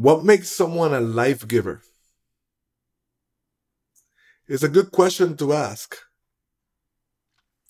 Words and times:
What 0.00 0.24
makes 0.24 0.48
someone 0.48 0.94
a 0.94 1.00
life 1.00 1.46
giver? 1.46 1.82
It's 4.48 4.62
a 4.62 4.68
good 4.70 4.92
question 4.92 5.36
to 5.36 5.52
ask. 5.52 5.94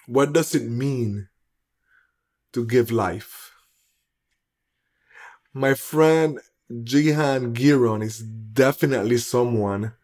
What 0.06 0.32
does 0.32 0.54
it 0.54 0.62
mean 0.62 1.28
to 2.52 2.64
give 2.64 2.92
life? 2.92 3.50
My 5.52 5.74
friend 5.74 6.38
Jihan 6.70 7.52
Gearon 7.52 8.00
is 8.00 8.20
definitely 8.20 9.18
someone 9.18 9.94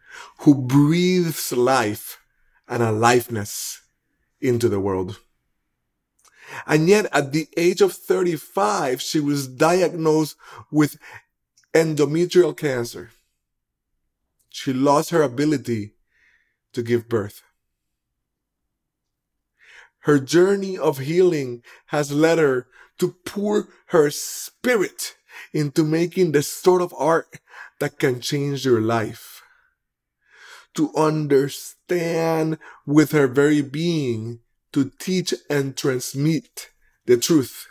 who 0.40 0.56
breathes 0.56 1.52
life 1.52 2.18
and 2.66 2.82
aliveness 2.82 3.82
into 4.40 4.68
the 4.68 4.80
world. 4.80 5.20
And 6.66 6.88
yet, 6.88 7.06
at 7.12 7.30
the 7.30 7.48
age 7.56 7.80
of 7.82 7.92
35, 7.92 9.00
she 9.00 9.20
was 9.20 9.46
diagnosed 9.46 10.36
with 10.72 10.98
endometrial 11.76 12.56
cancer. 12.56 13.10
She 14.48 14.72
lost 14.72 15.10
her 15.10 15.22
ability 15.22 15.92
to 16.72 16.82
give 16.82 17.08
birth. 17.08 17.42
Her 20.00 20.18
journey 20.18 20.78
of 20.78 20.98
healing 20.98 21.62
has 21.86 22.12
led 22.12 22.38
her 22.38 22.68
to 22.98 23.16
pour 23.26 23.68
her 23.86 24.10
spirit 24.10 25.16
into 25.52 25.84
making 25.84 26.32
the 26.32 26.42
sort 26.42 26.80
of 26.80 26.94
art 26.96 27.40
that 27.80 27.98
can 27.98 28.20
change 28.20 28.64
your 28.64 28.80
life. 28.80 29.42
To 30.76 30.94
understand 30.96 32.58
with 32.86 33.12
her 33.12 33.26
very 33.26 33.60
being, 33.60 34.40
to 34.72 34.90
teach 34.98 35.34
and 35.50 35.76
transmit 35.76 36.70
the 37.04 37.18
truth 37.18 37.66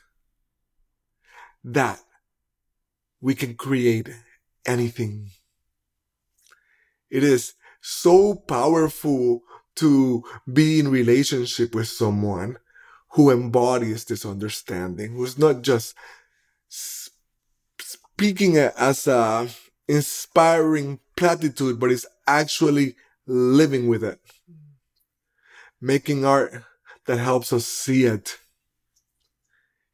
that 1.64 2.05
we 3.26 3.34
can 3.34 3.56
create 3.56 4.08
anything. 4.68 5.32
It 7.10 7.24
is 7.24 7.56
so 7.82 8.36
powerful 8.36 9.42
to 9.78 10.24
be 10.54 10.80
in 10.80 10.90
relationship 10.90 11.74
with 11.74 11.88
someone 11.88 12.60
who 13.14 13.32
embodies 13.32 14.06
this 14.06 14.28
understanding, 14.28 15.14
who's 15.14 15.40
not 15.40 15.64
just 15.64 15.96
speaking 17.80 18.58
as 18.58 19.08
a 19.08 19.48
inspiring 19.88 21.00
platitude, 21.16 21.80
but 21.80 21.90
is 21.90 22.06
actually 22.28 22.96
living 23.26 23.88
with 23.88 24.04
it. 24.04 24.20
Making 25.82 26.26
art 26.26 26.62
that 27.08 27.18
helps 27.18 27.52
us 27.52 27.66
see 27.66 28.04
it. 28.04 28.38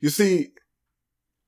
You 0.01 0.09
see, 0.09 0.51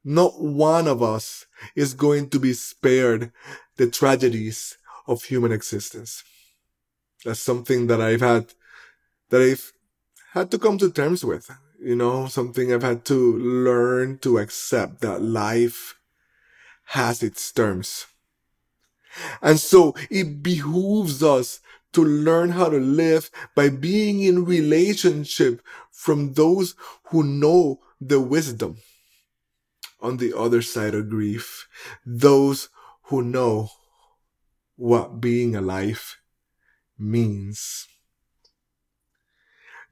not 0.04 0.42
one 0.42 0.88
of 0.88 1.02
us 1.02 1.46
is 1.76 1.94
going 1.94 2.30
to 2.30 2.40
be 2.40 2.54
spared 2.54 3.32
the 3.78 3.90
tragedies 3.90 4.78
of 5.08 5.24
human 5.24 5.52
existence. 5.52 6.24
That's 7.24 7.40
something 7.40 7.88
that 7.88 8.02
I've 8.02 8.22
had, 8.22 8.54
that 9.30 9.42
I've 9.42 9.72
had 10.34 10.52
to 10.52 10.60
come 10.60 10.78
to 10.80 10.92
terms 10.92 11.24
with. 11.24 11.50
You 11.80 11.96
know, 11.96 12.28
something 12.28 12.74
I've 12.74 12.84
had 12.84 13.06
to 13.06 13.38
learn 13.38 14.20
to 14.20 14.38
accept 14.38 15.02
that 15.02 15.22
life 15.22 15.96
has 16.86 17.24
its 17.24 17.52
terms. 17.52 18.06
And 19.42 19.60
so 19.60 19.96
it 20.10 20.42
behooves 20.42 21.24
us 21.24 21.60
to 21.94 22.04
learn 22.04 22.50
how 22.50 22.70
to 22.70 22.80
live 22.80 23.30
by 23.56 23.70
being 23.70 24.22
in 24.22 24.46
relationship 24.46 25.62
from 25.92 26.34
those 26.34 26.76
who 27.06 27.24
know 27.24 27.80
the 28.02 28.20
wisdom 28.20 28.78
on 30.04 30.18
the 30.18 30.38
other 30.38 30.62
side 30.62 30.94
of 30.94 31.10
grief, 31.10 31.68
those 32.06 32.68
who 33.04 33.24
know 33.24 33.70
what 34.76 35.22
being 35.22 35.56
alive 35.56 36.18
means. 37.00 37.88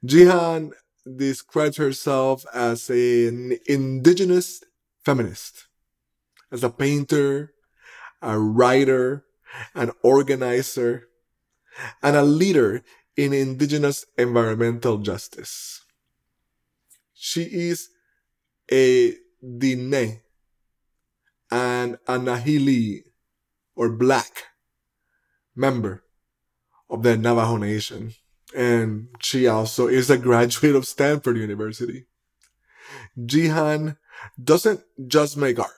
Jihan 0.04 0.72
describes 1.16 1.78
herself 1.78 2.44
as 2.52 2.90
an 2.90 3.58
indigenous 3.66 4.62
feminist, 5.02 5.66
as 6.50 6.62
a 6.62 6.70
painter, 6.70 7.54
a 8.20 8.38
writer, 8.38 9.24
an 9.74 9.90
organizer, 10.02 11.08
and 12.02 12.16
a 12.16 12.22
leader 12.22 12.82
in 13.16 13.32
indigenous 13.32 14.04
environmental 14.18 14.98
justice. 14.98 15.80
She 17.14 17.42
is 17.42 17.88
a 18.70 19.14
Diné 19.42 20.20
and 21.50 21.98
a 22.06 22.18
Nahili 22.18 23.02
or 23.74 23.90
black 23.90 24.44
member 25.54 26.04
of 26.88 27.02
the 27.02 27.16
Navajo 27.16 27.56
Nation. 27.56 28.12
And 28.54 29.08
she 29.20 29.46
also 29.46 29.88
is 29.88 30.10
a 30.10 30.18
graduate 30.18 30.76
of 30.76 30.86
Stanford 30.86 31.36
University. 31.36 32.06
Jihan 33.18 33.96
doesn't 34.42 34.80
just 35.06 35.36
make 35.36 35.58
art. 35.58 35.70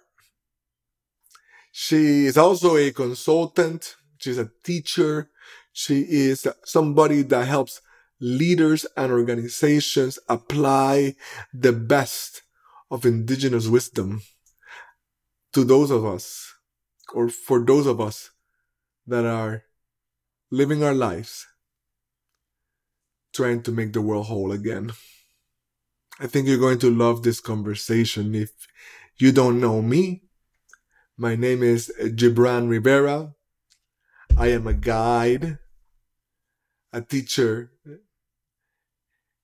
She 1.72 2.26
is 2.26 2.36
also 2.36 2.76
a 2.76 2.92
consultant. 2.92 3.96
She's 4.18 4.38
a 4.38 4.50
teacher. 4.62 5.30
She 5.72 6.02
is 6.08 6.46
somebody 6.64 7.22
that 7.22 7.48
helps 7.48 7.80
leaders 8.20 8.86
and 8.96 9.10
organizations 9.10 10.18
apply 10.28 11.16
the 11.52 11.72
best 11.72 12.43
of 12.94 13.04
indigenous 13.04 13.66
wisdom 13.66 14.22
to 15.52 15.64
those 15.64 15.90
of 15.90 16.04
us, 16.04 16.54
or 17.14 17.28
for 17.28 17.64
those 17.64 17.86
of 17.86 18.00
us 18.00 18.30
that 19.06 19.24
are 19.24 19.64
living 20.50 20.82
our 20.82 20.94
lives 20.94 21.46
trying 23.32 23.62
to 23.62 23.72
make 23.72 23.92
the 23.92 24.00
world 24.00 24.26
whole 24.26 24.52
again. 24.52 24.92
I 26.20 26.28
think 26.28 26.46
you're 26.46 26.66
going 26.66 26.78
to 26.78 26.90
love 26.90 27.22
this 27.22 27.40
conversation. 27.40 28.34
If 28.34 28.50
you 29.18 29.32
don't 29.32 29.60
know 29.60 29.82
me, 29.82 30.22
my 31.16 31.34
name 31.34 31.62
is 31.62 31.92
Gibran 32.00 32.68
Rivera. 32.68 33.34
I 34.36 34.48
am 34.48 34.68
a 34.68 34.74
guide 34.74 35.58
a 36.94 37.00
teacher, 37.00 37.72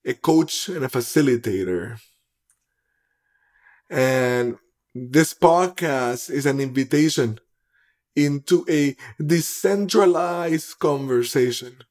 a 0.05 0.13
coach, 0.13 0.69
and 0.69 0.85
a 0.85 0.87
facilitator. 0.87 1.99
And 3.91 4.57
this 4.95 5.33
podcast 5.33 6.29
is 6.31 6.45
an 6.45 6.61
invitation 6.61 7.39
into 8.15 8.65
a 8.69 8.95
decentralized 9.21 10.79
conversation 10.79 11.83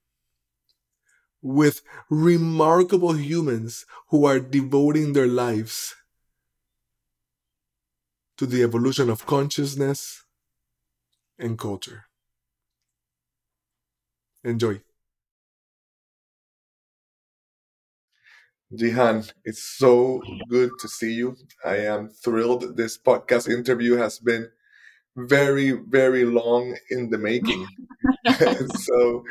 with 1.42 1.82
remarkable 2.08 3.12
humans 3.12 3.84
who 4.08 4.24
are 4.24 4.40
devoting 4.40 5.12
their 5.12 5.26
lives 5.26 5.94
to 8.38 8.46
the 8.46 8.62
evolution 8.62 9.10
of 9.10 9.26
consciousness 9.26 10.24
and 11.38 11.58
culture. 11.58 12.06
Enjoy. 14.42 14.80
Jihan, 18.72 19.28
it's 19.44 19.64
so 19.64 20.22
good 20.48 20.70
to 20.78 20.88
see 20.88 21.12
you. 21.12 21.36
I 21.64 21.78
am 21.78 22.08
thrilled. 22.08 22.76
This 22.76 22.96
podcast 22.96 23.48
interview 23.48 23.96
has 23.96 24.20
been 24.20 24.48
very, 25.16 25.72
very 25.72 26.24
long 26.24 26.76
in 26.88 27.10
the 27.10 27.18
making. 27.18 27.66
so 28.76 29.24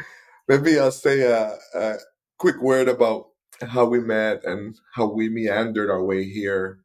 maybe 0.50 0.78
I'll 0.78 0.92
say 0.92 1.22
a, 1.22 1.58
a, 1.74 1.96
quick 2.38 2.62
word 2.62 2.90
about 2.90 3.28
how 3.62 3.86
we 3.86 4.00
met 4.00 4.44
and 4.44 4.78
how 4.96 5.06
we 5.06 5.30
meandered 5.30 5.90
our 5.90 6.03
way 6.03 6.26
here. 6.26 6.80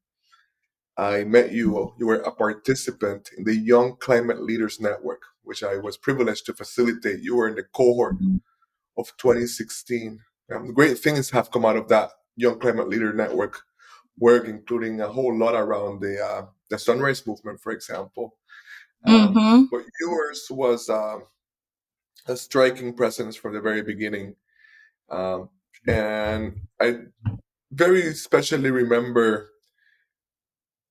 I 0.96 1.24
met 1.24 1.50
you, 1.50 1.92
you 1.98 2.06
were 2.06 2.22
a 2.22 2.30
participant 2.30 3.30
in 3.36 3.44
the 3.44 3.56
Young 3.56 3.96
Climate 3.96 4.42
Leaders 4.42 4.80
Network, 4.80 5.22
which 5.42 5.64
I 5.64 5.76
was 5.76 5.96
privileged 5.96 6.46
to 6.46 6.54
facilitate. 6.54 7.20
You 7.20 7.34
were 7.34 7.48
in 7.48 7.56
the 7.56 7.64
cohort 7.64 8.16
of 8.96 9.12
2016. 9.18 10.20
Um, 10.54 10.72
great 10.72 10.98
things 10.98 11.30
have 11.30 11.50
come 11.50 11.64
out 11.64 11.76
of 11.76 11.88
that 11.88 12.10
Young 12.36 12.58
Climate 12.58 12.88
Leader 12.88 13.12
Network 13.12 13.62
work, 14.18 14.46
including 14.46 15.00
a 15.00 15.08
whole 15.08 15.36
lot 15.36 15.54
around 15.54 16.00
the 16.00 16.22
uh, 16.22 16.46
the 16.70 16.78
Sunrise 16.78 17.26
Movement, 17.26 17.60
for 17.60 17.72
example. 17.72 18.36
Um, 19.06 19.34
mm-hmm. 19.34 19.62
But 19.70 19.84
yours 20.00 20.46
was 20.50 20.88
uh, 20.88 21.18
a 22.26 22.36
striking 22.36 22.94
presence 22.94 23.36
from 23.36 23.54
the 23.54 23.60
very 23.60 23.82
beginning, 23.82 24.34
um, 25.10 25.50
and 25.86 26.60
I 26.80 27.00
very 27.72 28.06
especially 28.06 28.70
remember 28.70 29.50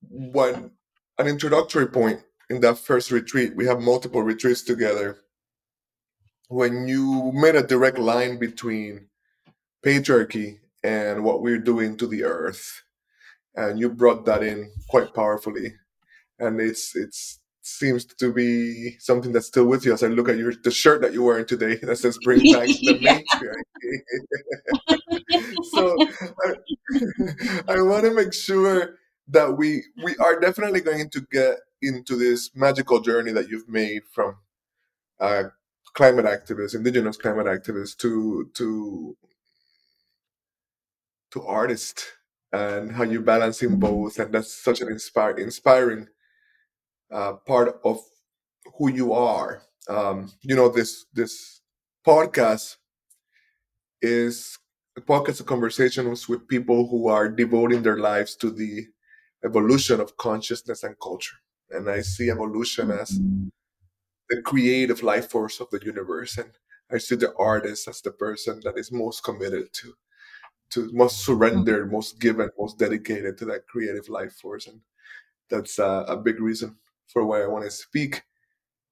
one 0.10 0.72
an 1.18 1.28
introductory 1.28 1.88
point 1.88 2.22
in 2.50 2.60
that 2.62 2.78
first 2.78 3.12
retreat. 3.12 3.56
We 3.56 3.66
have 3.66 3.82
multiple 3.82 4.22
retreats 4.22 4.64
together. 4.64 5.18
When 6.50 6.88
you 6.88 7.32
made 7.34 7.56
a 7.56 7.66
direct 7.66 7.98
line 7.98 8.38
between 8.38 9.08
patriarchy 9.84 10.60
and 10.84 11.24
what 11.24 11.42
we're 11.42 11.60
doing 11.60 11.98
to 11.98 12.08
the 12.08 12.24
earth. 12.24 12.84
And 13.56 13.80
you 13.80 13.90
brought 13.90 14.26
that 14.26 14.44
in 14.44 14.72
quite 14.90 15.14
powerfully. 15.14 15.76
And 16.40 16.60
it's 16.60 16.96
it's 16.96 17.40
seems 17.66 18.04
to 18.04 18.34
be 18.34 18.98
something 19.00 19.32
that's 19.32 19.48
still 19.48 19.66
with 19.66 19.86
you 19.86 19.94
as 19.94 20.04
I 20.04 20.08
look 20.08 20.28
at 20.28 20.38
your 20.38 20.54
the 20.54 20.72
shirt 20.72 21.02
that 21.02 21.14
you're 21.14 21.24
wearing 21.24 21.46
today 21.46 21.76
that 21.84 21.98
says 21.98 22.18
"Bring 22.24 22.40
back 22.54 22.68
the 22.68 23.00
matriarchy." 23.00 24.04
so 25.72 25.96
I, 27.68 27.74
I 27.74 27.82
want 27.82 28.04
to 28.04 28.14
make 28.14 28.34
sure 28.34 28.98
that 29.30 29.58
we 29.58 29.84
we 30.04 30.16
are 30.18 30.40
definitely 30.40 30.82
going 30.82 31.10
to 31.12 31.22
get 31.32 31.58
into 31.82 32.18
this 32.18 32.52
magical 32.54 33.00
journey 33.00 33.32
that 33.32 33.50
you've 33.50 33.70
made 33.70 34.02
from 34.14 34.36
uh, 35.20 35.44
climate 35.94 36.26
activists, 36.26 36.76
indigenous 36.76 37.18
climate 37.18 37.48
activists, 37.48 37.98
to 37.98 38.50
to 38.56 39.16
to 41.34 41.44
artist 41.44 42.06
and 42.52 42.92
how 42.92 43.04
you're 43.04 43.22
balancing 43.22 43.80
both 43.80 44.20
and 44.20 44.34
that's 44.34 44.54
such 44.54 44.82
an 44.82 44.90
inspire, 44.90 45.38
inspiring 45.38 46.08
uh, 47.12 47.34
part 47.34 47.80
of 47.84 48.00
who 48.78 48.92
you 48.92 49.14
are. 49.14 49.64
Um, 49.90 50.32
you 50.42 50.56
know 50.56 50.70
this 50.70 51.06
this 51.14 51.62
podcast 52.08 52.78
is 54.02 54.58
a 54.98 55.02
podcast 55.02 55.40
of 55.40 55.48
conversations 55.48 56.30
with 56.30 56.48
people 56.48 56.88
who 56.88 57.08
are 57.08 57.28
devoting 57.30 57.82
their 57.84 57.98
lives 57.98 58.36
to 58.38 58.52
the 58.52 58.86
evolution 59.44 60.00
of 60.00 60.16
consciousness 60.18 60.84
and 60.84 60.96
culture. 61.02 61.38
And 61.72 61.90
i 61.90 62.02
see 62.02 62.30
evolution 62.30 62.92
as 62.92 63.20
the 64.30 64.42
creative 64.42 65.04
life 65.04 65.30
force 65.32 65.60
of 65.60 65.70
the 65.72 65.82
universe 65.84 66.38
and 66.38 66.52
i 66.92 66.98
see 66.98 67.16
the 67.16 67.34
artist 67.38 67.88
as 67.88 68.02
the 68.02 68.12
person 68.12 68.62
that 68.64 68.78
is 68.78 68.92
most 68.92 69.24
committed 69.24 69.74
to 69.74 69.94
to 70.74 70.92
most 70.94 71.26
surrendered, 71.26 71.92
most 71.92 72.20
given, 72.20 72.50
most 72.60 72.80
dedicated 72.80 73.38
to 73.38 73.46
that 73.46 73.68
creative 73.68 74.10
life 74.10 74.34
force, 74.42 74.68
and 74.68 74.82
that's 75.50 75.80
uh, 75.80 76.06
a 76.08 76.18
big 76.18 76.40
reason 76.42 76.78
for 77.08 77.26
why 77.26 77.44
I 77.44 77.48
want 77.48 77.66
to 77.66 77.72
speak. 77.72 78.24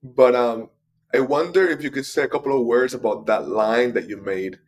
But 0.03 0.35
um, 0.35 0.69
I 1.13 1.19
wonder 1.21 1.67
if 1.67 1.83
you 1.83 1.91
could 1.91 2.05
say 2.05 2.23
a 2.23 2.29
couple 2.29 2.57
of 2.59 2.65
words 2.65 2.93
about 2.93 3.25
that 3.27 3.47
line 3.49 3.93
that 3.93 4.09
you 4.09 4.17
made 4.17 4.59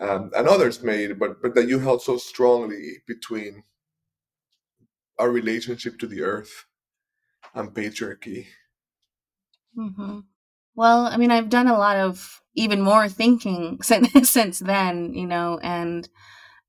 um, 0.00 0.30
and 0.36 0.48
others 0.48 0.82
made, 0.82 1.18
but 1.18 1.42
but 1.42 1.54
that 1.56 1.68
you 1.68 1.80
held 1.80 2.02
so 2.02 2.18
strongly 2.18 3.02
between 3.06 3.64
our 5.18 5.30
relationship 5.30 5.98
to 5.98 6.06
the 6.06 6.20
earth 6.22 6.66
and 7.54 7.74
patriarchy. 7.74 8.46
hmm 9.74 10.20
Well, 10.74 11.06
I 11.06 11.16
mean, 11.18 11.30
I've 11.30 11.50
done 11.50 11.68
a 11.68 11.78
lot 11.78 11.96
of 11.98 12.42
even 12.54 12.82
more 12.82 13.08
thinking 13.08 13.78
since 13.82 14.30
since 14.30 14.58
then, 14.60 15.14
you 15.14 15.26
know, 15.26 15.60
and 15.62 16.08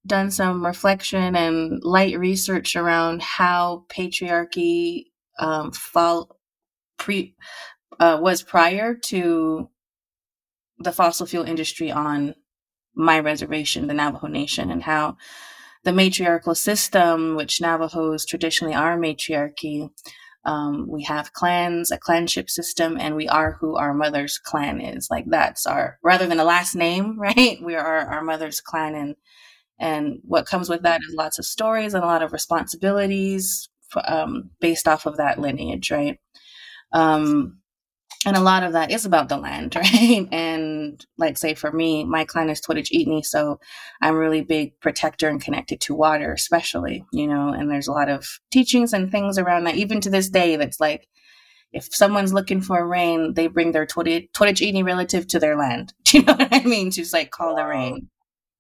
done 0.06 0.32
some 0.32 0.66
reflection 0.66 1.36
and 1.36 1.82
light 1.84 2.18
research 2.20 2.76
around 2.76 3.22
how 3.22 3.86
patriarchy 3.90 5.06
um, 5.40 5.72
fall 5.72 6.38
pre 6.98 7.36
uh, 8.00 8.20
was 8.22 8.44
prior 8.44 8.96
to 8.96 9.70
the 10.80 10.92
fossil 10.92 11.26
fuel 11.26 11.46
industry 11.46 11.92
on 11.92 12.36
my 12.96 13.20
reservation, 13.20 13.88
the 13.88 13.94
Navajo 13.94 14.28
Nation, 14.28 14.70
and 14.70 14.84
how 14.84 15.18
the 15.84 15.94
matriarchal 15.94 16.56
system, 16.56 17.36
which 17.36 17.62
Navajos 17.62 18.26
traditionally 18.26 18.74
are 18.74 18.98
matriarchy, 18.98 19.90
um, 20.46 20.88
we 20.90 21.04
have 21.04 21.34
clans, 21.34 21.90
a 21.92 21.98
clanship 21.98 22.50
system, 22.50 22.98
and 23.00 23.16
we 23.16 23.28
are 23.28 23.54
who 23.60 23.78
our 23.78 23.94
mother's 23.94 24.38
clan 24.38 24.82
is. 24.82 25.08
Like 25.10 25.26
that's 25.28 25.66
our 25.66 26.00
rather 26.04 26.28
than 26.28 26.40
a 26.40 26.44
last 26.44 26.76
name, 26.76 27.20
right? 27.20 27.58
We 27.64 27.76
are 27.76 28.00
our 28.00 28.24
mother's 28.24 28.62
clan, 28.62 28.96
and 28.96 29.16
and 29.84 30.20
what 30.24 30.46
comes 30.46 30.70
with 30.70 30.84
that 30.84 31.02
is 31.02 31.14
lots 31.14 31.38
of 31.38 31.46
stories 31.46 31.94
and 31.94 32.06
a 32.06 32.08
lot 32.08 32.22
of 32.22 32.32
responsibilities 32.32 33.68
um, 34.06 34.50
based 34.62 34.88
off 34.88 35.06
of 35.06 35.18
that 35.18 35.40
lineage, 35.40 35.92
right? 35.92 36.18
Um, 36.94 37.58
and 38.26 38.38
a 38.38 38.42
lot 38.42 38.64
of 38.64 38.72
that 38.72 38.92
is 38.92 39.06
about 39.06 39.28
the 39.28 39.36
land, 39.36 39.76
right? 39.76 40.26
And 40.32 41.06
like, 41.18 41.38
say, 41.38 41.54
for 41.54 41.70
me, 41.70 42.06
my 42.06 42.24
clan 42.24 42.50
is 42.50 42.62
Twidditch 42.62 43.26
so 43.26 43.60
I'm 44.02 44.16
really 44.16 44.42
big 44.42 44.80
protector 44.80 45.28
and 45.28 45.42
connected 45.44 45.82
to 45.82 45.96
water, 45.96 46.32
especially, 46.32 47.04
you 47.12 47.28
know. 47.28 47.50
And 47.50 47.70
there's 47.70 47.90
a 47.90 47.94
lot 47.94 48.08
of 48.08 48.40
teachings 48.52 48.94
and 48.94 49.12
things 49.12 49.38
around 49.38 49.66
that, 49.66 49.76
even 49.76 50.00
to 50.00 50.10
this 50.10 50.30
day. 50.30 50.56
That's 50.56 50.80
like, 50.80 51.10
if 51.74 51.94
someone's 51.94 52.34
looking 52.34 52.62
for 52.62 52.88
rain, 52.88 53.34
they 53.34 53.48
bring 53.48 53.74
their 53.74 53.86
Twidditch 53.86 54.86
relative 54.86 55.28
to 55.28 55.40
their 55.40 55.58
land. 55.58 55.94
Do 56.06 56.18
you 56.20 56.24
know 56.24 56.36
what 56.36 56.54
I 56.54 56.64
mean? 56.64 56.90
To 56.92 57.02
just 57.02 57.12
like 57.12 57.32
call 57.32 57.58
the 57.58 57.66
rain 57.66 58.08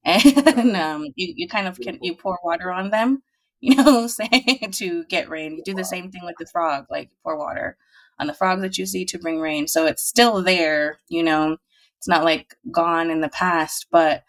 and 0.57 0.75
um, 0.75 1.07
you, 1.15 1.33
you 1.35 1.47
kind 1.47 1.67
of 1.67 1.79
can 1.79 1.97
you 2.01 2.15
pour 2.15 2.37
water 2.43 2.71
on 2.71 2.89
them 2.89 3.23
you 3.61 3.75
know 3.75 4.07
say 4.07 4.27
to 4.71 5.05
get 5.05 5.29
rain. 5.29 5.55
You 5.55 5.63
do 5.63 5.73
the 5.73 5.85
same 5.85 6.11
thing 6.11 6.25
with 6.25 6.35
the 6.37 6.45
frog 6.45 6.85
like 6.89 7.09
pour 7.23 7.37
water 7.37 7.77
on 8.19 8.27
the 8.27 8.33
frog 8.33 8.61
that 8.61 8.77
you 8.77 8.85
see 8.85 9.05
to 9.05 9.17
bring 9.19 9.39
rain. 9.39 9.67
So 9.67 9.85
it's 9.85 10.03
still 10.03 10.43
there 10.43 10.99
you 11.09 11.23
know 11.23 11.57
it's 11.97 12.07
not 12.07 12.25
like 12.25 12.55
gone 12.71 13.09
in 13.09 13.21
the 13.21 13.29
past 13.29 13.87
but 13.91 14.23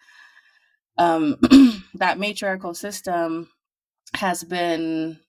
um, 0.97 1.37
that 1.95 2.19
matriarchal 2.19 2.73
system 2.73 3.49
has 4.13 4.43
been 4.43 5.19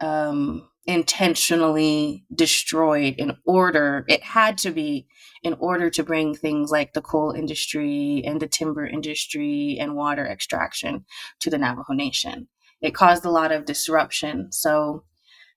um, 0.00 0.68
intentionally 0.90 2.24
destroyed 2.34 3.14
in 3.16 3.36
order 3.44 4.04
it 4.08 4.22
had 4.22 4.58
to 4.58 4.70
be 4.70 5.06
in 5.42 5.54
order 5.54 5.88
to 5.88 6.02
bring 6.02 6.34
things 6.34 6.70
like 6.70 6.92
the 6.92 7.00
coal 7.00 7.30
industry 7.30 8.22
and 8.26 8.40
the 8.40 8.48
timber 8.48 8.86
industry 8.86 9.78
and 9.80 9.94
water 9.94 10.26
extraction 10.26 11.04
to 11.40 11.48
the 11.48 11.56
Navajo 11.56 11.94
Nation. 11.94 12.48
It 12.82 12.94
caused 12.94 13.24
a 13.24 13.30
lot 13.30 13.52
of 13.52 13.64
disruption. 13.64 14.52
So 14.52 15.04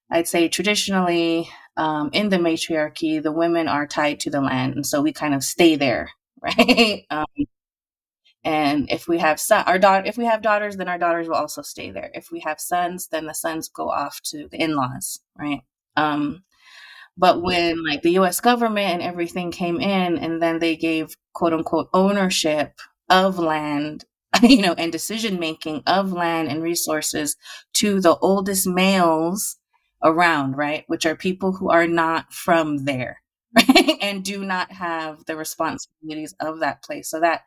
I'd 0.09 0.27
say 0.27 0.47
traditionally 0.47 1.49
um, 1.75 2.11
in 2.13 2.29
the 2.29 2.39
matriarchy, 2.39 3.19
the 3.19 3.31
women 3.31 3.67
are 3.67 3.87
tied 3.87 4.19
to 4.21 4.29
the 4.29 4.41
land. 4.41 4.75
And 4.75 4.85
so 4.85 5.01
we 5.01 5.11
kind 5.11 5.33
of 5.33 5.43
stay 5.43 5.75
there, 5.75 6.11
right? 6.41 7.05
Um, 7.09 7.25
and 8.43 8.89
if 8.91 9.07
we 9.07 9.19
have 9.19 9.39
son, 9.39 9.63
our 9.67 9.79
daughter, 9.79 10.05
if 10.07 10.17
we 10.17 10.25
have 10.25 10.41
daughters, 10.41 10.75
then 10.77 10.87
our 10.89 10.97
daughters 10.97 11.27
will 11.27 11.35
also 11.35 11.61
stay 11.61 11.91
there. 11.91 12.11
If 12.13 12.31
we 12.31 12.41
have 12.41 12.59
sons, 12.59 13.07
then 13.07 13.25
the 13.25 13.33
sons 13.33 13.69
go 13.69 13.89
off 13.89 14.19
to 14.25 14.47
the 14.49 14.61
in-laws, 14.61 15.19
right? 15.37 15.61
Um, 15.95 16.43
but 17.17 17.41
when 17.41 17.83
like 17.83 18.01
the 18.01 18.11
US 18.11 18.39
government 18.39 18.93
and 18.93 19.01
everything 19.01 19.51
came 19.51 19.79
in 19.79 20.17
and 20.17 20.41
then 20.41 20.59
they 20.59 20.75
gave 20.75 21.15
quote 21.33 21.53
unquote 21.53 21.89
ownership 21.93 22.79
of 23.09 23.37
land, 23.39 24.05
you 24.41 24.61
know, 24.61 24.73
and 24.73 24.91
decision 24.91 25.39
making 25.39 25.83
of 25.85 26.11
land 26.11 26.47
and 26.49 26.63
resources 26.63 27.35
to 27.73 27.99
the 28.01 28.17
oldest 28.17 28.67
males 28.67 29.57
around, 30.03 30.57
right? 30.57 30.83
Which 30.87 31.05
are 31.05 31.15
people 31.15 31.53
who 31.53 31.69
are 31.69 31.87
not 31.87 32.33
from 32.33 32.85
there, 32.85 33.21
right? 33.55 33.97
And 34.01 34.23
do 34.23 34.43
not 34.43 34.71
have 34.71 35.25
the 35.25 35.35
responsibilities 35.35 36.35
of 36.39 36.59
that 36.59 36.83
place. 36.83 37.09
So 37.09 37.19
that 37.19 37.43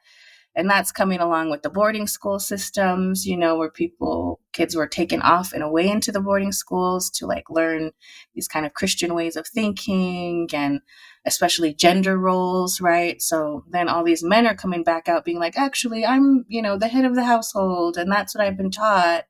and 0.56 0.68
that's 0.68 0.90
coming 0.90 1.20
along 1.20 1.50
with 1.50 1.62
the 1.62 1.70
boarding 1.70 2.06
school 2.06 2.38
systems 2.38 3.26
you 3.26 3.36
know 3.36 3.56
where 3.56 3.70
people 3.70 4.40
kids 4.52 4.74
were 4.74 4.86
taken 4.86 5.22
off 5.22 5.52
and 5.52 5.62
away 5.62 5.88
into 5.88 6.10
the 6.10 6.20
boarding 6.20 6.50
schools 6.50 7.10
to 7.10 7.26
like 7.26 7.48
learn 7.50 7.92
these 8.34 8.48
kind 8.48 8.66
of 8.66 8.74
christian 8.74 9.14
ways 9.14 9.36
of 9.36 9.46
thinking 9.46 10.48
and 10.52 10.80
especially 11.26 11.74
gender 11.74 12.16
roles 12.16 12.80
right? 12.80 13.20
So 13.20 13.64
then 13.68 13.88
all 13.88 14.04
these 14.04 14.22
men 14.22 14.46
are 14.46 14.54
coming 14.54 14.84
back 14.84 15.08
out 15.08 15.24
being 15.24 15.38
like 15.38 15.58
actually 15.58 16.04
i'm 16.06 16.44
you 16.48 16.62
know 16.62 16.78
the 16.78 16.88
head 16.88 17.04
of 17.04 17.14
the 17.14 17.24
household 17.24 17.96
and 17.96 18.10
that's 18.10 18.34
what 18.34 18.44
i've 18.44 18.56
been 18.56 18.70
taught 18.70 19.24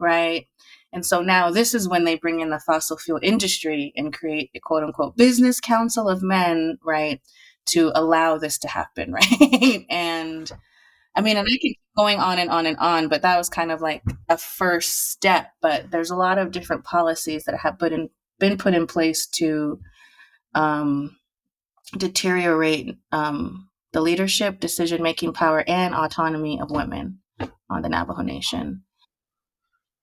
right? 0.00 0.46
And 0.92 1.06
so 1.06 1.20
now 1.20 1.50
this 1.50 1.74
is 1.74 1.88
when 1.88 2.04
they 2.04 2.16
bring 2.16 2.40
in 2.40 2.50
the 2.50 2.58
fossil 2.58 2.96
fuel 2.96 3.20
industry 3.22 3.92
and 3.96 4.12
create 4.12 4.50
a 4.56 4.60
quote 4.60 4.82
unquote 4.82 5.16
business 5.16 5.60
council 5.60 6.08
of 6.08 6.22
men 6.22 6.78
right 6.82 7.20
to 7.66 7.92
allow 7.94 8.38
this 8.38 8.58
to 8.58 8.68
happen 8.68 9.12
right? 9.40 9.86
And 9.88 10.50
I 11.16 11.22
mean, 11.22 11.36
and 11.36 11.46
I 11.46 11.50
can 11.50 11.58
keep 11.60 11.78
going 11.96 12.18
on 12.18 12.38
and 12.38 12.50
on 12.50 12.66
and 12.66 12.76
on, 12.78 13.08
but 13.08 13.22
that 13.22 13.36
was 13.36 13.48
kind 13.48 13.72
of 13.72 13.80
like 13.80 14.02
a 14.28 14.38
first 14.38 15.10
step. 15.10 15.52
But 15.60 15.90
there's 15.90 16.10
a 16.10 16.16
lot 16.16 16.38
of 16.38 16.52
different 16.52 16.84
policies 16.84 17.44
that 17.44 17.56
have 17.56 17.78
put 17.78 17.92
in, 17.92 18.10
been 18.38 18.56
put 18.56 18.74
in 18.74 18.86
place 18.86 19.26
to 19.26 19.80
um, 20.54 21.16
deteriorate 21.96 22.96
um, 23.12 23.68
the 23.92 24.00
leadership, 24.00 24.60
decision 24.60 25.02
making 25.02 25.32
power, 25.32 25.64
and 25.66 25.94
autonomy 25.94 26.60
of 26.60 26.70
women 26.70 27.18
on 27.68 27.82
the 27.82 27.88
Navajo 27.88 28.22
Nation. 28.22 28.82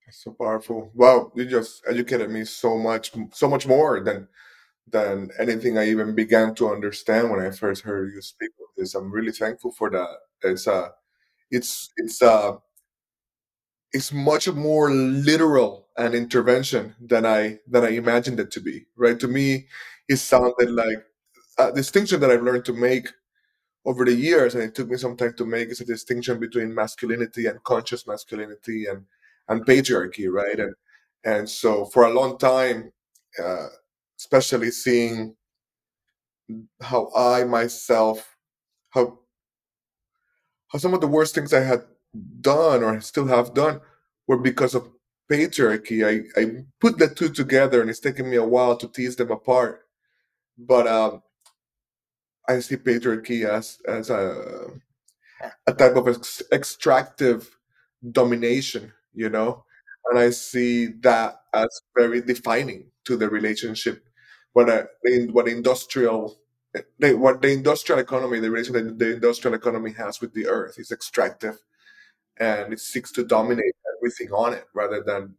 That's 0.06 0.24
so 0.24 0.32
powerful. 0.32 0.92
Wow, 0.94 1.32
you 1.36 1.46
just 1.46 1.84
educated 1.88 2.30
me 2.30 2.46
so 2.46 2.78
much, 2.78 3.12
so 3.32 3.48
much 3.48 3.68
more 3.68 4.04
than 4.04 4.28
than 4.90 5.30
anything 5.38 5.78
I 5.78 5.90
even 5.90 6.16
began 6.16 6.56
to 6.56 6.70
understand 6.70 7.30
when 7.30 7.42
I 7.42 7.52
first 7.52 7.84
heard 7.84 8.14
you 8.14 8.22
speak 8.22 8.52
of 8.62 8.68
this. 8.78 8.96
I'm 8.96 9.12
really 9.12 9.34
thankful 9.34 9.72
for 9.72 9.90
that. 9.90 10.16
It's 10.44 10.68
uh 10.68 10.90
it's 11.52 11.92
it's 11.98 12.22
uh 12.22 12.58
it's 13.94 14.12
much 14.12 14.48
more 14.50 14.92
literal 14.92 15.88
an 15.98 16.14
intervention 16.14 16.96
than 17.02 17.26
I 17.26 17.60
than 17.68 17.84
I 17.84 17.90
imagined 17.90 18.40
it 18.40 18.52
to 18.52 18.60
be. 18.60 18.86
Right? 18.96 19.20
To 19.20 19.28
me, 19.28 19.68
it 20.08 20.18
sounded 20.18 20.70
like 20.72 21.06
a 21.58 21.72
distinction 21.72 22.20
that 22.22 22.32
I've 22.32 22.44
learned 22.44 22.66
to 22.66 22.74
make 22.74 23.10
over 23.86 24.06
the 24.06 24.14
years, 24.14 24.56
and 24.56 24.64
it 24.64 24.76
took 24.76 24.90
me 24.90 24.98
some 24.98 25.18
time 25.18 25.34
to 25.38 25.46
make 25.46 25.70
is 25.70 25.82
a 25.82 25.86
distinction 25.86 26.40
between 26.40 26.76
masculinity 26.76 27.48
and 27.48 27.64
conscious 27.64 28.08
masculinity 28.08 28.88
and 28.88 29.06
and 29.50 29.66
patriarchy, 29.66 30.32
right? 30.32 30.60
And 30.60 30.76
and 31.26 31.50
so 31.50 31.86
for 31.86 32.06
a 32.06 32.14
long 32.14 32.38
time, 32.40 32.94
uh, 33.44 33.68
especially 34.20 34.72
seeing 34.72 35.36
how 36.82 37.10
I 37.16 37.44
myself 37.44 38.36
how 38.92 39.06
how 39.06 39.20
some 40.78 40.94
of 40.94 41.02
the 41.02 41.08
worst 41.08 41.36
things 41.36 41.54
I 41.54 41.62
had 41.62 41.84
done 42.42 42.84
or 42.84 43.00
still 43.02 43.28
have 43.28 43.54
done 43.54 43.82
were 44.28 44.38
because 44.38 44.76
of 44.76 44.90
patriarchy. 45.32 46.06
I, 46.06 46.40
I 46.40 46.66
put 46.80 46.98
the 46.98 47.08
two 47.10 47.30
together 47.30 47.82
and 47.82 47.90
it's 47.90 48.00
taken 48.00 48.30
me 48.30 48.38
a 48.38 48.44
while 48.46 48.76
to 48.78 48.88
tease 48.88 49.16
them 49.16 49.32
apart. 49.32 49.82
But 50.58 50.88
um, 50.88 51.24
I 52.48 52.60
see 52.60 52.78
patriarchy 52.78 53.46
as 53.46 53.78
as 53.88 54.10
a 54.10 54.72
a 55.68 55.74
type 55.74 55.96
of 55.96 56.08
ex- 56.08 56.44
extractive 56.52 57.50
domination, 58.12 58.94
you 59.14 59.30
know, 59.30 59.66
and 60.10 60.20
I 60.20 60.32
see 60.32 60.88
that 61.02 61.42
as 61.54 61.70
very 61.98 62.22
defining 62.22 62.92
to 63.06 63.18
the 63.18 63.30
relationship. 63.30 64.04
What 64.54 64.70
a, 64.70 64.88
what 65.32 65.48
industrial 65.48 66.38
the, 67.00 67.18
what 67.18 67.42
the 67.42 67.52
industrial 67.52 68.00
economy, 68.00 68.40
the 68.40 68.52
relation 68.52 68.74
that 68.74 69.00
the 69.00 69.14
industrial 69.16 69.56
economy 69.56 69.92
has 69.94 70.22
with 70.22 70.34
the 70.34 70.48
earth 70.48 70.80
is 70.80 70.92
extractive, 70.92 71.58
and 72.40 72.74
it 72.74 72.80
seeks 72.80 73.12
to 73.14 73.26
dominate 73.26 73.76
everything 73.98 74.32
on 74.32 74.54
it 74.54 74.66
rather 74.74 75.04
than 75.04 75.36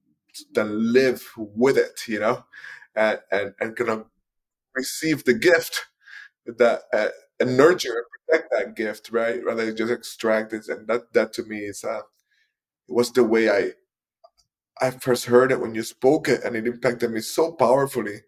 than 0.52 0.92
live 0.92 1.23
with 1.37 1.76
it, 1.78 2.00
you 2.07 2.21
know, 2.21 2.45
and 2.97 3.21
and, 3.33 3.54
and 3.61 3.76
kind 3.76 3.90
of 3.90 4.07
receive 4.75 5.25
the 5.25 5.35
gift 5.35 5.87
that 6.47 6.83
uh, 6.92 7.09
and 7.40 7.57
nurture 7.57 7.90
and 7.97 8.07
protect 8.40 8.52
that 8.52 8.76
gift, 8.76 9.11
right? 9.12 9.45
Rather 9.45 9.66
than 9.66 9.76
just 9.76 9.92
extract 9.92 10.52
it. 10.52 10.68
And 10.68 10.87
that 10.88 11.12
that 11.14 11.33
to 11.35 11.45
me 11.45 11.59
is 11.61 11.85
uh, 11.85 12.02
was 12.88 13.12
the 13.12 13.25
way 13.25 13.50
I 13.50 13.73
I 14.80 14.90
first 14.90 15.26
heard 15.26 15.52
it 15.52 15.61
when 15.61 15.75
you 15.75 15.83
spoke 15.83 16.28
it, 16.28 16.42
and 16.45 16.57
it 16.57 16.66
impacted 16.66 17.11
me 17.11 17.21
so 17.21 17.52
powerfully. 17.52 18.23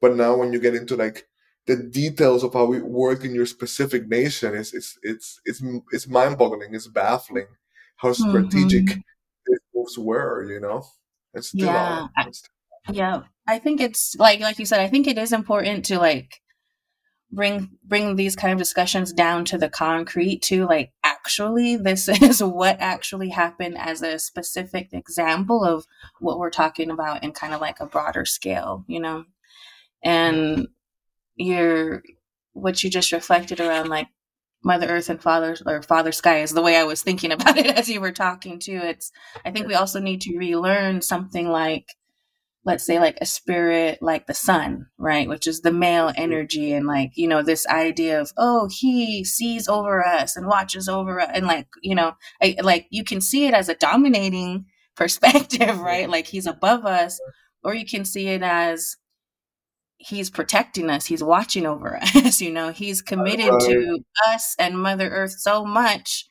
But 0.00 0.16
now 0.16 0.36
when 0.36 0.52
you 0.52 0.60
get 0.60 0.74
into 0.74 0.96
like 0.96 1.28
the 1.66 1.76
details 1.76 2.44
of 2.44 2.52
how 2.54 2.72
it 2.72 2.84
work 2.84 3.24
in 3.24 3.34
your 3.34 3.46
specific 3.46 4.08
nation, 4.08 4.54
is 4.54 4.72
it's 4.74 4.98
it's 5.02 5.40
it's 5.44 5.62
it's 5.92 6.08
mind 6.08 6.38
boggling. 6.38 6.74
It's 6.74 6.88
baffling 6.88 7.46
how 7.96 8.12
strategic 8.12 8.84
Mhm. 8.86 9.02
these 9.46 9.58
moves 9.74 9.98
were, 9.98 10.44
you 10.50 10.60
know, 10.60 10.84
and 11.34 11.44
still 11.44 11.68
Yeah. 11.68 11.76
are. 11.76 12.10
I, 12.16 12.22
And 12.24 12.34
st- 12.36 12.50
yeah. 12.96 13.22
I 13.46 13.58
think 13.58 13.80
it's 13.80 14.14
like 14.18 14.40
like 14.40 14.58
you 14.58 14.66
said, 14.66 14.80
I 14.80 14.88
think 14.88 15.06
it 15.06 15.18
is 15.18 15.32
important 15.32 15.84
to 15.86 15.98
like 15.98 16.40
bring 17.30 17.70
bring 17.82 18.16
these 18.16 18.36
kind 18.36 18.52
of 18.52 18.58
discussions 18.58 19.12
down 19.12 19.44
to 19.46 19.58
the 19.58 19.68
concrete 19.68 20.42
to 20.42 20.66
like 20.66 20.92
actually 21.02 21.76
this 21.76 22.08
is 22.22 22.42
what 22.42 22.76
actually 22.80 23.30
happened 23.30 23.76
as 23.78 24.02
a 24.02 24.18
specific 24.18 24.88
example 24.92 25.64
of 25.64 25.84
what 26.20 26.38
we're 26.38 26.50
talking 26.50 26.90
about 26.90 27.24
in 27.24 27.32
kind 27.32 27.52
of 27.54 27.60
like 27.60 27.80
a 27.80 27.86
broader 27.86 28.24
scale 28.24 28.84
you 28.86 29.00
know 29.00 29.24
and 30.04 30.68
your 31.36 32.02
what 32.52 32.82
you 32.82 32.90
just 32.90 33.12
reflected 33.12 33.60
around 33.60 33.88
like 33.88 34.08
mother 34.62 34.88
earth 34.88 35.10
and 35.10 35.22
father 35.22 35.56
or 35.66 35.82
father 35.82 36.12
sky 36.12 36.40
is 36.40 36.52
the 36.52 36.62
way 36.62 36.76
i 36.76 36.84
was 36.84 37.02
thinking 37.02 37.32
about 37.32 37.56
it 37.56 37.66
as 37.66 37.88
you 37.88 38.00
were 38.00 38.12
talking 38.12 38.58
too. 38.58 38.80
It's 38.82 39.10
i 39.44 39.50
think 39.50 39.66
we 39.66 39.74
also 39.74 40.00
need 40.00 40.20
to 40.22 40.36
relearn 40.36 41.02
something 41.02 41.48
like 41.48 41.86
let's 42.64 42.84
say 42.84 42.98
like 42.98 43.18
a 43.20 43.26
spirit 43.26 43.98
like 44.00 44.26
the 44.26 44.34
sun 44.34 44.86
right 44.98 45.28
which 45.28 45.46
is 45.46 45.60
the 45.60 45.72
male 45.72 46.08
mm-hmm. 46.08 46.22
energy 46.22 46.72
and 46.72 46.86
like 46.86 47.12
you 47.14 47.28
know 47.28 47.42
this 47.42 47.66
idea 47.66 48.20
of 48.20 48.32
oh 48.36 48.68
he 48.70 49.24
sees 49.24 49.68
over 49.68 50.04
us 50.04 50.36
and 50.36 50.46
watches 50.46 50.88
over 50.88 51.20
us 51.20 51.30
and 51.34 51.46
like 51.46 51.68
you 51.82 51.94
know 51.94 52.12
I, 52.42 52.56
like 52.62 52.86
you 52.90 53.04
can 53.04 53.20
see 53.20 53.46
it 53.46 53.54
as 53.54 53.68
a 53.68 53.74
dominating 53.74 54.66
perspective 54.96 55.80
right 55.80 56.08
like 56.08 56.26
he's 56.26 56.46
above 56.46 56.86
us 56.86 57.20
or 57.64 57.74
you 57.74 57.84
can 57.84 58.04
see 58.04 58.28
it 58.28 58.42
as 58.42 58.96
he's 60.06 60.30
protecting 60.30 60.90
us 60.90 61.06
he's 61.06 61.22
watching 61.22 61.66
over 61.66 61.96
us 62.14 62.40
you 62.40 62.52
know 62.52 62.70
he's 62.70 63.02
committed 63.02 63.50
right, 63.50 63.60
to 63.60 63.98
us 64.28 64.54
and 64.58 64.78
mother 64.78 65.08
earth 65.08 65.32
so 65.32 65.64
much 65.64 66.26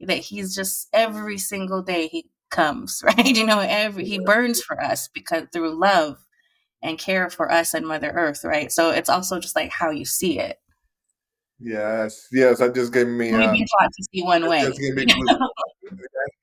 that 0.00 0.18
he's 0.18 0.54
just 0.54 0.88
every 0.92 1.38
single 1.38 1.82
day 1.82 2.08
he 2.08 2.26
comes 2.50 3.02
right 3.04 3.36
you 3.36 3.44
know 3.44 3.58
every 3.60 4.04
he 4.04 4.18
burns 4.18 4.62
for 4.62 4.80
us 4.82 5.08
because 5.08 5.44
through 5.52 5.78
love 5.78 6.18
and 6.82 6.98
care 6.98 7.28
for 7.28 7.50
us 7.50 7.74
and 7.74 7.86
mother 7.86 8.10
earth 8.10 8.44
right 8.44 8.70
so 8.70 8.90
it's 8.90 9.08
also 9.08 9.40
just 9.40 9.56
like 9.56 9.70
how 9.70 9.90
you 9.90 10.04
see 10.04 10.38
it 10.38 10.58
yes, 11.58 12.28
yes. 12.30 12.58
That 12.58 12.74
just 12.74 12.92
gave 12.92 13.08
me 13.08 13.32
uh, 13.32 13.38
taught 13.38 13.90
to 13.92 14.04
see 14.12 14.22
one 14.22 14.48
way 14.48 14.60
gave 14.60 14.94
me 14.94 15.02
you 15.08 15.14
goose. 15.14 15.26
know 15.26 15.50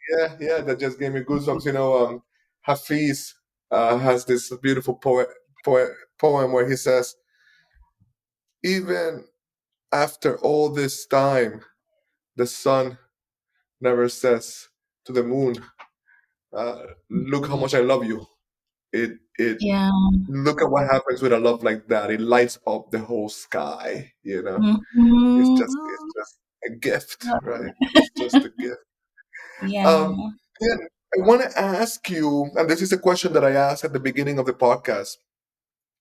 Yeah, 0.09 0.35
yeah. 0.39 0.61
That 0.61 0.79
just 0.79 0.99
gave 0.99 1.13
me 1.13 1.21
goosebumps. 1.21 1.65
You 1.65 1.73
know, 1.73 2.05
um, 2.05 2.23
Hafiz 2.61 3.35
uh, 3.71 3.97
has 3.97 4.25
this 4.25 4.51
beautiful 4.61 4.95
poet, 4.95 5.29
poet 5.63 5.91
poem 6.19 6.51
where 6.51 6.69
he 6.69 6.75
says, 6.75 7.15
even 8.63 9.25
after 9.93 10.37
all 10.39 10.69
this 10.69 11.05
time, 11.07 11.63
the 12.35 12.47
sun 12.47 12.97
never 13.81 14.09
says 14.09 14.69
to 15.05 15.13
the 15.13 15.23
moon, 15.23 15.55
uh, 16.53 16.85
"Look 17.09 17.47
how 17.47 17.57
much 17.57 17.73
I 17.75 17.81
love 17.81 18.05
you." 18.05 18.27
It 18.93 19.19
it 19.39 19.59
yeah 19.59 19.89
look 20.27 20.61
at 20.61 20.69
what 20.71 20.89
happens 20.91 21.21
with 21.21 21.33
a 21.33 21.39
love 21.39 21.63
like 21.63 21.87
that. 21.89 22.11
It 22.11 22.21
lights 22.21 22.59
up 22.67 22.91
the 22.91 22.99
whole 22.99 23.29
sky. 23.29 24.13
You 24.23 24.43
know, 24.43 24.65
it's 25.35 25.51
just 25.51 25.77
it's 25.85 26.05
just 26.17 26.39
a 26.67 26.71
gift, 26.77 27.35
right? 27.41 27.73
It's 27.95 28.11
just 28.17 28.43
a 28.45 28.49
gift. 28.49 28.81
yeah 29.61 29.85
Um, 29.85 30.39
yeah, 30.61 30.75
I 31.17 31.27
want 31.27 31.41
to 31.41 31.59
ask 31.59 32.09
you, 32.09 32.49
and 32.55 32.69
this 32.69 32.81
is 32.81 32.91
a 32.91 32.97
question 32.97 33.33
that 33.33 33.43
I 33.43 33.51
asked 33.51 33.83
at 33.83 33.93
the 33.93 33.99
beginning 33.99 34.39
of 34.39 34.45
the 34.45 34.53
podcast. 34.53 35.17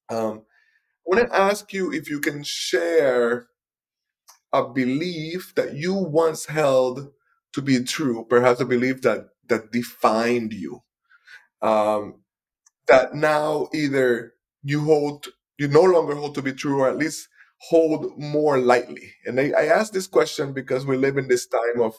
Um, 0.09 0.43
I 0.91 1.17
want 1.17 1.29
to 1.31 1.37
ask 1.37 1.73
you 1.73 1.93
if 1.93 2.11
you 2.11 2.21
can 2.21 2.45
share 2.45 3.49
a 4.53 4.69
belief 4.69 5.55
that 5.57 5.75
you 5.75 5.95
once 5.95 6.47
held 6.47 7.11
to 7.55 7.63
be 7.63 7.83
true, 7.85 8.27
perhaps 8.29 8.61
a 8.61 8.65
belief 8.65 9.03
that 9.03 9.29
that 9.49 9.73
defined 9.73 10.53
you. 10.53 10.83
Um, 11.63 12.17
that 12.89 13.15
now 13.15 13.69
either 13.75 14.35
you 14.63 14.83
hold 14.85 15.29
you 15.59 15.69
no 15.69 15.83
longer 15.83 16.15
hold 16.15 16.35
to 16.35 16.43
be 16.43 16.53
true 16.53 16.81
or 16.81 16.89
at 16.89 16.99
least 16.99 17.29
hold 17.71 18.19
more 18.19 18.59
lightly 18.59 19.13
and 19.27 19.41
i, 19.41 19.53
I 19.59 19.65
ask 19.67 19.93
this 19.93 20.07
question 20.09 20.53
because 20.53 20.87
we 20.87 20.97
live 20.97 21.17
in 21.17 21.29
this 21.29 21.47
time 21.47 21.81
of 21.81 21.95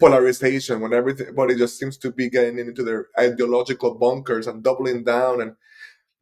polarization 0.00 0.80
when 0.80 0.92
everybody 0.94 1.56
just 1.56 1.78
seems 1.78 1.98
to 1.98 2.12
be 2.12 2.30
getting 2.30 2.58
into 2.58 2.82
their 2.84 3.08
ideological 3.18 3.96
bunkers 3.96 4.46
and 4.46 4.62
doubling 4.62 5.04
down 5.04 5.40
and 5.42 5.54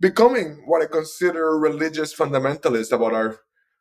becoming 0.00 0.62
what 0.66 0.82
i 0.82 0.86
consider 0.86 1.58
religious 1.58 2.14
fundamentalists 2.14 2.92
about 2.92 3.12
our, 3.12 3.40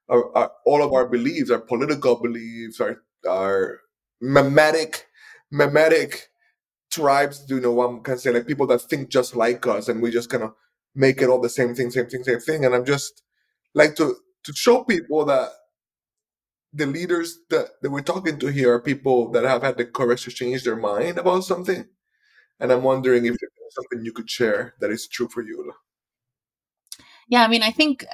our, 0.10 0.38
our 0.38 0.52
all 0.66 0.84
of 0.84 0.94
our 0.94 1.08
beliefs 1.08 1.52
our 1.52 1.60
political 1.60 2.20
beliefs 2.22 2.80
our 2.82 3.02
our 3.28 3.80
mimetic 4.22 5.08
mimetic 5.52 6.30
tribes, 6.92 7.46
you 7.48 7.60
know, 7.60 7.72
one 7.74 8.02
can 8.04 8.18
say 8.18 8.32
like 8.32 8.48
people 8.48 8.68
that 8.68 8.82
think 8.82 9.10
just 9.10 9.36
like 9.36 9.66
us, 9.68 9.88
and 9.90 10.02
we 10.02 10.12
just 10.12 10.30
kind 10.30 10.44
of 10.44 10.54
make 10.96 11.22
it 11.22 11.30
all 11.30 11.42
the 11.42 11.50
same 11.50 11.76
thing, 11.76 11.92
same 11.92 12.08
thing, 12.08 12.24
same 12.24 12.40
thing. 12.40 12.66
And 12.66 12.76
I'm 12.76 12.86
just 12.86 13.24
like 13.74 13.96
to 13.96 14.16
to 14.44 14.54
show 14.54 14.84
people 14.84 15.26
that 15.26 15.50
the 16.74 16.86
leaders 16.86 17.40
that, 17.50 17.70
that 17.82 17.92
we're 17.92 18.02
talking 18.02 18.40
to 18.40 18.48
here 18.48 18.74
are 18.74 18.82
people 18.82 19.32
that 19.32 19.44
have 19.44 19.64
had 19.64 19.78
the 19.78 19.86
courage 19.86 20.24
to 20.24 20.32
change 20.32 20.64
their 20.64 20.76
mind 20.76 21.18
about 21.18 21.44
something. 21.44 21.86
And 22.60 22.72
I'm 22.72 22.84
wondering 22.84 23.26
if 23.26 23.38
there's 23.40 23.76
something 23.76 24.06
you 24.06 24.14
could 24.14 24.30
share 24.30 24.76
that 24.82 24.92
is 24.92 25.08
true 25.08 25.30
for 25.30 25.42
you. 25.44 25.74
Yeah 27.30 27.44
i 27.44 27.48
mean 27.48 27.64
i 27.64 27.72
think 27.72 28.06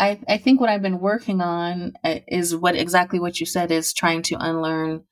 I, 0.00 0.18
I 0.26 0.38
think 0.38 0.60
what 0.60 0.70
I've 0.70 0.80
been 0.80 0.98
working 0.98 1.42
on 1.42 1.92
uh, 2.02 2.20
is 2.26 2.56
what 2.56 2.74
exactly 2.74 3.20
what 3.20 3.38
you 3.38 3.44
said 3.44 3.70
is 3.70 3.92
trying 3.92 4.22
to 4.22 4.36
unlearn 4.40 5.04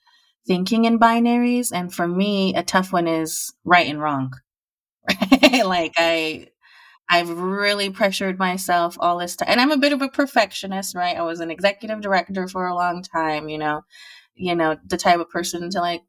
thinking 0.47 0.87
in 0.87 0.99
binaries. 0.99 1.71
And 1.73 1.95
for 1.95 2.09
me, 2.09 2.55
a 2.55 2.63
tough 2.63 2.91
one 2.91 3.07
is 3.07 3.53
right 3.65 3.87
and 3.87 4.01
wrong. 4.01 4.33
like 5.43 5.93
I 5.99 6.49
I've 7.11 7.31
really 7.31 7.91
pressured 7.91 8.39
myself 8.39 8.97
all 9.01 9.19
this 9.19 9.37
time. 9.37 9.49
And 9.51 9.61
I'm 9.61 9.71
a 9.71 9.79
bit 9.79 9.93
of 9.93 10.03
a 10.03 10.09
perfectionist, 10.09 10.95
right? 10.95 11.17
I 11.17 11.23
was 11.23 11.41
an 11.41 11.51
executive 11.51 12.01
director 12.01 12.49
for 12.49 12.67
a 12.67 12.75
long 12.75 13.03
time, 13.03 13.49
you 13.49 13.59
know, 13.59 13.83
you 14.35 14.55
know, 14.55 14.77
the 14.87 14.97
type 14.99 15.21
of 15.21 15.31
person 15.31 15.71
to 15.71 15.81
like 15.81 16.03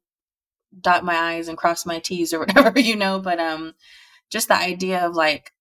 dot 0.79 1.03
my 1.03 1.15
I's 1.15 1.47
and 1.49 1.57
cross 1.57 1.85
my 1.85 1.99
T's 1.99 2.33
or 2.33 2.39
whatever, 2.45 2.79
you 2.79 2.95
know, 2.95 3.19
but 3.19 3.39
um 3.39 3.73
just 4.31 4.47
the 4.47 4.55
idea 4.55 5.05
of 5.05 5.15
like 5.15 5.51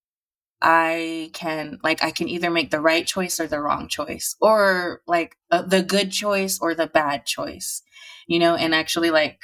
I 0.60 1.30
can 1.34 1.78
like 1.84 2.02
I 2.02 2.10
can 2.10 2.28
either 2.28 2.50
make 2.50 2.70
the 2.70 2.80
right 2.80 3.06
choice 3.06 3.38
or 3.38 3.46
the 3.46 3.60
wrong 3.60 3.88
choice 3.88 4.36
or 4.40 5.02
like 5.06 5.36
uh, 5.50 5.62
the 5.62 5.82
good 5.82 6.10
choice 6.10 6.58
or 6.60 6.74
the 6.74 6.86
bad 6.88 7.26
choice. 7.26 7.82
You 8.26 8.38
know, 8.38 8.54
and 8.56 8.74
actually 8.74 9.10
like 9.10 9.40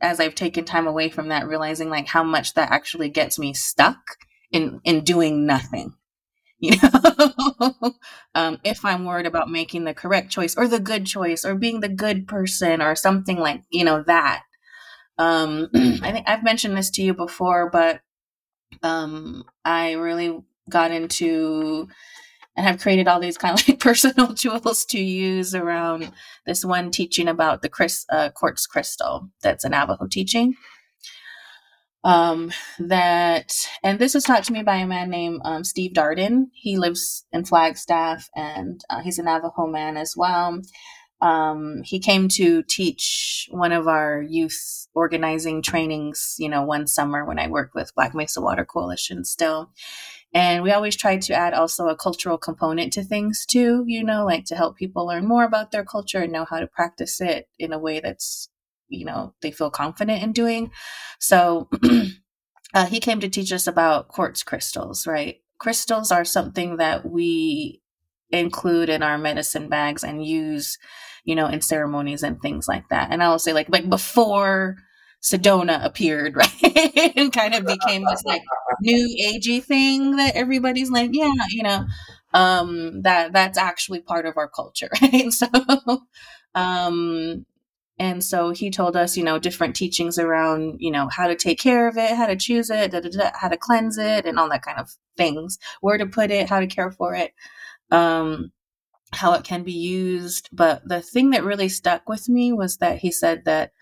as 0.00 0.20
I've 0.20 0.34
taken 0.34 0.64
time 0.64 0.86
away 0.86 1.08
from 1.08 1.28
that 1.28 1.46
realizing 1.46 1.90
like 1.90 2.06
how 2.06 2.22
much 2.22 2.54
that 2.54 2.70
actually 2.70 3.08
gets 3.08 3.38
me 3.38 3.54
stuck 3.54 3.98
in 4.52 4.80
in 4.84 5.04
doing 5.04 5.46
nothing. 5.46 5.94
You 6.60 6.76
know, 6.82 7.94
um, 8.34 8.58
if 8.64 8.84
I'm 8.84 9.04
worried 9.04 9.26
about 9.26 9.50
making 9.50 9.84
the 9.84 9.94
correct 9.94 10.30
choice 10.30 10.56
or 10.56 10.66
the 10.66 10.80
good 10.80 11.06
choice 11.06 11.44
or 11.44 11.54
being 11.54 11.80
the 11.80 11.88
good 11.88 12.26
person 12.26 12.82
or 12.82 12.96
something 12.96 13.38
like 13.38 13.62
you 13.70 13.84
know 13.84 14.02
that. 14.04 14.42
Um, 15.18 15.68
I 15.74 16.12
think 16.12 16.28
I've 16.28 16.44
mentioned 16.44 16.76
this 16.76 16.90
to 16.90 17.02
you 17.02 17.14
before, 17.14 17.70
but 17.70 18.00
um, 18.82 19.44
I 19.64 19.92
really 19.92 20.42
got 20.68 20.90
into 20.90 21.88
and 22.58 22.66
have 22.66 22.80
created 22.80 23.06
all 23.06 23.20
these 23.20 23.38
kind 23.38 23.58
of 23.58 23.68
like 23.68 23.78
personal 23.80 24.34
tools 24.34 24.84
to 24.86 24.98
use 24.98 25.54
around 25.54 26.10
this 26.44 26.64
one 26.64 26.90
teaching 26.90 27.28
about 27.28 27.62
the 27.62 27.68
Chris, 27.68 28.04
uh, 28.10 28.30
quartz 28.30 28.66
crystal 28.66 29.30
that's 29.42 29.64
a 29.64 29.68
Navajo 29.68 30.06
teaching. 30.10 30.56
Um, 32.04 32.52
that 32.78 33.52
and 33.82 33.98
this 33.98 34.14
was 34.14 34.24
taught 34.24 34.44
to 34.44 34.52
me 34.52 34.62
by 34.62 34.76
a 34.76 34.86
man 34.86 35.10
named 35.10 35.40
um, 35.44 35.62
Steve 35.62 35.92
Darden. 35.92 36.46
He 36.52 36.78
lives 36.78 37.24
in 37.32 37.44
Flagstaff 37.44 38.28
and 38.34 38.80
uh, 38.90 39.00
he's 39.00 39.18
a 39.18 39.22
Navajo 39.22 39.66
man 39.66 39.96
as 39.96 40.14
well. 40.16 40.60
Um, 41.20 41.82
he 41.84 41.98
came 41.98 42.28
to 42.30 42.62
teach 42.62 43.48
one 43.50 43.72
of 43.72 43.88
our 43.88 44.22
youth 44.22 44.86
organizing 44.94 45.62
trainings, 45.62 46.36
you 46.38 46.48
know, 46.48 46.62
one 46.62 46.86
summer 46.86 47.24
when 47.24 47.38
I 47.38 47.48
worked 47.48 47.74
with 47.74 47.94
Black 47.94 48.14
Mesa 48.14 48.40
Water 48.40 48.64
Coalition 48.64 49.24
still. 49.24 49.70
And 50.34 50.62
we 50.62 50.72
always 50.72 50.96
try 50.96 51.16
to 51.16 51.34
add 51.34 51.54
also 51.54 51.88
a 51.88 51.96
cultural 51.96 52.38
component 52.38 52.92
to 52.92 53.02
things 53.02 53.46
too, 53.46 53.84
you 53.86 54.04
know, 54.04 54.24
like 54.26 54.44
to 54.46 54.56
help 54.56 54.76
people 54.76 55.06
learn 55.06 55.26
more 55.26 55.44
about 55.44 55.70
their 55.70 55.84
culture 55.84 56.20
and 56.20 56.32
know 56.32 56.44
how 56.44 56.60
to 56.60 56.66
practice 56.66 57.20
it 57.20 57.48
in 57.58 57.72
a 57.72 57.78
way 57.78 58.00
that's, 58.00 58.48
you 58.88 59.04
know, 59.04 59.34
they 59.40 59.50
feel 59.50 59.70
confident 59.70 60.22
in 60.22 60.32
doing. 60.32 60.70
So 61.18 61.68
uh, 62.74 62.86
he 62.86 63.00
came 63.00 63.20
to 63.20 63.28
teach 63.28 63.52
us 63.52 63.66
about 63.66 64.08
quartz 64.08 64.42
crystals, 64.42 65.06
right? 65.06 65.40
Crystals 65.58 66.12
are 66.12 66.24
something 66.24 66.76
that 66.76 67.08
we 67.10 67.82
include 68.30 68.88
in 68.88 69.02
our 69.02 69.18
medicine 69.18 69.68
bags 69.68 70.04
and 70.04 70.24
use, 70.24 70.78
you 71.24 71.34
know, 71.34 71.46
in 71.46 71.60
ceremonies 71.60 72.22
and 72.22 72.40
things 72.40 72.66
like 72.68 72.88
that. 72.90 73.10
And 73.10 73.22
I 73.22 73.30
will 73.30 73.38
say 73.38 73.52
like 73.52 73.68
like 73.68 73.88
before 73.88 74.76
Sedona 75.22 75.84
appeared, 75.84 76.36
right? 76.36 77.12
and 77.16 77.32
kind 77.32 77.54
of 77.54 77.64
became 77.66 78.04
this 78.04 78.24
like 78.24 78.42
new 78.82 79.08
agey 79.32 79.62
thing 79.62 80.16
that 80.16 80.36
everybody's 80.36 80.90
like, 80.90 81.10
yeah, 81.12 81.32
you 81.50 81.62
know, 81.62 81.86
um, 82.34 83.02
that 83.02 83.32
that's 83.32 83.58
actually 83.58 84.00
part 84.00 84.26
of 84.26 84.36
our 84.36 84.48
culture, 84.48 84.90
right? 85.02 85.32
So 85.32 85.46
um 86.54 87.44
and 88.00 88.22
so 88.22 88.50
he 88.50 88.70
told 88.70 88.96
us, 88.96 89.16
you 89.16 89.24
know, 89.24 89.40
different 89.40 89.74
teachings 89.74 90.18
around, 90.20 90.76
you 90.78 90.92
know, 90.92 91.08
how 91.08 91.26
to 91.26 91.34
take 91.34 91.58
care 91.58 91.88
of 91.88 91.96
it, 91.98 92.14
how 92.16 92.26
to 92.26 92.36
choose 92.36 92.70
it, 92.70 92.92
da, 92.92 93.00
da, 93.00 93.08
da, 93.10 93.30
how 93.34 93.48
to 93.48 93.56
cleanse 93.56 93.98
it, 93.98 94.24
and 94.24 94.38
all 94.38 94.48
that 94.50 94.62
kind 94.62 94.78
of 94.78 94.88
things, 95.16 95.58
where 95.80 95.98
to 95.98 96.06
put 96.06 96.30
it, 96.30 96.48
how 96.48 96.60
to 96.60 96.68
care 96.68 96.92
for 96.92 97.14
it 97.14 97.32
um, 97.90 98.52
how 99.12 99.32
it 99.32 99.44
can 99.44 99.62
be 99.62 99.72
used. 99.72 100.48
But 100.52 100.82
the 100.86 101.00
thing 101.00 101.30
that 101.30 101.44
really 101.44 101.68
stuck 101.68 102.08
with 102.08 102.28
me 102.28 102.52
was 102.52 102.78
that 102.78 102.98
he 102.98 103.10
said 103.10 103.44
that 103.44 103.72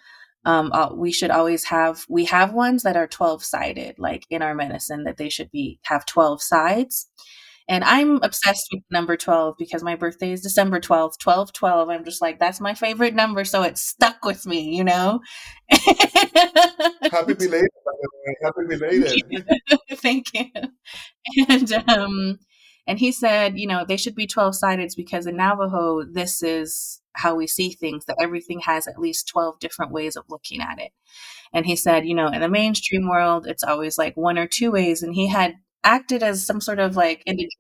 um, 0.45 0.71
uh, 0.73 0.91
we 0.95 1.11
should 1.11 1.31
always 1.31 1.65
have 1.65 2.05
we 2.09 2.25
have 2.27 2.53
ones 2.53 2.85
that 2.85 2.97
are 2.97 3.09
12 3.09 3.43
sided 3.45 3.97
like 3.99 4.25
in 4.31 4.43
our 4.43 4.55
medicine 4.55 5.03
that 5.05 5.17
they 5.17 5.29
should 5.29 5.51
be 5.51 5.81
have 5.85 6.07
12 6.07 6.41
sides. 6.43 7.09
And 7.69 7.83
i'm 7.83 8.23
obsessed 8.23 8.69
with 8.73 8.85
number 8.93 9.17
12 9.17 9.57
because 9.59 9.83
my 9.83 9.97
birthday 9.97 10.31
is 10.31 10.41
december 10.41 10.79
12th 10.79 11.19
12 11.19 11.53
12 11.53 11.89
i'm 11.89 12.05
just 12.05 12.23
like 12.23 12.39
that's 12.39 12.61
my 12.61 12.75
favorite 12.75 13.13
number 13.13 13.45
so 13.45 13.65
it 13.65 13.77
stuck 13.77 14.25
with 14.25 14.47
me 14.47 14.77
you 14.77 14.85
know? 14.85 15.21
Happy 17.11 17.35
belated 17.35 17.69
happy 18.43 18.67
belated. 18.69 19.23
Thank 19.95 20.33
you. 20.35 20.47
And 21.49 21.73
um 21.89 22.39
and 22.87 22.99
he 22.99 23.13
said, 23.13 23.59
you 23.59 23.67
know, 23.67 23.85
they 23.87 23.97
should 23.97 24.15
be 24.15 24.27
12 24.27 24.55
sided 24.55 24.93
because 24.97 25.27
in 25.27 25.37
Navajo, 25.37 26.05
this 26.05 26.43
is 26.43 27.01
how 27.15 27.35
we 27.35 27.47
see 27.47 27.71
things, 27.71 28.05
that 28.07 28.19
everything 28.21 28.61
has 28.61 28.87
at 28.87 28.99
least 28.99 29.29
12 29.29 29.59
different 29.59 29.93
ways 29.93 30.17
of 30.17 30.25
looking 30.29 30.61
at 30.61 30.79
it. 30.79 30.93
And 31.53 31.67
he 31.67 31.77
said, 31.77 32.07
you 32.07 32.15
know, 32.15 32.29
in 32.29 32.41
the 32.41 32.49
mainstream 32.49 33.09
world, 33.09 33.47
it's 33.47 33.65
always 33.65 33.99
like 33.99 34.17
one 34.17 34.39
or 34.39 34.47
two 34.47 34.71
ways. 34.71 35.03
And 35.03 35.15
he 35.15 35.29
had 35.29 35.55
acted 35.83 36.23
as 36.23 36.47
some 36.47 36.61
sort 36.61 36.79
of 36.79 36.97
like 36.97 37.23
indigenous 37.27 37.55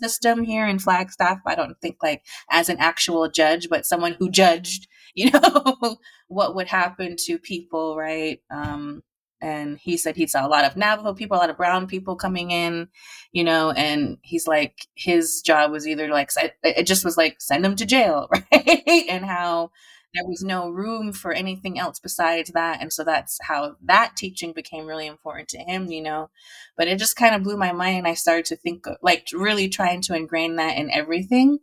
system 0.00 0.42
here 0.42 0.66
in 0.66 0.78
Flagstaff. 0.78 1.38
I 1.46 1.54
don't 1.54 1.76
think 1.80 1.96
like 2.02 2.24
as 2.50 2.68
an 2.68 2.78
actual 2.78 3.28
judge, 3.28 3.68
but 3.68 3.86
someone 3.86 4.16
who 4.18 4.30
judged, 4.30 4.88
you 5.14 5.30
know, 5.30 5.98
what 6.28 6.54
would 6.54 6.68
happen 6.68 7.16
to 7.26 7.38
people, 7.38 7.96
right? 7.96 8.40
Um, 8.50 9.02
and 9.42 9.78
he 9.78 9.96
said 9.96 10.16
he 10.16 10.26
saw 10.26 10.46
a 10.46 10.48
lot 10.48 10.64
of 10.64 10.76
Navajo 10.76 11.12
people, 11.12 11.36
a 11.36 11.40
lot 11.40 11.50
of 11.50 11.56
brown 11.56 11.86
people 11.86 12.16
coming 12.16 12.52
in, 12.52 12.88
you 13.32 13.42
know, 13.42 13.72
and 13.72 14.18
he's 14.22 14.46
like, 14.46 14.86
his 14.94 15.42
job 15.42 15.72
was 15.72 15.86
either 15.86 16.08
like, 16.08 16.30
it 16.62 16.86
just 16.86 17.04
was 17.04 17.16
like, 17.16 17.40
send 17.40 17.64
them 17.64 17.76
to 17.76 17.84
jail, 17.84 18.28
right? 18.52 19.04
and 19.08 19.26
how 19.26 19.72
there 20.14 20.26
was 20.26 20.42
no 20.42 20.68
room 20.68 21.12
for 21.12 21.32
anything 21.32 21.78
else 21.78 21.98
besides 21.98 22.52
that. 22.52 22.80
And 22.80 22.92
so 22.92 23.02
that's 23.02 23.38
how 23.42 23.76
that 23.82 24.12
teaching 24.16 24.52
became 24.52 24.86
really 24.86 25.06
important 25.06 25.48
to 25.48 25.58
him, 25.58 25.86
you 25.86 26.02
know. 26.02 26.30
But 26.76 26.88
it 26.88 26.98
just 26.98 27.16
kind 27.16 27.34
of 27.34 27.42
blew 27.42 27.56
my 27.56 27.72
mind. 27.72 28.06
I 28.06 28.14
started 28.14 28.44
to 28.46 28.56
think, 28.56 28.86
like, 29.02 29.26
really 29.32 29.68
trying 29.68 30.02
to 30.02 30.14
ingrain 30.14 30.56
that 30.56 30.76
in 30.76 30.90
everything 30.90 31.58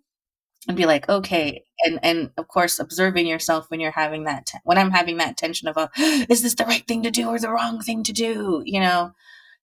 and 0.68 0.78
be 0.78 0.86
like 0.86 1.08
okay 1.10 1.64
and 1.86 2.00
and 2.04 2.32
of 2.38 2.48
course 2.48 2.80
observing 2.80 3.26
yourself 3.28 3.70
when 3.70 3.80
you're 3.80 3.92
having 3.92 4.26
that 4.26 4.46
te- 4.46 4.58
when 4.64 4.78
i'm 4.78 4.92
having 4.92 5.18
that 5.18 5.38
tension 5.38 5.68
of 5.68 5.78
a 5.78 5.90
is 6.30 6.42
this 6.42 6.56
the 6.56 6.66
right 6.66 6.86
thing 6.88 7.04
to 7.04 7.12
do 7.12 7.30
or 7.30 7.40
the 7.40 7.50
wrong 7.50 7.80
thing 7.82 8.04
to 8.04 8.14
do? 8.14 8.62
You 8.66 8.80
know 8.80 9.14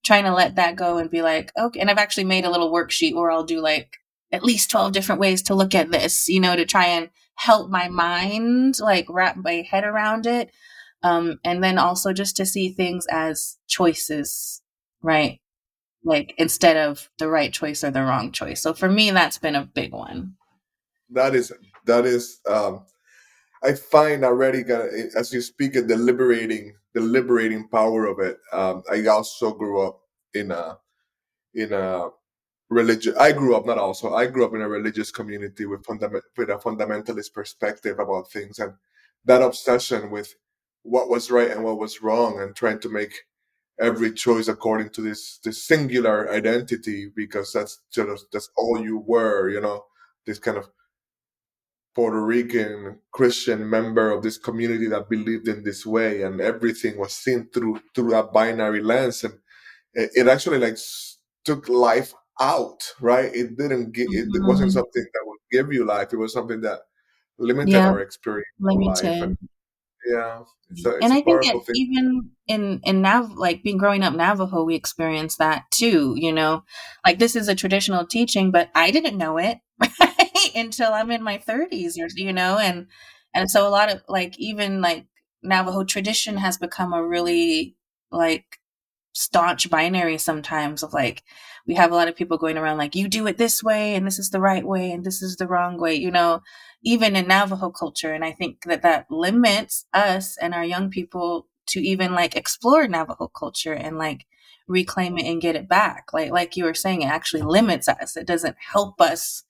trying 0.04 0.24
to 0.24 0.32
let 0.32 0.54
that 0.54 0.76
go 0.76 0.98
and 0.98 1.10
be 1.10 1.22
like 1.22 1.52
okay 1.58 1.80
and 1.80 1.90
i've 1.90 1.98
actually 1.98 2.24
made 2.24 2.44
a 2.44 2.50
little 2.50 2.72
worksheet 2.72 3.14
where 3.14 3.30
i'll 3.30 3.44
do 3.44 3.60
like 3.60 3.96
at 4.32 4.44
least 4.44 4.70
12 4.70 4.92
different 4.92 5.20
ways 5.20 5.42
to 5.42 5.54
look 5.54 5.74
at 5.74 5.90
this 5.90 6.28
you 6.28 6.40
know 6.40 6.54
to 6.54 6.64
try 6.64 6.86
and 6.86 7.10
help 7.34 7.70
my 7.70 7.88
mind 7.88 8.78
like 8.78 9.06
wrap 9.08 9.36
my 9.36 9.66
head 9.68 9.84
around 9.84 10.26
it 10.26 10.50
um 11.02 11.38
and 11.44 11.62
then 11.62 11.76
also 11.76 12.12
just 12.12 12.36
to 12.36 12.46
see 12.46 12.70
things 12.70 13.06
as 13.10 13.58
choices 13.68 14.62
right? 15.06 15.40
Like 16.04 16.34
instead 16.36 16.76
of 16.76 17.08
the 17.18 17.28
right 17.28 17.52
choice 17.52 17.82
or 17.82 17.90
the 17.90 18.02
wrong 18.02 18.32
choice. 18.32 18.62
So 18.62 18.74
for 18.74 18.88
me 18.88 19.10
that's 19.10 19.38
been 19.38 19.54
a 19.54 19.64
big 19.64 19.92
one 19.92 20.34
that 21.10 21.34
is 21.34 21.52
that 21.84 22.04
is 22.04 22.40
um 22.48 22.84
i 23.62 23.72
find 23.72 24.24
already 24.24 24.62
gonna 24.62 24.88
as 25.16 25.32
you 25.32 25.40
speak 25.40 25.76
it 25.76 25.88
the 25.88 25.96
liberating 25.96 26.74
the 26.94 27.00
liberating 27.00 27.68
power 27.68 28.06
of 28.06 28.18
it 28.20 28.38
um 28.52 28.82
i 28.90 29.06
also 29.06 29.52
grew 29.52 29.80
up 29.80 30.00
in 30.34 30.50
a 30.50 30.78
in 31.54 31.72
a 31.72 32.08
religious. 32.70 33.16
i 33.16 33.32
grew 33.32 33.56
up 33.56 33.66
not 33.66 33.78
also 33.78 34.14
i 34.14 34.26
grew 34.26 34.44
up 34.44 34.54
in 34.54 34.62
a 34.62 34.68
religious 34.68 35.10
community 35.10 35.66
with 35.66 35.84
fundament 35.84 36.24
with 36.36 36.50
a 36.50 36.56
fundamentalist 36.56 37.32
perspective 37.32 37.98
about 37.98 38.30
things 38.30 38.58
and 38.58 38.72
that 39.24 39.42
obsession 39.42 40.10
with 40.10 40.34
what 40.82 41.08
was 41.08 41.30
right 41.30 41.50
and 41.50 41.62
what 41.64 41.78
was 41.78 42.02
wrong 42.02 42.40
and 42.40 42.54
trying 42.56 42.78
to 42.78 42.88
make 42.88 43.14
every 43.80 44.12
choice 44.12 44.48
according 44.48 44.88
to 44.90 45.02
this 45.02 45.38
this 45.44 45.62
singular 45.64 46.30
identity 46.32 47.10
because 47.14 47.52
that's 47.52 47.82
just 47.92 48.26
that's 48.32 48.50
all 48.56 48.82
you 48.82 48.98
were 48.98 49.50
you 49.50 49.60
know 49.60 49.84
this 50.26 50.38
kind 50.38 50.56
of 50.56 50.68
Puerto 51.96 52.20
Rican 52.20 52.98
Christian 53.10 53.70
member 53.70 54.10
of 54.10 54.22
this 54.22 54.36
community 54.36 54.86
that 54.88 55.08
believed 55.08 55.48
in 55.48 55.64
this 55.64 55.86
way, 55.86 56.20
and 56.20 56.42
everything 56.42 56.98
was 56.98 57.14
seen 57.14 57.48
through 57.54 57.80
through 57.94 58.10
that 58.10 58.34
binary 58.34 58.82
lens, 58.82 59.24
and 59.24 59.32
it, 59.94 60.10
it 60.14 60.28
actually 60.28 60.58
like 60.58 60.76
took 61.46 61.70
life 61.70 62.12
out, 62.38 62.92
right? 63.00 63.34
It 63.34 63.56
didn't 63.56 63.92
get, 63.92 64.08
it, 64.10 64.28
it 64.30 64.42
wasn't 64.44 64.68
mm-hmm. 64.68 64.78
something 64.78 65.06
that 65.14 65.22
would 65.24 65.38
give 65.50 65.72
you 65.72 65.86
life. 65.86 66.12
It 66.12 66.18
was 66.18 66.34
something 66.34 66.60
that 66.60 66.80
limited 67.38 67.72
yeah. 67.72 67.88
our 67.88 68.00
experience. 68.00 68.46
Limited. 68.60 69.22
And, 69.22 69.38
yeah, 70.04 70.42
and 71.00 71.12
I 71.14 71.22
think 71.22 71.44
that 71.44 71.72
even 71.74 72.30
in 72.46 72.80
in 72.84 73.00
Nav 73.00 73.32
like 73.38 73.62
being 73.62 73.78
growing 73.78 74.02
up 74.02 74.12
Navajo, 74.14 74.64
we 74.64 74.74
experienced 74.74 75.38
that 75.38 75.62
too. 75.70 76.12
You 76.14 76.32
know, 76.32 76.62
like 77.06 77.18
this 77.18 77.36
is 77.36 77.48
a 77.48 77.54
traditional 77.54 78.06
teaching, 78.06 78.50
but 78.50 78.68
I 78.74 78.90
didn't 78.90 79.16
know 79.16 79.38
it. 79.38 79.60
Until 80.56 80.92
I'm 80.92 81.10
in 81.12 81.22
my 81.22 81.38
30s, 81.38 81.98
or, 81.98 82.08
you 82.16 82.32
know, 82.32 82.58
and 82.58 82.88
and 83.34 83.50
so 83.50 83.68
a 83.68 83.70
lot 83.70 83.90
of 83.92 84.02
like 84.08 84.38
even 84.38 84.80
like 84.80 85.06
Navajo 85.42 85.84
tradition 85.84 86.38
has 86.38 86.58
become 86.58 86.92
a 86.92 87.06
really 87.06 87.76
like 88.10 88.60
staunch 89.14 89.70
binary 89.70 90.18
sometimes 90.18 90.82
of 90.82 90.92
like 90.92 91.22
we 91.66 91.74
have 91.74 91.90
a 91.90 91.94
lot 91.94 92.08
of 92.08 92.14
people 92.16 92.36
going 92.36 92.58
around 92.58 92.76
like 92.76 92.94
you 92.94 93.08
do 93.08 93.26
it 93.26 93.38
this 93.38 93.62
way 93.62 93.94
and 93.94 94.06
this 94.06 94.18
is 94.18 94.30
the 94.30 94.40
right 94.40 94.66
way 94.66 94.90
and 94.92 95.04
this 95.04 95.22
is 95.22 95.36
the 95.36 95.46
wrong 95.46 95.78
way 95.80 95.94
you 95.94 96.10
know 96.10 96.42
even 96.82 97.16
in 97.16 97.26
navajo 97.26 97.70
culture 97.70 98.12
and 98.12 98.24
i 98.24 98.30
think 98.30 98.62
that 98.64 98.82
that 98.82 99.06
limits 99.10 99.86
us 99.94 100.36
and 100.36 100.52
our 100.52 100.64
young 100.64 100.90
people 100.90 101.48
to 101.66 101.80
even 101.80 102.12
like 102.12 102.36
explore 102.36 102.86
navajo 102.86 103.26
culture 103.28 103.72
and 103.72 103.96
like 103.96 104.26
reclaim 104.68 105.16
it 105.18 105.26
and 105.26 105.40
get 105.40 105.56
it 105.56 105.68
back. 105.68 106.06
Like 106.12 106.30
like 106.30 106.56
you 106.56 106.64
were 106.64 106.74
saying 106.74 107.02
it 107.02 107.06
actually 107.06 107.42
limits 107.42 107.88
us. 107.88 108.16
It 108.16 108.26
doesn't 108.26 108.56
help 108.72 109.00
us 109.00 109.44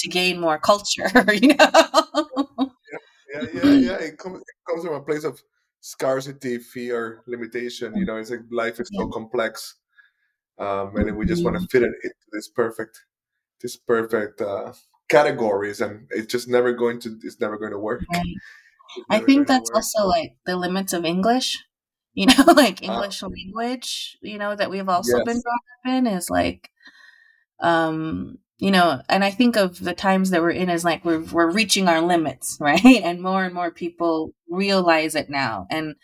to 0.00 0.08
gain 0.08 0.40
more 0.40 0.58
culture, 0.58 1.10
you 1.32 1.54
know? 1.54 1.70
yeah, 3.32 3.46
yeah, 3.54 3.62
yeah, 3.62 3.72
yeah. 3.72 3.96
It 3.96 4.18
comes, 4.18 4.40
it 4.40 4.56
comes 4.68 4.84
from 4.84 4.94
a 4.94 5.02
place 5.02 5.24
of 5.24 5.40
scarcity, 5.80 6.58
fear, 6.58 7.22
limitation. 7.26 7.96
You 7.96 8.04
know, 8.04 8.16
it's 8.16 8.30
like 8.30 8.40
life 8.50 8.80
is 8.80 8.90
so 8.92 9.08
complex. 9.08 9.76
Um, 10.58 10.94
and 10.96 11.16
we 11.16 11.24
just 11.24 11.42
want 11.42 11.56
to 11.56 11.60
mm-hmm. 11.60 11.66
fit 11.66 11.82
it 11.82 11.92
into 12.02 12.14
this 12.32 12.48
perfect, 12.48 13.00
this 13.62 13.76
perfect 13.76 14.40
uh, 14.42 14.72
categories, 15.08 15.80
and 15.80 16.06
it's 16.10 16.30
just 16.30 16.48
never 16.48 16.72
going 16.72 17.00
to, 17.00 17.18
it's 17.22 17.40
never 17.40 17.56
going 17.56 17.72
to 17.72 17.78
work. 17.78 18.02
Right. 18.12 18.26
I 19.08 19.20
think 19.20 19.46
that's 19.46 19.70
also 19.70 20.06
like 20.06 20.34
the 20.46 20.56
limits 20.56 20.92
of 20.92 21.04
English. 21.04 21.58
You 22.12 22.26
know, 22.26 22.52
like 22.54 22.80
ah. 22.82 22.92
English 22.92 23.22
uh, 23.22 23.28
language. 23.28 24.18
You 24.20 24.36
know 24.36 24.56
that 24.56 24.68
we've 24.68 24.88
also 24.88 25.18
yes. 25.18 25.24
been 25.24 25.40
brought 25.40 25.54
up 25.54 25.92
in 25.94 26.06
is 26.08 26.28
like 26.28 26.68
um, 27.60 28.38
you 28.60 28.70
know, 28.70 29.00
and 29.08 29.24
I 29.24 29.30
think 29.30 29.56
of 29.56 29.80
the 29.80 29.94
times 29.94 30.30
that 30.30 30.42
we're 30.42 30.50
in 30.50 30.68
as 30.70 30.84
like 30.84 31.04
we're 31.04 31.20
we're 31.20 31.50
reaching 31.50 31.88
our 31.88 32.02
limits, 32.02 32.58
right? 32.62 32.84
And 32.84 33.22
more 33.22 33.44
and 33.44 33.54
more 33.54 33.70
people 33.70 34.34
realize 34.48 35.14
it 35.14 35.30
now, 35.30 35.66
and 35.70 35.96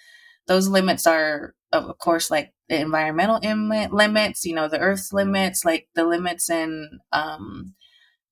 those 0.48 0.68
limits 0.68 1.06
are, 1.06 1.54
of 1.72 1.98
course, 1.98 2.30
like 2.30 2.52
the 2.68 2.80
environmental 2.80 3.40
Im- 3.42 3.70
limits, 3.92 4.44
you 4.44 4.54
know, 4.54 4.68
the 4.68 4.80
Earth's 4.80 5.12
limits, 5.12 5.64
like 5.64 5.88
the 5.94 6.04
limits 6.04 6.50
in 6.50 7.00
um, 7.12 7.74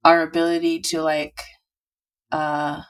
our 0.04 0.22
ability 0.22 0.80
to 0.80 1.02
like 1.02 1.42
uh, 2.32 2.82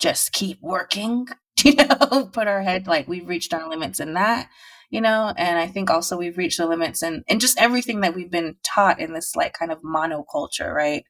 just 0.00 0.32
keep 0.32 0.60
working, 0.62 1.28
you 1.64 1.74
know, 1.74 2.30
put 2.32 2.48
our 2.48 2.62
head 2.62 2.86
like 2.86 3.08
we've 3.08 3.28
reached 3.28 3.54
our 3.54 3.68
limits 3.68 4.00
in 4.00 4.14
that 4.14 4.48
you 4.94 5.00
know 5.00 5.32
and 5.36 5.58
i 5.58 5.66
think 5.66 5.90
also 5.90 6.16
we've 6.16 6.38
reached 6.38 6.58
the 6.58 6.66
limits 6.66 7.02
and 7.02 7.24
and 7.28 7.40
just 7.40 7.60
everything 7.60 8.00
that 8.00 8.14
we've 8.14 8.30
been 8.30 8.56
taught 8.62 9.00
in 9.00 9.12
this 9.12 9.34
like 9.36 9.52
kind 9.52 9.72
of 9.72 9.82
monoculture 9.82 10.72
right 10.72 11.04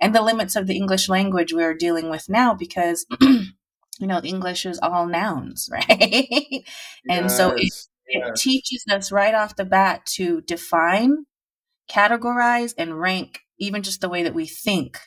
and 0.00 0.14
the 0.14 0.22
limits 0.22 0.56
of 0.56 0.66
the 0.66 0.76
english 0.76 1.08
language 1.08 1.52
we're 1.52 1.74
dealing 1.74 2.10
with 2.10 2.28
now 2.28 2.54
because 2.54 3.06
you 3.20 4.06
know 4.06 4.20
english 4.24 4.66
is 4.66 4.78
all 4.82 5.06
nouns 5.06 5.68
right 5.72 6.64
and 7.08 7.30
so 7.32 7.50
it, 7.50 7.56
Yes. 7.62 7.88
it 8.06 8.24
Yes. 8.26 8.42
teaches 8.42 8.84
us 8.90 9.12
right 9.12 9.34
off 9.34 9.56
the 9.56 9.64
bat 9.64 10.04
to 10.06 10.42
define 10.42 11.24
categorize 11.90 12.74
and 12.78 13.00
rank 13.00 13.40
even 13.58 13.82
just 13.82 14.00
the 14.00 14.08
way 14.08 14.22
that 14.22 14.34
we 14.34 14.46
think 14.46 14.98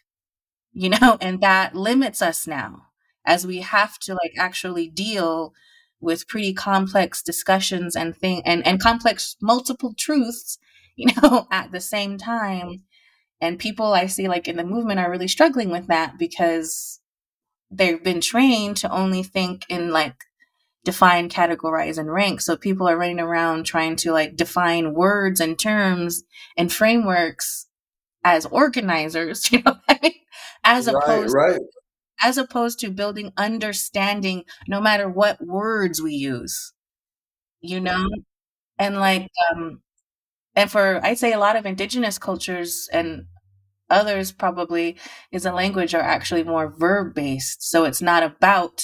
you 0.73 0.89
know 0.89 1.17
and 1.21 1.41
that 1.41 1.75
limits 1.75 2.21
us 2.21 2.47
now 2.47 2.87
as 3.25 3.47
we 3.47 3.59
have 3.61 3.97
to 3.99 4.13
like 4.13 4.33
actually 4.37 4.89
deal 4.89 5.53
with 6.01 6.27
pretty 6.27 6.53
complex 6.53 7.21
discussions 7.23 7.95
and 7.95 8.15
thing 8.15 8.41
and, 8.45 8.65
and 8.67 8.81
complex 8.81 9.35
multiple 9.41 9.93
truths 9.97 10.57
you 10.97 11.07
know 11.21 11.47
at 11.51 11.71
the 11.71 11.81
same 11.81 12.17
time. 12.17 12.83
And 13.41 13.59
people 13.59 13.93
i 13.93 14.07
see 14.07 14.27
like 14.29 14.47
in 14.47 14.57
the 14.57 14.63
movement 14.65 14.99
are 14.99 15.11
really 15.11 15.27
struggling 15.29 15.69
with 15.71 15.87
that 15.87 16.17
because 16.19 17.01
they've 17.71 18.03
been 18.03 18.21
trained 18.21 18.77
to 18.77 18.91
only 18.91 19.23
think 19.23 19.65
in 19.69 19.91
like 19.91 20.15
define 20.85 21.29
categorize 21.29 21.97
and 21.97 22.11
rank 22.11 22.41
so 22.41 22.55
people 22.55 22.87
are 22.87 22.97
running 22.97 23.19
around 23.19 23.65
trying 23.65 23.95
to 23.95 24.11
like 24.11 24.35
define 24.35 24.93
words 24.93 25.39
and 25.39 25.59
terms 25.59 26.23
and 26.57 26.71
frameworks 26.71 27.67
as 28.23 28.45
organizers 28.47 29.51
you 29.53 29.61
know 29.63 29.77
as 30.63 30.87
Right, 30.87 30.95
opposed 30.95 31.33
right. 31.33 31.59
As 32.21 32.37
opposed 32.37 32.79
to 32.79 32.91
building 32.91 33.31
understanding 33.37 34.43
no 34.67 34.81
matter 34.81 35.09
what 35.09 35.45
words 35.45 36.01
we 36.01 36.13
use 36.13 36.73
you 37.61 37.79
know? 37.79 38.07
And 38.79 38.97
like 38.99 39.29
um 39.51 39.81
and 40.55 40.71
for 40.71 41.01
i'd 41.05 41.19
say 41.19 41.33
a 41.33 41.39
lot 41.39 41.55
of 41.55 41.65
indigenous 41.65 42.17
cultures 42.17 42.89
and 42.93 43.25
others 43.89 44.31
probably 44.31 44.97
is 45.31 45.45
a 45.45 45.53
language 45.53 45.95
are 45.95 46.01
actually 46.01 46.43
more 46.43 46.73
verb 46.77 47.15
based 47.15 47.63
so 47.63 47.85
it's 47.85 48.01
not 48.01 48.23
about 48.23 48.83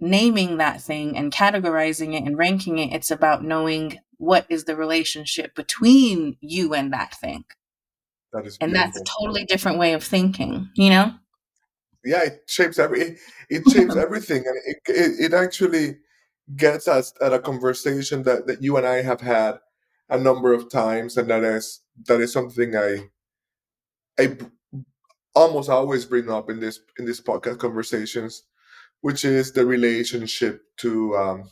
naming 0.00 0.58
that 0.58 0.80
thing 0.80 1.16
and 1.16 1.32
categorizing 1.32 2.14
it 2.14 2.24
and 2.24 2.38
ranking 2.38 2.78
it. 2.78 2.92
It's 2.92 3.10
about 3.10 3.44
knowing 3.44 3.98
what 4.16 4.46
is 4.48 4.64
the 4.64 4.76
relationship 4.76 5.54
between 5.54 6.36
you 6.40 6.74
and 6.74 6.92
that 6.92 7.14
thing. 7.14 7.44
That 8.32 8.46
is 8.46 8.58
and 8.60 8.74
that's 8.74 9.00
a 9.00 9.04
totally 9.04 9.44
different 9.44 9.78
way 9.78 9.94
of 9.94 10.04
thinking 10.04 10.70
you 10.74 10.90
know 10.90 11.14
Yeah, 12.08 12.24
it 12.24 12.44
shapes 12.48 12.78
every 12.78 13.00
it, 13.02 13.18
it 13.50 13.70
shapes 13.70 13.96
everything 14.04 14.44
and 14.46 14.56
it, 14.66 14.78
it 14.88 15.12
it 15.26 15.34
actually 15.34 15.98
gets 16.56 16.88
us 16.88 17.12
at 17.22 17.32
a 17.34 17.40
conversation 17.40 18.22
that, 18.24 18.46
that 18.48 18.62
you 18.62 18.76
and 18.78 18.86
I 18.86 19.02
have 19.02 19.20
had 19.22 19.60
a 20.10 20.18
number 20.18 20.52
of 20.54 20.70
times 20.70 21.16
and 21.18 21.30
that 21.30 21.44
is 21.44 21.80
that 22.08 22.20
is 22.20 22.32
something 22.32 22.76
I 22.76 23.08
I 24.18 24.36
almost 25.34 25.70
always 25.70 26.04
bring 26.04 26.30
up 26.30 26.50
in 26.50 26.60
this 26.60 26.80
in 26.98 27.04
this 27.06 27.20
podcast 27.20 27.58
conversations, 27.58 28.44
which 29.02 29.24
is 29.24 29.52
the 29.52 29.66
relationship 29.66 30.62
to 30.78 31.16
um, 31.16 31.50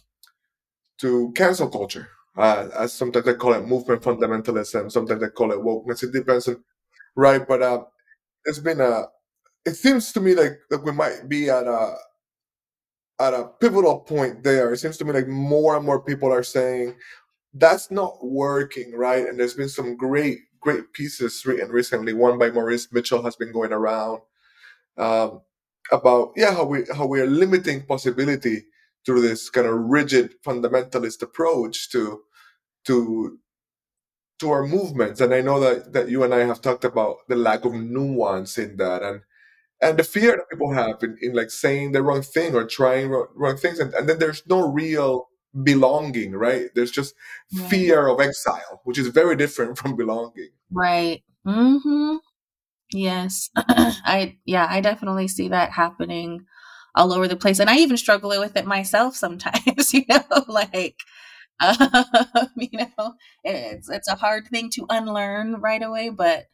to 1.00 1.32
cancel 1.34 1.68
culture. 1.68 2.08
Uh, 2.36 2.68
as 2.78 2.92
sometimes 2.92 3.26
I 3.28 3.32
call 3.34 3.54
it 3.54 3.66
movement 3.66 4.02
fundamentalism, 4.02 4.92
sometimes 4.92 5.22
I 5.22 5.28
call 5.28 5.52
it 5.52 5.58
wokeness. 5.58 6.02
It 6.02 6.12
depends 6.12 6.48
on 6.48 6.62
right, 7.16 7.46
but 7.46 7.62
uh, 7.62 7.84
it's 8.46 8.60
been 8.60 8.80
a. 8.80 9.06
It 9.66 9.76
seems 9.76 10.12
to 10.14 10.20
me 10.20 10.36
like 10.36 10.60
that 10.70 10.84
we 10.84 10.92
might 10.92 11.28
be 11.28 11.50
at 11.50 11.66
a 11.66 11.96
at 13.20 13.34
a 13.34 13.50
pivotal 13.60 14.00
point 14.00 14.44
there. 14.44 14.72
It 14.72 14.78
seems 14.78 14.98
to 14.98 15.04
me 15.06 15.12
like 15.12 15.28
more 15.28 15.76
and 15.76 15.86
more 15.86 16.02
people 16.02 16.32
are 16.32 16.44
saying 16.44 16.96
that's 17.54 17.90
not 17.90 18.18
working, 18.24 18.92
right? 18.94 19.26
And 19.26 19.40
there's 19.40 19.54
been 19.54 19.68
some 19.70 19.96
great 19.96 20.38
great 20.60 20.92
pieces 20.94 21.44
written 21.46 21.70
recently. 21.70 22.12
One 22.14 22.38
by 22.38 22.50
Maurice 22.50 22.92
Mitchell 22.92 23.22
has 23.24 23.36
been 23.36 23.52
going 23.52 23.72
around 23.72 24.20
um, 24.98 25.42
about 25.92 26.32
yeah 26.36 26.54
how 26.54 26.66
we 26.66 26.84
how 26.96 27.06
we 27.06 27.20
are 27.20 27.28
limiting 27.28 27.86
possibility 27.86 28.64
through 29.06 29.22
this 29.22 29.50
kind 29.50 29.68
of 29.68 29.74
rigid 29.74 30.34
fundamentalist 30.44 31.22
approach 31.22 31.90
to 31.92 32.22
to 32.86 33.38
to 34.40 34.50
our 34.50 34.66
movements 34.66 35.20
and 35.20 35.34
i 35.34 35.40
know 35.40 35.60
that 35.60 35.92
that 35.92 36.10
you 36.10 36.24
and 36.24 36.34
i 36.34 36.40
have 36.40 36.60
talked 36.62 36.84
about 36.84 37.18
the 37.28 37.36
lack 37.36 37.64
of 37.64 37.74
nuance 37.74 38.58
in 38.58 38.76
that 38.76 39.02
and 39.02 39.22
and 39.82 39.98
the 39.98 40.04
fear 40.04 40.32
that 40.36 40.50
people 40.50 40.72
have 40.72 41.02
in, 41.02 41.16
in 41.20 41.34
like 41.34 41.50
saying 41.50 41.92
the 41.92 42.02
wrong 42.02 42.22
thing 42.22 42.54
or 42.54 42.64
trying 42.64 43.08
wrong, 43.08 43.26
wrong 43.34 43.56
things 43.56 43.78
and, 43.78 43.92
and 43.94 44.08
then 44.08 44.18
there's 44.18 44.42
no 44.46 44.70
real 44.70 45.28
belonging 45.62 46.32
right 46.32 46.70
there's 46.74 46.90
just 46.90 47.14
right 47.54 47.68
fear 47.70 48.08
of 48.08 48.20
exile 48.20 48.80
which 48.84 48.98
is 48.98 49.08
very 49.08 49.36
different 49.36 49.78
from 49.78 49.96
belonging 49.96 50.50
right 50.70 51.22
mm-hmm 51.46 52.16
Yes. 52.92 53.50
I 53.56 54.36
yeah, 54.44 54.66
I 54.68 54.80
definitely 54.80 55.28
see 55.28 55.48
that 55.48 55.72
happening 55.72 56.46
all 56.94 57.12
over 57.12 57.28
the 57.28 57.36
place. 57.36 57.58
And 57.58 57.68
I 57.68 57.76
even 57.78 57.96
struggle 57.96 58.30
with 58.30 58.56
it 58.56 58.66
myself 58.66 59.16
sometimes, 59.16 59.92
you 59.94 60.04
know, 60.08 60.22
like 60.48 60.96
um, 61.60 62.48
you 62.56 62.68
know, 62.98 63.14
it's 63.42 63.88
it's 63.88 64.08
a 64.08 64.16
hard 64.16 64.46
thing 64.48 64.70
to 64.70 64.86
unlearn 64.88 65.54
right 65.60 65.82
away, 65.82 66.10
but 66.10 66.44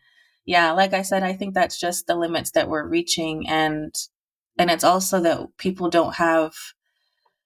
yeah, 0.45 0.73
like 0.73 0.93
I 0.93 1.03
said, 1.03 1.23
I 1.23 1.35
think 1.35 1.55
that's 1.55 1.79
just 1.79 2.07
the 2.07 2.17
limits 2.17 2.51
that 2.53 2.69
we're 2.69 2.87
reaching 2.87 3.49
and 3.49 3.95
and 4.59 4.71
it's 4.71 4.85
also 4.85 5.21
that 5.21 5.57
people 5.57 5.89
don't 5.89 6.17
have 6.17 6.53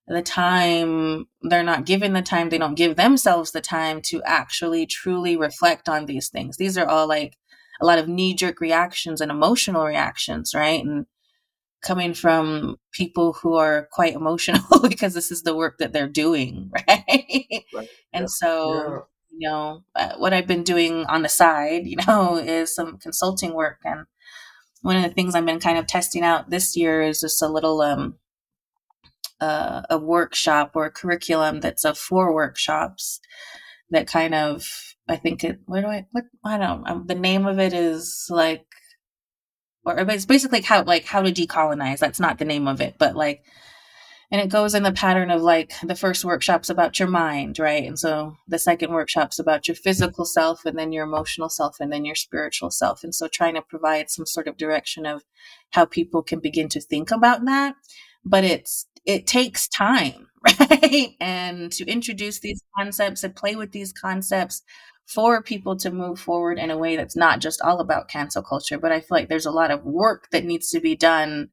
the 0.09 0.23
time 0.23 1.27
they're 1.43 1.63
not 1.63 1.85
given 1.85 2.13
the 2.13 2.23
time 2.23 2.49
they 2.49 2.59
don't 2.59 2.77
give 2.77 2.97
themselves 2.97 3.53
the 3.53 3.61
time 3.61 4.01
to 4.01 4.23
actually 4.25 4.87
truly 4.87 5.37
reflect 5.37 5.89
on 5.89 6.07
these 6.07 6.29
things. 6.29 6.57
These 6.57 6.79
are 6.79 6.87
all 6.87 7.09
like 7.09 7.37
a 7.81 7.87
lot 7.87 7.99
of 7.99 8.09
knee-jerk 8.09 8.61
reactions 8.61 9.21
and 9.21 9.31
emotional 9.31 9.85
reactions 9.85 10.53
right? 10.55 10.85
And 10.85 11.07
coming 11.83 12.15
from 12.15 12.77
people 12.93 13.35
who 13.35 13.55
are 13.55 13.89
quite 13.93 14.15
emotional 14.15 14.81
because 14.89 15.15
this 15.15 15.31
is 15.31 15.43
the 15.43 15.55
work 15.55 15.79
that 15.79 15.93
they're 15.93 16.09
doing 16.09 16.71
right? 16.89 17.65
Right 17.75 17.89
and 18.13 18.23
yeah 18.23 18.27
so 18.27 19.07
you 19.39 19.49
know 19.49 19.83
uh, 19.95 20.15
what 20.17 20.33
i've 20.33 20.47
been 20.47 20.63
doing 20.63 21.05
on 21.07 21.23
the 21.23 21.29
side 21.29 21.87
you 21.87 21.97
know 22.07 22.37
is 22.45 22.75
some 22.75 22.99
consulting 22.99 23.55
work. 23.55 23.79
And 23.85 24.07
one 24.83 24.97
of 24.97 25.03
the 25.03 25.11
things 25.11 25.35
i've 25.35 25.47
been 25.47 25.61
kind 25.61 25.79
of 25.79 25.87
testing 25.87 26.23
out 26.23 26.51
this 26.51 26.77
year 26.77 27.03
is 27.03 27.21
just 27.21 27.43
a 27.43 27.49
little 27.49 27.81
um 27.81 28.17
uh, 29.39 29.83
a 29.91 29.99
workshop 29.99 30.73
or 30.75 30.87
a 30.87 30.91
curriculum 30.91 31.61
that's 31.61 31.85
of 31.85 31.99
four 31.99 32.33
workshops 32.35 33.21
that 33.91 34.07
kind 34.07 34.35
of 34.35 34.95
I 35.09 35.17
think 35.17 35.45
it 35.45 35.61
where 35.67 35.83
do 35.83 35.89
I 35.89 36.07
what 36.13 36.25
I 36.45 36.57
don't 36.59 36.89
um, 36.89 37.07
the 37.07 37.15
name 37.15 37.47
of 37.47 37.59
it 37.59 37.73
is 37.73 38.27
like 38.31 38.65
or 39.85 39.99
it's 39.99 40.25
basically 40.27 40.63
how 40.63 40.83
like 40.83 41.05
how 41.05 41.23
to 41.23 41.31
decolonize. 41.31 41.99
That's 41.99 42.19
not 42.19 42.39
the 42.39 42.45
name 42.45 42.67
of 42.67 42.81
it 42.81 42.97
but 42.99 43.15
like 43.15 43.45
and 44.31 44.41
it 44.41 44.49
goes 44.49 44.75
in 44.75 44.83
the 44.83 44.93
pattern 44.93 45.31
of 45.31 45.43
like 45.43 45.73
the 45.83 45.95
first 45.95 46.25
workshop's 46.25 46.71
about 46.71 46.99
your 46.99 47.09
mind 47.09 47.59
right? 47.59 47.85
And 47.85 47.99
so 47.99 48.37
the 48.49 48.59
second 48.59 48.93
workshop's 48.93 49.39
about 49.39 49.69
your 49.69 49.75
physical 49.75 50.25
self 50.25 50.65
and 50.65 50.79
then 50.79 50.93
your 50.93 51.05
emotional 51.05 51.49
self 51.49 51.77
and 51.81 51.93
then 51.93 52.05
your 52.05 52.15
spiritual 52.15 52.71
self. 52.71 53.05
And 53.05 53.15
so 53.15 53.29
trying 53.29 53.55
to 53.55 53.63
provide 53.63 54.11
some 54.11 54.27
sort 54.27 54.49
of 54.49 54.57
direction 54.57 55.07
of 55.07 55.23
how 55.71 55.85
people 55.85 56.23
can 56.23 56.41
begin 56.41 56.69
to 56.71 56.81
think 56.81 57.11
about 57.11 57.45
that. 57.45 57.75
But 58.25 58.45
it's 58.45 58.87
it 59.05 59.27
takes 59.27 59.69
time 59.69 60.29
right? 60.61 61.15
And 61.21 61.73
to 61.73 61.87
introduce 61.87 62.41
these 62.41 62.63
concepts 62.77 63.25
and 63.25 63.35
play 63.35 63.57
with 63.57 63.73
these 63.73 63.93
concepts 63.93 64.63
for 65.07 65.41
people 65.41 65.77
to 65.77 65.91
move 65.91 66.19
forward 66.19 66.59
in 66.59 66.71
a 66.71 66.77
way 66.77 66.97
that's 66.97 67.17
not 67.17 67.41
just 67.41 67.61
all 67.61 67.81
about 67.81 68.09
cancel 68.09 68.43
culture 68.43 68.77
but 68.77 68.91
i 68.91 68.99
feel 68.99 69.09
like 69.11 69.29
there's 69.29 69.47
a 69.47 69.53
lot 69.53 69.71
of 69.71 69.85
work 69.85 70.29
that 70.33 70.45
needs 70.45 70.69
to 70.69 70.81
be 70.81 70.97
done 70.97 71.49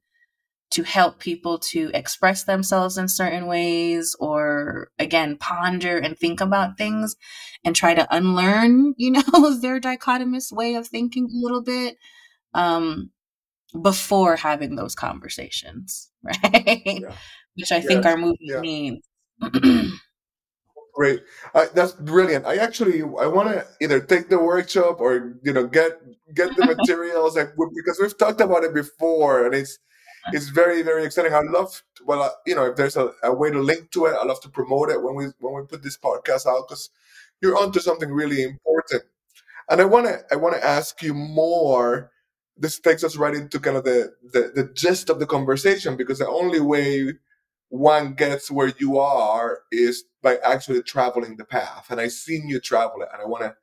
to 0.74 0.84
help 0.84 1.20
people 1.20 1.60
to 1.60 1.92
express 1.94 2.44
themselves 2.44 2.98
in 2.98 3.08
certain 3.08 3.46
ways 3.46 4.16
or 4.20 4.90
again 4.98 5.38
ponder 5.38 5.98
and 5.98 6.18
think 6.18 6.42
about 6.42 6.78
things 6.78 7.16
and 7.64 7.76
try 7.76 7.94
to 7.94 8.08
unlearn 8.16 8.94
you 8.98 9.12
know 9.12 9.60
their 9.60 9.80
dichotomous 9.80 10.52
way 10.52 10.76
of 10.76 10.88
thinking 10.88 11.26
a 11.26 11.44
little 11.44 11.62
bit 11.62 11.98
um 12.54 13.10
before 13.82 14.36
having 14.36 14.76
those 14.76 14.96
conversations 14.96 16.12
right? 16.24 16.82
Yeah. 16.86 17.16
Which 17.56 17.72
i 17.72 17.80
think 17.80 18.04
yes. 18.04 18.12
our 18.12 18.18
movement 18.18 18.40
yeah. 18.42 18.60
needs. 18.60 19.08
Great. 20.96 21.24
Uh, 21.56 21.66
that's 21.74 21.94
brilliant. 21.94 22.46
I 22.46 22.58
actually 22.58 23.02
I 23.02 23.26
want 23.26 23.50
to 23.50 23.66
either 23.82 24.00
take 24.00 24.30
the 24.30 24.38
workshop 24.38 25.02
or 25.02 25.40
you 25.42 25.52
know 25.52 25.66
get 25.66 26.00
get 26.36 26.56
the 26.56 26.66
materials 26.78 27.36
like 27.36 27.54
because 27.76 27.98
we've 28.00 28.16
talked 28.16 28.42
about 28.42 28.64
it 28.64 28.76
before 28.76 29.44
and 29.48 29.56
it's 29.56 29.80
it's 30.32 30.50
very 30.50 30.82
very 30.82 31.06
exciting. 31.06 31.34
I 31.34 31.42
love 31.42 31.84
well 32.06 32.22
uh, 32.22 32.30
you 32.46 32.56
know 32.56 32.66
if 32.66 32.76
there's 32.76 32.98
a, 32.98 33.12
a 33.24 33.34
way 33.34 33.52
to 33.52 33.60
link 33.60 33.92
to 33.92 34.06
it, 34.06 34.16
I 34.20 34.26
love 34.26 34.42
to 34.42 34.50
promote 34.50 34.90
it 34.90 35.02
when 35.02 35.16
we 35.16 35.26
when 35.40 35.54
we 35.56 35.68
put 35.68 35.84
this 35.84 35.98
podcast 35.98 36.46
out 36.48 36.68
because 36.68 36.90
you're 37.42 37.58
onto 37.58 37.80
something 37.80 38.10
really 38.10 38.44
important. 38.44 39.04
And 39.70 39.82
I 39.82 39.86
want 39.86 40.08
to 40.08 40.24
I 40.32 40.36
want 40.36 40.56
to 40.56 40.66
ask 40.66 41.02
you 41.02 41.14
more. 41.14 42.12
This 42.56 42.80
takes 42.80 43.04
us 43.04 43.18
right 43.18 43.34
into 43.34 43.60
kind 43.60 43.78
of 43.78 43.84
the, 43.84 44.14
the 44.32 44.52
the 44.56 44.72
gist 44.74 45.10
of 45.10 45.20
the 45.20 45.26
conversation 45.26 45.98
because 45.98 46.20
the 46.20 46.28
only 46.28 46.60
way 46.60 47.14
one 47.70 48.14
gets 48.14 48.52
where 48.52 48.72
you 48.78 49.00
are 49.00 49.62
is 49.72 50.04
by 50.22 50.38
actually 50.44 50.84
traveling 50.84 51.38
the 51.38 51.46
path. 51.46 51.88
And 51.90 52.00
I've 52.00 52.12
seen 52.12 52.48
you 52.48 52.60
travel 52.60 53.02
it, 53.02 53.10
and 53.12 53.22
I 53.22 53.26
want 53.26 53.44
to 53.44 53.56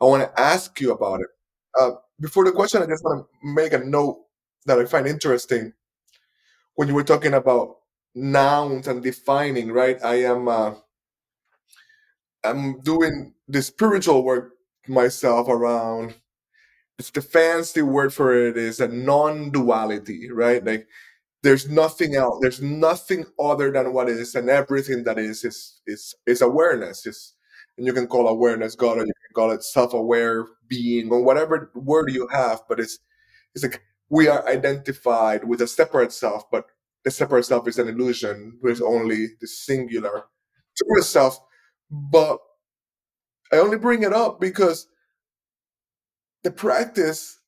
I 0.00 0.04
want 0.04 0.22
to 0.22 0.40
ask 0.40 0.80
you 0.80 0.92
about 0.92 1.20
it. 1.20 1.26
Uh, 1.78 1.90
before 2.20 2.44
the 2.44 2.52
question, 2.52 2.82
I 2.82 2.86
just 2.86 3.04
want 3.04 3.26
to 3.26 3.48
make 3.54 3.72
a 3.72 3.78
note 3.78 4.24
that 4.66 4.78
I 4.78 4.84
find 4.84 5.06
interesting 5.06 5.72
when 6.78 6.86
you 6.88 6.94
were 6.94 7.02
talking 7.04 7.34
about 7.34 7.78
nouns 8.14 8.86
and 8.86 9.02
defining. 9.02 9.72
Right, 9.72 9.98
I 10.04 10.22
am 10.22 10.48
uh, 10.48 10.74
I'm 12.44 12.80
doing 12.80 13.34
the 13.48 13.62
spiritual 13.62 14.22
work 14.24 14.52
myself 14.86 15.48
around. 15.48 16.14
It's 16.98 17.10
the 17.10 17.22
fancy 17.22 17.82
word 17.82 18.14
for 18.14 18.34
it 18.34 18.56
is 18.56 18.80
a 18.80 18.88
non-duality, 18.88 20.30
right? 20.32 20.64
Like 20.64 20.88
there's 21.42 21.68
nothing 21.70 22.16
else 22.16 22.38
there's 22.42 22.62
nothing 22.62 23.24
other 23.40 23.70
than 23.72 23.92
what 23.94 24.08
is 24.08 24.34
and 24.34 24.50
everything 24.50 25.04
that 25.04 25.18
is 25.18 25.44
is 25.44 25.80
is 25.86 26.14
is 26.26 26.42
awareness 26.42 27.06
is 27.06 27.34
and 27.78 27.86
you 27.86 27.92
can 27.94 28.06
call 28.08 28.28
awareness 28.28 28.74
god 28.76 28.98
or 28.98 29.06
you 29.06 29.12
can 29.26 29.34
call 29.34 29.50
it 29.52 29.62
self-aware 29.64 30.46
being 30.68 31.10
or 31.12 31.22
whatever 31.22 31.70
word 31.74 32.10
you 32.12 32.28
have 32.28 32.62
but 32.68 32.80
it's 32.80 32.98
it's 33.54 33.64
like 33.64 33.82
we 34.10 34.28
are 34.28 34.46
identified 34.48 35.44
with 35.44 35.60
a 35.60 35.66
separate 35.66 36.12
self 36.12 36.50
but 36.50 36.66
the 37.04 37.10
separate 37.10 37.44
self 37.44 37.66
is 37.68 37.78
an 37.78 37.88
illusion 37.88 38.58
there's 38.62 38.80
mm-hmm. 38.80 39.02
only 39.02 39.26
the 39.40 39.46
singular 39.46 40.24
true 40.76 41.02
self 41.02 41.40
but 41.90 42.38
i 43.52 43.56
only 43.56 43.78
bring 43.78 44.02
it 44.02 44.12
up 44.12 44.40
because 44.40 44.88
the 46.44 46.50
practice 46.50 47.40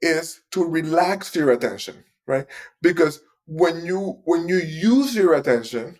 is 0.00 0.40
to 0.50 0.64
relax 0.64 1.34
your 1.36 1.52
attention 1.52 2.04
right? 2.26 2.46
Because 2.80 3.20
when 3.46 3.84
you 3.84 4.20
when 4.24 4.48
you 4.48 4.56
use 4.58 5.14
your 5.14 5.34
attention 5.34 5.98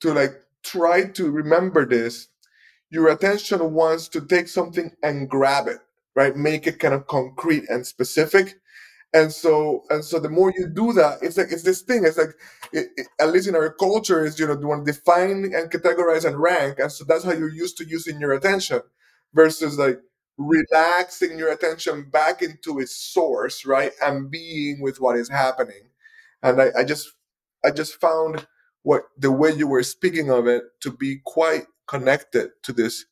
to 0.00 0.12
like 0.12 0.32
try 0.62 1.04
to 1.04 1.30
remember 1.30 1.86
this 1.86 2.28
your 2.90 3.08
attention 3.08 3.72
wants 3.72 4.08
to 4.08 4.20
take 4.20 4.48
something 4.48 4.90
and 5.02 5.28
grab 5.28 5.66
it 5.66 5.78
right? 6.16 6.36
Make 6.36 6.66
it 6.66 6.80
kind 6.80 6.94
of 6.94 7.06
concrete 7.06 7.64
and 7.68 7.86
specific 7.86 8.60
and 9.12 9.32
so 9.32 9.82
and 9.90 10.04
so 10.04 10.18
the 10.20 10.28
more 10.28 10.52
you 10.56 10.68
do 10.68 10.92
that 10.92 11.18
it's 11.22 11.36
like 11.36 11.50
it's 11.50 11.64
this 11.64 11.82
thing 11.82 12.04
it's 12.04 12.18
like 12.18 12.30
it, 12.72 12.88
it, 12.96 13.06
at 13.20 13.32
least 13.32 13.48
in 13.48 13.56
our 13.56 13.72
culture 13.72 14.24
is 14.24 14.38
you 14.38 14.46
know 14.46 14.58
you 14.58 14.68
want 14.68 14.86
to 14.86 14.92
define 14.92 15.30
and 15.54 15.70
categorize 15.70 16.24
and 16.24 16.38
rank 16.38 16.78
and 16.78 16.92
so 16.92 17.04
that's 17.04 17.24
how 17.24 17.32
you're 17.32 17.48
used 17.52 17.76
to 17.76 17.84
using 17.84 18.20
your 18.20 18.32
attention 18.32 18.80
versus 19.34 19.78
like 19.78 19.98
relaxing 20.38 21.38
your 21.38 21.52
attention 21.52 22.08
back 22.10 22.42
into 22.42 22.78
its 22.80 22.94
source 22.96 23.66
right 23.66 23.92
and 24.02 24.30
being 24.30 24.80
with 24.80 25.00
what 25.00 25.16
is 25.16 25.28
happening. 25.28 25.90
And 26.42 26.60
I, 26.62 26.70
I 26.78 26.84
just 26.84 27.10
I 27.64 27.70
just 27.70 28.00
found 28.00 28.46
what 28.82 29.02
the 29.18 29.30
way 29.30 29.52
you 29.52 29.68
were 29.68 29.82
speaking 29.82 30.30
of 30.30 30.46
it 30.46 30.64
to 30.80 30.90
be 30.90 31.20
quite 31.26 31.66
connected 31.86 32.50
to 32.62 32.72
this 32.72 33.04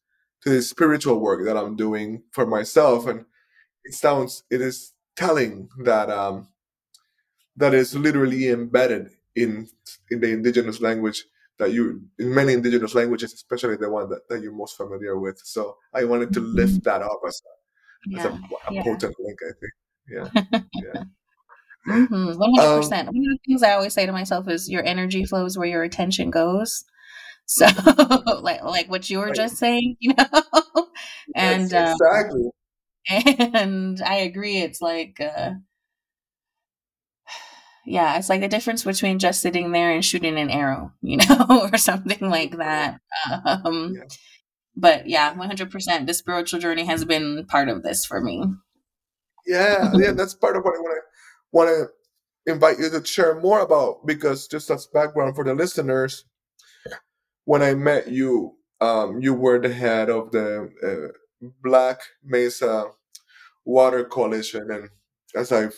to 0.43 0.51
this 0.51 0.71
spiritual 0.71 1.21
work 1.21 1.45
that 1.45 1.57
I'm 1.57 1.77
doing 1.77 2.23
for 2.33 2.47
myself, 2.47 3.07
and 3.07 3.27
it 3.85 3.95
sounds 3.95 4.45
it 4.51 4.61
is 4.61 4.93
telling 5.19 5.69
that 5.83 6.09
um, 6.11 6.49
that 7.57 7.75
is 7.75 7.95
literally 7.95 8.49
embedded 8.49 9.11
in 9.35 9.69
in 10.11 10.21
the 10.21 10.31
indigenous 10.31 10.81
language 10.81 11.25
that 11.59 11.73
you 11.73 12.03
in 12.19 12.33
many 12.33 12.53
indigenous 12.53 12.95
languages, 12.95 13.33
especially 13.33 13.77
the 13.77 13.91
one 13.91 14.09
that, 14.11 14.29
that 14.29 14.41
you're 14.41 14.53
most 14.53 14.77
familiar 14.77 15.19
with. 15.19 15.41
So 15.45 15.77
I 15.93 16.05
wanted 16.05 16.33
to 16.35 16.41
lift 16.41 16.75
mm-hmm. 16.75 16.89
that 16.89 17.03
up 17.03 17.21
as 17.27 17.43
a, 17.45 18.11
yeah. 18.11 18.19
as 18.21 18.25
a, 18.27 18.29
a 18.29 18.75
yeah. 18.75 18.83
potent 18.85 19.17
link. 19.19 19.39
I 19.43 19.53
think, 19.61 19.73
yeah, 20.09 20.61
yeah. 20.75 21.03
Mm-hmm. 21.87 22.39
One 22.39 22.55
hundred 22.55 22.77
percent. 22.83 23.09
Um 23.09 23.15
One 23.15 23.25
of 23.33 23.39
the 23.39 23.39
things 23.47 23.63
I 23.63 23.73
always 23.73 23.95
say 23.95 24.05
to 24.05 24.13
myself 24.13 24.47
is, 24.47 24.69
"Your 24.69 24.85
energy 24.85 25.25
flows 25.25 25.57
where 25.57 25.69
your 25.69 25.85
attention 25.85 26.29
goes." 26.29 26.85
So, 27.47 27.67
like 28.43 28.63
like 28.63 28.91
what 28.91 29.09
you 29.09 29.21
were 29.21 29.27
right. 29.27 29.35
just 29.35 29.57
saying, 29.57 29.97
you 30.01 30.13
know, 30.13 30.89
and 31.35 31.71
yes, 31.71 31.97
exactly. 31.99 32.45
Um, 32.45 32.51
and 33.55 34.01
I 34.03 34.17
agree. 34.17 34.59
It's 34.59 34.81
like, 34.81 35.21
uh, 35.21 35.53
yeah, 37.87 38.19
it's 38.19 38.29
like 38.29 38.43
the 38.43 38.49
difference 38.49 38.85
between 38.85 39.19
just 39.19 39.41
sitting 39.41 39.73
there 39.73 39.91
and 39.91 40.05
shooting 40.05 40.39
an 40.39 40.51
arrow, 40.51 40.93
you 41.03 41.17
know, 41.17 41.69
or 41.73 41.79
something 41.79 42.29
like 42.29 42.59
that. 42.59 43.01
Um, 43.45 43.95
yeah. 43.97 44.03
But 44.77 45.09
yeah, 45.09 45.35
one 45.35 45.49
hundred 45.49 45.71
percent. 45.73 46.07
The 46.07 46.15
spiritual 46.15 46.61
journey 46.61 46.85
has 46.85 47.05
been 47.05 47.47
part 47.47 47.69
of 47.69 47.83
this 47.83 48.05
for 48.05 48.21
me. 48.21 48.45
Yeah, 49.47 49.91
yeah, 49.95 50.13
that's 50.13 50.35
part 50.35 50.57
of 50.57 50.63
what 50.63 50.77
I 50.77 50.81
want 50.81 50.97
to 50.97 51.03
want 51.51 51.69
to 52.47 52.53
invite 52.53 52.79
you 52.79 52.91
to 52.91 53.05
share 53.05 53.41
more 53.41 53.61
about 53.61 54.07
because 54.07 54.47
just 54.47 54.71
as 54.71 54.87
background 54.87 55.35
for 55.35 55.45
the 55.45 55.55
listeners, 55.55 56.25
when 57.45 57.63
I 57.63 57.75
met 57.75 58.09
you, 58.09 58.55
um, 58.81 59.21
you 59.21 59.35
were 59.35 59.59
the 59.59 59.73
head 59.73 60.11
of 60.11 60.31
the 60.31 60.71
uh, 60.85 61.49
Black 61.63 62.01
Mesa 62.23 62.91
Water 63.69 64.05
Coalition, 64.05 64.71
and 64.71 64.89
as 65.37 65.53
I've 65.53 65.77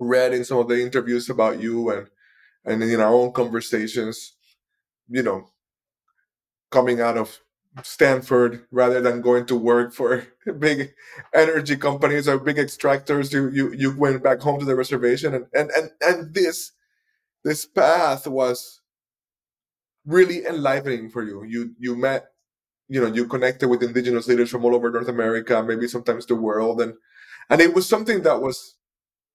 read 0.00 0.32
in 0.32 0.44
some 0.44 0.58
of 0.58 0.68
the 0.68 0.80
interviews 0.80 1.28
about 1.30 1.60
you 1.60 1.90
and 1.90 2.08
and 2.64 2.82
in 2.82 3.00
our 3.00 3.12
own 3.12 3.32
conversations, 3.32 4.34
you 5.08 5.22
know, 5.22 5.50
coming 6.70 7.00
out 7.00 7.18
of 7.18 7.40
Stanford 7.82 8.64
rather 8.70 9.00
than 9.02 9.20
going 9.20 9.46
to 9.46 9.56
work 9.56 9.92
for 9.92 10.26
big 10.58 10.94
energy 11.34 11.76
companies 11.76 12.26
or 12.28 12.38
big 12.38 12.56
extractors. 12.56 13.32
You 13.32 13.50
you 13.50 13.72
you 13.72 13.96
went 13.96 14.22
back 14.22 14.40
home 14.40 14.58
to 14.60 14.66
the 14.66 14.76
reservation, 14.76 15.34
and 15.34 15.46
and 15.54 15.70
and, 15.72 15.90
and 16.00 16.34
this 16.34 16.72
this 17.44 17.66
path 17.66 18.26
was 18.26 18.80
really 20.06 20.46
enlivening 20.46 21.10
for 21.10 21.22
you. 21.22 21.44
You 21.44 21.74
you 21.78 21.96
met, 21.96 22.28
you 22.88 23.00
know, 23.00 23.12
you 23.12 23.26
connected 23.26 23.68
with 23.68 23.82
indigenous 23.82 24.28
leaders 24.28 24.50
from 24.50 24.64
all 24.64 24.74
over 24.74 24.90
North 24.90 25.08
America, 25.08 25.62
maybe 25.62 25.88
sometimes 25.88 26.26
the 26.26 26.34
world, 26.34 26.80
and 26.80 26.94
and 27.50 27.60
it 27.60 27.74
was 27.74 27.88
something 27.88 28.22
that 28.22 28.40
was 28.40 28.76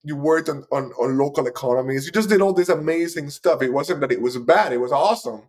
you 0.05 0.17
worked 0.17 0.49
on, 0.49 0.65
on, 0.71 0.91
on 0.99 1.17
local 1.17 1.47
economies. 1.47 2.05
You 2.05 2.11
just 2.11 2.29
did 2.29 2.41
all 2.41 2.53
this 2.53 2.69
amazing 2.69 3.29
stuff. 3.29 3.61
It 3.61 3.71
wasn't 3.71 4.01
that 4.01 4.11
it 4.11 4.21
was 4.21 4.37
bad; 4.37 4.73
it 4.73 4.81
was 4.81 4.91
awesome 4.91 5.43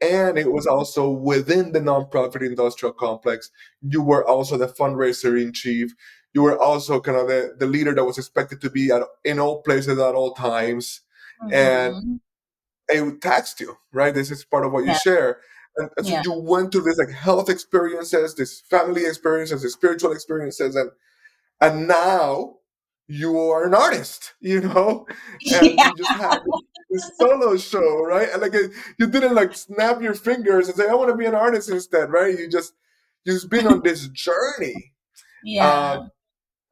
and 0.00 0.38
it 0.38 0.52
was 0.52 0.66
also 0.66 1.08
within 1.10 1.72
the 1.72 1.80
nonprofit 1.80 2.42
industrial 2.42 2.92
complex. 2.92 3.50
You 3.80 4.02
were 4.02 4.26
also 4.26 4.56
the 4.56 4.66
fundraiser 4.66 5.40
in 5.40 5.52
chief. 5.52 5.92
You 6.32 6.42
were 6.42 6.60
also 6.60 7.00
kind 7.00 7.16
of 7.18 7.28
the, 7.28 7.54
the 7.58 7.66
leader 7.66 7.94
that 7.94 8.04
was 8.04 8.18
expected 8.18 8.60
to 8.62 8.70
be 8.70 8.90
at 8.90 9.02
in 9.24 9.38
all 9.38 9.62
places 9.62 9.98
at 9.98 10.14
all 10.14 10.34
times, 10.34 11.02
mm-hmm. 11.42 11.54
and 11.54 12.20
it 12.88 13.20
taxed 13.22 13.60
you, 13.60 13.76
right? 13.92 14.12
This 14.12 14.30
is 14.30 14.44
part 14.44 14.66
of 14.66 14.72
what 14.72 14.84
yeah. 14.84 14.92
you 14.92 14.98
share. 14.98 15.40
And, 15.76 15.90
and 15.96 16.06
so 16.06 16.20
you 16.24 16.32
went 16.40 16.72
through 16.72 16.82
this 16.82 16.98
like 16.98 17.10
health 17.10 17.48
experiences, 17.48 18.34
this 18.34 18.60
family 18.60 19.06
experiences, 19.06 19.62
this 19.62 19.72
spiritual 19.72 20.12
experiences, 20.12 20.76
and 20.76 20.90
and 21.60 21.88
now 21.88 22.56
you 23.06 23.38
are 23.38 23.66
an 23.66 23.74
artist, 23.74 24.34
you 24.40 24.60
know, 24.60 25.06
and 25.52 25.66
yeah. 25.66 25.88
you 25.88 25.96
just 25.96 26.10
had 26.10 26.40
this 26.90 27.10
solo 27.18 27.56
show, 27.56 28.02
right? 28.04 28.28
And 28.32 28.40
like 28.40 28.54
you 28.54 29.06
didn't 29.06 29.34
like 29.34 29.54
snap 29.54 30.00
your 30.00 30.14
fingers 30.14 30.68
and 30.68 30.76
say, 30.76 30.88
"I 30.88 30.94
want 30.94 31.10
to 31.10 31.16
be 31.16 31.26
an 31.26 31.34
artist 31.34 31.68
instead," 31.68 32.10
right? 32.10 32.38
You 32.38 32.48
just 32.48 32.72
you've 33.24 33.50
been 33.50 33.66
on 33.66 33.82
this 33.82 34.08
journey, 34.08 34.92
yeah. 35.44 35.66
Uh, 35.66 36.06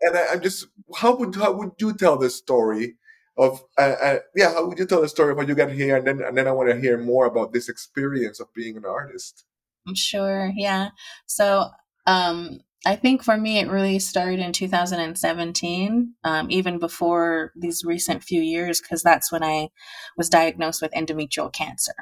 and 0.01 0.17
I, 0.17 0.33
am 0.33 0.41
just, 0.41 0.67
how 0.97 1.17
would 1.17 1.35
how 1.35 1.53
would 1.53 1.73
you 1.79 1.93
tell 1.95 2.17
this 2.17 2.37
story 2.37 2.97
of, 3.37 3.63
uh, 3.79 3.95
uh, 4.03 4.19
yeah, 4.35 4.53
how 4.53 4.67
would 4.67 4.79
you 4.79 4.87
tell 4.87 5.01
the 5.01 5.09
story 5.09 5.33
of 5.33 5.39
how 5.39 5.45
you 5.45 5.55
got 5.55 5.71
here, 5.71 5.97
and 5.97 6.07
then 6.07 6.23
and 6.23 6.37
then 6.37 6.47
I 6.47 6.53
want 6.53 6.71
to 6.71 6.81
hear 6.81 6.99
more 6.99 7.27
about 7.27 7.53
this 7.53 7.69
experience 7.69 8.41
of 8.41 8.53
being 8.55 8.77
an 8.77 8.85
artist. 8.85 9.45
I'm 9.87 9.95
sure, 9.95 10.53
yeah. 10.55 10.91
So 11.27 11.71
um 12.07 12.61
I 12.85 12.97
think 12.97 13.23
for 13.23 13.37
me, 13.37 13.61
it 13.61 13.69
really 13.69 13.99
started 14.01 14.41
in 14.41 14.53
2017, 14.53 16.15
um, 16.25 16.51
even 16.51 16.79
before 16.79 17.53
these 17.55 17.85
recent 17.85 18.25
few 18.25 18.43
years, 18.43 18.81
because 18.81 19.03
that's 19.03 19.31
when 19.31 19.45
I 19.45 19.69
was 20.17 20.29
diagnosed 20.29 20.83
with 20.83 20.91
endometrial 20.93 21.53
cancer. 21.53 21.95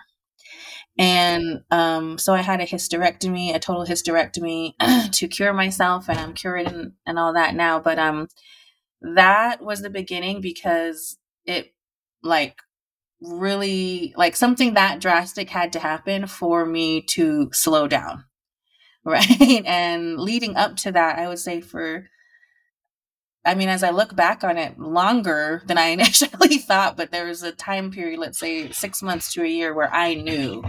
And 0.98 1.60
um, 1.70 2.16
so 2.16 2.32
I 2.32 2.40
had 2.40 2.60
a 2.60 2.66
hysterectomy, 2.66 3.54
a 3.54 3.58
total 3.58 3.84
hysterectomy 3.84 4.72
to 5.12 5.28
cure 5.28 5.52
myself, 5.52 6.08
and 6.08 6.18
I'm 6.18 6.32
cured 6.32 6.66
and, 6.66 6.92
and 7.06 7.18
all 7.18 7.34
that 7.34 7.54
now. 7.54 7.78
But 7.78 7.98
um, 7.98 8.28
that 9.02 9.62
was 9.62 9.82
the 9.82 9.90
beginning 9.90 10.40
because 10.40 11.18
it 11.44 11.72
like 12.22 12.60
really 13.20 14.14
like 14.16 14.36
something 14.36 14.74
that 14.74 15.00
drastic 15.00 15.50
had 15.50 15.72
to 15.72 15.78
happen 15.78 16.26
for 16.26 16.64
me 16.64 17.02
to 17.02 17.50
slow 17.52 17.88
down. 17.88 18.24
Right. 19.02 19.64
And 19.64 20.20
leading 20.20 20.56
up 20.56 20.76
to 20.76 20.92
that, 20.92 21.18
I 21.18 21.26
would 21.26 21.38
say 21.38 21.62
for, 21.62 22.06
I 23.46 23.54
mean, 23.54 23.70
as 23.70 23.82
I 23.82 23.88
look 23.92 24.14
back 24.14 24.44
on 24.44 24.58
it, 24.58 24.78
longer 24.78 25.62
than 25.64 25.78
I 25.78 25.86
initially 25.96 26.58
thought, 26.58 26.98
but 26.98 27.10
there 27.10 27.24
was 27.24 27.42
a 27.42 27.50
time 27.50 27.90
period, 27.90 28.20
let's 28.20 28.38
say 28.38 28.70
six 28.72 29.00
months 29.00 29.32
to 29.32 29.42
a 29.42 29.48
year, 29.48 29.72
where 29.72 29.90
I 29.90 30.12
knew 30.12 30.62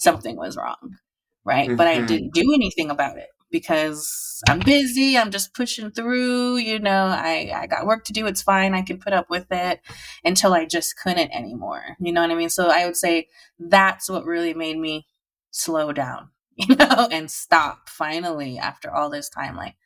something 0.00 0.34
was 0.34 0.56
wrong. 0.56 0.96
Right. 1.44 1.68
Mm-hmm. 1.68 1.76
But 1.76 1.86
I 1.86 1.98
mm-hmm. 1.98 2.06
didn't 2.06 2.34
do 2.34 2.52
anything 2.52 2.90
about 2.90 3.18
it 3.18 3.28
because 3.50 4.42
I'm 4.48 4.58
busy. 4.60 5.16
I'm 5.16 5.30
just 5.30 5.54
pushing 5.54 5.90
through. 5.90 6.56
You 6.56 6.78
know, 6.78 7.06
I, 7.06 7.52
I 7.54 7.66
got 7.66 7.86
work 7.86 8.04
to 8.06 8.12
do. 8.12 8.26
It's 8.26 8.42
fine. 8.42 8.74
I 8.74 8.82
can 8.82 8.98
put 8.98 9.12
up 9.12 9.30
with 9.30 9.46
it 9.50 9.80
until 10.24 10.54
I 10.54 10.66
just 10.66 10.96
couldn't 10.98 11.32
anymore. 11.32 11.96
You 12.00 12.12
know 12.12 12.22
what 12.22 12.30
I 12.30 12.34
mean? 12.34 12.50
So 12.50 12.68
I 12.68 12.86
would 12.86 12.96
say 12.96 13.28
that's 13.58 14.08
what 14.08 14.24
really 14.24 14.54
made 14.54 14.78
me 14.78 15.06
slow 15.50 15.92
down, 15.92 16.30
you 16.56 16.76
know, 16.76 17.08
and 17.10 17.30
stop 17.30 17.88
finally 17.88 18.58
after 18.58 18.90
all 18.90 19.10
this 19.10 19.28
time. 19.28 19.56
Like, 19.56 19.76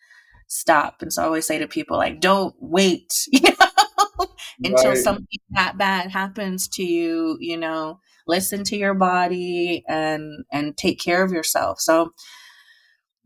stop. 0.47 1.03
And 1.03 1.13
so 1.13 1.23
I 1.23 1.27
always 1.27 1.47
say 1.47 1.59
to 1.59 1.69
people, 1.69 1.97
like, 1.97 2.21
don't 2.21 2.55
wait, 2.59 3.27
you 3.33 3.41
know, 3.41 4.27
until 4.65 4.91
right. 4.91 4.99
something 4.99 5.39
that 5.51 5.79
bad 5.79 6.11
happens 6.11 6.69
to 6.69 6.83
you, 6.83 7.37
you 7.41 7.57
know, 7.57 8.01
listen 8.27 8.65
to 8.65 8.77
your 8.77 8.95
body 8.95 9.85
and 9.89 10.45
and 10.53 10.77
take 10.77 11.01
care 11.01 11.25
of 11.25 11.33
yourself. 11.33 11.81
So 11.81 12.13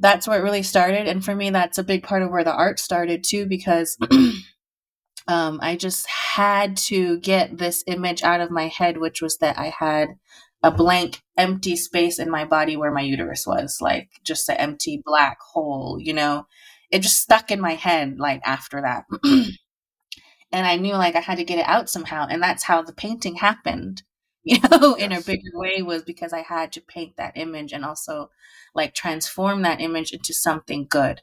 that's 0.00 0.26
where 0.26 0.38
it 0.38 0.42
really 0.42 0.62
started. 0.62 1.07
And 1.07 1.24
for 1.24 1.35
me, 1.35 1.50
that's 1.50 1.78
a 1.78 1.85
big 1.85 2.02
part 2.02 2.22
of 2.22 2.30
where 2.30 2.44
the 2.44 2.54
art 2.54 2.78
started 2.78 3.24
too, 3.24 3.46
because 3.46 3.96
um, 5.28 5.59
I 5.62 5.76
just 5.76 6.09
had 6.09 6.76
to 6.78 7.18
get 7.20 7.59
this 7.59 7.85
image 7.87 8.22
out 8.22 8.40
of 8.40 8.50
my 8.50 8.68
head, 8.68 8.98
which 8.98 9.22
was 9.22 9.38
that 9.38 9.59
I 9.59 9.72
had 9.78 10.16
a 10.62 10.70
blank, 10.70 11.20
empty 11.37 11.76
space 11.76 12.18
in 12.18 12.30
my 12.30 12.44
body 12.44 12.76
where 12.76 12.92
my 12.92 13.02
uterus 13.02 13.46
was, 13.46 13.78
like 13.80 14.09
just 14.24 14.48
an 14.48 14.57
empty 14.57 15.02
black 15.04 15.38
hole, 15.40 15.98
you 16.00 16.12
know? 16.12 16.46
It 16.90 17.02
just 17.02 17.20
stuck 17.20 17.50
in 17.50 17.61
my 17.61 17.74
head, 17.74 18.18
like 18.18 18.40
after 18.44 18.80
that. 18.80 19.04
and 19.24 20.66
I 20.66 20.76
knew 20.76 20.94
like 20.94 21.16
I 21.16 21.20
had 21.20 21.38
to 21.38 21.44
get 21.44 21.59
it 21.59 21.68
out 21.68 21.90
somehow. 21.90 22.26
And 22.28 22.42
that's 22.42 22.62
how 22.62 22.83
the 22.83 22.92
painting 22.92 23.37
happened, 23.37 24.02
you 24.46 24.59
know, 24.70 24.94
in 24.94 25.11
a 25.12 25.22
bigger 25.22 25.50
way 25.54 25.80
was 25.80 26.02
because 26.02 26.35
I 26.35 26.42
had 26.42 26.70
to 26.72 26.80
paint 26.83 27.16
that 27.16 27.37
image 27.37 27.72
and 27.72 27.85
also 27.85 28.30
like 28.74 28.94
transform 28.94 29.62
that 29.62 29.80
image 29.80 30.12
into 30.12 30.35
something 30.35 30.87
good. 30.88 31.22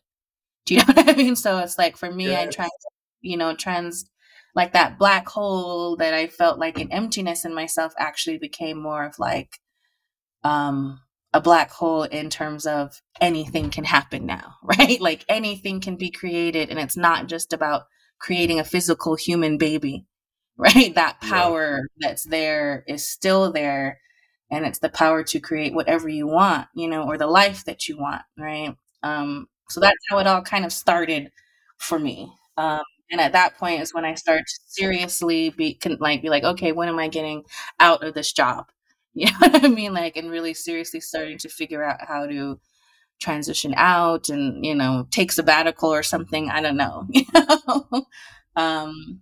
Do 0.66 0.74
you 0.74 0.80
know 0.88 0.94
what 0.94 1.10
I 1.10 1.16
mean? 1.16 1.36
So 1.36 1.60
it's 1.60 1.78
like 1.78 1.98
for 1.98 2.12
me, 2.12 2.30
yes. 2.30 2.48
I 2.48 2.52
try, 2.52 2.70
you 3.22 3.38
know, 3.38 3.56
trans 3.56 4.10
like 4.56 4.74
that 4.74 4.98
black 4.98 5.30
hole 5.30 5.96
that 5.98 6.14
I 6.16 6.28
felt 6.28 6.60
like 6.60 6.80
an 6.80 6.92
emptiness 6.92 7.46
in 7.46 7.54
myself 7.54 7.94
actually 7.98 8.40
became 8.40 8.82
more 8.82 9.06
of 9.06 9.20
like 9.20 9.60
um 10.44 11.00
a 11.34 11.40
black 11.40 11.72
hole 11.72 12.04
in 12.04 12.30
terms 12.30 12.66
of 12.66 13.02
anything 13.22 13.70
can 13.70 13.84
happen 13.84 14.26
now, 14.26 14.56
right? 14.64 15.00
Like 15.00 15.26
anything 15.30 15.80
can 15.80 15.96
be 15.96 16.10
created 16.10 16.70
and 16.70 16.80
it's 16.80 16.98
not 16.98 17.28
just 17.28 17.54
about 17.54 17.84
creating 18.20 18.60
a 18.60 18.64
physical 18.64 19.16
human 19.16 19.58
baby, 19.60 20.06
right? 20.58 20.94
That 20.96 21.22
power 21.22 21.82
yeah. 21.98 22.10
that's 22.10 22.24
there 22.26 22.84
is 22.88 23.08
still 23.08 23.52
there 23.52 24.00
and 24.52 24.66
it's 24.66 24.80
the 24.80 24.90
power 24.90 25.24
to 25.24 25.40
create 25.40 25.74
whatever 25.74 26.10
you 26.10 26.28
want, 26.28 26.68
you 26.76 26.88
know, 26.88 27.04
or 27.04 27.18
the 27.18 27.28
life 27.28 27.64
that 27.66 27.88
you 27.88 27.98
want, 27.98 28.22
right? 28.38 28.76
Um, 29.02 29.48
so 29.70 29.80
that's 29.80 29.98
how 30.10 30.20
it 30.20 30.28
all 30.28 30.42
kind 30.42 30.66
of 30.66 30.74
started 30.74 31.32
for 31.78 31.98
me. 31.98 32.32
Um, 32.58 32.82
and 33.12 33.22
at 33.22 33.32
that 33.34 33.58
point 33.58 33.82
is 33.82 33.94
when 33.94 34.06
I 34.06 34.16
start 34.16 34.42
to 34.46 34.60
seriously 34.68 35.50
be 35.52 35.74
can, 35.76 35.98
like 36.00 36.22
be 36.22 36.30
like, 36.30 36.44
okay, 36.44 36.72
when 36.74 36.90
am 36.90 37.00
I 37.00 37.08
getting 37.08 37.44
out 37.80 38.04
of 38.04 38.14
this 38.14 38.32
job? 38.32 38.68
You 39.14 39.26
know 39.26 39.38
what 39.40 39.66
I 39.66 39.68
mean? 39.68 39.94
Like, 39.94 40.16
and 40.16 40.32
really 40.32 40.54
seriously 40.54 41.02
starting 41.02 41.38
to 41.40 41.50
figure 41.50 41.84
out 41.84 41.98
how 42.08 42.28
to 42.28 42.58
transition 43.20 43.74
out 43.78 44.30
and 44.30 44.66
you 44.66 44.76
know 44.76 45.08
take 45.12 45.32
sabbatical 45.32 45.90
or 45.94 46.04
something. 46.04 46.50
I 46.50 46.62
don't 46.62 46.78
know. 46.78 47.08
You 47.14 47.26
know. 47.34 48.06
um, 48.56 49.22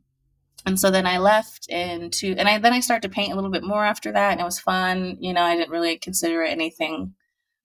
and 0.65 0.79
so 0.79 0.91
then 0.91 1.05
I 1.05 1.17
left 1.17 1.67
into, 1.69 2.35
and 2.37 2.47
I 2.47 2.57
then 2.57 2.73
I 2.73 2.79
started 2.79 3.07
to 3.07 3.13
paint 3.13 3.31
a 3.31 3.35
little 3.35 3.51
bit 3.51 3.63
more 3.63 3.85
after 3.85 4.11
that, 4.11 4.31
and 4.31 4.41
it 4.41 4.45
was 4.45 4.59
fun. 4.59 5.17
You 5.19 5.33
know, 5.33 5.41
I 5.41 5.55
didn't 5.55 5.71
really 5.71 5.97
consider 5.97 6.43
it 6.43 6.51
anything 6.51 7.13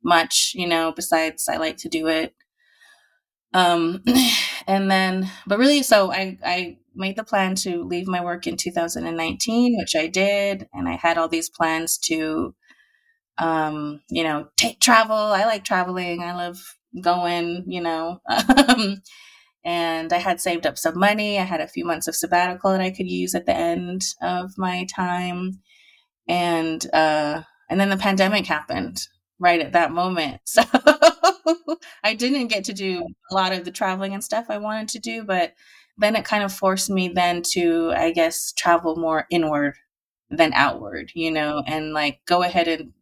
much, 0.02 0.52
you 0.54 0.66
know, 0.66 0.92
besides 0.92 1.48
I 1.48 1.56
like 1.56 1.78
to 1.78 1.88
do 1.88 2.08
it. 2.08 2.34
Um, 3.52 4.02
and 4.66 4.90
then, 4.90 5.30
but 5.46 5.58
really, 5.58 5.82
so 5.82 6.12
I 6.12 6.38
I 6.44 6.78
made 6.94 7.16
the 7.16 7.24
plan 7.24 7.54
to 7.56 7.84
leave 7.84 8.06
my 8.06 8.22
work 8.22 8.46
in 8.46 8.56
2019, 8.56 9.76
which 9.78 9.96
I 9.96 10.06
did, 10.06 10.68
and 10.72 10.88
I 10.88 10.96
had 10.96 11.18
all 11.18 11.28
these 11.28 11.50
plans 11.50 11.98
to, 11.98 12.54
um, 13.38 14.00
you 14.10 14.24
know, 14.24 14.48
take 14.56 14.80
travel. 14.80 15.16
I 15.16 15.44
like 15.44 15.64
traveling. 15.64 16.22
I 16.22 16.34
love 16.34 16.58
going. 17.00 17.64
You 17.66 17.80
know. 17.82 18.20
And 19.64 20.12
I 20.12 20.18
had 20.18 20.40
saved 20.40 20.66
up 20.66 20.76
some 20.76 20.98
money. 20.98 21.38
I 21.38 21.44
had 21.44 21.60
a 21.60 21.68
few 21.68 21.84
months 21.84 22.06
of 22.06 22.14
sabbatical 22.14 22.72
that 22.72 22.80
I 22.80 22.90
could 22.90 23.08
use 23.08 23.34
at 23.34 23.46
the 23.46 23.56
end 23.56 24.02
of 24.20 24.52
my 24.58 24.86
time, 24.94 25.60
and 26.28 26.84
uh, 26.92 27.42
and 27.70 27.80
then 27.80 27.88
the 27.88 27.96
pandemic 27.96 28.46
happened 28.46 29.06
right 29.38 29.60
at 29.60 29.72
that 29.72 29.92
moment. 29.92 30.40
So 31.46 31.78
I 32.02 32.14
didn't 32.14 32.48
get 32.48 32.64
to 32.64 32.72
do 32.72 33.06
a 33.30 33.34
lot 33.34 33.52
of 33.52 33.64
the 33.64 33.70
traveling 33.70 34.14
and 34.14 34.22
stuff 34.22 34.46
I 34.48 34.58
wanted 34.58 34.88
to 34.88 34.98
do, 34.98 35.24
but 35.24 35.54
then 35.98 36.16
it 36.16 36.24
kind 36.24 36.42
of 36.42 36.52
forced 36.52 36.90
me 36.90 37.08
then 37.08 37.42
to, 37.52 37.92
I 37.94 38.12
guess, 38.12 38.52
travel 38.52 38.96
more 38.96 39.26
inward 39.30 39.74
than 40.30 40.52
outward, 40.54 41.12
you 41.14 41.30
know, 41.30 41.62
and 41.66 41.92
like 41.92 42.20
go 42.26 42.42
ahead 42.42 42.68
and 42.68 42.92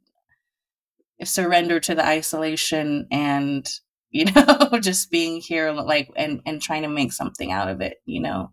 surrender 1.24 1.80
to 1.80 1.94
the 1.94 2.04
isolation 2.04 3.06
and 3.10 3.68
you 4.12 4.26
know, 4.26 4.78
just 4.80 5.10
being 5.10 5.40
here, 5.40 5.72
like, 5.72 6.10
and, 6.16 6.40
and 6.46 6.62
trying 6.62 6.82
to 6.82 6.88
make 6.88 7.12
something 7.12 7.50
out 7.50 7.68
of 7.68 7.80
it, 7.80 7.96
you 8.04 8.20
know. 8.20 8.52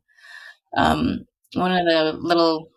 Um, 0.75 1.25
one 1.53 1.71
of 1.71 1.85
the 1.85 2.13
little, 2.19 2.69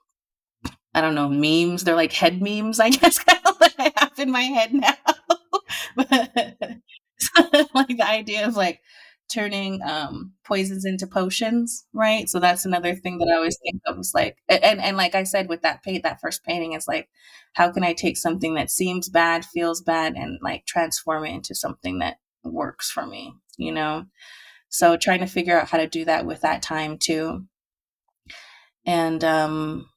I 0.95 1.01
don't 1.01 1.15
know, 1.15 1.29
memes, 1.29 1.85
they're 1.85 1.97
like 1.97 2.13
head 2.13 2.43
memes, 2.43 2.81
I 2.81 2.91
guess, 2.91 3.23
that 3.25 3.43
I 3.79 3.93
have 3.97 4.19
in 4.19 4.31
my 4.31 4.43
head 4.43 4.75
now. 4.75 4.95
but 5.97 7.71
like 7.75 7.97
the 7.97 8.07
idea 8.07 8.47
of 8.47 8.57
like 8.57 8.81
turning 9.33 9.81
um, 9.83 10.33
poisons 10.45 10.85
into 10.85 11.07
potions, 11.07 11.87
right? 11.95 12.29
So 12.29 12.39
that's 12.39 12.65
another 12.65 12.95
thing 12.95 13.19
that 13.19 13.29
I 13.29 13.37
always 13.37 13.59
think 13.63 13.81
of 13.87 13.99
is 13.99 14.13
like, 14.15 14.37
and, 14.49 14.81
and 14.81 14.97
like 14.97 15.15
I 15.15 15.23
said, 15.23 15.49
with 15.49 15.63
that 15.63 15.83
paint, 15.83 16.03
that 16.03 16.21
first 16.21 16.45
painting 16.45 16.73
is 16.75 16.87
like, 16.87 17.09
how 17.55 17.71
can 17.71 17.85
I 17.85 17.93
take 17.95 18.17
something 18.19 18.55
that 18.55 18.71
seems 18.71 19.09
bad, 19.09 19.45
feels 19.45 19.81
bad, 19.81 20.15
and 20.15 20.39
like 20.43 20.67
transform 20.67 21.25
it 21.25 21.35
into 21.35 21.55
something 21.55 21.99
that 22.01 22.17
works 22.45 22.91
for 22.91 23.07
me, 23.07 23.35
you 23.57 23.73
know? 23.73 24.07
So 24.69 24.97
trying 24.97 25.21
to 25.21 25.27
figure 25.27 25.59
out 25.59 25.69
how 25.69 25.79
to 25.79 25.87
do 25.87 26.05
that 26.07 26.27
with 26.27 26.41
that 26.43 26.63
time 26.63 26.99
too. 26.99 27.47
And 28.87 29.23
um 29.25 29.89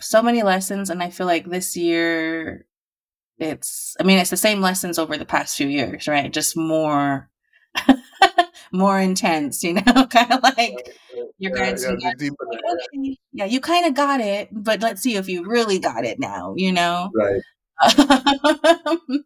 so 0.00 0.22
many 0.22 0.42
lessons 0.42 0.90
and 0.90 1.02
I 1.02 1.10
feel 1.10 1.26
like 1.26 1.46
this 1.46 1.76
year 1.76 2.66
it's 3.38 3.96
I 4.00 4.04
mean 4.04 4.18
it's 4.18 4.30
the 4.30 4.36
same 4.36 4.60
lessons 4.60 4.98
over 4.98 5.16
the 5.16 5.26
past 5.26 5.56
few 5.56 5.68
years, 5.68 6.08
right? 6.08 6.32
Just 6.32 6.56
more 6.56 7.30
more 8.72 9.00
intense, 9.00 9.62
you 9.62 9.74
know, 9.74 10.06
kind 10.10 10.32
of 10.32 10.42
like 10.42 10.96
you're 11.38 11.56
yeah, 11.56 11.74
yeah, 12.00 12.12
okay, 12.20 13.16
yeah, 13.32 13.44
you 13.46 13.60
kind 13.60 13.86
of 13.86 13.94
got 13.94 14.20
it, 14.20 14.48
but 14.52 14.80
let's 14.82 15.02
see 15.02 15.16
if 15.16 15.28
you 15.28 15.46
really 15.46 15.78
got 15.78 16.04
it 16.04 16.18
now, 16.20 16.54
you 16.56 16.72
know? 16.72 17.10
Right. 17.14 17.42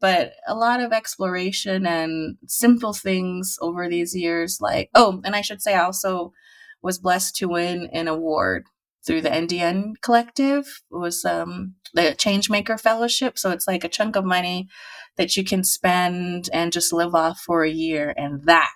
but 0.00 0.32
a 0.46 0.54
lot 0.54 0.80
of 0.80 0.92
exploration 0.92 1.86
and 1.86 2.36
simple 2.46 2.92
things 2.92 3.58
over 3.60 3.88
these 3.88 4.14
years 4.14 4.58
like 4.60 4.90
oh 4.94 5.20
and 5.24 5.36
i 5.36 5.40
should 5.40 5.62
say 5.62 5.74
i 5.74 5.84
also 5.84 6.32
was 6.82 6.98
blessed 6.98 7.36
to 7.36 7.48
win 7.48 7.88
an 7.92 8.08
award 8.08 8.64
through 9.06 9.22
the 9.22 9.30
ndn 9.30 9.94
collective. 10.02 10.82
It 10.92 10.96
was 10.96 11.24
um, 11.24 11.74
the 11.94 12.14
changemaker 12.18 12.80
fellowship 12.80 13.38
so 13.38 13.50
it's 13.50 13.66
like 13.66 13.84
a 13.84 13.88
chunk 13.88 14.16
of 14.16 14.24
money 14.24 14.68
that 15.16 15.36
you 15.36 15.44
can 15.44 15.64
spend 15.64 16.48
and 16.52 16.72
just 16.72 16.92
live 16.92 17.14
off 17.14 17.40
for 17.40 17.64
a 17.64 17.70
year 17.70 18.14
and 18.16 18.44
that 18.44 18.70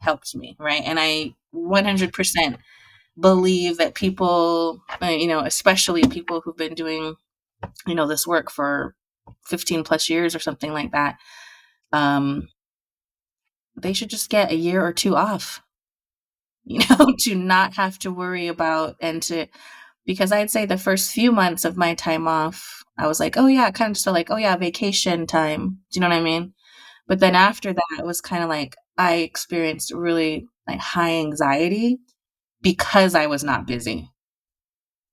helped 0.00 0.34
me 0.34 0.56
right? 0.58 0.82
And 0.84 0.98
i 1.00 1.34
100% 1.52 2.58
believe 3.18 3.78
that 3.78 3.94
people 3.94 4.80
uh, 5.02 5.06
you 5.06 5.26
know 5.26 5.40
especially 5.40 6.02
people 6.04 6.40
who've 6.40 6.56
been 6.56 6.74
doing 6.74 7.16
you 7.86 7.94
know 7.94 8.06
this 8.06 8.26
work 8.26 8.50
for 8.50 8.94
15 9.46 9.84
plus 9.84 10.08
years 10.08 10.34
or 10.34 10.38
something 10.38 10.72
like 10.72 10.92
that, 10.92 11.18
um, 11.92 12.48
they 13.76 13.92
should 13.92 14.10
just 14.10 14.30
get 14.30 14.50
a 14.50 14.56
year 14.56 14.84
or 14.84 14.92
two 14.92 15.16
off, 15.16 15.62
you 16.64 16.80
know, 16.90 17.14
to 17.20 17.34
not 17.34 17.74
have 17.74 17.98
to 18.00 18.10
worry 18.10 18.48
about 18.48 18.96
and 19.00 19.22
to, 19.24 19.46
because 20.06 20.32
I'd 20.32 20.50
say 20.50 20.66
the 20.66 20.78
first 20.78 21.12
few 21.12 21.32
months 21.32 21.64
of 21.64 21.76
my 21.76 21.94
time 21.94 22.26
off, 22.28 22.82
I 22.98 23.06
was 23.06 23.20
like, 23.20 23.36
oh 23.36 23.46
yeah, 23.46 23.70
kind 23.70 23.90
of 23.90 23.94
just 23.96 24.06
like, 24.06 24.30
oh 24.30 24.36
yeah, 24.36 24.56
vacation 24.56 25.26
time. 25.26 25.78
Do 25.90 25.96
you 25.96 26.00
know 26.00 26.08
what 26.08 26.18
I 26.18 26.22
mean? 26.22 26.54
But 27.06 27.20
then 27.20 27.34
after 27.34 27.72
that, 27.72 27.98
it 27.98 28.06
was 28.06 28.20
kind 28.20 28.42
of 28.42 28.48
like 28.48 28.76
I 28.98 29.16
experienced 29.16 29.92
really 29.92 30.46
like 30.68 30.80
high 30.80 31.16
anxiety 31.16 31.98
because 32.62 33.14
I 33.14 33.26
was 33.26 33.44
not 33.44 33.66
busy. 33.66 34.10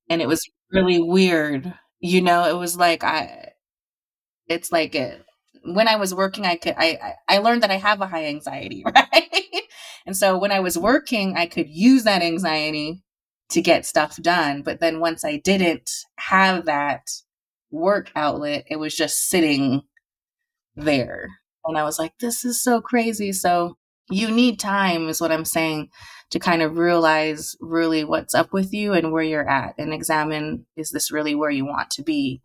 And 0.09 0.22
it 0.22 0.28
was 0.28 0.41
really 0.72 1.01
weird 1.01 1.74
you 1.99 2.22
know, 2.22 2.45
it 2.45 2.57
was 2.57 2.78
like 2.78 3.03
I 3.03 3.46
it's 4.47 4.71
like 4.71 4.95
when 5.63 5.87
I 5.87 5.95
was 5.97 6.13
working, 6.13 6.45
I 6.45 6.55
could 6.55 6.75
I 6.77 7.15
I 7.27 7.39
learned 7.39 7.63
that 7.63 7.71
I 7.71 7.77
have 7.77 8.01
a 8.01 8.07
high 8.07 8.25
anxiety, 8.25 8.83
right? 8.95 9.63
and 10.05 10.15
so 10.15 10.37
when 10.37 10.51
I 10.51 10.59
was 10.59 10.77
working, 10.77 11.35
I 11.35 11.45
could 11.45 11.69
use 11.69 12.03
that 12.03 12.21
anxiety 12.21 13.03
to 13.49 13.61
get 13.61 13.85
stuff 13.85 14.17
done. 14.17 14.61
But 14.61 14.79
then 14.79 14.99
once 14.99 15.23
I 15.23 15.37
didn't 15.37 15.89
have 16.17 16.65
that 16.65 17.09
work 17.71 18.11
outlet, 18.15 18.65
it 18.69 18.77
was 18.77 18.95
just 18.95 19.29
sitting 19.29 19.83
there. 20.75 21.29
And 21.65 21.77
I 21.77 21.83
was 21.83 21.99
like, 21.99 22.13
this 22.19 22.45
is 22.45 22.61
so 22.61 22.81
crazy. 22.81 23.31
So 23.31 23.77
you 24.09 24.31
need 24.31 24.59
time, 24.59 25.09
is 25.09 25.19
what 25.19 25.31
I'm 25.31 25.45
saying, 25.45 25.89
to 26.31 26.39
kind 26.39 26.61
of 26.61 26.77
realize 26.77 27.55
really 27.59 28.03
what's 28.03 28.33
up 28.33 28.53
with 28.53 28.73
you 28.73 28.93
and 28.93 29.11
where 29.11 29.23
you're 29.23 29.49
at 29.49 29.75
and 29.77 29.93
examine 29.93 30.65
is 30.75 30.91
this 30.91 31.11
really 31.11 31.35
where 31.35 31.49
you 31.49 31.65
want 31.65 31.89
to 31.91 32.03
be? 32.03 32.41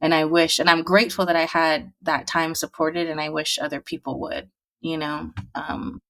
And 0.00 0.14
I 0.14 0.24
wish, 0.24 0.58
and 0.58 0.68
I'm 0.68 0.82
grateful 0.82 1.26
that 1.26 1.36
I 1.36 1.46
had 1.46 1.92
that 2.02 2.26
time 2.26 2.54
supported, 2.54 3.08
and 3.08 3.20
I 3.20 3.30
wish 3.30 3.58
other 3.58 3.80
people 3.80 4.20
would, 4.20 4.50
you 4.80 4.98
know, 4.98 5.30
um, 5.54 6.00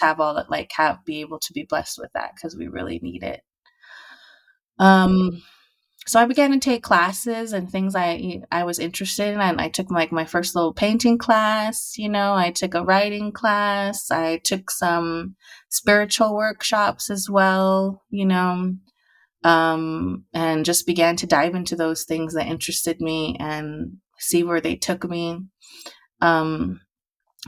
have 0.00 0.20
all 0.20 0.34
that, 0.34 0.50
like, 0.50 0.72
have 0.76 1.04
be 1.04 1.20
able 1.20 1.38
to 1.40 1.52
be 1.52 1.64
blessed 1.64 1.98
with 1.98 2.10
that 2.14 2.32
because 2.34 2.56
we 2.56 2.68
really 2.68 2.98
need 3.02 3.22
it. 3.22 3.42
Um, 4.78 5.42
so 6.06 6.20
I 6.20 6.26
began 6.26 6.50
to 6.52 6.58
take 6.58 6.82
classes 6.82 7.52
and 7.54 7.70
things 7.70 7.94
I 7.96 8.42
I 8.52 8.64
was 8.64 8.78
interested 8.78 9.32
in. 9.32 9.40
And 9.40 9.60
I 9.60 9.68
took 9.68 9.90
like 9.90 10.12
my 10.12 10.26
first 10.26 10.54
little 10.54 10.74
painting 10.74 11.16
class. 11.18 11.94
You 11.96 12.10
know, 12.10 12.34
I 12.34 12.50
took 12.50 12.74
a 12.74 12.84
writing 12.84 13.32
class. 13.32 14.10
I 14.10 14.38
took 14.38 14.70
some 14.70 15.36
spiritual 15.70 16.34
workshops 16.34 17.08
as 17.10 17.30
well. 17.30 18.02
You 18.10 18.26
know, 18.26 18.74
um, 19.44 20.24
and 20.34 20.64
just 20.64 20.86
began 20.86 21.16
to 21.16 21.26
dive 21.26 21.54
into 21.54 21.76
those 21.76 22.04
things 22.04 22.34
that 22.34 22.46
interested 22.48 23.00
me 23.00 23.36
and 23.40 23.98
see 24.18 24.44
where 24.44 24.60
they 24.60 24.76
took 24.76 25.08
me. 25.08 25.40
Um, 26.20 26.80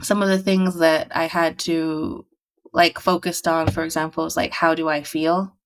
some 0.01 0.23
of 0.23 0.29
the 0.29 0.39
things 0.39 0.79
that 0.79 1.09
I 1.15 1.25
had 1.27 1.59
to 1.61 2.25
like 2.73 2.99
focused 2.99 3.47
on, 3.47 3.69
for 3.71 3.83
example, 3.83 4.25
is 4.25 4.37
like 4.37 4.51
how 4.53 4.75
do 4.75 4.89
I 4.89 5.03
feel? 5.03 5.53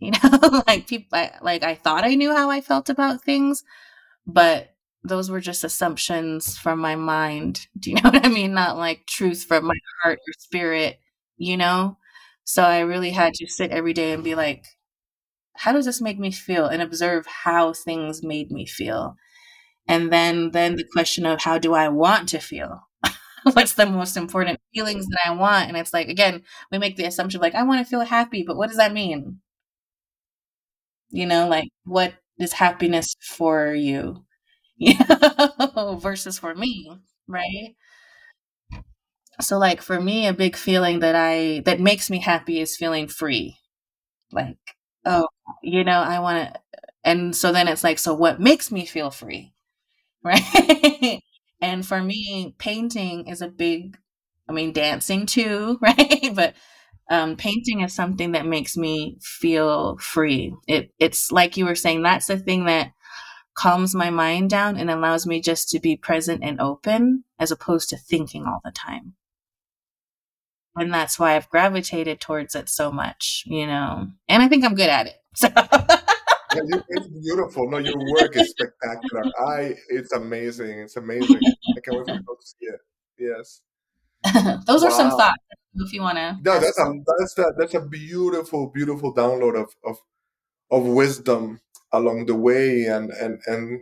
You 0.00 0.12
know, 0.12 0.62
like 0.68 0.86
people, 0.86 1.18
I, 1.18 1.32
like 1.42 1.64
I 1.64 1.74
thought 1.74 2.04
I 2.04 2.14
knew 2.14 2.34
how 2.34 2.50
I 2.50 2.60
felt 2.60 2.88
about 2.88 3.22
things, 3.22 3.64
but 4.26 4.74
those 5.04 5.30
were 5.30 5.40
just 5.40 5.64
assumptions 5.64 6.58
from 6.58 6.80
my 6.80 6.96
mind. 6.96 7.66
Do 7.78 7.90
you 7.90 7.96
know 7.96 8.10
what 8.10 8.26
I 8.26 8.28
mean? 8.28 8.54
Not 8.54 8.78
like 8.78 9.06
truth 9.06 9.44
from 9.44 9.66
my 9.66 9.74
heart 10.02 10.18
or 10.20 10.32
spirit. 10.38 11.00
You 11.38 11.56
know, 11.56 11.98
so 12.44 12.62
I 12.64 12.80
really 12.80 13.10
had 13.10 13.34
to 13.34 13.46
sit 13.48 13.70
every 13.72 13.92
day 13.94 14.12
and 14.12 14.24
be 14.24 14.34
like, 14.34 14.66
how 15.58 15.72
does 15.72 15.86
this 15.86 16.00
make 16.00 16.18
me 16.18 16.32
feel, 16.32 16.66
and 16.66 16.82
observe 16.82 17.26
how 17.26 17.72
things 17.72 18.22
made 18.22 18.50
me 18.50 18.66
feel, 18.66 19.16
and 19.88 20.12
then 20.12 20.52
then 20.52 20.76
the 20.76 20.84
question 20.92 21.26
of 21.26 21.42
how 21.42 21.58
do 21.58 21.74
I 21.74 21.88
want 21.88 22.28
to 22.30 22.40
feel. 22.40 22.82
What's 23.54 23.74
the 23.74 23.86
most 23.86 24.16
important 24.16 24.60
feelings 24.74 25.06
that 25.08 25.20
I 25.26 25.32
want? 25.32 25.68
And 25.68 25.76
it's 25.78 25.94
like, 25.94 26.08
again, 26.08 26.42
we 26.72 26.78
make 26.78 26.96
the 26.96 27.04
assumption 27.06 27.40
like, 27.40 27.54
I 27.54 27.62
want 27.64 27.80
to 27.84 27.90
feel 27.90 28.02
happy, 28.02 28.44
but 28.46 28.56
what 28.56 28.68
does 28.68 28.78
that 28.78 28.92
mean? 28.92 29.40
You 31.10 31.26
know, 31.26 31.48
like 31.48 31.68
what 31.84 32.14
is 32.38 32.52
happiness 32.54 33.14
for 33.20 33.74
you? 33.74 34.24
Versus 36.00 36.38
for 36.38 36.54
me, 36.54 36.90
right? 37.28 37.76
So 39.40 39.58
like 39.58 39.82
for 39.82 40.00
me 40.00 40.26
a 40.26 40.32
big 40.32 40.56
feeling 40.56 41.00
that 41.00 41.14
I 41.16 41.62
that 41.64 41.80
makes 41.80 42.10
me 42.10 42.18
happy 42.20 42.60
is 42.60 42.76
feeling 42.76 43.08
free. 43.08 43.58
Like, 44.32 44.58
oh, 45.08 45.28
you 45.62 45.84
know, 45.84 46.00
I 46.00 46.20
want 46.20 46.54
to 46.54 46.60
and 47.04 47.34
so 47.36 47.52
then 47.52 47.68
it's 47.68 47.84
like 47.84 47.98
so 47.98 48.14
what 48.14 48.40
makes 48.40 48.72
me 48.72 48.86
feel 48.86 49.10
free? 49.10 49.54
Right? 50.24 51.22
and 51.62 51.86
for 51.86 52.02
me 52.02 52.54
painting 52.58 53.28
is 53.28 53.42
a 53.42 53.48
big 53.48 53.96
I 54.48 54.52
mean 54.52 54.72
dancing 54.72 55.26
too, 55.26 55.78
right? 55.82 56.32
But 56.34 56.54
um, 57.10 57.36
painting 57.36 57.80
is 57.82 57.94
something 57.94 58.32
that 58.32 58.46
makes 58.46 58.76
me 58.76 59.18
feel 59.22 59.96
free. 59.98 60.54
It, 60.66 60.92
it's 60.98 61.32
like 61.32 61.56
you 61.56 61.66
were 61.66 61.74
saying, 61.74 62.02
that's 62.02 62.26
the 62.26 62.38
thing 62.38 62.66
that 62.66 62.92
calms 63.54 63.94
my 63.94 64.10
mind 64.10 64.50
down 64.50 64.76
and 64.76 64.90
allows 64.90 65.26
me 65.26 65.40
just 65.40 65.70
to 65.70 65.80
be 65.80 65.96
present 65.96 66.42
and 66.44 66.60
open 66.60 67.24
as 67.38 67.50
opposed 67.50 67.90
to 67.90 67.96
thinking 67.96 68.46
all 68.46 68.60
the 68.64 68.72
time. 68.72 69.14
And 70.78 70.92
that's 70.92 71.18
why 71.18 71.36
I've 71.36 71.50
gravitated 71.50 72.20
towards 72.20 72.54
it 72.54 72.68
so 72.68 72.90
much, 72.92 73.44
you 73.46 73.66
know. 73.66 74.08
And 74.28 74.42
I 74.42 74.48
think 74.48 74.64
I'm 74.64 74.74
good 74.74 74.90
at 74.90 75.06
it. 75.06 75.14
So. 76.50 76.62
yeah, 76.64 76.80
it's 76.88 77.06
beautiful. 77.08 77.70
No, 77.70 77.76
your 77.76 77.98
work 77.98 78.34
is 78.34 78.50
spectacular. 78.50 79.24
I, 79.46 79.74
it's 79.90 80.12
amazing. 80.12 80.80
It's 80.80 80.96
amazing. 80.96 81.38
I 81.76 81.80
can't 81.80 81.98
wait 81.98 82.06
for 82.06 82.16
people 82.16 82.36
to 82.36 82.46
see 82.46 82.66
it. 82.66 82.80
Yes. 83.18 83.60
Those 84.66 84.82
wow. 84.82 84.88
are 84.88 84.90
some 84.90 85.10
thoughts 85.10 85.36
if 85.74 85.92
you 85.92 86.02
want 86.02 86.16
to. 86.16 86.38
No, 86.42 86.58
that's 86.58 86.78
a 86.78 86.94
that's 87.18 87.38
a 87.38 87.52
that's 87.56 87.74
a 87.74 87.80
beautiful, 87.80 88.68
beautiful 88.68 89.14
download 89.14 89.60
of 89.60 89.74
of 89.84 89.98
of 90.70 90.86
wisdom 90.86 91.60
along 91.92 92.26
the 92.26 92.34
way, 92.34 92.86
and 92.86 93.10
and 93.10 93.40
and 93.46 93.80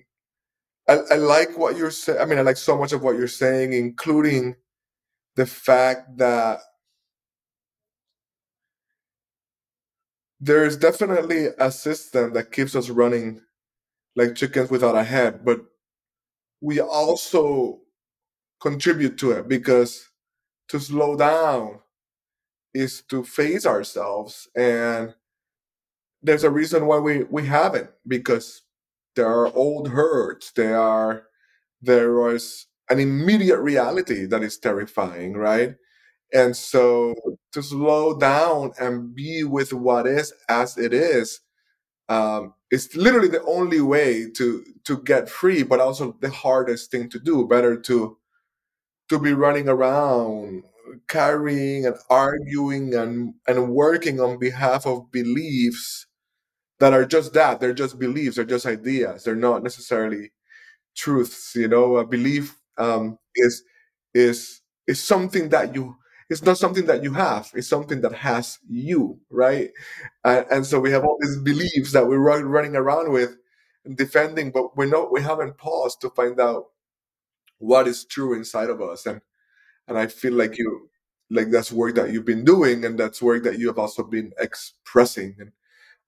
I, 0.88 0.98
I 1.10 1.14
like 1.16 1.56
what 1.58 1.76
you're 1.76 1.90
saying. 1.90 2.20
I 2.20 2.24
mean, 2.24 2.38
I 2.38 2.42
like 2.42 2.56
so 2.56 2.76
much 2.78 2.92
of 2.92 3.02
what 3.02 3.16
you're 3.16 3.28
saying, 3.28 3.72
including 3.72 4.56
the 5.34 5.46
fact 5.46 6.18
that 6.18 6.60
there 10.40 10.64
is 10.64 10.76
definitely 10.76 11.48
a 11.58 11.70
system 11.70 12.32
that 12.34 12.52
keeps 12.52 12.76
us 12.76 12.90
running 12.90 13.40
like 14.16 14.34
chickens 14.34 14.70
without 14.70 14.96
a 14.96 15.04
head, 15.04 15.44
but 15.44 15.60
we 16.60 16.80
also 16.80 17.80
contribute 18.60 19.18
to 19.18 19.32
it 19.32 19.48
because 19.48 20.08
to 20.68 20.80
slow 20.80 21.16
down 21.16 21.80
is 22.74 23.02
to 23.02 23.24
face 23.24 23.66
ourselves 23.66 24.48
and 24.56 25.14
there's 26.22 26.44
a 26.44 26.50
reason 26.50 26.86
why 26.86 26.98
we 26.98 27.24
we 27.24 27.46
haven't 27.46 27.90
because 28.08 28.62
there 29.16 29.28
are 29.28 29.54
old 29.54 29.88
hurts 29.88 30.52
there 30.52 30.80
are 30.80 31.24
there 31.82 32.14
was 32.14 32.66
an 32.90 33.00
immediate 33.00 33.60
reality 33.60 34.26
that 34.26 34.42
is 34.42 34.58
terrifying 34.58 35.34
right 35.34 35.76
and 36.32 36.56
so 36.56 37.14
to 37.52 37.62
slow 37.62 38.18
down 38.18 38.72
and 38.80 39.14
be 39.14 39.44
with 39.44 39.72
what 39.72 40.06
is 40.06 40.32
as 40.48 40.76
it 40.78 40.92
is 40.92 41.40
um, 42.08 42.54
it's 42.70 42.96
literally 42.96 43.28
the 43.28 43.44
only 43.44 43.80
way 43.80 44.30
to 44.30 44.64
to 44.84 44.98
get 45.02 45.28
free 45.28 45.62
but 45.62 45.80
also 45.80 46.16
the 46.20 46.30
hardest 46.30 46.90
thing 46.90 47.08
to 47.10 47.18
do 47.20 47.46
better 47.46 47.76
to 47.78 48.16
to 49.08 49.18
be 49.18 49.32
running 49.32 49.68
around 49.68 50.62
carrying 51.08 51.86
and 51.86 51.96
arguing 52.10 52.94
and 52.94 53.34
and 53.46 53.70
working 53.70 54.20
on 54.20 54.38
behalf 54.38 54.86
of 54.86 55.10
beliefs 55.12 56.06
that 56.80 56.92
are 56.92 57.06
just 57.06 57.32
that 57.34 57.60
they're 57.60 57.74
just 57.74 57.98
beliefs 57.98 58.36
they're 58.36 58.44
just 58.44 58.66
ideas 58.66 59.24
they're 59.24 59.36
not 59.36 59.62
necessarily 59.62 60.30
truths 60.96 61.54
you 61.56 61.68
know? 61.68 61.96
A 61.98 62.06
belief 62.06 62.56
um, 62.78 63.18
is 63.36 63.64
is 64.14 64.62
is 64.86 65.02
something 65.02 65.48
that 65.50 65.74
you 65.74 65.96
it's 66.28 66.42
not 66.42 66.58
something 66.58 66.86
that 66.86 67.02
you 67.02 67.12
have 67.12 67.50
it's 67.54 67.68
something 67.68 68.00
that 68.00 68.12
has 68.12 68.58
you 68.68 69.18
right? 69.30 69.70
And, 70.24 70.46
and 70.50 70.66
so 70.66 70.80
we 70.80 70.90
have 70.92 71.04
all 71.04 71.18
these 71.20 71.38
beliefs 71.38 71.92
that 71.92 72.06
we're 72.06 72.18
run, 72.18 72.44
running 72.44 72.76
around 72.76 73.12
with 73.12 73.36
and 73.84 73.96
defending 73.96 74.50
but 74.50 74.76
we're 74.76 74.86
not 74.86 75.12
we 75.12 75.22
haven't 75.22 75.58
paused 75.58 76.00
to 76.02 76.10
find 76.10 76.40
out 76.40 76.66
what 77.58 77.88
is 77.88 78.04
true 78.04 78.34
inside 78.34 78.70
of 78.70 78.80
us. 78.82 79.06
And 79.06 79.20
and 79.88 79.98
i 79.98 80.06
feel 80.06 80.34
like 80.34 80.58
you 80.58 80.90
like 81.30 81.50
that's 81.50 81.72
work 81.72 81.94
that 81.96 82.12
you've 82.12 82.24
been 82.24 82.44
doing 82.44 82.84
and 82.84 82.98
that's 82.98 83.22
work 83.22 83.42
that 83.44 83.58
you 83.58 83.66
have 83.68 83.78
also 83.78 84.02
been 84.04 84.32
expressing. 84.38 85.36
And 85.38 85.52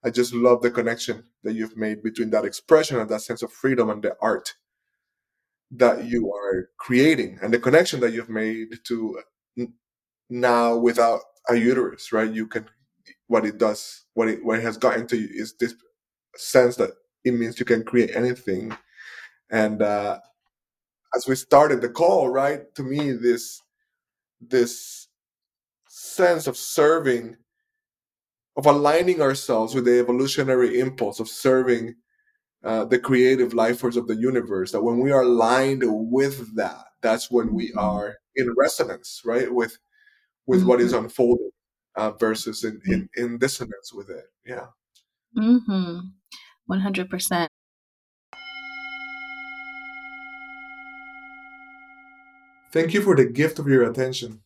i 0.03 0.09
just 0.09 0.33
love 0.33 0.61
the 0.61 0.71
connection 0.71 1.25
that 1.43 1.53
you've 1.53 1.77
made 1.77 2.03
between 2.03 2.29
that 2.31 2.45
expression 2.45 2.99
and 2.99 3.09
that 3.09 3.21
sense 3.21 3.41
of 3.43 3.51
freedom 3.51 3.89
and 3.89 4.03
the 4.03 4.15
art 4.21 4.55
that 5.71 6.05
you 6.05 6.33
are 6.33 6.69
creating 6.77 7.37
and 7.41 7.53
the 7.53 7.59
connection 7.59 7.99
that 7.99 8.11
you've 8.11 8.29
made 8.29 8.69
to 8.85 9.19
now 10.29 10.75
without 10.75 11.21
a 11.49 11.55
uterus 11.55 12.11
right 12.11 12.31
you 12.31 12.47
can 12.47 12.65
what 13.27 13.45
it 13.45 13.57
does 13.57 14.05
what 14.13 14.27
it 14.27 14.43
what 14.43 14.59
it 14.59 14.63
has 14.63 14.77
gotten 14.77 15.07
to 15.07 15.17
you 15.17 15.27
is 15.31 15.55
this 15.59 15.73
sense 16.35 16.75
that 16.75 16.91
it 17.25 17.33
means 17.33 17.59
you 17.59 17.65
can 17.65 17.83
create 17.83 18.15
anything 18.15 18.75
and 19.51 19.81
uh 19.81 20.19
as 21.15 21.27
we 21.27 21.35
started 21.35 21.81
the 21.81 21.89
call 21.89 22.29
right 22.29 22.73
to 22.75 22.83
me 22.83 23.11
this 23.11 23.61
this 24.41 25.07
sense 25.89 26.47
of 26.47 26.55
serving, 26.55 27.35
of 28.57 28.65
aligning 28.65 29.21
ourselves 29.21 29.75
with 29.75 29.85
the 29.85 29.99
evolutionary 29.99 30.79
impulse 30.79 31.19
of 31.19 31.27
serving 31.27 31.95
uh, 32.63 32.85
the 32.85 32.99
creative 32.99 33.53
life 33.53 33.79
force 33.79 33.95
of 33.95 34.07
the 34.07 34.15
universe. 34.15 34.71
That 34.71 34.83
when 34.83 34.99
we 34.99 35.11
are 35.11 35.23
aligned 35.23 35.83
with 35.85 36.55
that, 36.55 36.85
that's 37.01 37.31
when 37.31 37.53
we 37.53 37.73
are 37.73 38.15
in 38.35 38.53
resonance, 38.57 39.21
right, 39.25 39.53
with 39.53 39.77
with 40.49 40.61
mm-hmm. 40.61 40.69
what 40.69 40.81
is 40.81 40.93
unfolding 40.93 41.51
uh, 41.95 42.09
versus 42.09 42.63
in, 42.63 42.81
in, 42.87 43.07
in 43.15 43.37
dissonance 43.37 43.93
with 43.93 44.09
it. 44.09 44.25
Yeah. 44.43 44.65
Mm-hmm. 45.37 45.99
100%. 46.71 47.47
Thank 52.73 52.93
you 52.95 53.01
for 53.03 53.15
the 53.15 53.25
gift 53.25 53.59
of 53.59 53.67
your 53.67 53.83
attention. 53.83 54.41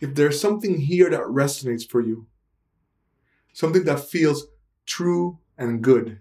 If 0.00 0.14
there's 0.14 0.40
something 0.40 0.80
here 0.80 1.10
that 1.10 1.20
resonates 1.20 1.86
for 1.86 2.00
you, 2.00 2.26
something 3.52 3.84
that 3.84 4.00
feels 4.00 4.46
true 4.86 5.38
and 5.58 5.82
good, 5.82 6.20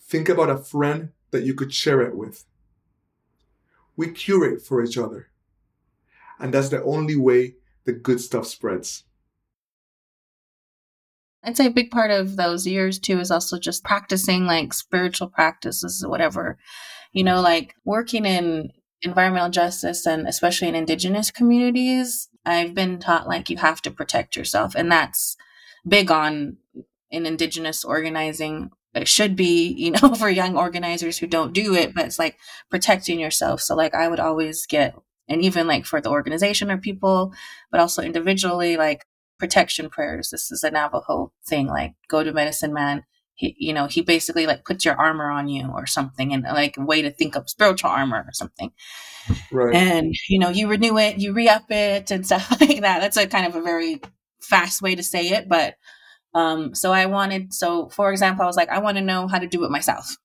think 0.00 0.30
about 0.30 0.48
a 0.48 0.56
friend 0.56 1.10
that 1.32 1.42
you 1.42 1.52
could 1.52 1.74
share 1.74 2.00
it 2.00 2.16
with. 2.16 2.46
We 3.94 4.10
curate 4.10 4.62
for 4.62 4.82
each 4.82 4.96
other. 4.96 5.28
And 6.38 6.54
that's 6.54 6.68
the 6.68 6.82
only 6.82 7.16
way 7.16 7.54
the 7.84 7.92
good 7.92 8.20
stuff 8.20 8.46
spreads. 8.46 9.04
I'd 11.42 11.56
say 11.56 11.66
a 11.66 11.70
big 11.70 11.90
part 11.90 12.10
of 12.10 12.36
those 12.36 12.66
years 12.66 12.98
too 12.98 13.20
is 13.20 13.30
also 13.30 13.58
just 13.58 13.84
practicing 13.84 14.44
like 14.44 14.74
spiritual 14.74 15.28
practices 15.28 16.02
or 16.04 16.10
whatever. 16.10 16.58
You 17.12 17.24
know, 17.24 17.40
like 17.40 17.74
working 17.84 18.26
in 18.26 18.70
environmental 19.02 19.50
justice 19.50 20.06
and 20.06 20.26
especially 20.26 20.68
in 20.68 20.74
indigenous 20.74 21.30
communities, 21.30 22.28
I've 22.44 22.74
been 22.74 22.98
taught 22.98 23.28
like 23.28 23.48
you 23.48 23.56
have 23.58 23.80
to 23.82 23.90
protect 23.90 24.36
yourself. 24.36 24.74
And 24.74 24.90
that's 24.90 25.36
big 25.86 26.10
on 26.10 26.56
in 27.10 27.24
indigenous 27.24 27.84
organizing. 27.84 28.70
It 28.94 29.08
should 29.08 29.36
be, 29.36 29.68
you 29.68 29.92
know, 29.92 30.14
for 30.18 30.28
young 30.28 30.56
organizers 30.56 31.18
who 31.18 31.26
don't 31.26 31.52
do 31.52 31.74
it, 31.74 31.94
but 31.94 32.06
it's 32.06 32.18
like 32.18 32.36
protecting 32.70 33.20
yourself. 33.20 33.60
So 33.60 33.74
like 33.74 33.94
I 33.94 34.08
would 34.08 34.20
always 34.20 34.66
get 34.66 34.96
and 35.28 35.42
even 35.42 35.66
like 35.66 35.84
for 35.84 36.00
the 36.00 36.10
organization 36.10 36.70
or 36.70 36.78
people, 36.78 37.32
but 37.70 37.80
also 37.80 38.02
individually, 38.02 38.76
like 38.76 39.04
protection 39.38 39.88
prayers. 39.88 40.30
This 40.30 40.50
is 40.50 40.64
a 40.64 40.70
Navajo 40.70 41.32
thing, 41.46 41.66
like 41.66 41.94
go 42.08 42.22
to 42.22 42.32
medicine 42.32 42.72
man. 42.72 43.04
He, 43.34 43.54
you 43.58 43.72
know, 43.72 43.86
he 43.86 44.02
basically 44.02 44.46
like 44.46 44.64
puts 44.64 44.84
your 44.84 44.96
armor 44.96 45.30
on 45.30 45.48
you 45.48 45.68
or 45.72 45.86
something 45.86 46.32
and 46.32 46.42
like 46.42 46.76
a 46.76 46.84
way 46.84 47.02
to 47.02 47.10
think 47.10 47.36
of 47.36 47.48
spiritual 47.48 47.90
armor 47.90 48.24
or 48.26 48.32
something. 48.32 48.72
Right. 49.52 49.76
And, 49.76 50.14
you 50.28 50.40
know, 50.40 50.48
you 50.48 50.66
renew 50.66 50.98
it, 50.98 51.18
you 51.18 51.32
re-up 51.32 51.70
it 51.70 52.10
and 52.10 52.26
stuff 52.26 52.60
like 52.60 52.80
that. 52.80 53.00
That's 53.00 53.16
a 53.16 53.28
kind 53.28 53.46
of 53.46 53.54
a 53.54 53.62
very 53.62 54.00
fast 54.40 54.82
way 54.82 54.96
to 54.96 55.04
say 55.04 55.28
it. 55.28 55.48
But, 55.48 55.76
um, 56.34 56.74
so 56.74 56.92
I 56.92 57.06
wanted, 57.06 57.54
so 57.54 57.88
for 57.90 58.10
example, 58.10 58.42
I 58.42 58.46
was 58.46 58.56
like, 58.56 58.70
I 58.70 58.80
want 58.80 58.98
to 58.98 59.04
know 59.04 59.28
how 59.28 59.38
to 59.38 59.46
do 59.46 59.64
it 59.64 59.70
myself. 59.70 60.16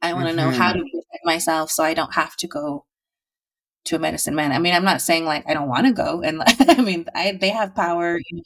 I 0.00 0.14
want 0.14 0.28
to 0.28 0.34
mm-hmm. 0.34 0.50
know 0.50 0.56
how 0.56 0.72
to 0.72 0.78
do 0.78 1.02
it 1.12 1.20
myself 1.24 1.70
so 1.70 1.84
I 1.84 1.94
don't 1.94 2.14
have 2.14 2.36
to 2.36 2.46
go 2.46 2.86
to 3.86 3.96
a 3.96 3.98
medicine 3.98 4.34
man. 4.34 4.52
I 4.52 4.58
mean, 4.58 4.74
I'm 4.74 4.84
not 4.84 5.02
saying 5.02 5.24
like 5.24 5.44
I 5.48 5.54
don't 5.54 5.68
want 5.68 5.86
to 5.86 5.92
go, 5.92 6.22
and 6.22 6.42
I 6.68 6.80
mean, 6.82 7.06
I 7.14 7.38
they 7.40 7.50
have 7.50 7.74
power. 7.74 8.18
You 8.18 8.36
know, 8.38 8.42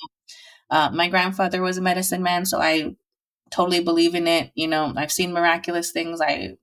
uh, 0.77 0.91
my 0.93 1.09
grandfather 1.09 1.63
was 1.63 1.79
a 1.79 1.83
medicine 1.83 2.23
man, 2.23 2.47
so 2.47 2.61
I 2.61 2.97
totally 3.51 3.81
believe 3.83 4.15
in 4.15 4.27
it. 4.29 4.53
You 4.57 4.69
know, 4.69 4.93
I've 4.97 5.13
seen 5.13 5.33
miraculous 5.33 5.93
things. 5.93 6.21
I 6.23 6.57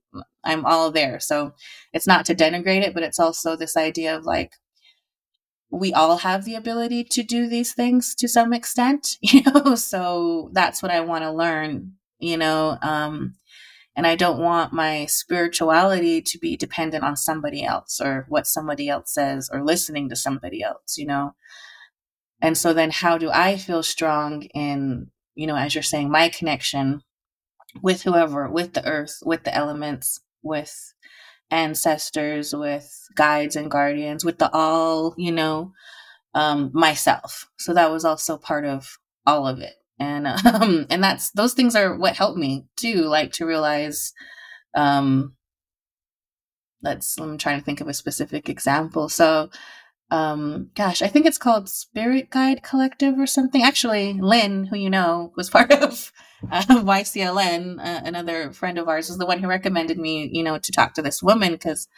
I'm 0.44 0.66
all 0.66 0.90
there. 0.92 1.20
So 1.20 1.54
it's 1.92 2.06
not 2.08 2.26
to 2.26 2.34
denigrate 2.36 2.82
it, 2.82 2.94
but 2.94 3.02
it's 3.04 3.20
also 3.20 3.56
this 3.56 3.76
idea 3.76 4.16
of 4.16 4.24
like 4.24 4.52
we 5.70 5.92
all 5.92 6.18
have 6.18 6.44
the 6.44 6.54
ability 6.54 7.04
to 7.04 7.22
do 7.22 7.46
these 7.46 7.74
things 7.74 8.14
to 8.16 8.28
some 8.28 8.52
extent, 8.52 9.16
you 9.20 9.42
know. 9.42 9.74
So 9.74 10.50
that's 10.52 10.82
what 10.82 10.92
I 10.92 11.00
want 11.00 11.24
to 11.24 11.32
learn, 11.32 11.92
you 12.18 12.36
know. 12.36 12.78
Um, 12.82 13.34
and 13.98 14.06
I 14.06 14.14
don't 14.14 14.38
want 14.38 14.72
my 14.72 15.06
spirituality 15.06 16.22
to 16.22 16.38
be 16.38 16.56
dependent 16.56 17.02
on 17.02 17.16
somebody 17.16 17.64
else 17.64 18.00
or 18.00 18.26
what 18.28 18.46
somebody 18.46 18.88
else 18.88 19.12
says 19.12 19.50
or 19.52 19.64
listening 19.64 20.08
to 20.08 20.14
somebody 20.14 20.62
else, 20.62 20.96
you 20.96 21.04
know? 21.04 21.34
And 22.40 22.56
so 22.56 22.72
then 22.72 22.92
how 22.92 23.18
do 23.18 23.28
I 23.28 23.56
feel 23.56 23.82
strong 23.82 24.42
in, 24.54 25.10
you 25.34 25.48
know, 25.48 25.56
as 25.56 25.74
you're 25.74 25.82
saying, 25.82 26.12
my 26.12 26.28
connection 26.28 27.02
with 27.82 28.04
whoever, 28.04 28.48
with 28.48 28.74
the 28.74 28.86
earth, 28.86 29.18
with 29.26 29.42
the 29.42 29.52
elements, 29.52 30.20
with 30.44 30.94
ancestors, 31.50 32.54
with 32.54 32.88
guides 33.16 33.56
and 33.56 33.68
guardians, 33.68 34.24
with 34.24 34.38
the 34.38 34.48
all, 34.52 35.12
you 35.18 35.32
know, 35.32 35.72
um, 36.34 36.70
myself. 36.72 37.50
So 37.58 37.74
that 37.74 37.90
was 37.90 38.04
also 38.04 38.36
part 38.38 38.64
of 38.64 38.96
all 39.26 39.48
of 39.48 39.58
it 39.58 39.74
and 39.98 40.26
um 40.46 40.86
and 40.90 41.02
that's 41.02 41.30
those 41.32 41.54
things 41.54 41.74
are 41.74 41.96
what 41.96 42.16
helped 42.16 42.38
me 42.38 42.66
too 42.76 43.02
like 43.02 43.32
to 43.32 43.46
realize 43.46 44.12
um 44.74 45.34
let's 46.82 47.18
i'm 47.18 47.38
trying 47.38 47.58
to 47.58 47.64
think 47.64 47.80
of 47.80 47.88
a 47.88 47.94
specific 47.94 48.48
example. 48.48 49.08
So 49.08 49.50
um 50.10 50.70
gosh 50.74 51.02
i 51.02 51.06
think 51.06 51.26
it's 51.26 51.36
called 51.36 51.68
spirit 51.68 52.30
guide 52.30 52.62
collective 52.62 53.18
or 53.18 53.26
something. 53.26 53.62
Actually 53.62 54.14
lynn 54.14 54.64
who 54.64 54.76
you 54.76 54.88
know 54.90 55.32
was 55.36 55.50
part 55.56 55.70
of 55.72 56.12
uh, 56.50 56.62
ycln 56.62 57.78
uh, 57.78 58.00
another 58.04 58.52
friend 58.52 58.78
of 58.78 58.88
ours 58.88 59.08
was 59.08 59.18
the 59.18 59.26
one 59.26 59.40
who 59.40 59.48
recommended 59.48 59.98
me 59.98 60.30
you 60.32 60.42
know 60.42 60.58
to 60.58 60.72
talk 60.72 60.94
to 60.94 61.02
this 61.02 61.22
woman 61.22 61.52
because 61.52 61.88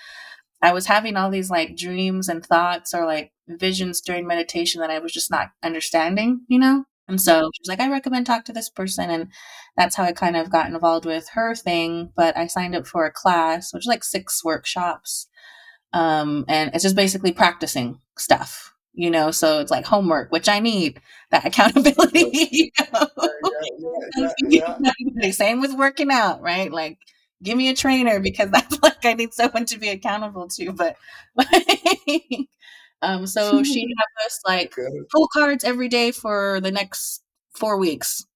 i 0.63 0.73
was 0.73 0.87
having 0.87 1.17
all 1.17 1.31
these 1.31 1.51
like 1.51 1.77
dreams 1.77 2.29
and 2.29 2.45
thoughts 2.45 2.95
or 2.95 3.05
like 3.05 3.33
visions 3.49 4.01
during 4.01 4.27
meditation 4.27 4.81
that 4.81 4.91
i 4.91 4.99
was 4.99 5.13
just 5.13 5.31
not 5.31 5.49
understanding 5.63 6.41
you 6.49 6.59
know 6.59 6.85
and 7.11 7.21
so 7.21 7.51
she 7.55 7.61
was 7.63 7.69
like, 7.69 7.81
I 7.81 7.91
recommend 7.91 8.27
talk 8.27 8.45
to 8.47 8.53
this 8.53 8.71
person. 8.71 9.11
And 9.11 9.29
that's 9.77 9.97
how 9.97 10.05
I 10.05 10.13
kind 10.13 10.37
of 10.37 10.51
got 10.51 10.67
involved 10.69 11.07
with 11.07 11.29
her 11.31 11.55
thing. 11.55 12.13
But 12.17 12.37
I 12.37 12.47
signed 12.47 12.75
up 12.75 12.87
for 12.87 13.05
a 13.07 13.13
class, 13.13 13.73
which 13.73 13.83
is 13.85 13.89
like 13.89 14.05
six 14.05 14.45
workshops. 14.45 15.29
Um, 15.93 16.45
and 16.49 16.71
it's 16.75 16.85
just 16.85 16.97
basically 16.97 17.33
practicing 17.33 18.01
stuff, 18.17 18.75
you 18.93 19.11
know, 19.11 19.31
so 19.33 19.61
it's 19.61 19.73
like 19.73 19.87
homework, 19.87 20.31
which 20.31 20.49
I 20.49 20.61
need 20.61 21.01
that 21.31 21.45
accountability. 21.47 22.49
you 22.53 22.71
know? 22.93 23.09
yeah, 24.19 24.33
yeah, 24.79 24.93
yeah, 24.99 25.31
Same 25.33 25.61
with 25.61 25.75
working 25.75 26.11
out, 26.11 26.41
right? 26.43 26.71
Like, 26.71 26.99
give 27.43 27.57
me 27.57 27.69
a 27.71 27.75
trainer 27.75 28.21
because 28.21 28.51
that's 28.53 28.81
like 28.83 29.05
I 29.05 29.15
need 29.15 29.35
someone 29.35 29.65
to 29.67 29.79
be 29.79 29.89
accountable 29.89 30.49
to. 30.49 30.73
But 30.73 30.97
Um, 33.03 33.27
so 33.27 33.63
she 33.63 33.81
had 33.99 34.27
us 34.27 34.41
like 34.47 34.75
pull 35.11 35.29
cards 35.33 35.65
every 35.65 35.89
day 35.89 36.11
for 36.13 36.61
the 36.61 36.71
next 36.71 37.23
four 37.55 37.79
weeks. 37.79 38.27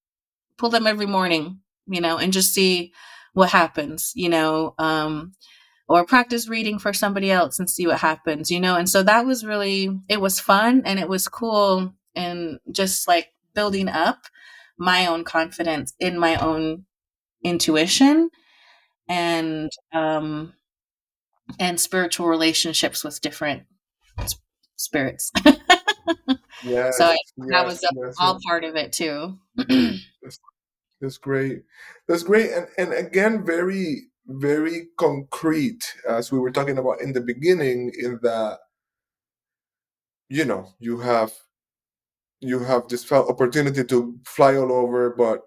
Pull 0.58 0.70
them 0.70 0.86
every 0.86 1.06
morning, 1.06 1.60
you 1.86 2.00
know, 2.00 2.18
and 2.18 2.32
just 2.32 2.54
see 2.54 2.92
what 3.34 3.50
happens, 3.50 4.12
you 4.14 4.28
know, 4.28 4.74
um, 4.78 5.32
or 5.88 6.04
practice 6.06 6.48
reading 6.48 6.78
for 6.78 6.92
somebody 6.92 7.30
else 7.30 7.58
and 7.58 7.70
see 7.70 7.86
what 7.86 8.00
happens, 8.00 8.50
you 8.50 8.60
know. 8.60 8.76
And 8.76 8.88
so 8.88 9.02
that 9.02 9.26
was 9.26 9.44
really, 9.44 9.90
it 10.08 10.20
was 10.20 10.40
fun 10.40 10.82
and 10.86 10.98
it 11.00 11.08
was 11.08 11.28
cool 11.28 11.94
and 12.14 12.60
just 12.72 13.08
like 13.08 13.28
building 13.54 13.88
up 13.88 14.26
my 14.78 15.06
own 15.06 15.24
confidence 15.24 15.94
in 16.00 16.18
my 16.18 16.36
own 16.36 16.84
intuition 17.44 18.30
and 19.08 19.70
um 19.92 20.54
and 21.58 21.80
spiritual 21.80 22.26
relationships 22.28 23.04
with 23.04 23.20
different 23.20 23.64
spirits. 24.76 25.32
yeah. 26.64 26.90
So 26.90 27.06
I, 27.06 27.16
yes, 27.36 27.48
that 27.48 27.66
was 27.66 27.82
a, 27.82 27.88
yes, 27.94 28.14
all 28.18 28.34
yes. 28.34 28.42
part 28.46 28.64
of 28.64 28.76
it 28.76 28.92
too. 28.92 29.38
that's, 29.56 30.40
that's, 31.00 31.18
great. 31.18 31.62
That's 32.08 32.22
great. 32.22 32.50
And, 32.52 32.66
and 32.78 32.92
again, 32.92 33.44
very, 33.44 34.08
very 34.26 34.88
concrete, 34.98 35.84
as 36.08 36.32
we 36.32 36.38
were 36.38 36.50
talking 36.50 36.78
about 36.78 37.00
in 37.00 37.12
the 37.12 37.20
beginning, 37.20 37.92
in 37.98 38.18
that, 38.22 38.58
you 40.28 40.44
know, 40.44 40.68
you 40.78 40.98
have 40.98 41.32
you 42.40 42.58
have 42.58 42.88
this 42.88 43.10
opportunity 43.10 43.84
to 43.84 44.18
fly 44.26 44.56
all 44.56 44.72
over, 44.72 45.14
but 45.16 45.42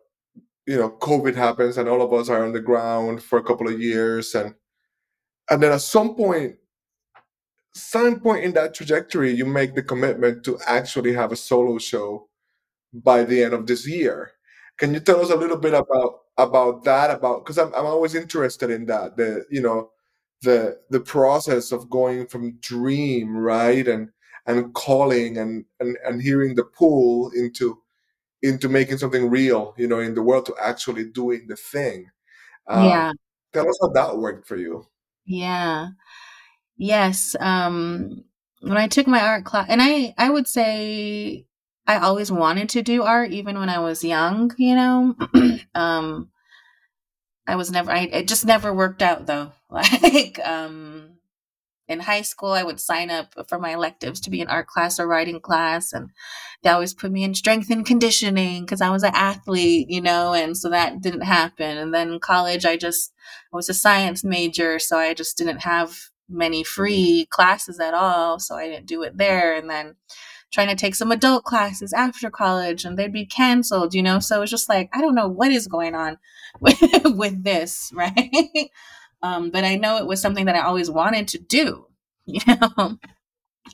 you 0.65 0.78
know, 0.78 0.89
COVID 0.89 1.36
happens 1.36 1.78
and 1.78 1.88
all 1.88 2.01
of 2.01 2.11
us 2.11 2.28
are 2.30 2.43
on 2.43 2.53
the 2.53 2.59
ground 2.59 3.23
for 3.23 3.39
a 3.39 3.43
couple 3.43 3.67
of 3.67 3.80
years 3.80 4.36
and 4.36 4.53
and 5.49 5.63
then 5.63 5.71
at 5.71 5.82
some 5.82 6.15
point 6.15 6.55
some 7.78 8.19
point 8.19 8.43
in 8.43 8.53
that 8.53 8.73
trajectory, 8.73 9.32
you 9.32 9.45
make 9.45 9.75
the 9.75 9.84
commitment 9.84 10.43
to 10.45 10.59
actually 10.67 11.13
have 11.13 11.32
a 11.32 11.36
solo 11.36 11.78
show 11.78 12.28
by 12.93 13.23
the 13.23 13.43
end 13.43 13.53
of 13.53 13.67
this 13.67 13.88
year. 13.88 14.32
Can 14.78 14.93
you 14.93 14.99
tell 14.99 15.21
us 15.21 15.32
a 15.32 15.36
little 15.36 15.57
bit 15.57 15.73
about 15.73 16.19
about 16.38 16.84
that? 16.84 17.11
About 17.11 17.43
because 17.43 17.57
I'm 17.57 17.73
I'm 17.73 17.86
always 17.86 18.15
interested 18.15 18.69
in 18.69 18.86
that. 18.88 19.17
The 19.17 19.45
you 19.49 19.61
know 19.61 19.91
the 20.41 20.80
the 20.89 20.99
process 20.99 21.71
of 21.71 21.89
going 21.89 22.28
from 22.28 22.57
dream 22.59 23.36
right 23.36 23.88
and 23.88 24.09
and 24.45 24.73
calling 24.73 25.38
and 25.38 25.65
and 25.80 25.97
and 26.05 26.21
hearing 26.21 26.55
the 26.55 26.63
pull 26.63 27.32
into 27.32 27.80
into 28.43 28.69
making 28.69 28.97
something 28.97 29.30
real 29.30 29.73
you 29.78 29.88
know 29.88 29.99
in 29.99 30.13
the 30.13 30.21
world 30.21 30.45
to 30.45 30.55
actually 30.61 31.05
doing 31.05 31.47
the 31.47 31.55
thing 31.55 32.07
um, 32.67 32.86
yeah 32.86 33.11
tell 33.51 33.67
us 33.67 33.78
how 33.82 33.89
that 33.89 34.17
worked 34.17 34.47
for 34.47 34.57
you 34.57 34.86
yeah 35.25 35.88
Yes. 36.78 37.36
Um, 37.39 38.23
when 38.61 38.78
I 38.78 38.88
took 38.88 39.07
my 39.07 39.21
art 39.21 39.45
class, 39.45 39.67
and 39.69 39.82
I, 39.82 40.13
I 40.17 40.30
would 40.30 40.47
say 40.47 41.45
I 41.86 41.97
always 41.99 42.32
wanted 42.32 42.69
to 42.69 42.82
do 42.82 43.03
art, 43.03 43.32
even 43.32 43.57
when 43.57 43.69
I 43.69 43.80
was 43.80 44.03
young. 44.03 44.51
You 44.57 44.75
know, 44.75 45.15
um, 45.75 46.30
I 47.45 47.55
was 47.55 47.71
never. 47.71 47.91
I 47.91 48.01
it 48.01 48.28
just 48.28 48.45
never 48.45 48.73
worked 48.73 49.01
out 49.01 49.25
though. 49.25 49.51
Like, 49.69 50.39
um, 50.45 51.17
in 51.88 51.99
high 52.01 52.23
school, 52.23 52.51
I 52.51 52.63
would 52.63 52.80
sign 52.80 53.11
up 53.11 53.34
for 53.49 53.59
my 53.59 53.73
electives 53.73 54.21
to 54.21 54.30
be 54.32 54.41
in 54.41 54.47
art 54.49 54.67
class 54.67 54.99
or 54.99 55.07
writing 55.07 55.41
class, 55.41 55.93
and 55.93 56.11
they 56.63 56.69
always 56.69 56.93
put 56.93 57.11
me 57.11 57.23
in 57.23 57.36
strength 57.36 57.69
and 57.71 57.86
conditioning 57.86 58.65
because 58.65 58.82
I 58.82 58.91
was 58.91 59.03
an 59.03 59.13
athlete, 59.15 59.89
you 59.89 60.01
know, 60.01 60.34
and 60.34 60.57
so 60.57 60.69
that 60.69 61.01
didn't 61.01 61.21
happen. 61.21 61.78
And 61.78 61.93
then 61.93 62.13
in 62.13 62.19
college, 62.21 62.65
I 62.65 62.78
just 62.78 63.13
I 63.53 63.57
was 63.57 63.69
a 63.69 63.73
science 63.73 64.23
major, 64.23 64.80
so 64.80 64.97
I 64.97 65.13
just 65.13 65.38
didn't 65.38 65.59
have 65.61 65.97
many 66.30 66.63
free 66.63 67.28
classes 67.30 67.80
at 67.80 67.93
all, 67.93 68.39
so 68.39 68.55
I 68.55 68.67
didn't 68.67 68.86
do 68.86 69.03
it 69.03 69.17
there. 69.17 69.55
And 69.55 69.69
then 69.69 69.95
trying 70.51 70.69
to 70.69 70.75
take 70.75 70.95
some 70.95 71.11
adult 71.11 71.43
classes 71.43 71.93
after 71.93 72.30
college 72.30 72.86
and 72.86 72.97
they'd 72.97 73.11
be 73.11 73.25
canceled, 73.25 73.93
you 73.93 74.01
know? 74.01 74.19
So 74.19 74.41
it's 74.41 74.51
just 74.51 74.69
like, 74.69 74.89
I 74.93 75.01
don't 75.01 75.15
know 75.15 75.28
what 75.28 75.51
is 75.51 75.67
going 75.67 75.95
on 75.95 76.17
with, 76.59 76.80
with 77.05 77.43
this, 77.43 77.91
right? 77.95 78.69
Um, 79.21 79.49
but 79.49 79.63
I 79.63 79.75
know 79.75 79.97
it 79.97 80.07
was 80.07 80.21
something 80.21 80.45
that 80.45 80.55
I 80.55 80.61
always 80.61 80.89
wanted 80.89 81.28
to 81.30 81.39
do, 81.39 81.88
you 82.25 82.41
know? 82.47 82.97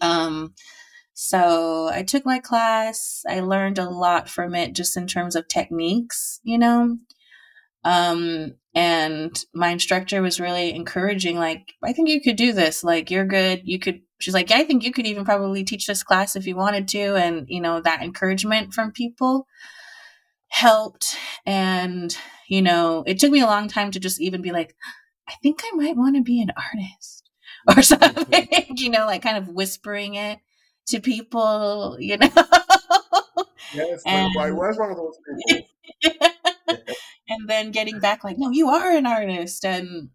Um, 0.01 0.55
so 1.13 1.89
I 1.93 2.01
took 2.01 2.25
my 2.25 2.39
class. 2.39 3.23
I 3.29 3.41
learned 3.41 3.77
a 3.77 3.89
lot 3.89 4.27
from 4.27 4.55
it 4.55 4.73
just 4.73 4.97
in 4.97 5.05
terms 5.05 5.35
of 5.35 5.47
techniques, 5.47 6.39
you 6.43 6.57
know? 6.57 6.97
Um, 7.83 8.53
and 8.75 9.37
my 9.53 9.69
instructor 9.69 10.21
was 10.21 10.39
really 10.39 10.73
encouraging, 10.73 11.37
like, 11.37 11.73
I 11.83 11.93
think 11.93 12.09
you 12.09 12.21
could 12.21 12.35
do 12.35 12.53
this. 12.53 12.83
Like, 12.83 13.11
you're 13.11 13.25
good. 13.25 13.61
You 13.65 13.77
could, 13.77 14.01
she's 14.19 14.33
like, 14.33 14.49
yeah, 14.49 14.57
I 14.57 14.63
think 14.63 14.83
you 14.83 14.91
could 14.91 15.05
even 15.05 15.25
probably 15.25 15.63
teach 15.63 15.85
this 15.85 16.01
class 16.01 16.35
if 16.35 16.47
you 16.47 16.55
wanted 16.55 16.87
to. 16.89 17.15
And, 17.15 17.45
you 17.47 17.61
know, 17.61 17.81
that 17.81 18.01
encouragement 18.01 18.73
from 18.73 18.91
people 18.91 19.45
helped. 20.47 21.15
And, 21.45 22.15
you 22.47 22.61
know, 22.61 23.03
it 23.05 23.19
took 23.19 23.31
me 23.31 23.41
a 23.41 23.45
long 23.45 23.67
time 23.67 23.91
to 23.91 23.99
just 23.99 24.19
even 24.19 24.41
be 24.41 24.51
like, 24.51 24.75
I 25.27 25.33
think 25.41 25.61
I 25.63 25.75
might 25.75 25.97
want 25.97 26.15
to 26.15 26.23
be 26.23 26.41
an 26.41 26.51
artist 26.57 27.29
or 27.77 27.81
something, 27.81 28.47
you 28.75 28.89
know, 28.89 29.05
like 29.05 29.21
kind 29.21 29.37
of 29.37 29.49
whispering 29.49 30.15
it 30.15 30.39
to 30.87 30.99
people, 30.99 31.97
you 31.99 32.17
know. 32.17 32.29
Yes, 33.73 34.03
and, 34.05 34.31
I 34.39 34.51
was 34.51 34.77
one 34.77 34.91
of 34.91 34.97
those 34.97 35.17
people. 35.47 36.29
and 37.29 37.47
then 37.47 37.71
getting 37.71 37.99
back 37.99 38.23
like, 38.23 38.37
no, 38.37 38.49
you 38.49 38.69
are 38.69 38.91
an 38.91 39.05
artist. 39.05 39.65
And 39.65 40.09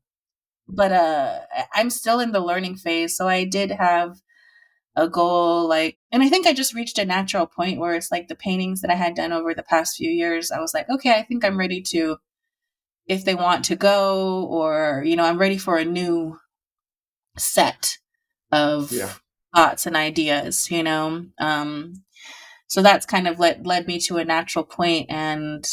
but 0.68 0.92
uh 0.92 1.40
I'm 1.74 1.90
still 1.90 2.20
in 2.20 2.32
the 2.32 2.40
learning 2.40 2.76
phase. 2.76 3.16
So 3.16 3.28
I 3.28 3.44
did 3.44 3.70
have 3.70 4.20
a 4.96 5.09
goal 5.09 5.68
like 5.68 5.99
and 6.12 6.22
I 6.22 6.28
think 6.28 6.46
I 6.46 6.53
just 6.53 6.74
reached 6.74 6.99
a 6.99 7.05
natural 7.05 7.46
point 7.46 7.78
where 7.78 7.94
it's 7.94 8.11
like 8.11 8.28
the 8.28 8.34
paintings 8.34 8.80
that 8.80 8.90
I 8.90 8.96
had 8.96 9.14
done 9.14 9.32
over 9.32 9.55
the 9.55 9.62
past 9.62 9.96
few 9.96 10.11
years, 10.11 10.51
I 10.51 10.61
was 10.61 10.74
like, 10.74 10.88
okay, 10.90 11.12
I 11.12 11.22
think 11.22 11.44
I'm 11.44 11.59
ready 11.59 11.80
to 11.90 12.18
if 13.07 13.24
they 13.24 13.34
want 13.34 13.64
to 13.66 13.76
go 13.76 14.44
or 14.46 15.03
you 15.07 15.16
know, 15.16 15.24
I'm 15.24 15.38
ready 15.38 15.59
for 15.59 15.78
a 15.78 15.84
new 15.84 16.38
set 17.38 17.99
of 18.53 18.92
yeah. 18.92 19.12
thoughts 19.55 19.86
and 19.86 19.96
ideas, 19.96 20.70
you 20.70 20.82
know. 20.82 21.26
Um 21.38 22.05
so 22.66 22.82
that's 22.82 23.07
kind 23.07 23.26
of 23.26 23.38
led 23.38 23.66
led 23.66 23.86
me 23.86 23.99
to 24.01 24.18
a 24.18 24.24
natural 24.24 24.64
point 24.64 25.07
and 25.09 25.64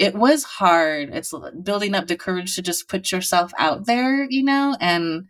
it 0.00 0.14
was 0.14 0.44
hard. 0.44 1.10
It's 1.12 1.34
building 1.62 1.94
up 1.94 2.06
the 2.06 2.16
courage 2.16 2.54
to 2.54 2.62
just 2.62 2.88
put 2.88 3.12
yourself 3.12 3.52
out 3.58 3.84
there, 3.84 4.26
you 4.30 4.42
know, 4.42 4.74
and 4.80 5.26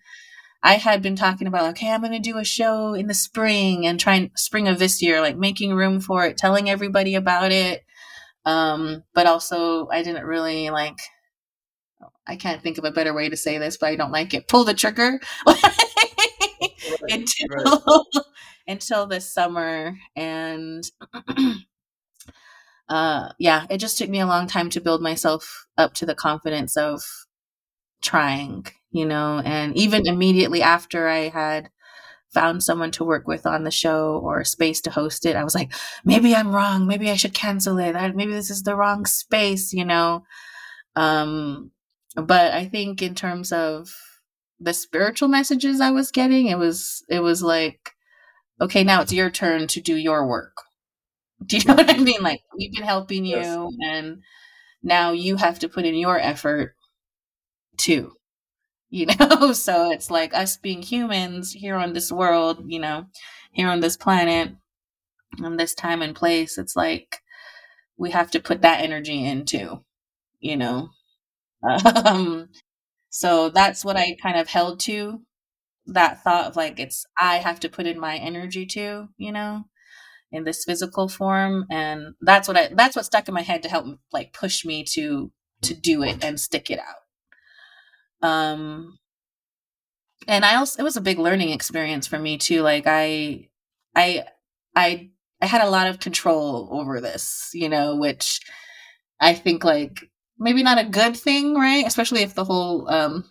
I 0.62 0.74
had 0.74 1.02
been 1.02 1.16
talking 1.16 1.48
about 1.48 1.70
okay, 1.70 1.90
I'm 1.90 2.02
going 2.02 2.12
to 2.12 2.20
do 2.20 2.38
a 2.38 2.44
show 2.44 2.94
in 2.94 3.08
the 3.08 3.14
spring 3.14 3.84
and 3.84 3.98
trying 3.98 4.30
spring 4.36 4.68
of 4.68 4.78
this 4.78 5.02
year, 5.02 5.20
like 5.20 5.36
making 5.36 5.74
room 5.74 6.00
for 6.00 6.24
it, 6.24 6.36
telling 6.38 6.70
everybody 6.70 7.16
about 7.16 7.50
it. 7.50 7.84
Um, 8.44 9.02
but 9.12 9.26
also 9.26 9.88
I 9.88 10.04
didn't 10.04 10.24
really 10.24 10.70
like, 10.70 10.98
I 12.28 12.36
can't 12.36 12.62
think 12.62 12.78
of 12.78 12.84
a 12.84 12.92
better 12.92 13.12
way 13.12 13.28
to 13.28 13.36
say 13.36 13.58
this, 13.58 13.76
but 13.76 13.88
I 13.88 13.96
don't 13.96 14.12
like 14.12 14.34
it. 14.34 14.46
Pull 14.46 14.62
the 14.62 14.74
trigger 14.74 15.18
until, 17.08 17.48
right. 17.50 18.24
until 18.68 19.06
this 19.06 19.32
summer. 19.34 19.98
And 20.14 20.84
uh, 22.90 23.28
yeah, 23.38 23.66
it 23.70 23.78
just 23.78 23.96
took 23.96 24.10
me 24.10 24.18
a 24.18 24.26
long 24.26 24.48
time 24.48 24.68
to 24.70 24.80
build 24.80 25.00
myself 25.00 25.66
up 25.78 25.94
to 25.94 26.04
the 26.04 26.14
confidence 26.14 26.76
of 26.76 27.02
trying, 28.02 28.66
you 28.90 29.06
know, 29.06 29.40
and 29.44 29.76
even 29.76 30.08
immediately 30.08 30.60
after 30.60 31.06
I 31.06 31.28
had 31.28 31.70
found 32.34 32.64
someone 32.64 32.90
to 32.92 33.04
work 33.04 33.28
with 33.28 33.46
on 33.46 33.62
the 33.62 33.70
show 33.70 34.20
or 34.24 34.42
space 34.42 34.80
to 34.82 34.90
host 34.90 35.24
it, 35.24 35.36
I 35.36 35.44
was 35.44 35.54
like, 35.54 35.72
maybe 36.04 36.34
I'm 36.34 36.52
wrong. 36.52 36.88
Maybe 36.88 37.10
I 37.10 37.14
should 37.16 37.32
cancel 37.32 37.78
it. 37.78 37.94
maybe 38.16 38.32
this 38.32 38.50
is 38.50 38.64
the 38.64 38.74
wrong 38.74 39.06
space, 39.06 39.72
you 39.72 39.84
know. 39.84 40.24
Um, 40.96 41.70
but 42.16 42.52
I 42.52 42.66
think 42.66 43.02
in 43.02 43.14
terms 43.14 43.52
of 43.52 43.94
the 44.58 44.74
spiritual 44.74 45.28
messages 45.28 45.80
I 45.80 45.92
was 45.92 46.10
getting, 46.10 46.48
it 46.48 46.58
was 46.58 47.04
it 47.08 47.20
was 47.20 47.40
like, 47.40 47.92
okay, 48.60 48.82
now 48.82 49.00
it's 49.00 49.12
your 49.12 49.30
turn 49.30 49.68
to 49.68 49.80
do 49.80 49.94
your 49.94 50.26
work 50.26 50.56
do 51.44 51.56
you 51.56 51.64
know 51.66 51.74
what 51.74 51.90
I 51.90 51.98
mean? 51.98 52.22
Like 52.22 52.42
we've 52.56 52.72
been 52.72 52.84
helping 52.84 53.24
you 53.24 53.36
yes. 53.36 53.68
and 53.84 54.22
now 54.82 55.12
you 55.12 55.36
have 55.36 55.58
to 55.60 55.68
put 55.68 55.84
in 55.84 55.94
your 55.94 56.18
effort 56.18 56.74
too. 57.76 58.12
You 58.90 59.06
know, 59.20 59.52
so 59.52 59.90
it's 59.90 60.10
like 60.10 60.34
us 60.34 60.56
being 60.56 60.82
humans 60.82 61.52
here 61.52 61.76
on 61.76 61.92
this 61.92 62.10
world, 62.10 62.64
you 62.66 62.80
know, 62.80 63.06
here 63.52 63.68
on 63.68 63.80
this 63.80 63.96
planet, 63.96 64.52
on 65.42 65.56
this 65.56 65.74
time 65.74 66.02
and 66.02 66.14
place, 66.14 66.58
it's 66.58 66.76
like 66.76 67.18
we 67.96 68.10
have 68.10 68.30
to 68.32 68.40
put 68.40 68.62
that 68.62 68.82
energy 68.82 69.24
into, 69.24 69.84
you 70.40 70.56
know. 70.56 70.90
Um 71.84 72.48
so 73.10 73.50
that's 73.50 73.84
what 73.84 73.96
I 73.96 74.16
kind 74.22 74.38
of 74.38 74.48
held 74.48 74.80
to 74.80 75.20
that 75.86 76.22
thought 76.22 76.46
of 76.46 76.56
like 76.56 76.80
it's 76.80 77.04
I 77.18 77.36
have 77.36 77.60
to 77.60 77.68
put 77.68 77.86
in 77.86 78.00
my 78.00 78.16
energy 78.16 78.64
to, 78.66 79.08
you 79.18 79.32
know 79.32 79.64
in 80.32 80.44
this 80.44 80.64
physical 80.64 81.08
form 81.08 81.66
and 81.70 82.14
that's 82.20 82.46
what 82.48 82.56
i 82.56 82.68
that's 82.74 82.96
what 82.96 83.04
stuck 83.04 83.28
in 83.28 83.34
my 83.34 83.42
head 83.42 83.62
to 83.62 83.68
help 83.68 83.86
like 84.12 84.32
push 84.32 84.64
me 84.64 84.84
to 84.84 85.30
to 85.62 85.74
do 85.74 86.02
it 86.02 86.24
and 86.24 86.40
stick 86.40 86.70
it 86.70 86.78
out. 86.78 88.28
Um 88.28 88.98
and 90.28 90.44
i 90.44 90.56
also 90.56 90.80
it 90.80 90.84
was 90.84 90.96
a 90.96 91.00
big 91.00 91.18
learning 91.18 91.50
experience 91.50 92.06
for 92.06 92.18
me 92.18 92.36
too 92.36 92.62
like 92.62 92.84
i 92.86 93.48
i 93.96 94.24
i 94.76 95.10
i 95.40 95.46
had 95.46 95.62
a 95.62 95.70
lot 95.70 95.86
of 95.86 95.98
control 95.98 96.68
over 96.70 97.00
this 97.00 97.50
you 97.54 97.68
know 97.68 97.96
which 97.96 98.40
i 99.20 99.34
think 99.34 99.64
like 99.64 100.10
maybe 100.40 100.62
not 100.62 100.78
a 100.78 100.84
good 100.84 101.16
thing 101.16 101.54
right? 101.54 101.86
Especially 101.86 102.22
if 102.22 102.34
the 102.34 102.44
whole 102.44 102.90
um 102.90 103.24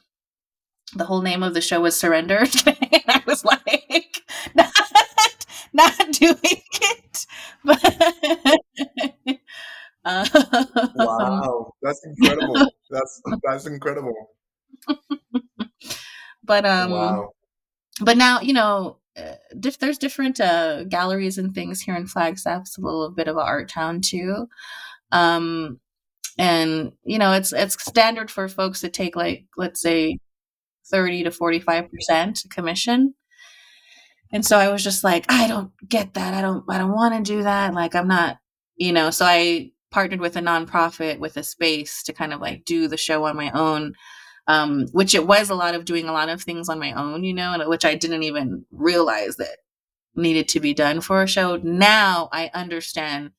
the 0.96 1.06
whole 1.06 1.22
name 1.22 1.44
of 1.44 1.54
the 1.54 1.62
show 1.62 1.82
was 1.82 2.00
surrendered 2.00 2.50
i 3.08 3.22
was 3.26 3.46
like 3.46 4.22
not 4.56 4.72
not 5.74 6.12
doing 6.12 6.38
it. 6.44 7.26
But 7.64 7.84
um, 10.06 10.28
wow, 10.96 11.74
that's 11.82 12.06
incredible. 12.06 12.68
That's 12.90 13.22
that's 13.44 13.68
incredible. 13.68 14.30
but 16.44 16.66
um, 16.66 16.92
wow. 16.92 17.30
But 18.02 18.18
now 18.18 18.42
you 18.42 18.54
know, 18.54 18.98
uh, 19.18 19.34
diff- 19.60 19.80
there's 19.80 19.98
different 19.98 20.40
uh, 20.40 20.86
galleries 20.86 21.38
and 21.38 21.54
things 21.54 21.82
here 21.82 21.96
in 21.96 22.08
Flagstaff. 22.08 22.62
It's 22.62 22.78
a 22.78 22.82
little 22.82 23.12
bit 23.12 23.28
of 23.28 23.36
an 23.36 23.44
art 23.44 23.70
town 23.70 24.02
too. 24.02 24.48
Um, 25.12 25.80
and 26.38 26.94
you 27.04 27.20
know, 27.20 27.34
it's 27.34 27.52
it's 27.52 27.82
standard 27.84 28.32
for 28.32 28.48
folks 28.48 28.82
to 28.82 28.90
take 28.90 29.16
like 29.16 29.46
let's 29.58 29.82
say 29.82 30.20
thirty 30.92 31.24
to 31.24 31.32
forty 31.32 31.60
five 31.60 31.90
percent 31.92 32.44
commission 32.50 33.14
and 34.32 34.46
so 34.46 34.58
I 34.58 34.70
was 34.70 34.84
just 34.84 35.04
like, 35.04 35.26
I 35.30 35.48
don't 35.48 35.72
get 35.88 36.14
that. 36.14 36.34
I 36.34 36.42
don't 36.42 36.64
I 36.70 36.78
don't 36.78 36.94
want 36.94 37.16
to 37.16 37.32
do 37.34 37.44
that. 37.44 37.74
Like 37.74 37.96
I'm 37.96 38.08
not, 38.08 38.38
you 38.76 38.94
know, 38.94 39.10
so 39.10 39.26
I 39.26 39.72
partnered 39.92 40.20
with 40.20 40.36
a 40.36 40.42
nonprofit 40.42 41.20
with 41.20 41.36
a 41.36 41.44
space 41.44 42.04
to 42.04 42.14
kind 42.14 42.34
of 42.34 42.40
like 42.40 42.66
do 42.66 42.88
the 42.88 42.98
show 42.98 43.26
on 43.26 43.36
my 43.36 43.50
own. 43.52 43.94
Um, 44.48 44.88
which 44.94 45.14
it 45.14 45.28
was 45.28 45.52
a 45.52 45.56
lot 45.56 45.76
of 45.76 45.86
doing 45.86 46.08
a 46.08 46.12
lot 46.12 46.28
of 46.28 46.42
things 46.42 46.70
on 46.70 46.80
my 46.80 46.92
own, 46.94 47.24
you 47.24 47.36
know, 47.36 47.54
and 47.54 47.70
which 47.70 47.86
I 47.86 47.94
didn't 47.94 48.24
even 48.24 48.66
realize 48.72 49.36
that 49.36 49.58
needed 50.16 50.48
to 50.50 50.60
be 50.60 50.74
done 50.74 51.02
for 51.02 51.22
a 51.22 51.28
show. 51.28 51.58
Now 51.58 52.30
I 52.32 52.50
understand 52.56 53.30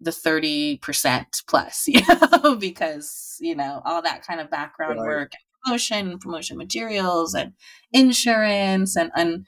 the 0.00 0.12
30% 0.12 1.24
plus, 1.48 1.84
you 1.88 2.02
know, 2.08 2.54
because, 2.54 3.36
you 3.40 3.56
know, 3.56 3.82
all 3.84 4.00
that 4.02 4.24
kind 4.24 4.40
of 4.40 4.48
background 4.48 5.00
right. 5.00 5.06
work 5.06 5.32
and 5.32 5.53
promotion, 5.64 6.18
promotion 6.18 6.56
materials 6.56 7.34
and 7.34 7.52
insurance 7.92 8.96
and, 8.96 9.10
and 9.16 9.46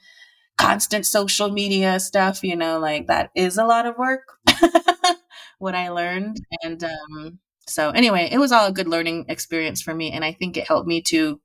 constant 0.57 1.05
social 1.05 1.51
media 1.51 1.99
stuff, 1.99 2.43
you 2.43 2.55
know, 2.55 2.79
like 2.79 3.07
that 3.07 3.31
is 3.35 3.57
a 3.57 3.65
lot 3.65 3.85
of 3.85 3.97
work. 3.97 4.37
what 5.59 5.75
I 5.75 5.89
learned. 5.89 6.39
And 6.63 6.83
um, 6.83 7.39
so, 7.67 7.89
anyway, 7.89 8.29
it 8.31 8.37
was 8.37 8.51
all 8.51 8.67
a 8.67 8.71
good 8.71 8.87
learning 8.87 9.25
experience 9.29 9.81
for 9.81 9.93
me. 9.93 10.11
And 10.11 10.23
I 10.23 10.33
think 10.33 10.57
it 10.57 10.67
helped 10.67 10.87
me 10.87 11.01
to 11.03 11.41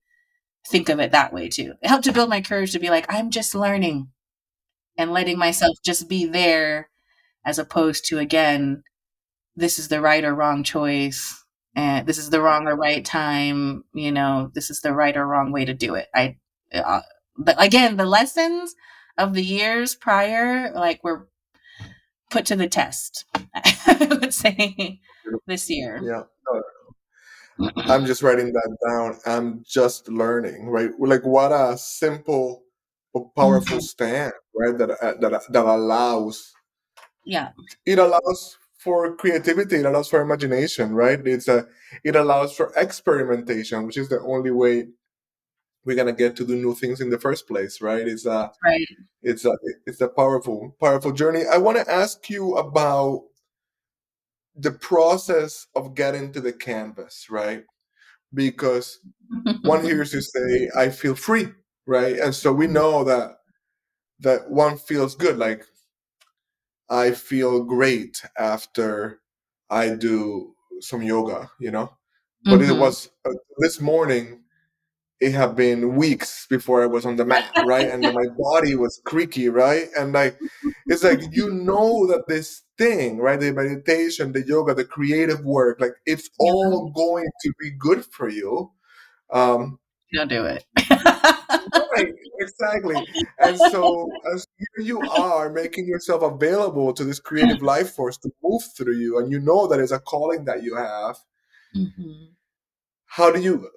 think 0.69 0.89
of 0.89 1.01
it 1.01 1.13
that 1.13 1.33
way 1.33 1.49
too. 1.49 1.75
It 1.83 1.89
helped 1.89 2.05
to 2.05 2.13
build 2.13 2.31
my 2.31 2.41
courage 2.41 2.73
to 2.73 2.79
be 2.79 2.91
like, 2.91 3.07
I'm 3.09 3.31
just 3.31 3.55
learning 3.55 4.09
and 4.97 5.13
letting 5.13 5.39
myself 5.39 5.77
just 5.85 6.09
be 6.09 6.27
there 6.27 6.91
as 7.45 7.59
opposed 7.59 8.07
to, 8.07 8.19
again, 8.19 8.83
this 9.57 9.79
is 9.79 9.89
the 9.89 10.01
right 10.01 10.25
or 10.25 10.35
wrong 10.35 10.63
choice. 10.65 11.42
And 11.75 12.07
this 12.07 12.19
is 12.19 12.31
the 12.31 12.41
wrong 12.43 12.67
or 12.67 12.77
right 12.77 13.05
time. 13.05 13.85
You 13.95 14.13
know, 14.13 14.51
this 14.55 14.71
is 14.71 14.81
the 14.81 14.93
right 14.93 15.17
or 15.17 15.27
wrong 15.27 15.53
way 15.53 15.65
to 15.65 15.75
do 15.75 15.95
it. 15.95 16.09
I, 16.15 16.37
uh, 16.75 17.01
but 17.37 17.57
again, 17.63 17.97
the 17.97 18.07
lessons 18.07 18.75
of 19.19 19.35
the 19.35 19.43
years 19.43 19.95
prior, 19.95 20.73
like 20.75 21.03
were 21.05 21.29
put 22.31 22.47
to 22.47 22.57
the 22.57 22.69
test. 22.69 23.25
I 23.55 24.19
would 24.21 24.35
say 24.35 25.01
this 25.47 25.69
year. 25.71 26.01
Yeah. 26.05 26.23
I'm 27.89 28.07
just 28.07 28.23
writing 28.23 28.53
that 28.53 28.77
down. 28.87 29.19
I'm 29.27 29.65
just 29.67 30.09
learning, 30.09 30.67
right? 30.69 30.91
Like 30.99 31.25
what 31.25 31.53
a 31.53 31.77
simple 31.77 32.63
powerful 33.37 33.79
Mhm. 33.79 33.83
stand, 33.83 34.33
right? 34.55 34.77
That 34.79 34.91
uh, 34.91 35.15
that 35.21 35.43
that 35.51 35.65
allows 35.65 36.53
Yeah. 37.25 37.53
it 37.87 37.99
allows 37.99 38.59
for 38.83 39.15
creativity. 39.17 39.77
It 39.77 39.87
allows 39.87 40.09
for 40.09 40.21
imagination, 40.21 40.93
right? 40.95 41.21
It's 41.27 41.49
a 41.49 41.67
it 42.05 42.17
allows 42.17 42.55
for 42.55 42.73
experimentation, 42.77 43.87
which 43.87 43.97
is 43.99 44.09
the 44.09 44.21
only 44.21 44.51
way 44.51 44.89
we're 45.85 45.97
gonna 45.97 46.13
get 46.13 46.37
to 46.37 46.47
do 46.47 46.57
new 46.57 46.75
things 46.75 47.01
in 47.01 47.11
the 47.11 47.19
first 47.19 47.47
place, 47.49 47.81
right? 47.81 48.07
It's 48.07 48.27
a 48.27 48.53
Right. 48.65 48.89
it's 49.23 49.45
a 49.45 49.53
it's 49.87 50.01
a 50.01 50.09
powerful 50.09 50.77
powerful 50.81 51.13
journey. 51.13 51.45
I 51.47 51.59
want 51.59 51.79
to 51.79 51.91
ask 51.91 52.29
you 52.31 52.57
about 52.57 53.25
the 54.55 54.73
process 54.73 55.67
of 55.75 55.95
getting 55.95 56.33
to 56.33 56.41
the 56.41 56.53
canvas, 56.53 57.27
right? 57.31 57.65
Because 58.35 58.99
one 59.63 59.85
hears 59.85 60.13
you 60.13 60.21
say, 60.21 60.71
"I 60.77 60.91
feel 60.91 61.15
free," 61.15 61.49
right? 61.87 62.19
And 62.19 62.35
so 62.35 62.53
we 62.53 62.67
know 62.67 63.05
that 63.05 63.39
that 64.21 64.51
one 64.51 64.79
feels 64.79 65.15
good, 65.17 65.39
like 65.39 65.67
I 66.93 67.13
feel 67.13 67.65
great 67.65 68.23
after 68.39 69.21
I 69.71 69.91
do 69.97 70.55
some 70.81 71.03
yoga, 71.03 71.51
you 71.61 71.73
know. 71.73 71.93
But 72.47 72.63
it 72.63 72.73
Mhm. 72.73 72.81
was 72.81 73.11
uh, 73.27 73.33
this 73.61 73.81
morning. 73.81 74.45
It 75.21 75.33
had 75.33 75.57
been 75.57 75.97
weeks 75.97 76.47
before 76.49 76.83
I 76.83 76.87
was 76.87 77.07
on 77.07 77.17
the 77.17 77.25
mat, 77.25 77.55
right? 77.65 77.89
And 77.89 78.05
my 78.05 78.27
body 78.39 78.75
was 78.77 79.01
creaky, 79.05 79.49
right? 79.49 79.89
And 79.99 80.13
like, 80.13 80.39
it's 80.89 81.05
like 81.05 81.21
you 81.33 81.51
know 81.53 82.07
that 82.09 82.27
this 82.29 82.63
thing, 82.79 83.19
right? 83.19 83.39
The 83.41 83.53
meditation, 83.53 84.33
the 84.33 84.43
yoga, 84.47 84.75
the 84.75 84.85
creative 84.85 85.45
work, 85.45 85.81
like 85.81 85.95
it's 86.07 86.29
all 86.41 86.91
going 86.91 87.27
to 87.45 87.53
be 87.61 87.71
good 87.71 88.05
for 88.07 88.29
you. 88.29 88.73
Um, 89.33 89.79
Don't 90.15 90.29
do 90.29 90.45
it. 90.47 90.65
right, 91.25 92.09
exactly. 92.41 93.07
And 93.39 93.59
so, 93.59 94.19
as 94.33 94.47
here 94.59 94.87
you 94.87 95.07
are 95.09 95.51
making 95.51 95.87
yourself 95.87 96.23
available 96.23 96.93
to 96.95 97.05
this 97.05 97.21
creative 97.21 97.63
life 97.63 97.91
force 97.95 98.17
to 98.19 98.31
move 98.43 98.63
through 98.77 98.97
you, 98.97 99.19
and 99.19 99.31
you 99.31 99.41
know 99.41 99.67
that 99.67 99.81
it's 99.81 99.93
a 99.93 99.99
calling 99.99 100.45
that 100.47 100.63
you 100.63 100.77
have. 100.77 101.17
Mhm. 101.77 102.29
How 103.07 103.31
do 103.31 103.41
you, 103.41 103.69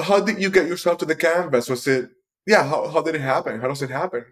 how 0.00 0.20
did 0.20 0.40
you 0.40 0.50
get 0.50 0.66
yourself 0.68 0.98
to 0.98 1.06
the 1.06 1.16
canvas? 1.16 1.68
Was 1.68 1.86
it, 1.86 2.10
yeah? 2.46 2.64
How 2.64 2.88
how 2.88 3.02
did 3.02 3.14
it 3.14 3.20
happen? 3.20 3.60
How 3.60 3.68
does 3.68 3.82
it 3.82 3.90
happen? 3.90 4.24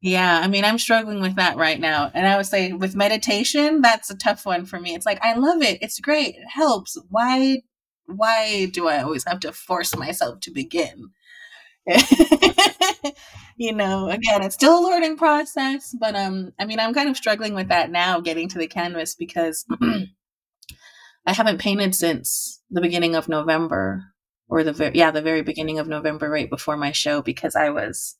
Yeah, 0.00 0.40
I 0.42 0.48
mean, 0.48 0.64
I'm 0.64 0.78
struggling 0.78 1.20
with 1.20 1.36
that 1.36 1.56
right 1.56 1.78
now. 1.78 2.10
And 2.12 2.26
I 2.26 2.36
would 2.36 2.46
say 2.46 2.72
with 2.72 2.96
meditation, 2.96 3.82
that's 3.82 4.10
a 4.10 4.16
tough 4.16 4.44
one 4.44 4.66
for 4.66 4.80
me. 4.80 4.94
It's 4.94 5.06
like 5.06 5.20
I 5.22 5.34
love 5.34 5.62
it. 5.62 5.78
It's 5.80 6.00
great. 6.00 6.34
It 6.36 6.48
helps. 6.48 6.98
Why 7.08 7.62
why 8.06 8.66
do 8.66 8.88
I 8.88 9.02
always 9.02 9.24
have 9.26 9.40
to 9.40 9.52
force 9.52 9.96
myself 9.96 10.40
to 10.40 10.50
begin? 10.50 11.10
you 13.56 13.72
know, 13.72 14.08
again, 14.08 14.42
it's 14.42 14.54
still 14.54 14.78
a 14.78 14.84
learning 14.86 15.16
process, 15.16 15.94
but 15.98 16.14
um 16.14 16.52
I 16.58 16.64
mean, 16.64 16.80
I'm 16.80 16.94
kind 16.94 17.08
of 17.08 17.16
struggling 17.16 17.54
with 17.54 17.68
that 17.68 17.90
now 17.90 18.20
getting 18.20 18.48
to 18.48 18.58
the 18.58 18.66
canvas 18.68 19.14
because 19.14 19.64
I 21.26 21.32
haven't 21.32 21.60
painted 21.60 21.94
since 21.94 22.60
the 22.70 22.80
beginning 22.80 23.14
of 23.14 23.28
November 23.28 24.04
or 24.48 24.64
the 24.64 24.72
very 24.72 24.96
yeah, 24.96 25.10
the 25.10 25.22
very 25.22 25.42
beginning 25.42 25.78
of 25.78 25.88
November 25.88 26.30
right 26.30 26.50
before 26.50 26.76
my 26.76 26.92
show 26.92 27.22
because 27.22 27.56
I 27.56 27.70
was 27.70 28.16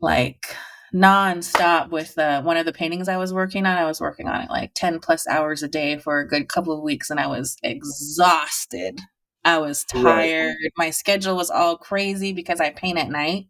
like 0.00 0.56
nonstop 0.94 1.90
with 1.90 2.18
uh, 2.18 2.42
one 2.42 2.56
of 2.56 2.66
the 2.66 2.72
paintings 2.72 3.08
I 3.08 3.16
was 3.16 3.32
working 3.32 3.66
on. 3.66 3.76
I 3.76 3.86
was 3.86 4.00
working 4.00 4.28
on 4.28 4.42
it 4.42 4.50
like 4.50 4.72
10 4.74 4.98
plus 5.00 5.26
hours 5.26 5.62
a 5.62 5.68
day 5.68 5.98
for 5.98 6.18
a 6.18 6.28
good 6.28 6.48
couple 6.48 6.76
of 6.76 6.82
weeks 6.82 7.10
and 7.10 7.20
I 7.20 7.26
was 7.26 7.56
exhausted. 7.62 9.00
I 9.44 9.58
was 9.58 9.84
Right. 9.94 10.30
tired. 10.30 10.56
My 10.76 10.90
schedule 10.90 11.36
was 11.36 11.50
all 11.50 11.76
crazy 11.76 12.32
because 12.32 12.60
I 12.60 12.70
paint 12.70 12.98
at 12.98 13.08
night 13.08 13.46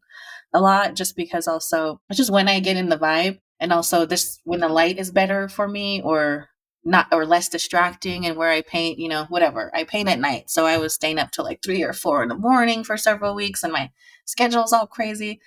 a 0.55 0.61
lot 0.61 0.95
just 0.95 1.17
because 1.17 1.49
also 1.49 2.01
it's 2.11 2.19
just 2.19 2.31
when 2.33 2.49
I 2.49 2.61
get 2.61 2.77
in 2.77 2.89
the 2.89 2.99
vibe 2.99 3.41
and 3.61 3.73
also 3.73 4.07
this 4.07 4.41
when 4.45 4.61
the 4.61 4.69
light 4.69 4.99
is 4.99 5.11
better 5.11 5.49
for 5.49 5.69
me 5.69 6.03
or 6.03 6.49
not 6.85 7.09
or 7.13 7.27
less 7.27 7.49
distracting 7.49 8.27
and 8.27 8.37
where 8.37 8.51
I 8.51 8.63
paint, 8.63 8.99
you 8.99 9.09
know, 9.09 9.27
whatever. 9.29 9.71
I 9.75 9.85
paint 9.85 10.09
at 10.09 10.19
night. 10.21 10.51
So 10.51 10.67
I 10.67 10.79
was 10.79 10.95
staying 10.95 11.19
up 11.19 11.31
till 11.33 11.45
like 11.45 11.63
3 11.63 11.83
or 11.85 11.93
4 11.93 12.23
in 12.23 12.29
the 12.31 12.37
morning 12.37 12.85
for 12.85 12.97
several 12.97 13.35
weeks 13.35 13.63
and 13.63 13.73
my 13.73 13.91
schedule's 14.27 14.73
all 14.73 14.87
crazy. 14.87 15.41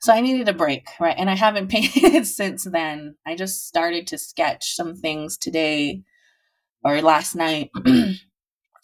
So 0.00 0.12
I 0.12 0.20
needed 0.20 0.48
a 0.48 0.54
break, 0.54 0.88
right? 1.00 1.16
And 1.18 1.30
I 1.30 1.36
haven't 1.36 1.68
painted 1.70 2.26
since 2.26 2.64
then. 2.64 3.16
I 3.26 3.36
just 3.36 3.66
started 3.68 4.06
to 4.08 4.18
sketch 4.18 4.74
some 4.76 4.96
things 4.96 5.38
today 5.38 6.02
or 6.84 7.00
last 7.02 7.34
night. 7.36 7.70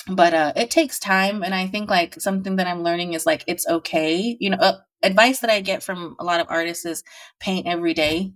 but 0.08 0.34
uh 0.34 0.52
it 0.56 0.70
takes 0.70 0.98
time 0.98 1.42
and 1.42 1.54
I 1.54 1.66
think 1.66 1.90
like 1.90 2.20
something 2.20 2.56
that 2.56 2.66
I'm 2.66 2.82
learning 2.82 3.12
is 3.14 3.26
like 3.26 3.44
it's 3.46 3.66
okay. 3.68 4.36
You 4.40 4.50
know, 4.50 4.56
uh, 4.58 4.78
advice 5.02 5.40
that 5.40 5.50
I 5.50 5.60
get 5.60 5.82
from 5.82 6.16
a 6.18 6.24
lot 6.24 6.40
of 6.40 6.46
artists 6.50 6.84
is 6.86 7.04
paint 7.40 7.66
every 7.66 7.94
day. 7.94 8.32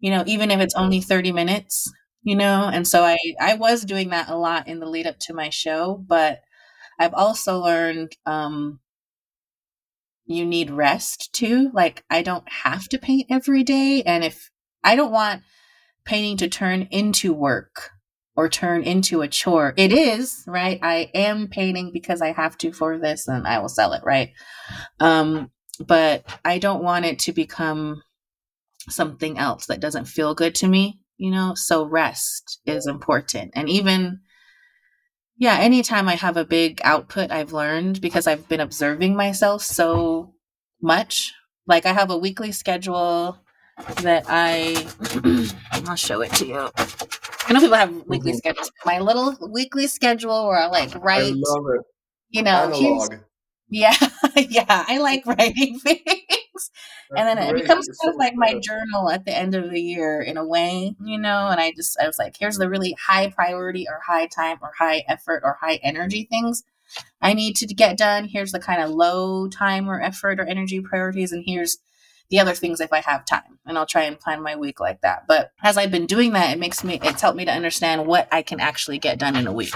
You 0.00 0.10
know, 0.10 0.24
even 0.26 0.50
if 0.50 0.60
it's 0.60 0.74
only 0.76 1.00
30 1.00 1.32
minutes, 1.32 1.92
you 2.22 2.36
know? 2.36 2.70
And 2.72 2.86
so 2.88 3.04
I 3.04 3.16
I 3.40 3.54
was 3.54 3.84
doing 3.84 4.10
that 4.10 4.28
a 4.30 4.36
lot 4.36 4.68
in 4.68 4.80
the 4.80 4.86
lead 4.88 5.06
up 5.06 5.18
to 5.20 5.34
my 5.34 5.50
show, 5.50 6.04
but 6.08 6.40
I've 7.00 7.14
also 7.14 7.60
learned 7.60 8.16
um 8.26 8.80
you 10.26 10.44
need 10.44 10.70
rest 10.70 11.32
too. 11.32 11.70
Like 11.72 12.04
I 12.10 12.22
don't 12.22 12.48
have 12.50 12.88
to 12.88 12.98
paint 12.98 13.26
every 13.30 13.62
day 13.62 14.02
and 14.02 14.24
if 14.24 14.50
I 14.82 14.96
don't 14.96 15.12
want 15.12 15.42
painting 16.04 16.36
to 16.38 16.48
turn 16.48 16.88
into 16.90 17.32
work 17.32 17.90
or 18.36 18.48
turn 18.48 18.82
into 18.82 19.22
a 19.22 19.28
chore. 19.28 19.74
It 19.76 19.92
is, 19.92 20.44
right? 20.46 20.78
I 20.82 21.10
am 21.14 21.48
painting 21.48 21.90
because 21.92 22.20
I 22.20 22.32
have 22.32 22.58
to 22.58 22.72
for 22.72 22.98
this 22.98 23.28
and 23.28 23.46
I 23.46 23.58
will 23.58 23.68
sell 23.68 23.92
it, 23.92 24.02
right? 24.04 24.30
Um 25.00 25.50
but 25.86 26.24
I 26.44 26.58
don't 26.58 26.82
want 26.82 27.04
it 27.04 27.18
to 27.20 27.32
become 27.32 28.02
something 28.88 29.38
else 29.38 29.66
that 29.66 29.80
doesn't 29.80 30.06
feel 30.06 30.34
good 30.34 30.54
to 30.56 30.68
me, 30.68 31.00
you 31.18 31.30
know? 31.30 31.54
So 31.54 31.84
rest 31.84 32.60
is 32.66 32.86
important. 32.86 33.52
And 33.54 33.68
even 33.68 34.20
yeah, 35.38 35.58
anytime 35.58 36.08
I 36.08 36.14
have 36.14 36.38
a 36.38 36.46
big 36.46 36.80
output, 36.82 37.30
I've 37.30 37.52
learned 37.52 38.00
because 38.00 38.26
I've 38.26 38.48
been 38.48 38.60
observing 38.60 39.16
myself 39.16 39.62
so 39.62 40.34
much. 40.80 41.34
Like 41.66 41.84
I 41.84 41.92
have 41.92 42.10
a 42.10 42.16
weekly 42.16 42.52
schedule 42.52 43.38
that 44.00 44.24
I 44.28 44.86
I'll 45.88 45.96
show 45.96 46.22
it 46.22 46.32
to 46.34 46.46
you. 46.46 46.70
I 47.48 47.52
know 47.52 47.60
people 47.60 47.76
have 47.76 47.92
weekly 48.08 48.32
Mhm. 48.32 48.36
schedules. 48.36 48.70
My 48.84 48.98
little 49.00 49.36
weekly 49.50 49.86
schedule 49.86 50.46
where 50.48 50.58
I 50.58 50.66
like 50.66 50.94
I 50.94 50.98
write, 51.00 51.34
love 51.34 51.64
it. 51.74 51.82
you 52.30 52.42
know, 52.42 53.08
yeah, 53.68 53.94
yeah, 54.36 54.84
I 54.88 54.98
like 54.98 55.26
writing 55.26 55.78
things. 55.80 56.70
And 57.16 57.26
then 57.28 57.38
That's 57.38 57.50
it 57.50 57.52
great. 57.52 57.62
becomes 57.62 57.88
It's 57.88 57.98
kind 58.02 58.10
so 58.10 58.10
of 58.14 58.16
like 58.18 58.34
my 58.36 58.58
journal 58.60 59.10
at 59.10 59.24
the 59.24 59.36
end 59.36 59.54
of 59.54 59.70
the 59.70 59.80
year 59.80 60.20
in 60.22 60.36
a 60.36 60.46
way, 60.46 60.94
you 61.00 61.18
know, 61.18 61.48
and 61.48 61.60
I 61.60 61.72
just 61.72 61.98
I 62.00 62.06
was 62.06 62.18
like, 62.18 62.36
here's 62.38 62.58
the 62.58 62.68
really 62.68 62.96
high 63.06 63.30
priority 63.30 63.86
or 63.88 64.00
high 64.06 64.26
time 64.26 64.58
or 64.62 64.72
high 64.78 65.04
effort 65.08 65.42
or 65.44 65.58
high 65.60 65.76
energy 65.82 66.26
things 66.30 66.64
I 67.22 67.34
need 67.34 67.56
to 67.56 67.66
get 67.66 67.98
done. 67.98 68.24
Here's 68.26 68.52
the 68.52 68.60
kind 68.60 68.82
of 68.82 68.90
low 68.90 69.48
time 69.48 69.88
or 69.90 70.00
effort 70.00 70.40
or 70.40 70.44
energy 70.46 70.80
priorities 70.80 71.32
and 71.32 71.44
here's 71.46 71.78
the 72.30 72.40
other 72.40 72.54
things 72.54 72.80
if 72.80 72.92
I 72.92 73.00
have 73.00 73.24
time. 73.24 73.58
And 73.66 73.78
I'll 73.78 73.86
try 73.86 74.02
and 74.02 74.18
plan 74.18 74.42
my 74.42 74.56
week 74.56 74.80
like 74.80 75.00
that. 75.02 75.26
But 75.28 75.52
as 75.62 75.76
I've 75.76 75.90
been 75.90 76.06
doing 76.06 76.32
that, 76.32 76.52
it 76.52 76.58
makes 76.58 76.84
me 76.84 76.98
it's 77.02 77.22
helped 77.22 77.36
me 77.36 77.44
to 77.44 77.52
understand 77.52 78.06
what 78.06 78.28
I 78.32 78.42
can 78.42 78.60
actually 78.60 78.98
get 78.98 79.18
done 79.18 79.36
in 79.36 79.46
a 79.46 79.52
week 79.52 79.74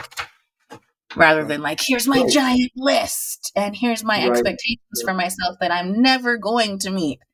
rather 1.16 1.44
than 1.44 1.60
like 1.62 1.80
here's 1.86 2.06
my 2.06 2.22
giant 2.24 2.70
list 2.76 3.52
and 3.56 3.76
here's 3.76 4.04
my 4.04 4.18
Right. 4.18 4.28
expectations 4.28 5.02
for 5.04 5.14
myself 5.14 5.56
that 5.60 5.72
I'm 5.72 6.00
never 6.02 6.36
going 6.36 6.78
to 6.80 6.90
meet. 6.90 7.20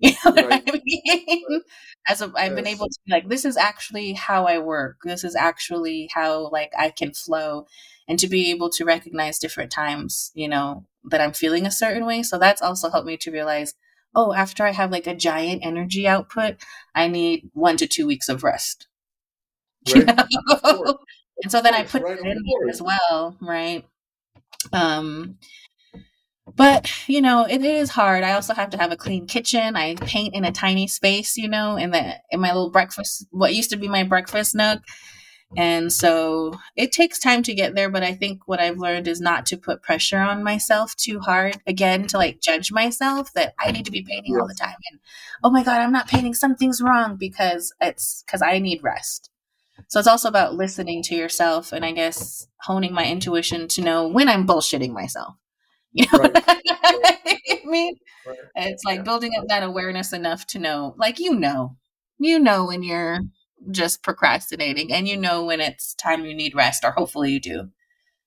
You 0.00 0.12
know 0.24 0.32
what 0.32 0.44
Right. 0.46 0.62
I 0.68 0.80
mean? 0.84 1.62
As 2.08 2.22
a, 2.22 2.32
I've 2.36 2.54
been 2.56 2.66
able 2.66 2.88
to 2.88 2.98
like, 3.08 3.28
this 3.28 3.44
is 3.44 3.56
actually 3.56 4.12
how 4.14 4.46
I 4.46 4.58
work. 4.58 4.98
This 5.04 5.24
is 5.24 5.36
actually 5.36 6.10
how 6.14 6.50
like 6.50 6.72
I 6.78 6.90
can 6.90 7.12
flow, 7.12 7.66
and 8.08 8.18
to 8.18 8.28
be 8.28 8.50
able 8.50 8.70
to 8.70 8.84
recognize 8.84 9.38
different 9.38 9.72
times, 9.72 10.32
you 10.34 10.48
know, 10.48 10.84
that 11.04 11.20
I'm 11.20 11.32
feeling 11.32 11.66
a 11.66 11.70
certain 11.70 12.06
way. 12.06 12.22
So 12.22 12.38
that's 12.38 12.62
also 12.62 12.90
helped 12.90 13.06
me 13.08 13.16
to 13.18 13.32
realize, 13.32 13.74
oh, 14.14 14.32
after 14.32 14.64
I 14.64 14.72
have 14.72 14.90
like 14.90 15.06
a 15.06 15.14
giant 15.14 15.64
energy 15.64 16.06
output, 16.08 16.56
I 16.94 17.08
need 17.08 17.50
one 17.52 17.76
to 17.78 17.86
two 17.86 18.06
weeks 18.06 18.28
of 18.28 18.42
rest. 18.44 18.86
Right. 19.94 20.06
Know? 20.06 20.98
and 21.42 21.52
so 21.52 21.62
then 21.62 21.74
I 21.74 21.84
put 21.84 22.02
right, 22.02 22.18
that 22.18 22.26
in 22.26 22.42
there 22.44 22.68
as 22.68 22.82
well, 22.82 23.36
right? 23.40 23.84
Um, 24.72 25.38
but 26.56 26.90
you 27.06 27.20
know 27.20 27.46
it 27.48 27.62
is 27.62 27.90
hard 27.90 28.24
i 28.24 28.32
also 28.32 28.54
have 28.54 28.70
to 28.70 28.78
have 28.78 28.90
a 28.90 28.96
clean 28.96 29.26
kitchen 29.26 29.76
i 29.76 29.94
paint 29.96 30.34
in 30.34 30.44
a 30.44 30.52
tiny 30.52 30.86
space 30.86 31.36
you 31.36 31.48
know 31.48 31.76
in 31.76 31.90
the 31.90 32.14
in 32.30 32.40
my 32.40 32.48
little 32.48 32.70
breakfast 32.70 33.26
what 33.30 33.54
used 33.54 33.70
to 33.70 33.76
be 33.76 33.88
my 33.88 34.02
breakfast 34.02 34.54
nook 34.54 34.80
Mm. 35.52 35.58
and 35.58 35.92
so 35.92 36.54
it 36.76 36.92
takes 36.92 37.18
time 37.18 37.42
to 37.42 37.54
get 37.54 37.74
there 37.74 37.88
but 37.88 38.02
i 38.02 38.12
think 38.14 38.46
what 38.46 38.60
i've 38.60 38.78
learned 38.78 39.08
is 39.08 39.20
not 39.20 39.46
to 39.46 39.56
put 39.56 39.82
pressure 39.82 40.18
on 40.18 40.42
myself 40.44 40.94
too 40.96 41.20
hard 41.20 41.58
again 41.66 42.06
to 42.08 42.18
like 42.18 42.40
judge 42.40 42.70
myself 42.70 43.32
that 43.32 43.54
i 43.58 43.70
need 43.72 43.84
to 43.86 43.90
be 43.90 44.02
painting 44.02 44.36
all 44.36 44.46
the 44.46 44.54
time 44.54 44.76
and 44.90 45.00
oh 45.42 45.50
my 45.50 45.62
god 45.64 45.80
i'm 45.80 45.92
not 45.92 46.06
painting 46.08 46.34
something's 46.34 46.82
wrong 46.82 47.16
because 47.16 47.72
it's 47.80 48.22
because 48.26 48.42
i 48.42 48.58
need 48.58 48.82
rest 48.82 49.30
so 49.88 49.98
it's 49.98 50.08
also 50.08 50.28
about 50.28 50.54
listening 50.54 51.02
to 51.02 51.14
yourself 51.16 51.72
and 51.72 51.84
i 51.84 51.92
guess 51.92 52.48
honing 52.62 52.92
my 52.92 53.06
intuition 53.06 53.68
to 53.68 53.82
know 53.82 54.06
when 54.08 54.28
i'm 54.28 54.46
bullshitting 54.46 54.92
myself 54.92 55.34
You 55.92 56.06
know 56.12 56.18
Right. 56.18 56.32
what 56.34 56.44
I 56.46 57.60
mean? 57.64 57.96
Right. 58.26 58.36
It's 58.56 58.84
like 58.84 58.98
Yeah. 58.98 59.02
building 59.04 59.32
up 59.38 59.46
that 59.48 59.62
awareness 59.62 60.12
enough 60.12 60.46
to 60.48 60.58
know, 60.58 60.94
like 60.98 61.18
you 61.18 61.34
know, 61.34 61.76
you 62.18 62.38
know 62.38 62.66
when 62.66 62.82
you're 62.82 63.20
just 63.70 64.02
procrastinating, 64.02 64.92
and 64.92 65.08
you 65.08 65.16
know 65.16 65.44
when 65.44 65.60
it's 65.60 65.94
time 65.94 66.24
you 66.24 66.34
need 66.34 66.54
rest, 66.54 66.84
or 66.84 66.92
hopefully 66.92 67.32
you 67.32 67.40
do. 67.40 67.70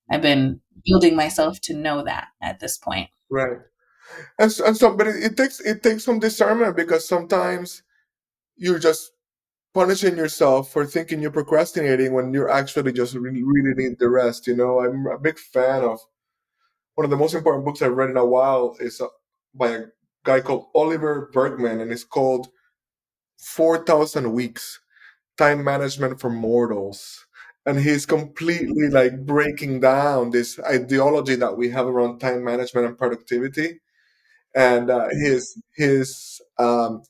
I've 0.09 0.21
been 0.21 0.59
building 0.85 1.15
myself 1.15 1.61
to 1.61 1.73
know 1.73 2.03
that 2.03 2.27
at 2.41 2.59
this 2.59 2.77
point. 2.77 3.09
Right. 3.29 3.57
And 4.37 4.51
so, 4.51 4.65
and 4.65 4.75
so 4.75 4.95
but 4.95 5.07
it, 5.07 5.23
it 5.23 5.37
takes 5.37 5.59
it 5.61 5.83
takes 5.83 6.03
some 6.03 6.19
discernment 6.19 6.75
because 6.75 7.07
sometimes 7.07 7.83
you're 8.57 8.79
just 8.79 9.11
punishing 9.73 10.17
yourself 10.17 10.71
for 10.71 10.85
thinking 10.85 11.21
you're 11.21 11.31
procrastinating 11.31 12.13
when 12.13 12.33
you're 12.33 12.51
actually 12.51 12.91
just 12.91 13.15
really, 13.15 13.43
really 13.43 13.73
need 13.75 13.99
the 13.99 14.09
rest. 14.09 14.47
You 14.47 14.55
know, 14.55 14.79
I'm 14.79 15.07
a 15.07 15.17
big 15.17 15.39
fan 15.39 15.83
of 15.83 15.99
one 16.95 17.05
of 17.05 17.11
the 17.11 17.17
most 17.17 17.33
important 17.33 17.65
books 17.65 17.81
I've 17.81 17.95
read 17.95 18.09
in 18.09 18.17
a 18.17 18.25
while 18.25 18.75
is 18.79 18.99
uh, 18.99 19.07
by 19.53 19.69
a 19.69 19.83
guy 20.25 20.41
called 20.41 20.67
Oliver 20.75 21.29
Burkeman, 21.33 21.79
and 21.79 21.91
it's 21.91 22.03
called 22.03 22.49
4,000 23.39 24.33
Weeks 24.33 24.79
Time 25.37 25.63
Management 25.63 26.19
for 26.19 26.29
Mortals. 26.29 27.25
And 27.65 27.79
he's 27.79 28.05
completely 28.07 28.89
like 28.89 29.25
breaking 29.25 29.81
down 29.81 30.31
this 30.31 30.59
ideology 30.59 31.35
that 31.35 31.57
we 31.57 31.69
have 31.69 31.87
around 31.87 32.19
time 32.19 32.43
management 32.43 32.87
and 32.87 32.97
productivity. 32.97 33.81
And 34.55 34.89
uh, 34.89 35.07
his 35.11 35.61
his 35.75 36.41
um, 36.59 37.03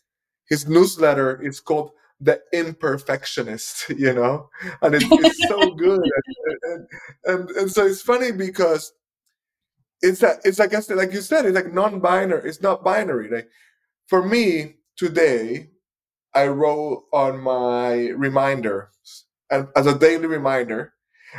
his 0.49 0.67
newsletter 0.67 1.41
is 1.41 1.59
called 1.59 1.91
The 2.22 2.41
Imperfectionist, 2.53 3.97
you 3.99 4.13
know, 4.13 4.49
and 4.82 4.95
it's, 4.95 5.05
it's 5.09 5.47
so 5.47 5.72
good. 5.76 6.01
And, 6.01 6.57
and, 6.63 6.88
and, 7.26 7.49
and 7.51 7.72
so 7.72 7.86
it's 7.86 8.01
funny 8.01 8.32
because 8.32 8.93
it's 10.01 10.19
that 10.22 10.39
it's 10.43 10.59
like 10.59 10.74
I 10.74 10.80
said, 10.80 10.97
like 10.97 11.13
you 11.13 11.22
said, 11.22 11.45
it's 11.45 11.55
like 11.55 11.74
non-binary. 11.74 12.47
It's 12.49 12.61
not 12.61 12.84
binary. 12.84 13.30
Like 13.30 13.49
for 14.07 14.24
me 14.28 14.76
today, 14.97 15.69
I 16.34 16.47
wrote 16.47 17.05
on 17.13 17.39
my 17.39 18.09
reminder 18.09 18.89
and 19.49 19.67
as 19.75 19.86
a 19.86 19.97
daily 19.97 20.27
reminder, 20.27 20.93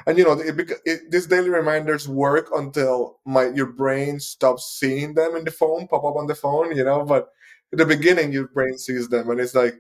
and 0.07 0.19
you 0.19 0.25
know, 0.25 0.33
it, 0.33 0.59
it, 0.85 1.11
these 1.11 1.27
daily 1.27 1.51
reminders 1.51 2.09
work 2.09 2.49
until 2.55 3.21
my 3.27 3.47
your 3.49 3.67
brain 3.67 4.21
stops 4.21 4.77
seeing 4.79 5.15
them 5.15 5.37
in 5.37 5.45
the 5.45 5.51
phone, 5.51 5.89
pop 5.89 6.05
up 6.05 6.17
on 6.17 6.27
the 6.27 6.35
phone, 6.35 6.77
you 6.77 6.85
know. 6.85 7.05
But 7.05 7.29
at 7.73 7.79
the 7.79 7.87
beginning, 7.87 8.33
your 8.33 8.49
brain 8.49 8.79
sees 8.79 9.09
them, 9.09 9.31
and 9.31 9.41
it's 9.41 9.55
like 9.55 9.77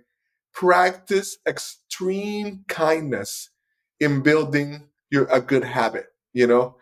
practice 0.54 1.38
extreme 1.46 2.64
kindness 2.68 3.50
in 4.00 4.22
building 4.22 4.88
your 5.10 5.26
a 5.26 5.40
good 5.40 5.64
habit, 5.64 6.06
you 6.32 6.46
know 6.46 6.76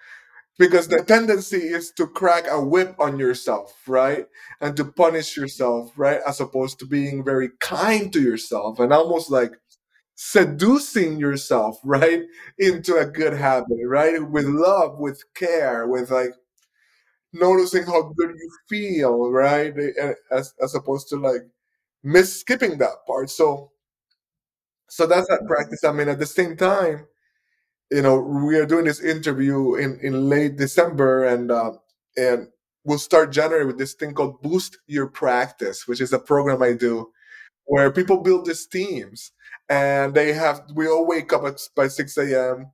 because 0.59 0.89
the 0.89 1.03
tendency 1.03 1.57
is 1.59 1.91
to 1.93 2.07
crack 2.07 2.45
a 2.49 2.61
whip 2.63 2.95
on 2.99 3.19
yourself, 3.19 3.75
right? 3.87 4.27
And 4.61 4.77
to 4.77 4.85
punish 4.85 5.37
yourself, 5.37 5.93
right? 5.97 6.21
As 6.27 6.41
opposed 6.41 6.79
to 6.81 6.87
being 6.87 7.25
very 7.25 7.51
kind 7.61 8.13
to 8.13 8.21
yourself 8.21 8.79
and 8.79 8.93
almost 8.93 9.31
like 9.31 9.53
seducing 10.17 11.19
yourself, 11.19 11.79
right? 11.85 12.23
Into 12.59 12.97
a 12.97 13.07
good 13.07 13.35
habit, 13.35 13.79
right? 13.87 14.23
With 14.31 14.47
love, 14.47 14.99
with 14.99 15.23
care, 15.35 15.87
with 15.89 16.11
like 16.11 16.33
noticing 17.33 17.85
how 17.85 18.03
good 18.17 18.31
you 18.31 18.51
feel, 18.69 19.31
right? 19.31 19.75
As, 20.31 20.55
as 20.61 20.75
opposed 20.75 21.09
to 21.09 21.17
like 21.17 21.43
miss 22.05 22.41
skipping 22.41 22.79
that 22.79 23.07
part. 23.07 23.31
So, 23.31 23.73
so 24.89 25.07
that's 25.07 25.29
that 25.29 25.47
practice. 25.47 25.85
I 25.85 25.93
mean, 25.93 26.09
at 26.09 26.19
the 26.19 26.27
same 26.27 26.57
time, 26.57 27.07
you 27.91 28.03
know 28.03 28.19
we 28.19 28.57
are 28.57 28.67
doing 28.67 28.85
this 28.85 29.01
interview 29.01 29.75
in 29.75 29.99
in 30.03 30.29
late 30.29 30.57
december 30.57 31.25
and 31.25 31.51
uh, 31.51 31.73
and 32.17 32.49
we'll 32.85 32.99
start 32.99 33.33
january 33.33 33.67
with 33.67 33.79
this 33.79 33.95
thing 33.95 34.15
called 34.15 34.41
boost 34.43 34.79
your 34.87 35.07
practice 35.07 35.87
which 35.89 36.01
is 36.01 36.13
a 36.13 36.19
program 36.19 36.63
i 36.63 36.73
do 36.73 37.11
where 37.65 37.91
people 37.91 38.23
build 38.23 38.47
these 38.47 38.67
teams 38.67 39.33
and 39.69 40.15
they 40.15 40.33
have 40.33 40.63
we 40.75 40.87
all 40.89 41.07
wake 41.07 41.33
up 41.33 41.45
at, 41.45 41.61
by 41.75 41.89
6 41.89 42.17
a.m 42.19 42.71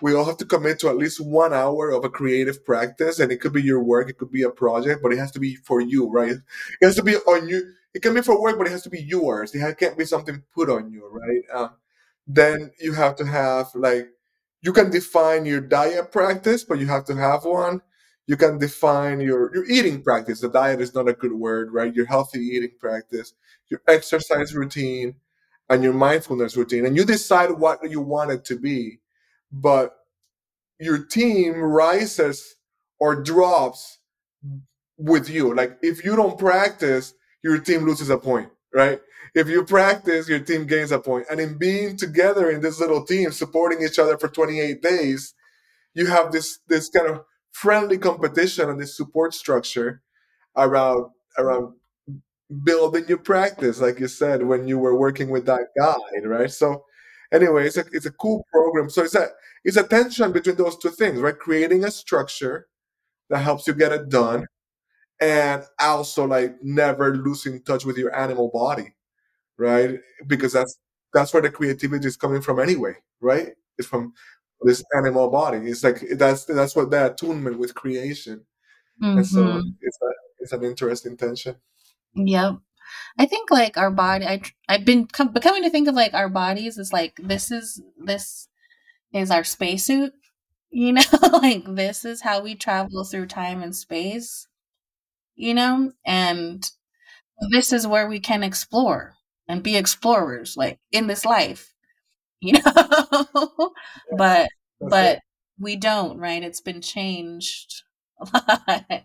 we 0.00 0.14
all 0.14 0.24
have 0.24 0.36
to 0.38 0.44
commit 0.44 0.80
to 0.80 0.88
at 0.88 0.96
least 0.96 1.20
one 1.24 1.52
hour 1.54 1.90
of 1.90 2.04
a 2.04 2.10
creative 2.10 2.64
practice 2.64 3.20
and 3.20 3.30
it 3.30 3.40
could 3.40 3.52
be 3.52 3.62
your 3.62 3.82
work 3.82 4.10
it 4.10 4.18
could 4.18 4.32
be 4.32 4.42
a 4.42 4.50
project 4.50 5.00
but 5.02 5.12
it 5.12 5.18
has 5.18 5.30
to 5.30 5.40
be 5.40 5.54
for 5.56 5.80
you 5.80 6.10
right? 6.10 6.32
It 6.32 6.84
has 6.84 6.96
to 6.96 7.02
be 7.02 7.16
on 7.16 7.48
you 7.48 7.72
it 7.94 8.02
can 8.02 8.14
be 8.14 8.22
for 8.22 8.40
work 8.40 8.58
but 8.58 8.66
it 8.66 8.70
has 8.70 8.82
to 8.82 8.90
be 8.90 9.02
yours. 9.02 9.54
It 9.54 9.78
can't 9.78 9.96
be 9.96 10.04
something 10.04 10.42
put 10.54 10.68
on 10.68 10.90
you 10.90 11.08
right? 11.08 11.42
Uh, 11.54 11.68
then 12.26 12.70
you 12.80 12.92
have 12.92 13.16
to 13.16 13.26
have 13.26 13.68
like 13.74 14.08
you 14.62 14.72
can 14.72 14.90
define 14.90 15.46
your 15.46 15.60
diet 15.60 16.12
practice 16.12 16.64
but 16.64 16.78
you 16.78 16.86
have 16.86 17.04
to 17.06 17.16
have 17.16 17.44
one. 17.44 17.82
You 18.26 18.36
can 18.36 18.58
define 18.58 19.20
your 19.20 19.54
your 19.54 19.66
eating 19.66 20.02
practice. 20.02 20.40
The 20.40 20.48
diet 20.50 20.80
is 20.80 20.94
not 20.94 21.08
a 21.08 21.12
good 21.14 21.32
word 21.32 21.72
right? 21.72 21.94
Your 21.94 22.06
healthy 22.06 22.40
eating 22.40 22.72
practice 22.80 23.34
your 23.70 23.82
exercise 23.88 24.54
routine 24.54 25.16
and 25.70 25.82
your 25.82 25.94
mindfulness 25.94 26.56
routine. 26.56 26.86
And 26.86 26.96
you 26.96 27.04
decide 27.04 27.52
what 27.52 27.78
you 27.90 28.00
want 28.00 28.30
it 28.30 28.44
to 28.46 28.58
be. 28.58 29.00
But 29.50 29.96
your 30.80 31.04
team 31.04 31.54
rises 31.60 32.56
or 33.00 33.22
drops 33.22 33.98
with 34.98 35.28
you. 35.30 35.54
Like 35.54 35.78
if 35.82 36.04
you 36.04 36.16
don't 36.16 36.38
practice, 36.38 37.14
your 37.42 37.58
team 37.58 37.84
loses 37.86 38.10
a 38.10 38.18
point, 38.18 38.50
right? 38.74 39.00
If 39.34 39.48
you 39.48 39.64
practice, 39.64 40.28
your 40.28 40.40
team 40.40 40.66
gains 40.66 40.92
a 40.92 40.98
point. 40.98 41.26
And 41.30 41.40
in 41.40 41.56
being 41.58 41.96
together 41.96 42.50
in 42.50 42.60
this 42.60 42.80
little 42.80 43.04
team, 43.04 43.32
supporting 43.32 43.82
each 43.82 43.98
other 43.98 44.18
for 44.18 44.28
28 44.28 44.82
days, 44.82 45.34
you 45.94 46.06
have 46.06 46.32
this 46.32 46.58
this 46.68 46.88
kind 46.90 47.08
of 47.08 47.22
friendly 47.52 47.98
competition 47.98 48.70
and 48.70 48.80
this 48.80 48.96
support 48.96 49.34
structure 49.34 50.02
around 50.56 51.06
around 51.38 51.74
building 52.64 53.04
your 53.08 53.18
practice, 53.18 53.80
like 53.80 54.00
you 54.00 54.08
said, 54.08 54.44
when 54.44 54.68
you 54.68 54.78
were 54.78 54.96
working 54.98 55.30
with 55.30 55.46
that 55.46 55.68
guide, 55.78 56.26
right? 56.26 56.50
So 56.50 56.84
anyway, 57.32 57.66
it's 57.66 57.76
a 57.76 57.84
it's 57.92 58.06
a 58.06 58.12
cool 58.12 58.44
program. 58.52 58.90
So 58.90 59.02
it's 59.02 59.14
a 59.14 59.28
it's 59.64 59.76
a 59.76 59.84
tension 59.84 60.32
between 60.32 60.56
those 60.56 60.76
two 60.78 60.90
things, 60.90 61.20
right? 61.20 61.38
Creating 61.38 61.84
a 61.84 61.90
structure 61.90 62.68
that 63.30 63.38
helps 63.38 63.66
you 63.66 63.74
get 63.74 63.92
it 63.92 64.08
done 64.08 64.46
and 65.20 65.64
also 65.80 66.26
like 66.26 66.56
never 66.62 67.16
losing 67.16 67.62
touch 67.62 67.84
with 67.84 67.96
your 67.96 68.14
animal 68.16 68.50
body, 68.52 68.94
right? 69.62 70.00
Because 70.26 70.54
that's 70.54 70.78
that's 71.14 71.32
where 71.34 71.42
the 71.42 71.50
creativity 71.50 72.06
is 72.08 72.16
coming 72.16 72.42
from 72.42 72.60
anyway, 72.60 72.94
right? 73.20 73.50
It's 73.78 73.88
from 73.88 74.14
this 74.62 74.84
animal 74.96 75.30
body. 75.30 75.58
It's 75.68 75.84
like 75.84 76.00
that's 76.16 76.44
that's 76.46 76.76
what 76.76 76.90
that 76.92 77.12
attunement 77.12 77.58
with 77.58 77.74
creation, 77.74 78.44
and 79.16 79.26
so 79.26 79.42
hmm 79.50 79.70
it's 79.82 79.98
a 80.02 80.10
it's 80.40 80.52
an 80.52 80.64
interesting 80.64 81.16
tension. 81.16 81.56
Yep. 82.14 82.56
I 83.18 83.26
think 83.26 83.50
like 83.50 83.76
our 83.78 83.90
body. 83.90 84.26
I 84.26 84.42
I've 84.68 84.84
been 84.84 85.06
com- 85.06 85.32
becoming 85.32 85.62
to 85.64 85.70
think 85.70 85.88
of 85.88 85.94
like 85.94 86.14
our 86.14 86.28
bodies 86.28 86.78
as 86.78 86.92
like 86.92 87.16
this 87.22 87.50
is 87.50 87.82
this 87.98 88.48
is 89.14 89.30
our 89.30 89.44
spacesuit. 89.44 90.14
You 90.70 90.94
know, 90.94 91.02
like 91.32 91.64
this 91.66 92.04
is 92.04 92.22
how 92.22 92.42
we 92.42 92.54
travel 92.56 93.04
through 93.04 93.26
time 93.28 93.62
and 93.62 93.76
space. 93.76 94.48
You 95.36 95.54
know, 95.54 95.92
and 96.06 96.64
this 97.50 97.72
is 97.72 97.86
where 97.86 98.08
we 98.08 98.20
can 98.20 98.42
explore 98.42 99.14
and 99.48 99.62
be 99.62 99.76
explorers, 99.76 100.56
like 100.56 100.78
in 100.92 101.06
this 101.06 101.24
life. 101.24 101.74
You 102.40 102.54
know, 102.64 103.72
Yeah, 104.10 104.18
but 104.18 104.50
it. 104.80 104.88
but 104.90 105.20
we 105.58 105.76
don't. 105.76 106.18
Right? 106.18 106.42
It's 106.42 106.60
been 106.60 106.80
changed 106.82 107.82
a 108.20 108.24
lot. 108.34 109.04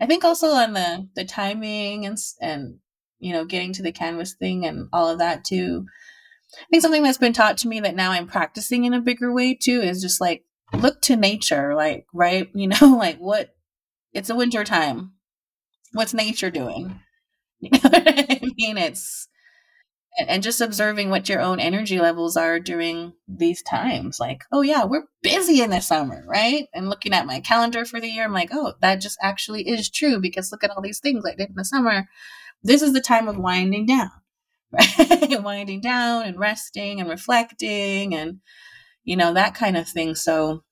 I 0.00 0.06
think 0.06 0.24
also 0.24 0.48
on 0.48 0.72
the 0.74 1.08
the 1.14 1.24
timing 1.24 2.06
and 2.06 2.18
and 2.40 2.78
you 3.18 3.32
know 3.32 3.44
getting 3.44 3.72
to 3.74 3.82
the 3.82 3.92
canvas 3.92 4.34
thing 4.34 4.66
and 4.66 4.88
all 4.92 5.08
of 5.08 5.18
that 5.18 5.44
too. 5.44 5.86
I 6.56 6.64
think 6.70 6.82
something 6.82 7.02
that's 7.02 7.18
been 7.18 7.32
taught 7.32 7.58
to 7.58 7.68
me 7.68 7.80
that 7.80 7.96
now 7.96 8.12
I'm 8.12 8.26
practicing 8.28 8.84
in 8.84 8.94
a 8.94 9.00
bigger 9.00 9.32
way 9.32 9.54
too 9.54 9.80
is 9.82 10.02
just 10.02 10.20
like 10.20 10.44
look 10.74 11.00
to 11.02 11.16
nature, 11.16 11.74
like 11.74 12.06
right, 12.14 12.48
you 12.54 12.68
know, 12.80 12.96
like 12.98 13.18
what 13.18 13.54
it's 14.14 14.30
a 14.30 14.36
winter 14.36 14.64
time. 14.64 15.12
What's 15.92 16.14
nature 16.14 16.50
doing? 16.50 17.00
You 17.60 17.70
know 17.72 17.80
what 17.90 18.04
I 18.08 18.40
mean? 18.58 18.78
It's 18.78 19.28
and, 20.18 20.42
just 20.42 20.60
observing 20.60 21.10
what 21.10 21.28
your 21.28 21.40
own 21.40 21.60
energy 21.60 21.98
levels 21.98 22.36
are 22.36 22.60
during 22.60 23.14
these 23.26 23.62
times. 23.62 24.18
Like, 24.20 24.44
oh 24.52 24.62
yeah, 24.62 24.84
we're 24.84 25.04
busy 25.22 25.62
in 25.62 25.70
the 25.70 25.80
summer, 25.80 26.24
right? 26.26 26.68
And 26.72 26.88
looking 26.88 27.12
at 27.12 27.26
my 27.26 27.40
calendar 27.40 27.84
for 27.84 28.00
the 28.00 28.08
year, 28.08 28.24
I'm 28.24 28.32
like, 28.32 28.50
oh, 28.52 28.74
that 28.80 29.00
just 29.00 29.18
actually 29.22 29.68
is 29.68 29.90
true 29.90 30.20
because 30.20 30.52
look 30.52 30.64
at 30.64 30.70
all 30.70 30.82
these 30.82 31.00
things 31.00 31.24
I 31.26 31.34
did 31.34 31.50
in 31.50 31.54
the 31.56 31.64
summer. 31.64 32.08
This 32.62 32.82
is 32.82 32.92
the 32.92 33.00
time 33.00 33.28
of 33.28 33.36
winding 33.36 33.86
down, 33.86 34.10
right? 34.72 35.42
winding 35.42 35.80
down 35.80 36.24
and 36.24 36.38
resting 36.38 37.00
and 37.00 37.08
reflecting 37.08 38.14
and 38.14 38.40
you 39.04 39.16
know 39.16 39.34
that 39.34 39.54
kind 39.54 39.76
of 39.76 39.88
thing. 39.88 40.14
So 40.14 40.62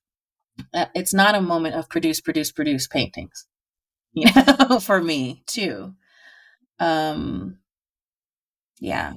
uh, 0.74 0.86
it's 0.94 1.14
not 1.14 1.34
a 1.34 1.40
moment 1.40 1.74
of 1.74 1.88
produce, 1.88 2.20
produce, 2.20 2.52
produce 2.52 2.86
paintings, 2.86 3.46
you 4.12 4.28
know, 4.34 4.78
for 4.78 5.02
me 5.02 5.42
too. 5.46 5.94
Um, 6.78 7.58
yeah. 8.80 9.12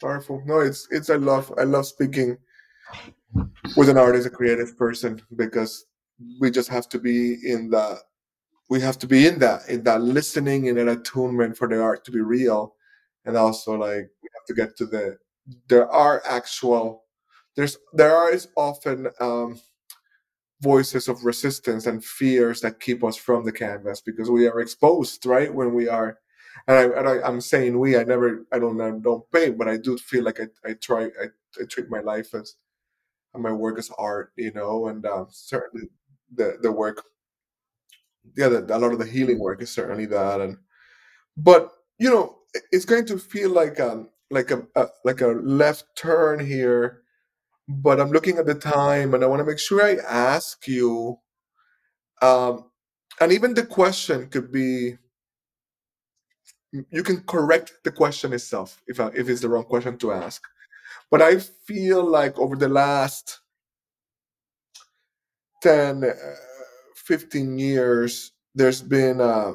Powerful. 0.00 0.42
No, 0.46 0.60
it's 0.60 0.88
it's 0.90 1.10
I 1.10 1.16
love 1.16 1.52
I 1.58 1.64
love 1.64 1.86
speaking 1.86 2.38
with 3.76 3.88
an 3.88 3.98
artist, 3.98 4.26
a 4.26 4.30
creative 4.30 4.76
person, 4.76 5.20
because 5.36 5.86
we 6.40 6.50
just 6.50 6.68
have 6.68 6.88
to 6.90 6.98
be 6.98 7.34
in 7.48 7.70
that. 7.70 7.98
we 8.70 8.80
have 8.80 8.98
to 8.98 9.06
be 9.08 9.26
in 9.26 9.38
that 9.40 9.68
in 9.68 9.82
that 9.84 10.02
listening 10.02 10.68
and 10.68 10.78
an 10.78 10.88
attunement 10.88 11.56
for 11.56 11.68
the 11.68 11.80
art 11.80 12.04
to 12.04 12.12
be 12.12 12.20
real 12.20 12.74
and 13.26 13.36
also 13.36 13.72
like 13.76 14.06
we 14.22 14.28
have 14.36 14.46
to 14.48 14.54
get 14.54 14.76
to 14.76 14.86
the 14.86 15.16
there 15.68 15.88
are 15.90 16.22
actual 16.26 17.04
there's 17.56 17.78
there 17.94 18.14
are 18.16 18.30
is 18.32 18.48
often 18.56 19.08
um 19.20 19.60
voices 20.60 21.08
of 21.08 21.24
resistance 21.24 21.86
and 21.86 22.04
fears 22.04 22.60
that 22.60 22.80
keep 22.80 23.04
us 23.04 23.16
from 23.16 23.44
the 23.44 23.52
canvas 23.52 24.00
because 24.00 24.30
we 24.30 24.46
are 24.48 24.60
exposed 24.60 25.24
right 25.26 25.54
when 25.54 25.72
we 25.74 25.88
are 25.88 26.18
and, 26.66 26.76
I, 26.76 26.98
and 26.98 27.08
I, 27.08 27.26
i'm 27.26 27.40
saying 27.40 27.78
we 27.78 27.96
i 27.96 28.04
never 28.04 28.46
i 28.52 28.58
don't 28.58 28.80
I 28.80 28.90
don't 28.90 29.30
paint 29.32 29.58
but 29.58 29.68
i 29.68 29.76
do 29.76 29.96
feel 29.98 30.24
like 30.24 30.40
i, 30.40 30.46
I 30.68 30.74
try 30.74 31.04
I, 31.04 31.26
I 31.60 31.64
treat 31.68 31.90
my 31.90 32.00
life 32.00 32.34
as 32.34 32.56
and 33.34 33.42
my 33.42 33.52
work 33.52 33.78
as 33.78 33.90
art 33.98 34.32
you 34.36 34.52
know 34.52 34.88
and 34.88 35.04
um, 35.06 35.26
certainly 35.30 35.88
the 36.34 36.58
the 36.62 36.72
work 36.72 37.02
yeah 38.36 38.48
the, 38.48 38.64
a 38.74 38.78
lot 38.78 38.92
of 38.92 38.98
the 38.98 39.06
healing 39.06 39.38
work 39.38 39.62
is 39.62 39.70
certainly 39.70 40.06
that 40.06 40.40
and 40.40 40.56
but 41.36 41.72
you 41.98 42.10
know 42.10 42.36
it's 42.72 42.84
going 42.84 43.06
to 43.06 43.18
feel 43.18 43.50
like 43.50 43.78
um 43.80 44.08
like 44.30 44.50
a, 44.50 44.66
a 44.76 44.88
like 45.04 45.20
a 45.20 45.28
left 45.28 45.84
turn 45.96 46.44
here 46.44 47.02
but 47.68 48.00
i'm 48.00 48.10
looking 48.10 48.38
at 48.38 48.46
the 48.46 48.54
time 48.54 49.14
and 49.14 49.22
i 49.22 49.26
want 49.26 49.40
to 49.40 49.44
make 49.44 49.58
sure 49.58 49.82
i 49.82 49.96
ask 50.08 50.66
you 50.66 51.16
um 52.22 52.70
and 53.20 53.32
even 53.32 53.54
the 53.54 53.64
question 53.64 54.28
could 54.28 54.50
be 54.52 54.96
you 56.72 57.02
can 57.02 57.20
correct 57.22 57.72
the 57.84 57.90
question 57.90 58.32
itself 58.32 58.82
if 58.86 59.00
if 59.00 59.28
it's 59.28 59.40
the 59.40 59.48
wrong 59.48 59.64
question 59.64 59.96
to 59.98 60.12
ask. 60.12 60.42
But 61.10 61.22
i 61.22 61.38
feel 61.38 62.04
like 62.04 62.38
over 62.38 62.56
the 62.56 62.68
last 62.68 63.40
10 65.62 66.04
uh, 66.04 66.12
15 66.94 67.58
years 67.58 68.32
there's 68.54 68.82
been 68.82 69.20
uh, 69.20 69.54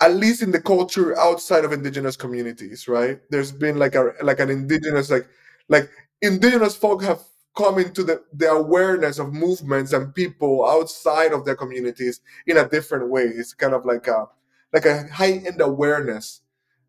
at 0.00 0.14
least 0.14 0.42
in 0.42 0.50
the 0.50 0.60
culture 0.60 1.18
outside 1.18 1.64
of 1.64 1.72
indigenous 1.72 2.16
communities 2.16 2.88
right? 2.88 3.20
There's 3.30 3.52
been 3.52 3.78
like 3.78 3.94
a 3.94 4.12
like 4.22 4.40
an 4.40 4.50
indigenous 4.50 5.10
like 5.10 5.26
like 5.68 5.90
indigenous 6.20 6.76
folk 6.76 7.02
have 7.02 7.22
come 7.56 7.78
into 7.78 8.02
the, 8.02 8.22
the 8.32 8.50
awareness 8.50 9.18
of 9.18 9.32
movements 9.32 9.92
and 9.92 10.14
people 10.14 10.66
outside 10.68 11.32
of 11.32 11.44
their 11.44 11.56
communities 11.56 12.20
in 12.46 12.56
a 12.56 12.68
different 12.68 13.08
way. 13.10 13.24
It's 13.24 13.54
kind 13.54 13.74
of 13.74 13.84
like 13.84 14.06
a 14.06 14.26
like 14.72 14.86
a 14.86 15.06
heightened 15.08 15.60
awareness 15.60 16.40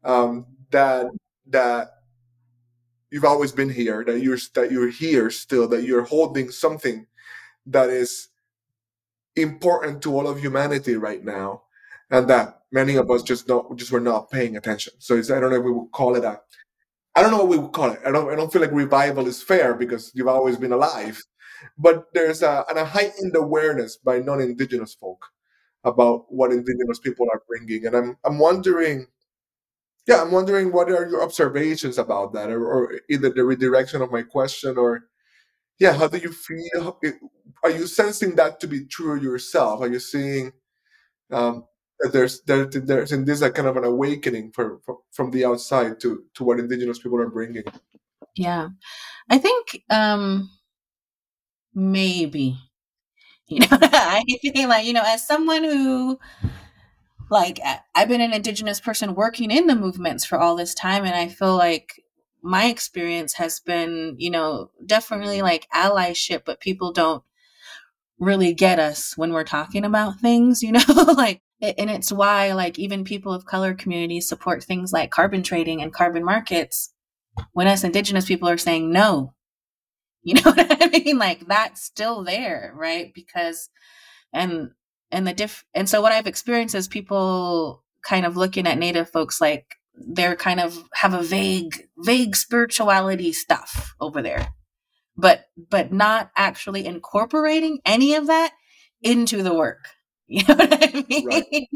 um 0.06 0.46
that 0.72 1.08
that 1.48 2.00
you've 3.12 3.26
always 3.26 3.52
been 3.52 3.70
here 3.70 4.04
that 4.04 4.22
you're 4.22 4.38
that 4.56 4.72
you're 4.72 4.90
here 4.90 5.30
still 5.30 5.68
that 5.68 5.84
you're 5.84 6.04
holding 6.04 6.50
something 6.50 7.06
that 7.66 7.90
is 7.90 8.30
important 9.36 10.02
to 10.02 10.16
all 10.16 10.28
of 10.28 10.40
humanity 10.40 10.96
right 10.96 11.24
now 11.24 11.62
and 12.12 12.30
that 12.30 12.62
many 12.72 12.96
of 12.96 13.10
us 13.12 13.24
just 13.24 13.48
don't 13.48 13.78
just 13.78 13.92
were 13.92 14.00
not 14.00 14.30
paying 14.32 14.58
attention. 14.58 14.94
So 15.00 15.18
i 15.18 15.22
don't 15.40 15.52
know 15.52 15.58
if 15.58 15.64
we 15.64 15.72
would 15.72 15.92
call 15.92 16.16
it 16.16 16.24
a 16.24 16.40
i 17.16 17.22
don't 17.22 17.32
know 17.32 17.38
what 17.38 17.48
we 17.50 17.58
would 17.58 17.72
call 17.74 17.92
it. 17.92 18.00
I 18.06 18.12
don't 18.12 18.30
i 18.32 18.36
don't 18.36 18.52
feel 18.52 18.62
like 18.62 18.72
revival 18.72 19.28
is 19.28 19.42
fair 19.44 19.74
because 19.76 20.12
you've 20.14 20.28
always 20.28 20.58
been 20.58 20.74
alive. 20.74 21.22
But 21.78 22.08
there's 22.14 22.42
a, 22.42 22.66
an- 22.70 22.78
a 22.78 22.86
heightened 22.86 23.36
awareness 23.36 23.98
by 23.98 24.20
non-indigenous 24.20 24.94
folk 24.96 25.26
about 25.84 26.26
what 26.34 26.52
indigenous 26.52 27.00
people 27.00 27.28
are 27.34 27.44
bringing. 27.48 27.86
And 27.88 27.96
i'm 27.96 28.18
i'm 28.26 28.40
wondering 28.40 29.08
yeah 30.08 30.22
i'm 30.22 30.32
wondering 30.32 30.72
what 30.72 30.90
are 30.92 31.08
your 31.10 31.24
observations 31.24 31.98
about 31.98 32.34
that 32.34 32.50
or, 32.50 32.66
or 32.66 33.00
either 33.10 33.30
the 33.30 33.44
redirection 33.44 34.02
of 34.02 34.12
my 34.12 34.22
question 34.22 34.78
or 34.78 35.04
yeah 35.80 35.94
how 35.94 36.08
do 36.08 36.18
you 36.20 36.32
feel? 36.32 37.00
Are 37.64 37.72
you 37.72 37.88
sensing 37.88 38.36
that 38.36 38.60
to 38.62 38.68
be 38.68 38.86
true 38.86 39.20
yourself? 39.22 39.82
Are 39.82 39.90
you 39.90 40.00
seeing 40.00 40.54
um, 41.32 41.66
there's 42.12 42.42
there, 42.42 42.66
there's 42.66 43.12
in 43.12 43.26
this 43.26 43.42
like 43.42 43.54
kind 43.56 43.68
of 43.68 43.78
an 43.78 43.84
awakening 43.84 44.52
for, 44.52 44.80
for 44.86 45.00
from 45.12 45.32
the 45.32 45.46
outside 45.46 46.00
to 46.02 46.24
to 46.36 46.44
what 46.44 46.60
indigenous 46.60 47.00
people 47.00 47.20
are 47.20 47.30
bringing. 47.30 47.64
Yeah. 48.36 48.70
I 49.30 49.38
think 49.38 49.84
um 49.90 50.50
maybe 51.74 52.58
you 53.48 53.60
know 53.60 53.68
I 53.72 54.24
feel 54.42 54.70
like 54.70 54.86
you 54.86 54.94
know 54.94 55.04
as 55.06 55.26
someone 55.26 55.64
who 55.64 56.20
like 57.30 57.60
I've 57.96 58.08
been 58.08 58.22
an 58.22 58.34
indigenous 58.34 58.80
person 58.80 59.16
working 59.16 59.52
in 59.52 59.68
the 59.68 59.76
movements 59.76 60.26
for 60.26 60.40
all 60.40 60.56
this 60.56 60.74
time 60.74 61.06
and 61.06 61.16
I 61.16 61.28
feel 61.28 61.56
like 61.56 62.04
my 62.44 62.66
experience 62.66 63.34
has 63.36 63.62
been, 63.62 64.16
you 64.20 64.30
know, 64.30 64.70
definitely 64.86 65.42
like 65.42 65.68
allyship, 65.74 66.42
but 66.46 66.60
people 66.60 66.92
don't 66.92 67.24
really 68.20 68.54
get 68.54 68.80
us 68.80 69.18
when 69.18 69.32
we're 69.32 69.46
talking 69.46 69.86
about 69.86 70.20
things, 70.20 70.62
you 70.62 70.74
know, 70.74 70.84
like 71.18 71.42
and 71.64 71.90
it's 71.90 72.12
why 72.12 72.54
like 72.54 72.78
even 72.78 73.04
people 73.04 73.34
of 73.34 73.46
color 73.46 73.74
communities 73.74 74.28
support 74.28 74.64
things 74.64 74.92
like 74.92 75.12
carbon 75.12 75.44
trading 75.44 75.82
and 75.82 75.94
carbon 75.94 76.24
markets 76.24 76.94
when 77.54 77.68
us 77.68 77.84
indigenous 77.84 78.26
people 78.26 78.50
are 78.50 78.58
saying 78.58 78.92
no. 78.92 79.34
You 80.26 80.36
know 80.36 80.52
what 80.52 80.82
I 80.82 80.88
mean? 80.88 81.18
Like 81.18 81.48
that's 81.48 81.84
still 81.84 82.24
there, 82.24 82.72
right? 82.78 83.12
Because 83.14 83.70
and 84.32 84.70
and 85.12 85.28
the 85.28 85.34
diff 85.34 85.66
and 85.74 85.90
so 85.90 86.02
what 86.02 86.14
I've 86.14 86.28
experienced 86.28 86.76
is 86.76 86.88
people 86.88 87.84
kind 88.04 88.26
of 88.26 88.38
looking 88.38 88.66
at 88.66 88.78
native 88.78 89.10
folks 89.10 89.42
like 89.42 89.76
they're 89.96 90.38
kind 90.38 90.62
of 90.62 90.82
have 90.94 91.14
a 91.14 91.22
vague 91.22 91.88
vague 91.98 92.38
spirituality 92.38 93.34
stuff 93.34 93.94
over 94.00 94.22
there 94.22 94.54
but 95.16 95.46
but 95.70 95.94
not 95.94 96.32
actually 96.36 96.86
incorporating 96.86 97.80
any 97.86 98.16
of 98.16 98.28
that 98.28 98.54
into 99.02 99.44
the 99.44 99.54
work 99.54 99.90
you 100.28 100.42
know 100.48 100.56
what 100.56 100.74
i 100.74 101.06
mean? 101.10 101.28
Right. 101.28 101.68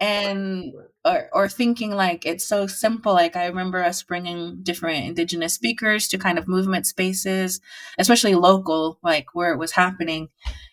and 0.00 0.72
Right. 1.04 1.28
or, 1.32 1.44
or 1.44 1.48
thinking 1.48 1.90
like 1.92 2.24
it's 2.26 2.44
so 2.44 2.66
simple 2.66 3.12
like 3.12 3.36
i 3.36 3.46
remember 3.46 3.82
us 3.84 4.02
bringing 4.02 4.60
different 4.62 5.04
indigenous 5.06 5.54
speakers 5.54 6.08
to 6.08 6.18
kind 6.18 6.38
of 6.38 6.48
movement 6.48 6.86
spaces 6.86 7.60
especially 7.98 8.34
local 8.34 8.98
like 9.02 9.34
where 9.34 9.52
it 9.52 9.58
was 9.58 9.72
happening 9.72 10.28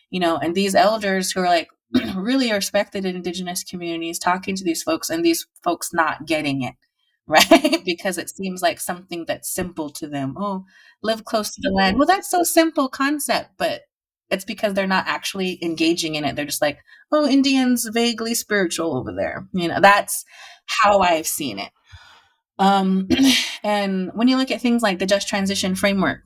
you 0.09 0.19
know 0.19 0.37
and 0.37 0.55
these 0.55 0.75
elders 0.75 1.31
who 1.31 1.41
are 1.41 1.47
like 1.47 1.69
really 2.15 2.51
respected 2.51 3.05
in 3.05 3.15
indigenous 3.15 3.63
communities 3.63 4.19
talking 4.19 4.55
to 4.55 4.63
these 4.63 4.83
folks 4.83 5.09
and 5.09 5.25
these 5.25 5.47
folks 5.63 5.93
not 5.93 6.25
getting 6.25 6.61
it 6.63 6.75
right? 7.29 7.83
Because 7.85 8.17
it 8.17 8.29
seems 8.29 8.63
like 8.63 8.79
something 8.79 9.25
that's 9.27 9.53
simple 9.53 9.91
to 9.91 10.07
them. 10.07 10.35
Oh 10.37 10.65
live 11.03 11.25
close 11.25 11.51
to 11.53 11.61
the 11.61 11.69
land. 11.71 11.97
Well 11.97 12.07
that's 12.07 12.29
so 12.29 12.43
simple 12.43 12.89
concept 12.89 13.51
but 13.57 13.83
it's 14.29 14.45
because 14.45 14.73
they're 14.73 14.87
not 14.87 15.07
actually 15.07 15.57
engaging 15.63 16.15
in 16.15 16.23
it. 16.25 16.35
They're 16.35 16.45
just 16.45 16.61
like 16.61 16.79
oh 17.11 17.27
indians 17.27 17.87
vaguely 17.91 18.33
spiritual 18.35 18.95
over 18.97 19.13
there. 19.13 19.47
You 19.53 19.67
know 19.67 19.79
that's 19.81 20.25
how 20.65 20.99
i've 20.99 21.27
seen 21.27 21.59
it. 21.59 21.71
Um 22.57 23.07
and 23.63 24.11
when 24.13 24.27
you 24.27 24.37
look 24.37 24.51
at 24.51 24.61
things 24.61 24.81
like 24.81 24.99
the 24.99 25.05
just 25.05 25.27
transition 25.27 25.75
framework 25.75 26.21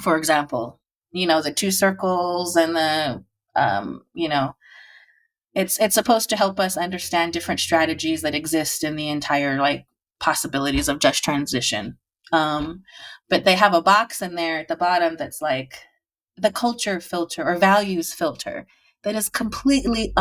for 0.00 0.16
example 0.16 0.80
you 1.10 1.26
know 1.26 1.42
the 1.42 1.52
two 1.52 1.70
circles 1.72 2.54
and 2.56 2.76
the 2.76 3.24
um 3.56 4.02
you 4.14 4.28
know 4.28 4.54
it's 5.54 5.80
it's 5.80 5.94
supposed 5.94 6.28
to 6.30 6.36
help 6.36 6.60
us 6.60 6.76
understand 6.76 7.32
different 7.32 7.60
strategies 7.60 8.22
that 8.22 8.34
exist 8.34 8.84
in 8.84 8.96
the 8.96 9.08
entire 9.08 9.58
like 9.58 9.86
possibilities 10.20 10.88
of 10.88 11.00
just 11.00 11.24
transition. 11.24 11.98
Um 12.32 12.82
but 13.28 13.44
they 13.44 13.56
have 13.56 13.74
a 13.74 13.82
box 13.82 14.22
in 14.22 14.34
there 14.34 14.58
at 14.58 14.68
the 14.68 14.76
bottom 14.76 15.16
that's 15.16 15.42
like 15.42 15.74
the 16.40 16.52
culture 16.52 17.00
filter 17.00 17.44
or 17.44 17.56
values 17.56 18.12
filter 18.12 18.66
that 19.02 19.14
is 19.14 19.28
completely 19.28 20.12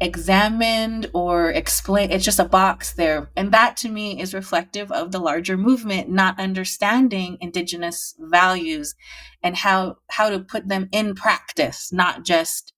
unexamined 0.00 1.10
or 1.14 1.50
explained 1.50 2.12
it's 2.12 2.24
just 2.24 2.38
a 2.38 2.44
box 2.44 2.92
there. 2.92 3.30
And 3.36 3.52
that 3.52 3.76
to 3.78 3.88
me 3.88 4.20
is 4.20 4.34
reflective 4.34 4.90
of 4.92 5.12
the 5.12 5.20
larger 5.20 5.56
movement 5.56 6.08
not 6.08 6.38
understanding 6.40 7.38
indigenous 7.40 8.14
values 8.18 8.94
and 9.42 9.56
how 9.56 9.96
how 10.10 10.30
to 10.30 10.40
put 10.40 10.68
them 10.68 10.88
in 10.92 11.14
practice 11.14 11.92
not 11.92 12.24
just 12.24 12.72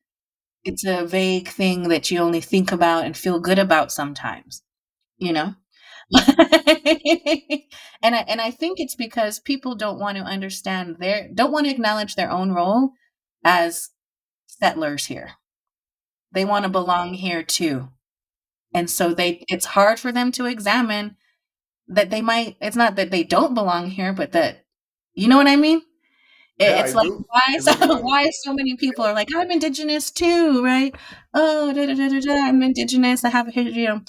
it's 0.64 0.84
a 0.84 1.06
vague 1.06 1.48
thing 1.48 1.88
that 1.88 2.10
you 2.10 2.18
only 2.18 2.40
think 2.40 2.72
about 2.72 3.04
and 3.04 3.16
feel 3.16 3.40
good 3.40 3.58
about 3.58 3.90
sometimes 3.90 4.62
you 5.16 5.32
know 5.32 5.54
and 8.02 8.14
I, 8.14 8.24
and 8.28 8.40
I 8.40 8.50
think 8.50 8.80
it's 8.80 8.94
because 8.94 9.40
people 9.40 9.74
don't 9.74 9.98
want 9.98 10.16
to 10.16 10.24
understand 10.24 10.96
their 10.98 11.28
don't 11.34 11.52
want 11.52 11.66
to 11.66 11.72
acknowledge 11.72 12.14
their 12.14 12.30
own 12.30 12.52
role 12.52 12.92
as 13.44 13.90
settlers 14.46 15.06
here. 15.06 15.32
They 16.32 16.44
want 16.44 16.64
to 16.64 16.68
belong 16.70 17.14
here 17.14 17.42
too. 17.42 17.88
And 18.74 18.90
so 18.90 19.14
they 19.14 19.44
it's 19.48 19.66
hard 19.66 20.00
for 20.00 20.12
them 20.12 20.32
to 20.32 20.46
examine 20.46 21.16
that 21.88 22.10
they 22.10 22.22
might 22.22 22.56
it's 22.60 22.76
not 22.76 22.96
that 22.96 23.10
they 23.10 23.24
don't 23.24 23.54
belong 23.54 23.90
here 23.90 24.12
but 24.12 24.32
that 24.32 24.64
you 25.14 25.28
know 25.28 25.36
what 25.38 25.48
I 25.48 25.56
mean? 25.56 25.82
It, 26.58 26.64
Yeah, 26.68 26.80
it's 26.80 26.94
I 26.94 26.94
like 26.94 27.08
do. 27.08 27.24
why 27.28 27.58
why 28.02 28.30
so 28.44 28.54
many 28.54 28.76
people 28.76 29.04
are 29.04 29.14
like 29.14 29.28
I'm 29.34 29.50
indigenous 29.50 30.10
too, 30.10 30.64
right? 30.64 30.94
Oh, 31.34 31.72
da, 31.72 31.86
da, 31.86 31.94
da, 31.94 32.08
da, 32.08 32.20
da, 32.20 32.34
I'm 32.48 32.62
indigenous. 32.62 33.24
I 33.24 33.30
have 33.30 33.48
a 33.48 33.52
history. 33.52 33.82
You 33.82 33.88
know, 33.88 34.02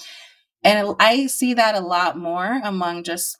and 0.62 0.94
I 1.00 1.26
see 1.26 1.54
that 1.54 1.74
a 1.74 1.80
lot 1.80 2.18
more 2.18 2.60
among 2.64 3.04
just 3.04 3.38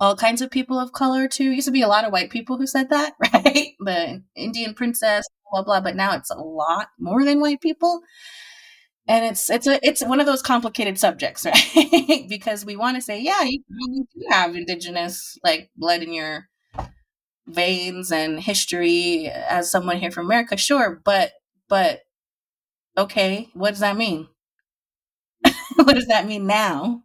all 0.00 0.16
kinds 0.16 0.42
of 0.42 0.50
people 0.50 0.78
of 0.78 0.92
color 0.92 1.28
too. 1.28 1.50
It 1.50 1.56
used 1.56 1.68
to 1.68 1.72
be 1.72 1.82
a 1.82 1.88
lot 1.88 2.04
of 2.04 2.12
white 2.12 2.30
people 2.30 2.58
who 2.58 2.66
said 2.66 2.90
that, 2.90 3.14
right? 3.34 3.74
The 3.80 4.22
Indian 4.36 4.74
princess, 4.74 5.26
blah 5.52 5.62
blah. 5.62 5.80
But 5.80 5.96
now 5.96 6.14
it's 6.16 6.30
a 6.30 6.36
lot 6.38 6.88
more 6.98 7.24
than 7.24 7.40
white 7.40 7.60
people, 7.60 8.00
and 9.08 9.24
it's 9.24 9.48
it's 9.50 9.66
a 9.66 9.78
it's 9.86 10.04
one 10.04 10.20
of 10.20 10.26
those 10.26 10.42
complicated 10.42 10.98
subjects, 10.98 11.44
right? 11.46 12.26
because 12.28 12.64
we 12.64 12.76
want 12.76 12.96
to 12.96 13.00
say, 13.02 13.20
yeah, 13.20 13.42
you, 13.42 13.62
you 13.68 14.06
do 14.14 14.22
have 14.30 14.56
indigenous 14.56 15.38
like 15.44 15.70
blood 15.76 16.02
in 16.02 16.12
your 16.12 16.48
veins 17.46 18.10
and 18.12 18.40
history 18.40 19.28
uh, 19.28 19.42
as 19.48 19.70
someone 19.70 19.98
here 19.98 20.10
from 20.10 20.26
America, 20.26 20.56
sure, 20.56 21.00
but 21.04 21.32
but 21.68 22.00
okay, 22.98 23.48
what 23.54 23.70
does 23.70 23.80
that 23.80 23.96
mean? 23.96 24.28
what 25.84 25.94
does 25.94 26.06
that 26.06 26.26
mean 26.26 26.46
now? 26.46 27.02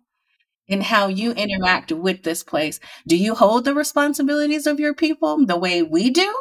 In 0.68 0.82
how 0.82 1.08
you 1.08 1.32
interact 1.34 1.92
with 1.92 2.24
this 2.24 2.44
place. 2.44 2.80
Do 3.08 3.18
you 3.18 3.36
hold 3.36 3.66
the 3.66 3.76
responsibilities 3.76 4.68
of 4.68 4.80
your 4.80 4.94
people 4.94 5.46
the 5.46 5.58
way 5.58 5.84
we 5.84 6.10
do? 6.10 6.34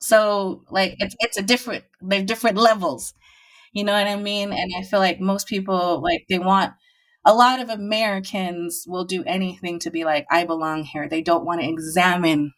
So 0.00 0.64
like 0.70 0.96
it's 0.98 1.16
it's 1.20 1.38
a 1.38 1.42
different 1.42 1.84
they're 2.02 2.24
different 2.24 2.58
levels. 2.58 3.14
You 3.72 3.84
know 3.84 3.92
what 3.92 4.06
I 4.08 4.16
mean? 4.16 4.52
And 4.52 4.72
I 4.78 4.82
feel 4.82 5.00
like 5.00 5.20
most 5.20 5.46
people 5.48 6.00
like 6.02 6.24
they 6.28 6.38
want 6.38 6.74
a 7.24 7.34
lot 7.34 7.60
of 7.60 7.68
Americans 7.70 8.84
will 8.88 9.04
do 9.04 9.24
anything 9.24 9.78
to 9.80 9.90
be 9.90 10.04
like 10.04 10.26
I 10.30 10.44
belong 10.44 10.84
here. 10.84 11.08
They 11.08 11.22
don't 11.22 11.44
want 11.44 11.60
to 11.62 11.68
examine 11.68 12.52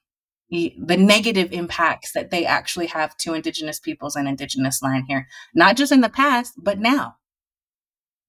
the, 0.51 0.75
the 0.85 0.97
negative 0.97 1.53
impacts 1.53 2.13
that 2.13 2.31
they 2.31 2.47
actually 2.47 2.87
have 2.87 3.17
to 3.19 3.35
indigenous 3.35 3.81
peoples 3.81 4.17
and 4.17 4.29
indigenous 4.29 4.83
land 4.83 5.05
here. 5.09 5.29
Not 5.55 5.77
just 5.77 5.93
in 5.93 6.01
the 6.03 6.09
past, 6.11 6.55
but 6.59 6.79
now. 6.79 7.17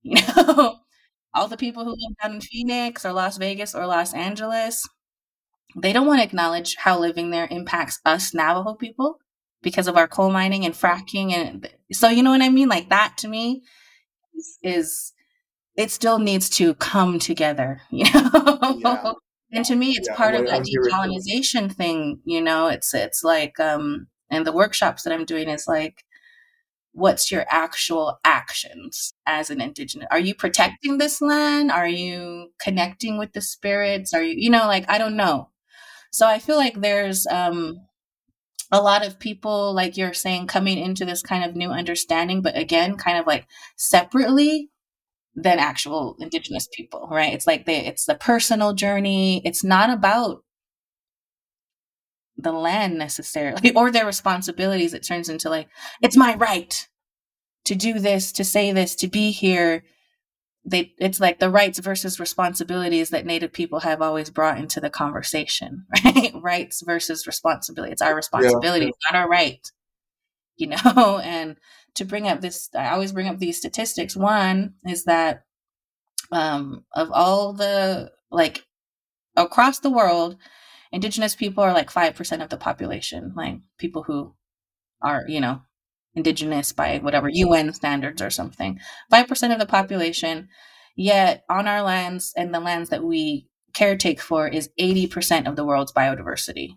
You 0.15 0.43
know, 0.55 0.79
all 1.35 1.47
the 1.47 1.57
people 1.57 1.83
who 1.85 1.91
live 1.91 2.17
down 2.21 2.35
in 2.35 2.41
Phoenix 2.41 3.05
or 3.05 3.13
Las 3.13 3.37
Vegas 3.37 3.75
or 3.75 3.85
Los 3.87 4.13
Angeles, 4.13 4.87
they 5.75 5.93
don't 5.93 6.07
want 6.07 6.19
to 6.19 6.25
acknowledge 6.25 6.75
how 6.77 6.99
living 6.99 7.29
there 7.29 7.47
impacts 7.51 7.99
us 8.05 8.33
Navajo 8.33 8.73
people 8.75 9.19
because 9.61 9.87
of 9.87 9.97
our 9.97 10.07
coal 10.07 10.31
mining 10.31 10.65
and 10.65 10.73
fracking 10.73 11.31
and 11.33 11.69
so 11.91 12.09
you 12.09 12.23
know 12.23 12.31
what 12.31 12.41
I 12.41 12.49
mean? 12.49 12.69
Like 12.69 12.89
that 12.89 13.15
to 13.19 13.27
me 13.27 13.63
is, 14.35 14.57
is 14.63 15.13
it 15.77 15.91
still 15.91 16.19
needs 16.19 16.49
to 16.51 16.75
come 16.75 17.19
together, 17.19 17.81
you 17.91 18.05
know. 18.13 18.77
Yeah. 18.79 19.13
and 19.51 19.65
to 19.65 19.75
me 19.75 19.91
it's 19.91 20.09
yeah, 20.09 20.15
part 20.15 20.35
of 20.35 20.47
that 20.47 20.63
decolonization 20.63 21.71
thing, 21.73 22.21
you 22.25 22.41
know. 22.41 22.67
It's 22.67 22.93
it's 22.93 23.23
like 23.23 23.59
um 23.59 24.07
and 24.31 24.45
the 24.45 24.53
workshops 24.53 25.03
that 25.03 25.13
I'm 25.13 25.25
doing 25.25 25.49
is 25.49 25.65
like 25.67 26.03
what's 26.93 27.31
your 27.31 27.45
actual 27.49 28.19
actions 28.25 29.13
as 29.25 29.49
an 29.49 29.61
indigenous? 29.61 30.07
Are 30.11 30.19
you 30.19 30.35
protecting 30.35 30.97
this 30.97 31.21
land? 31.21 31.71
Are 31.71 31.87
you 31.87 32.51
connecting 32.59 33.17
with 33.17 33.33
the 33.33 33.41
spirits? 33.41 34.13
Are 34.13 34.23
you 34.23 34.35
you 34.37 34.49
know 34.49 34.67
like 34.67 34.85
i 34.89 34.97
don't 34.97 35.17
know. 35.17 35.49
So 36.11 36.27
i 36.27 36.39
feel 36.39 36.57
like 36.57 36.81
there's 36.81 37.27
um 37.27 37.81
a 38.71 38.81
lot 38.81 39.05
of 39.05 39.19
people 39.19 39.73
like 39.73 39.97
you're 39.97 40.13
saying 40.13 40.47
coming 40.47 40.77
into 40.77 41.05
this 41.05 41.23
kind 41.23 41.43
of 41.43 41.55
new 41.55 41.69
understanding 41.71 42.41
but 42.41 42.57
again 42.57 42.97
kind 42.97 43.17
of 43.17 43.25
like 43.27 43.47
separately 43.77 44.69
than 45.35 45.59
actual 45.59 46.15
indigenous 46.19 46.67
people 46.73 47.07
right? 47.11 47.33
It's 47.33 47.47
like 47.47 47.65
they 47.65 47.85
it's 47.85 48.05
the 48.05 48.15
personal 48.15 48.73
journey. 48.73 49.41
It's 49.45 49.63
not 49.63 49.89
about 49.89 50.43
the 52.41 52.51
land 52.51 52.97
necessarily 52.97 53.71
or 53.75 53.91
their 53.91 54.05
responsibilities 54.05 54.93
it 54.93 55.03
turns 55.03 55.29
into 55.29 55.49
like 55.49 55.67
it's 56.01 56.17
my 56.17 56.35
right 56.35 56.87
to 57.65 57.75
do 57.75 57.99
this 57.99 58.31
to 58.31 58.43
say 58.43 58.71
this 58.71 58.95
to 58.95 59.07
be 59.07 59.31
here. 59.31 59.83
They 60.65 60.93
it's 60.97 61.19
like 61.19 61.39
the 61.39 61.49
rights 61.49 61.79
versus 61.79 62.19
responsibilities 62.19 63.09
that 63.09 63.25
native 63.25 63.53
people 63.53 63.81
have 63.81 64.01
always 64.01 64.29
brought 64.29 64.57
into 64.57 64.81
the 64.81 64.89
conversation 64.89 65.85
right? 66.05 66.31
Rights 66.33 66.81
versus 66.81 67.27
responsibility. 67.27 67.91
It's 67.91 68.01
our 68.01 68.15
responsibility 68.15 68.85
yeah. 68.85 68.91
not 69.11 69.21
our 69.21 69.29
right 69.29 69.71
you 70.57 70.67
know? 70.85 71.21
And 71.23 71.57
to 71.95 72.05
bring 72.05 72.27
up 72.27 72.39
this 72.41 72.69
i 72.75 72.89
always 72.89 73.11
bring 73.11 73.27
up 73.27 73.39
these 73.39 73.57
statistics. 73.57 74.15
One 74.15 74.75
is 74.87 75.05
that 75.05 75.43
um 76.31 76.85
of 76.93 77.11
all 77.11 77.53
the 77.53 78.11
like 78.31 78.65
across 79.35 79.79
the 79.79 79.89
world 79.89 80.37
indigenous 80.91 81.35
people 81.35 81.63
are 81.63 81.73
like 81.73 81.91
5% 81.91 82.43
of 82.43 82.49
the 82.49 82.57
population 82.57 83.33
like 83.35 83.59
people 83.77 84.03
who 84.03 84.33
are 85.01 85.23
you 85.27 85.39
know 85.39 85.61
indigenous 86.15 86.71
by 86.71 86.99
whatever 86.99 87.29
un 87.29 87.73
standards 87.73 88.21
or 88.21 88.29
something. 88.29 88.79
5% 89.11 89.53
of 89.53 89.59
the 89.59 89.65
population 89.65 90.49
yet 90.95 91.43
on 91.49 91.67
our 91.67 91.81
lands 91.81 92.33
and 92.35 92.53
the 92.53 92.59
lands 92.59 92.89
that 92.89 93.03
we 93.03 93.47
caretake 93.73 94.19
for 94.19 94.47
is 94.47 94.69
80% 94.79 95.47
of 95.47 95.55
the 95.55 95.65
world's 95.65 95.93
biodiversity. 95.93 96.69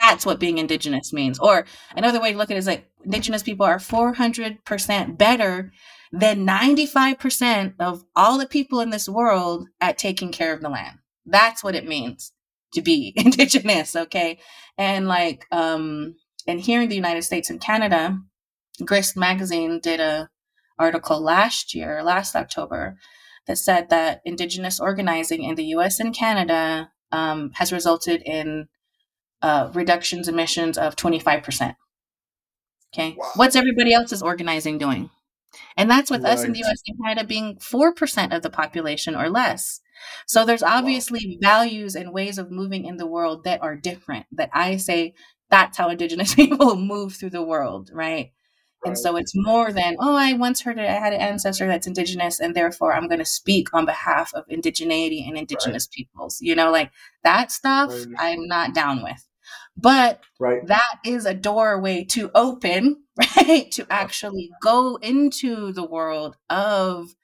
That's 0.00 0.26
what 0.26 0.40
being 0.40 0.58
indigenous 0.58 1.12
means. 1.12 1.38
Or 1.38 1.66
another 1.94 2.20
way 2.20 2.32
to 2.32 2.38
look 2.38 2.50
at 2.50 2.56
it 2.56 2.58
is 2.58 2.66
like 2.66 2.88
indigenous 3.04 3.42
people 3.42 3.66
are 3.66 3.78
400% 3.78 5.18
better 5.18 5.72
than 6.12 6.46
95% 6.46 7.74
of 7.80 8.04
all 8.14 8.38
the 8.38 8.46
people 8.46 8.80
in 8.80 8.90
this 8.90 9.08
world 9.08 9.68
at 9.80 9.98
taking 9.98 10.32
care 10.32 10.52
of 10.52 10.60
the 10.60 10.68
land. 10.68 10.98
That's 11.24 11.64
what 11.64 11.74
it 11.74 11.88
means 11.88 12.32
to 12.76 12.82
be 12.82 13.12
indigenous 13.16 13.96
okay 13.96 14.38
and 14.78 15.08
like 15.08 15.46
um 15.50 16.14
and 16.46 16.60
here 16.60 16.82
in 16.82 16.88
the 16.88 16.94
united 16.94 17.22
states 17.22 17.50
and 17.50 17.60
canada 17.60 18.18
grist 18.84 19.16
magazine 19.16 19.80
did 19.80 19.98
a 19.98 20.28
article 20.78 21.20
last 21.20 21.74
year 21.74 22.02
last 22.04 22.36
october 22.36 22.96
that 23.46 23.56
said 23.56 23.88
that 23.88 24.20
indigenous 24.24 24.78
organizing 24.78 25.42
in 25.42 25.54
the 25.56 25.64
us 25.64 25.98
and 25.98 26.14
canada 26.14 26.90
um, 27.12 27.52
has 27.54 27.72
resulted 27.72 28.20
in 28.22 28.68
uh, 29.40 29.70
reductions 29.72 30.28
emissions 30.28 30.76
of 30.76 30.96
25% 30.96 31.76
okay 32.92 33.14
wow. 33.16 33.30
what's 33.36 33.56
everybody 33.56 33.94
else's 33.94 34.22
organizing 34.22 34.76
doing 34.76 35.08
and 35.76 35.90
that's 35.90 36.10
with 36.10 36.24
right. 36.24 36.32
us 36.32 36.44
in 36.44 36.52
the 36.52 36.60
us 36.60 36.82
and 36.86 36.98
canada 37.02 37.26
being 37.26 37.56
4% 37.56 38.36
of 38.36 38.42
the 38.42 38.50
population 38.50 39.14
or 39.14 39.30
less 39.30 39.80
so 40.26 40.44
there's 40.44 40.62
obviously 40.62 41.38
wow. 41.42 41.48
values 41.48 41.94
and 41.94 42.12
ways 42.12 42.38
of 42.38 42.50
moving 42.50 42.84
in 42.84 42.96
the 42.96 43.06
world 43.06 43.44
that 43.44 43.62
are 43.62 43.76
different 43.76 44.26
that 44.32 44.50
I 44.52 44.76
say 44.76 45.14
that's 45.50 45.78
how 45.78 45.88
indigenous 45.88 46.34
people 46.36 46.76
move 46.76 47.14
through 47.14 47.30
the 47.30 47.42
world, 47.42 47.90
right? 47.92 48.32
And 48.84 48.96
so 48.96 49.16
it's 49.16 49.32
more 49.34 49.72
than, 49.72 49.96
oh, 49.98 50.14
I 50.14 50.34
once 50.34 50.60
heard 50.60 50.78
it, 50.78 50.88
I 50.88 50.92
had 50.92 51.12
an 51.12 51.20
ancestor 51.20 51.66
that's 51.66 51.88
indigenous, 51.88 52.38
and 52.38 52.54
therefore 52.54 52.94
I'm 52.94 53.08
going 53.08 53.18
to 53.18 53.24
speak 53.24 53.74
on 53.74 53.84
behalf 53.84 54.32
of 54.32 54.46
indigeneity 54.46 55.26
and 55.26 55.36
indigenous 55.36 55.88
right. 55.88 55.92
peoples. 55.96 56.38
You 56.40 56.54
know, 56.54 56.70
like 56.70 56.92
that 57.24 57.50
stuff 57.50 57.90
right. 57.90 58.14
I'm 58.18 58.46
not 58.46 58.74
down 58.74 59.02
with. 59.02 59.26
But 59.76 60.20
that 60.66 61.00
is 61.04 61.26
a 61.26 61.34
doorway 61.34 62.04
to 62.10 62.30
open, 62.34 63.02
right? 63.36 63.70
To 63.72 63.86
actually 63.90 64.50
go 64.62 64.96
into 64.96 65.72
the 65.72 65.84
world 65.84 66.36
of 66.48 67.14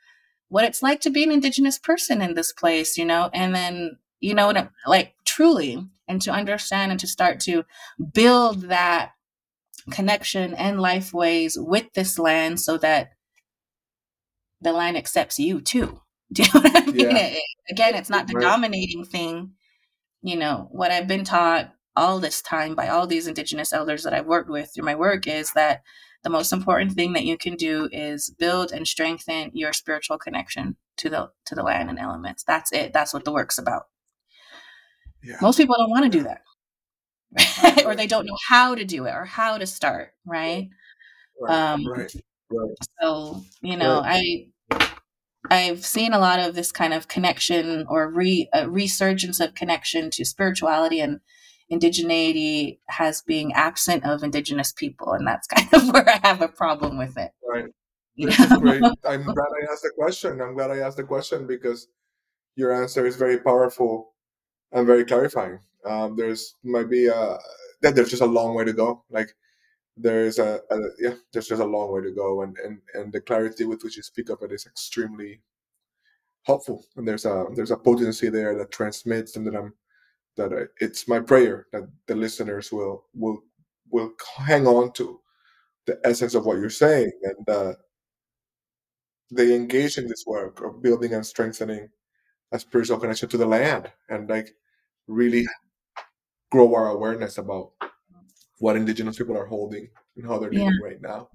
what 0.52 0.64
it's 0.64 0.82
like 0.82 1.00
to 1.00 1.08
be 1.08 1.24
an 1.24 1.32
indigenous 1.32 1.78
person 1.78 2.20
in 2.20 2.34
this 2.34 2.52
place, 2.52 2.98
you 2.98 3.06
know, 3.06 3.30
and 3.32 3.54
then, 3.54 3.96
you 4.20 4.34
know, 4.34 4.52
like 4.86 5.14
truly, 5.24 5.82
and 6.06 6.20
to 6.20 6.30
understand 6.30 6.90
and 6.90 7.00
to 7.00 7.06
start 7.06 7.40
to 7.40 7.64
build 8.12 8.68
that 8.68 9.12
connection 9.90 10.52
and 10.52 10.78
life 10.78 11.14
ways 11.14 11.56
with 11.58 11.90
this 11.94 12.18
land 12.18 12.60
so 12.60 12.76
that 12.76 13.12
the 14.60 14.74
land 14.74 14.98
accepts 14.98 15.38
you 15.38 15.58
too. 15.62 16.02
Do 16.34 16.42
you 16.42 16.48
know 16.52 16.60
what 16.60 16.76
I 16.76 16.84
mean? 16.90 17.16
Yeah. 17.16 17.34
Again, 17.70 17.94
it's 17.94 18.10
not 18.10 18.26
the 18.26 18.34
right. 18.34 18.42
dominating 18.42 19.06
thing. 19.06 19.52
You 20.20 20.36
know, 20.36 20.68
what 20.70 20.90
I've 20.90 21.08
been 21.08 21.24
taught 21.24 21.72
all 21.96 22.18
this 22.18 22.42
time 22.42 22.74
by 22.74 22.88
all 22.88 23.06
these 23.06 23.26
indigenous 23.26 23.72
elders 23.72 24.02
that 24.02 24.12
I've 24.12 24.26
worked 24.26 24.50
with 24.50 24.70
through 24.74 24.84
my 24.84 24.96
work 24.96 25.26
is 25.26 25.54
that 25.54 25.80
the 26.22 26.30
most 26.30 26.52
important 26.52 26.92
thing 26.92 27.12
that 27.12 27.24
you 27.24 27.36
can 27.36 27.56
do 27.56 27.88
is 27.92 28.30
build 28.38 28.72
and 28.72 28.86
strengthen 28.86 29.50
your 29.54 29.72
spiritual 29.72 30.18
connection 30.18 30.76
to 30.96 31.08
the 31.08 31.30
to 31.46 31.54
the 31.54 31.62
land 31.62 31.90
and 31.90 31.98
elements 31.98 32.44
that's 32.44 32.72
it 32.72 32.92
that's 32.92 33.12
what 33.12 33.24
the 33.24 33.32
work's 33.32 33.58
about 33.58 33.84
yeah. 35.22 35.36
most 35.40 35.56
people 35.56 35.74
don't 35.78 35.90
want 35.90 36.04
to 36.04 36.18
do 36.18 36.24
that 36.24 36.42
or 37.86 37.94
they 37.94 38.06
don't 38.06 38.26
know 38.26 38.36
how 38.48 38.74
to 38.74 38.84
do 38.84 39.06
it 39.06 39.14
or 39.14 39.24
how 39.24 39.56
to 39.56 39.66
start 39.66 40.12
right, 40.26 40.68
right. 41.40 41.72
um 41.72 41.86
right. 41.86 42.14
right. 42.50 42.70
so 43.00 43.42
you 43.62 43.76
know 43.76 44.00
right. 44.00 44.46
i 44.70 44.78
I've 45.50 45.84
seen 45.84 46.12
a 46.12 46.20
lot 46.20 46.38
of 46.38 46.54
this 46.54 46.70
kind 46.70 46.94
of 46.94 47.08
connection 47.08 47.84
or 47.88 48.08
re, 48.08 48.48
resurgence 48.66 49.40
of 49.40 49.54
connection 49.54 50.08
to 50.10 50.24
spirituality 50.24 51.00
and 51.00 51.20
indigeneity 51.72 52.78
has 52.88 53.22
being 53.22 53.52
absent 53.54 54.04
of 54.04 54.22
indigenous 54.22 54.72
people, 54.72 55.12
and 55.12 55.26
that's 55.26 55.46
kind 55.54 55.68
of 55.72 55.92
where 55.92 56.08
I 56.08 56.20
have 56.22 56.42
a 56.42 56.48
problem 56.48 56.98
with 56.98 57.16
it. 57.16 57.32
Right. 57.48 57.66
This 58.16 58.38
is 58.38 58.58
great. 58.58 58.82
I'm 59.04 59.24
glad 59.24 59.48
I 59.60 59.72
asked 59.72 59.82
the 59.82 59.92
question. 59.96 60.40
I'm 60.40 60.54
glad 60.54 60.70
I 60.70 60.78
asked 60.78 60.98
the 60.98 61.04
question 61.04 61.46
because 61.46 61.88
your 62.56 62.72
answer 62.72 63.06
is 63.06 63.16
very 63.16 63.38
powerful 63.38 64.12
and 64.72 64.86
very 64.86 65.04
clarifying. 65.04 65.58
Um, 65.84 66.16
there's 66.16 66.56
might 66.62 66.90
be 66.90 67.06
a 67.06 67.38
that 67.80 67.94
there's 67.94 68.10
just 68.10 68.22
a 68.22 68.26
long 68.26 68.54
way 68.54 68.64
to 68.64 68.72
go. 68.72 69.04
Like 69.10 69.34
there's 69.96 70.38
a, 70.38 70.60
a, 70.70 70.78
yeah, 70.98 71.14
there's 71.32 71.48
just 71.48 71.62
a 71.62 71.66
long 71.66 71.92
way 71.92 72.02
to 72.02 72.12
go, 72.12 72.42
and 72.42 72.56
and 72.58 72.78
and 72.94 73.12
the 73.12 73.20
clarity 73.20 73.64
with 73.64 73.82
which 73.82 73.96
you 73.96 74.02
speak 74.02 74.28
of 74.28 74.42
it 74.42 74.52
is 74.52 74.66
extremely 74.66 75.40
helpful 76.44 76.84
and 76.96 77.06
there's 77.06 77.24
a 77.24 77.46
there's 77.54 77.70
a 77.70 77.76
potency 77.76 78.28
there 78.28 78.56
that 78.56 78.70
transmits 78.70 79.36
and 79.36 79.46
that 79.46 79.54
i'm 79.54 79.72
that 80.36 80.52
I, 80.52 80.62
it's 80.84 81.08
my 81.08 81.20
prayer 81.20 81.66
that 81.72 81.88
the 82.06 82.14
listeners 82.14 82.72
will 82.72 83.04
will 83.14 83.42
will 83.90 84.12
hang 84.38 84.66
on 84.66 84.92
to 84.94 85.20
the 85.86 86.00
essence 86.04 86.34
of 86.34 86.46
what 86.46 86.58
you're 86.58 86.70
saying 86.70 87.10
and 87.24 87.48
uh, 87.48 87.74
they 89.30 89.54
engage 89.54 89.98
in 89.98 90.06
this 90.06 90.24
work 90.26 90.60
of 90.62 90.82
building 90.82 91.14
and 91.14 91.24
strengthening 91.24 91.88
a 92.52 92.58
spiritual 92.58 92.98
connection 92.98 93.28
to 93.28 93.38
the 93.38 93.46
land 93.46 93.90
and 94.10 94.28
like 94.28 94.54
really 95.08 95.46
grow 96.50 96.74
our 96.74 96.88
awareness 96.90 97.38
about 97.38 97.72
what 98.60 98.76
indigenous 98.76 99.16
people 99.18 99.36
are 99.36 99.46
holding 99.46 99.88
and 100.16 100.26
how 100.26 100.38
they're 100.38 100.52
Yeah. 100.52 100.66
living 100.66 100.82
right 100.82 101.00
now 101.02 101.28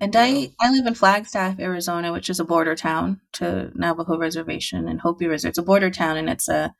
And 0.00 0.14
Yeah. 0.14 0.22
I, 0.22 0.52
I 0.60 0.70
live 0.70 0.86
in 0.86 0.94
Flagstaff, 0.94 1.60
Arizona, 1.60 2.12
which 2.12 2.30
is 2.30 2.40
a 2.40 2.44
border 2.44 2.74
town 2.74 3.20
to 3.32 3.70
Navajo 3.74 4.16
Reservation 4.18 4.88
and 4.88 5.00
Hopi 5.00 5.26
Reservation. 5.26 5.50
It's 5.50 5.58
a 5.58 5.62
border 5.62 5.90
town, 5.90 6.16
and 6.16 6.30
it's 6.30 6.48
a, 6.48 6.74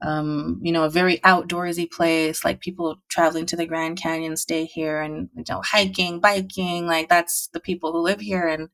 um, 0.00 0.60
you 0.62 0.72
know, 0.72 0.84
a 0.84 0.90
very 0.90 1.18
outdoorsy 1.18 1.90
place. 1.90 2.44
Like 2.44 2.60
people 2.60 2.96
traveling 3.08 3.46
to 3.46 3.56
the 3.56 3.66
Grand 3.66 4.00
Canyon 4.00 4.36
stay 4.36 4.64
here, 4.64 5.00
and 5.00 5.28
you 5.36 5.44
know, 5.48 5.62
hiking, 5.64 6.20
biking. 6.20 6.86
Like 6.86 7.08
that's 7.08 7.48
the 7.48 7.60
people 7.60 7.92
who 7.92 8.00
live 8.00 8.20
here. 8.20 8.46
And 8.46 8.68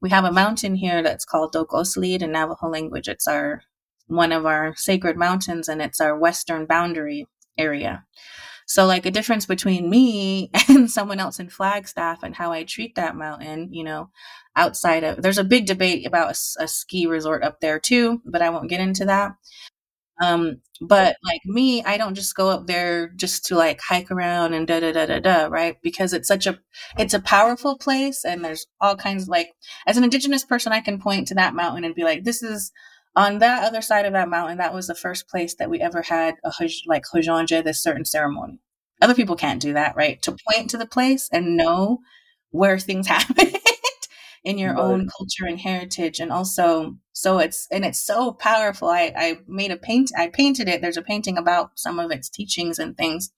we 0.00 0.10
have 0.10 0.24
a 0.24 0.32
mountain 0.32 0.74
here 0.74 1.02
that's 1.02 1.24
called 1.24 1.54
Dokoslid 1.54 2.22
in 2.22 2.32
Navajo 2.32 2.68
language. 2.68 3.08
It's 3.08 3.26
our 3.26 3.62
one 4.06 4.32
of 4.32 4.46
our 4.46 4.74
sacred 4.76 5.16
mountains, 5.16 5.68
and 5.68 5.82
it's 5.82 6.00
our 6.00 6.18
western 6.18 6.66
boundary 6.66 7.26
area. 7.56 8.04
So, 8.66 8.84
like 8.84 9.06
a 9.06 9.10
difference 9.10 9.46
between 9.46 9.88
me 9.88 10.50
and 10.68 10.90
someone 10.90 11.20
else 11.20 11.40
in 11.40 11.48
Flagstaff 11.48 12.22
and 12.22 12.34
how 12.36 12.52
I 12.52 12.64
treat 12.64 12.94
that 12.96 13.16
mountain, 13.16 13.72
you 13.72 13.82
know, 13.82 14.10
outside 14.54 15.04
of 15.04 15.22
there's 15.22 15.38
a 15.38 15.44
big 15.44 15.66
debate 15.66 16.06
about 16.06 16.36
a 16.58 16.68
ski 16.68 17.06
resort 17.06 17.42
up 17.42 17.60
there 17.60 17.80
too, 17.80 18.20
but 18.26 18.42
I 18.42 18.50
won't 18.50 18.68
get 18.68 18.80
into 18.80 19.06
that. 19.06 19.32
Um, 20.20 20.60
but 20.80 21.16
like 21.24 21.40
me, 21.44 21.82
I 21.84 21.96
don't 21.96 22.14
just 22.14 22.34
go 22.34 22.48
up 22.50 22.66
there 22.66 23.08
just 23.16 23.44
to 23.46 23.56
like 23.56 23.80
hike 23.80 24.10
around 24.10 24.54
and 24.54 24.66
da 24.66 24.80
da 24.80 24.92
da 24.92 25.06
da 25.06 25.18
da, 25.20 25.46
right? 25.46 25.76
Because 25.82 26.12
it's 26.12 26.28
such 26.28 26.46
a 26.46 26.58
it's 26.98 27.14
a 27.14 27.20
powerful 27.20 27.76
place, 27.78 28.24
and 28.24 28.44
there's 28.44 28.66
all 28.80 28.96
kinds 28.96 29.24
of 29.24 29.28
like 29.28 29.52
as 29.86 29.96
an 29.96 30.04
indigenous 30.04 30.44
person, 30.44 30.72
I 30.72 30.80
can 30.80 31.00
point 31.00 31.28
to 31.28 31.34
that 31.34 31.54
mountain 31.54 31.84
and 31.84 31.94
be 31.94 32.04
like, 32.04 32.24
this 32.24 32.42
is 32.42 32.72
on 33.16 33.38
that 33.38 33.64
other 33.64 33.82
side 33.82 34.06
of 34.06 34.12
that 34.12 34.28
mountain. 34.28 34.58
That 34.58 34.74
was 34.74 34.86
the 34.86 34.94
first 34.94 35.28
place 35.28 35.54
that 35.56 35.70
we 35.70 35.80
ever 35.80 36.02
had 36.02 36.36
a 36.44 36.52
like 36.86 37.04
hojanje, 37.12 37.62
this 37.64 37.82
certain 37.82 38.04
ceremony. 38.04 38.60
Other 39.00 39.14
people 39.14 39.36
can't 39.36 39.62
do 39.62 39.74
that, 39.74 39.94
right? 39.96 40.20
To 40.22 40.36
point 40.50 40.70
to 40.70 40.78
the 40.78 40.86
place 40.86 41.28
and 41.32 41.56
know 41.56 41.98
where 42.50 42.78
things 42.78 43.06
happened 43.08 43.56
in 44.44 44.58
your 44.58 44.74
Right. 44.74 44.82
own 44.82 45.08
culture 45.18 45.46
and 45.46 45.60
heritage 45.60 46.20
and 46.20 46.32
also 46.32 46.96
so 47.12 47.38
it's 47.38 47.66
and 47.72 47.84
it's 47.84 47.98
so 48.00 48.32
powerful. 48.32 48.88
I 48.88 49.12
i 49.16 49.38
made 49.48 49.70
a 49.72 49.76
paint 49.76 50.10
i 50.18 50.28
painted 50.28 50.68
it. 50.68 50.80
There's 50.82 50.96
a 50.96 51.02
painting 51.02 51.38
about 51.38 51.72
some 51.78 51.98
of 51.98 52.10
its 52.10 52.28
teachings 52.30 52.78
and 52.78 52.96
things. 52.96 53.30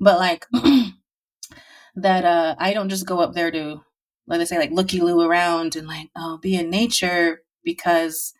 But 0.00 0.18
like 0.18 0.46
that 1.96 2.24
uh 2.24 2.54
i 2.58 2.72
don't 2.72 2.88
just 2.88 3.06
go 3.06 3.20
up 3.20 3.34
there 3.34 3.50
to 3.50 3.80
let 4.26 4.40
us 4.40 4.48
say 4.48 4.58
like 4.58 4.70
looky 4.70 5.00
loo 5.00 5.20
around 5.20 5.76
and 5.76 5.86
like 5.86 6.10
oh 6.16 6.38
be 6.38 6.54
in 6.54 6.70
nature 6.70 7.42
because 7.64 8.34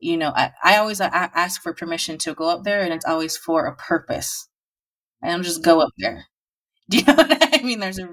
you 0.00 0.16
know 0.16 0.32
i, 0.36 0.52
I 0.64 0.78
always 0.78 1.00
a 1.00 1.14
ask 1.14 1.62
for 1.62 1.74
permission 1.74 2.18
to 2.20 2.34
go 2.34 2.48
up 2.50 2.64
there 2.64 2.82
and 2.82 2.94
it's 2.94 3.06
always 3.06 3.36
for 3.36 3.66
a 3.66 3.76
purpose. 3.76 4.48
I 5.22 5.28
don't 5.30 5.42
just 5.44 5.62
go 5.64 5.80
up 5.82 5.90
there. 5.98 6.26
Do 6.90 6.98
you 6.98 7.04
know 7.04 7.14
what 7.14 7.38
i 7.54 7.62
mean? 7.62 7.80
There's 7.80 7.98
a 7.98 8.08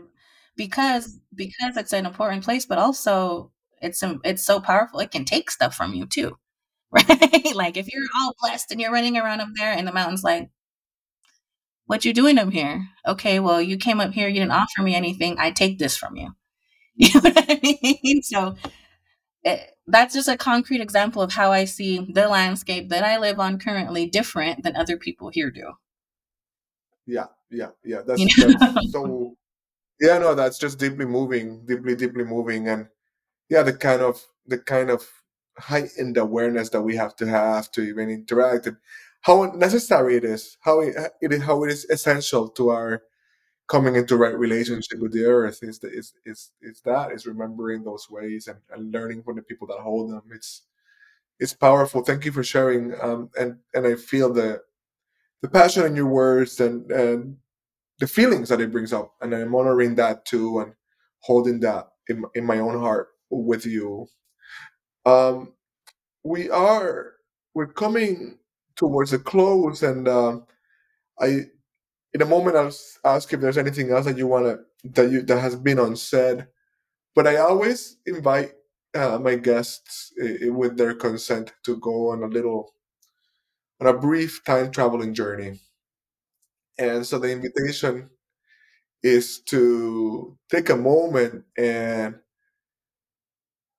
because 0.55 1.19
because 1.33 1.77
it's 1.77 1.93
an 1.93 2.05
important 2.05 2.43
place 2.43 2.65
but 2.65 2.77
also 2.77 3.51
it's 3.81 4.03
it's 4.23 4.43
so 4.43 4.59
powerful 4.59 4.99
it 4.99 5.11
can 5.11 5.25
take 5.25 5.51
stuff 5.51 5.75
from 5.75 5.93
you 5.93 6.05
too 6.05 6.37
right? 6.91 7.55
Like 7.55 7.75
if 7.75 7.91
you're 7.91 8.03
all 8.21 8.35
blessed 8.39 8.71
and 8.71 8.79
you're 8.79 8.91
running 8.91 9.17
around 9.17 9.41
up 9.41 9.49
there 9.55 9.73
and 9.73 9.85
the 9.85 9.91
mountain's 9.91 10.23
like 10.23 10.49
what 11.87 12.05
you 12.05 12.13
doing 12.13 12.37
up 12.37 12.51
here? 12.51 12.87
Okay 13.05 13.39
well 13.39 13.61
you 13.61 13.77
came 13.77 13.99
up 13.99 14.13
here 14.13 14.27
you 14.29 14.39
didn't 14.39 14.51
offer 14.51 14.81
me 14.81 14.95
anything 14.95 15.35
i 15.37 15.51
take 15.51 15.77
this 15.77 15.97
from 15.97 16.15
you. 16.15 16.29
You 16.97 17.09
know 17.15 17.19
what 17.19 17.49
i 17.49 17.59
mean? 17.61 18.21
So 18.21 18.55
it, 19.43 19.71
that's 19.87 20.13
just 20.13 20.29
a 20.29 20.37
concrete 20.37 20.79
example 20.79 21.21
of 21.21 21.33
how 21.33 21.51
i 21.51 21.65
see 21.65 22.07
the 22.13 22.29
landscape 22.29 22.89
that 22.89 23.03
i 23.03 23.17
live 23.17 23.39
on 23.39 23.59
currently 23.59 24.05
different 24.05 24.63
than 24.63 24.77
other 24.77 24.95
people 24.95 25.29
here 25.29 25.51
do. 25.51 25.73
Yeah 27.05 27.25
yeah 27.51 27.71
yeah 27.83 28.01
that's 28.07 28.21
you 28.21 28.27
know? 28.47 28.53
that's 28.57 28.91
so 28.91 29.35
yeah 29.99 30.17
no 30.17 30.35
that's 30.35 30.57
just 30.57 30.79
deeply 30.79 31.05
moving 31.05 31.65
deeply 31.65 31.95
deeply 31.95 32.23
moving 32.23 32.67
and 32.67 32.87
yeah 33.49 33.63
the 33.63 33.73
kind 33.73 34.01
of 34.01 34.21
the 34.47 34.57
kind 34.59 34.89
of 34.89 35.07
heightened 35.59 36.17
awareness 36.17 36.69
that 36.69 36.81
we 36.81 36.95
have 36.95 37.15
to 37.17 37.27
have 37.27 37.71
to 37.71 37.81
even 37.81 38.09
interact 38.09 38.67
and 38.67 38.77
how 39.21 39.43
necessary 39.55 40.17
it 40.17 40.25
is 40.25 40.57
how 40.61 40.81
it, 40.81 40.95
is 41.21 41.43
how 41.43 41.63
it 41.63 41.71
is 41.71 41.85
essential 41.85 42.49
to 42.49 42.69
our 42.69 43.03
coming 43.67 43.95
into 43.95 44.17
right 44.17 44.37
relationship 44.37 44.99
with 44.99 45.13
the 45.13 45.25
earth 45.25 45.59
is 45.63 45.83
is, 45.83 46.13
is 46.25 46.51
is 46.61 46.81
that 46.85 47.11
is 47.11 47.25
remembering 47.27 47.83
those 47.83 48.09
ways 48.09 48.47
and, 48.47 48.59
and 48.71 48.91
learning 48.93 49.23
from 49.23 49.37
the 49.37 49.41
people 49.43 49.67
that 49.67 49.79
hold 49.79 50.11
them. 50.11 50.21
It's 50.33 50.63
it's 51.39 51.53
powerful. 51.53 52.03
Thank 52.03 52.25
you 52.25 52.31
for 52.31 52.43
sharing 52.43 52.93
um 53.01 53.29
and 53.39 53.57
and 53.73 53.87
i 53.87 53.95
feel 53.95 54.33
the 54.33 54.61
the 55.41 55.49
passion 55.49 55.85
in 55.85 55.95
your 55.95 56.07
words 56.07 56.59
and 56.59 56.91
and 56.91 57.37
the 57.99 58.07
feelings 58.07 58.49
that 58.49 58.61
it 58.61 58.71
brings 58.71 58.93
up 58.93 59.13
and 59.21 59.33
i'm 59.33 59.55
honoring 59.55 59.95
that 59.95 60.25
too 60.25 60.59
and 60.59 60.73
holding 61.21 61.59
that 61.61 61.87
in, 62.09 62.23
in 62.35 62.45
my 62.45 62.59
own 62.59 62.79
heart 62.79 63.09
with 63.31 63.65
you. 63.65 64.07
Um 65.05 65.53
we 66.23 66.49
are 66.49 67.13
we're 67.55 67.67
coming 67.73 68.39
towards 68.75 69.13
a 69.13 69.19
close 69.19 69.83
and 69.83 70.07
um 70.07 70.45
i 71.21 71.41
in 72.13 72.21
a 72.21 72.25
moment 72.25 72.57
i'll 72.57 72.73
ask 73.05 73.33
if 73.33 73.41
there's 73.41 73.57
anything 73.57 73.91
else 73.91 74.05
that 74.05 74.17
you 74.17 74.27
want 74.27 74.45
to 74.45 74.59
that 74.91 75.11
you 75.11 75.21
that 75.23 75.39
has 75.39 75.55
been 75.55 75.79
unsaid. 75.79 76.47
But 77.15 77.27
i 77.27 77.37
always 77.37 77.97
invite 78.05 78.53
uh, 78.95 79.19
my 79.19 79.35
guests 79.35 80.13
uh, 80.23 80.53
with 80.53 80.77
their 80.77 80.95
consent 80.95 81.53
to 81.65 81.77
go 81.77 82.11
on 82.11 82.23
a 82.23 82.27
little 82.27 82.73
on 83.81 83.87
a 83.87 83.93
brief 83.97 84.43
time 84.45 84.71
traveling 84.71 85.13
journey 85.13 85.61
and 86.77 87.05
so 87.05 87.19
the 87.19 87.31
invitation 87.31 88.09
is 89.03 89.39
to 89.41 90.37
take 90.49 90.69
a 90.69 90.75
moment 90.75 91.43
and 91.57 92.15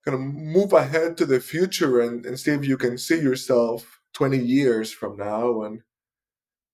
kind 0.05 0.15
of 0.15 0.21
move 0.21 0.73
ahead 0.73 1.17
to 1.17 1.27
the 1.27 1.41
future 1.41 2.01
and, 2.01 2.25
and 2.25 2.39
see 2.39 2.53
if 2.53 2.65
you 2.65 2.77
can 2.77 2.97
see 2.97 3.21
yourself 3.21 4.01
20 4.15 4.39
years 4.39 4.93
from 4.93 5.17
now 5.17 5.63
and 5.63 5.81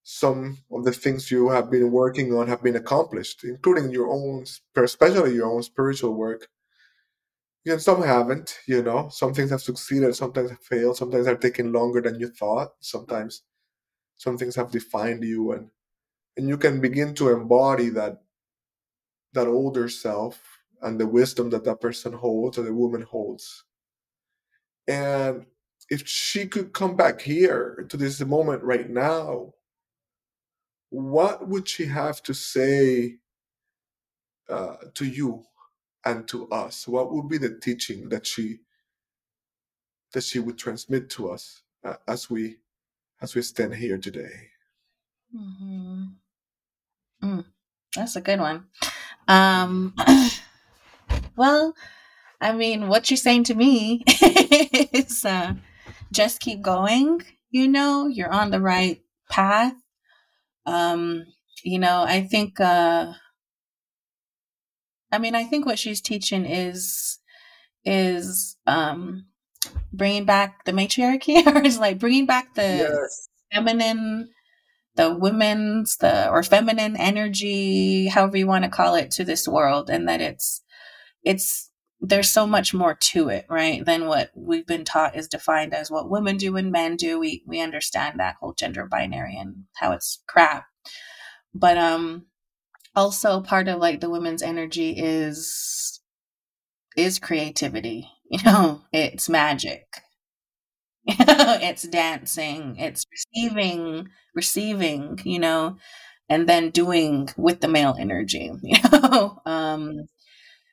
some 0.04 0.58
of 0.70 0.84
the 0.84 0.92
things 0.92 1.30
you 1.30 1.48
have 1.48 1.70
been 1.70 1.90
working 1.92 2.34
on 2.34 2.48
have 2.48 2.62
been 2.62 2.76
accomplished 2.76 3.44
including 3.44 3.90
your 3.90 4.10
own 4.10 4.44
especially 4.76 5.34
your 5.34 5.50
own 5.50 5.62
spiritual 5.62 6.14
work. 6.14 6.48
And 7.64 7.80
some 7.80 8.02
haven't 8.02 8.58
you 8.66 8.82
know 8.82 9.08
some 9.10 9.32
things 9.34 9.50
have 9.50 9.62
succeeded 9.62 10.14
sometimes 10.16 10.50
have 10.50 10.60
failed 10.60 10.96
sometimes 10.96 11.26
have 11.26 11.40
taken 11.40 11.72
longer 11.72 12.00
than 12.00 12.18
you 12.20 12.28
thought 12.28 12.72
sometimes 12.80 13.42
some 14.16 14.36
things 14.36 14.56
have 14.56 14.70
defined 14.72 15.24
you 15.24 15.52
and 15.52 15.70
and 16.36 16.48
you 16.48 16.56
can 16.58 16.80
begin 16.80 17.14
to 17.14 17.30
embody 17.30 17.88
that 17.90 18.22
that 19.34 19.46
older 19.46 19.88
self 19.88 20.42
and 20.82 21.00
the 21.00 21.06
wisdom 21.06 21.50
that 21.50 21.64
that 21.64 21.80
person 21.80 22.12
holds 22.12 22.58
or 22.58 22.62
the 22.62 22.74
woman 22.74 23.02
holds. 23.02 23.64
And 24.88 25.46
if 25.90 26.06
she 26.06 26.46
could 26.46 26.72
come 26.72 26.96
back 26.96 27.20
here 27.20 27.86
to 27.88 27.96
this 27.96 28.20
moment 28.20 28.62
right 28.62 28.90
now 28.90 29.52
what 30.90 31.48
would 31.48 31.66
she 31.66 31.86
have 31.86 32.22
to 32.22 32.34
say 32.34 33.16
uh, 34.48 34.76
to 34.94 35.06
you 35.06 35.42
and 36.04 36.28
to 36.28 36.48
us? 36.50 36.86
What 36.86 37.12
would 37.12 37.28
be 37.28 37.38
the 37.38 37.58
teaching 37.58 38.08
that 38.10 38.26
she 38.26 38.60
that 40.12 40.22
she 40.24 40.38
would 40.38 40.58
transmit 40.58 41.08
to 41.10 41.30
us 41.30 41.62
uh, 41.84 41.94
as 42.06 42.28
we 42.30 42.58
as 43.22 43.34
we 43.34 43.42
stand 43.42 43.74
here 43.74 43.98
today? 43.98 44.50
Hmm 45.36 46.04
Mm, 47.22 47.44
that's 47.94 48.16
a 48.16 48.20
good 48.20 48.40
one 48.40 48.66
um 49.28 49.94
well 51.36 51.74
I 52.40 52.52
mean, 52.52 52.88
what 52.88 53.10
you're 53.10 53.16
saying 53.18 53.44
to 53.44 53.54
me 53.54 54.02
is 54.08 55.24
uh, 55.24 55.54
just 56.12 56.40
keep 56.40 56.62
going. 56.62 57.22
You 57.50 57.68
know, 57.68 58.08
you're 58.08 58.32
on 58.32 58.50
the 58.50 58.60
right 58.60 59.00
path. 59.30 59.74
Um, 60.66 61.26
you 61.64 61.78
know, 61.78 62.04
I 62.06 62.22
think, 62.22 62.60
uh, 62.60 63.12
I 65.12 65.18
mean, 65.18 65.34
I 65.34 65.44
think 65.44 65.66
what 65.66 65.78
she's 65.78 66.00
teaching 66.00 66.44
is, 66.46 67.18
is, 67.84 68.56
um, 68.66 69.26
bringing 69.92 70.24
back 70.24 70.64
the 70.64 70.72
matriarchy 70.72 71.42
or 71.46 71.62
is 71.62 71.78
like 71.78 71.98
bringing 71.98 72.26
back 72.26 72.54
the 72.54 72.62
yes 72.62 73.28
feminine, 73.52 74.30
the 74.96 75.14
women's, 75.14 75.96
the, 75.98 76.28
or 76.30 76.42
feminine 76.42 76.96
energy, 76.96 78.08
however 78.08 78.36
you 78.36 78.46
want 78.46 78.64
to 78.64 78.70
call 78.70 78.94
it 78.94 79.10
to 79.12 79.24
this 79.24 79.48
world. 79.48 79.90
And 79.90 80.08
that 80.08 80.20
it's, 80.20 80.62
it's 81.24 81.70
there's 82.00 82.30
so 82.30 82.46
much 82.46 82.74
more 82.74 82.94
to 82.96 83.28
it, 83.28 83.46
right? 83.48 83.84
Than 83.84 84.06
what 84.06 84.30
we've 84.34 84.66
been 84.66 84.84
taught 84.84 85.16
is 85.16 85.28
defined 85.28 85.72
as 85.72 85.90
what 85.90 86.10
women 86.10 86.36
do 86.36 86.56
and 86.56 86.72
men 86.72 86.96
do. 86.96 87.18
We 87.18 87.44
we 87.46 87.60
understand 87.60 88.18
that 88.18 88.36
whole 88.40 88.54
gender 88.54 88.86
binary 88.86 89.36
and 89.38 89.64
how 89.74 89.92
it's 89.92 90.20
crap. 90.26 90.66
But 91.54 91.78
um 91.78 92.26
also 92.96 93.40
part 93.42 93.68
of 93.68 93.80
like 93.80 94.00
the 94.00 94.10
women's 94.10 94.42
energy 94.42 94.92
is 94.98 96.00
is 96.96 97.18
creativity. 97.18 98.08
You 98.32 98.42
know, 98.44 98.80
it's 98.94 99.28
magic. 99.28 99.84
it's 101.06 101.82
dancing, 101.82 102.76
it's 102.78 103.04
receiving, 103.10 104.08
receiving, 104.34 105.18
you 105.24 105.38
know, 105.38 105.76
and 106.28 106.48
then 106.48 106.70
doing 106.70 107.28
with 107.36 107.60
the 107.60 107.68
male 107.68 107.96
energy, 107.98 108.50
you 108.62 108.78
know. 108.92 109.40
Um 109.46 109.92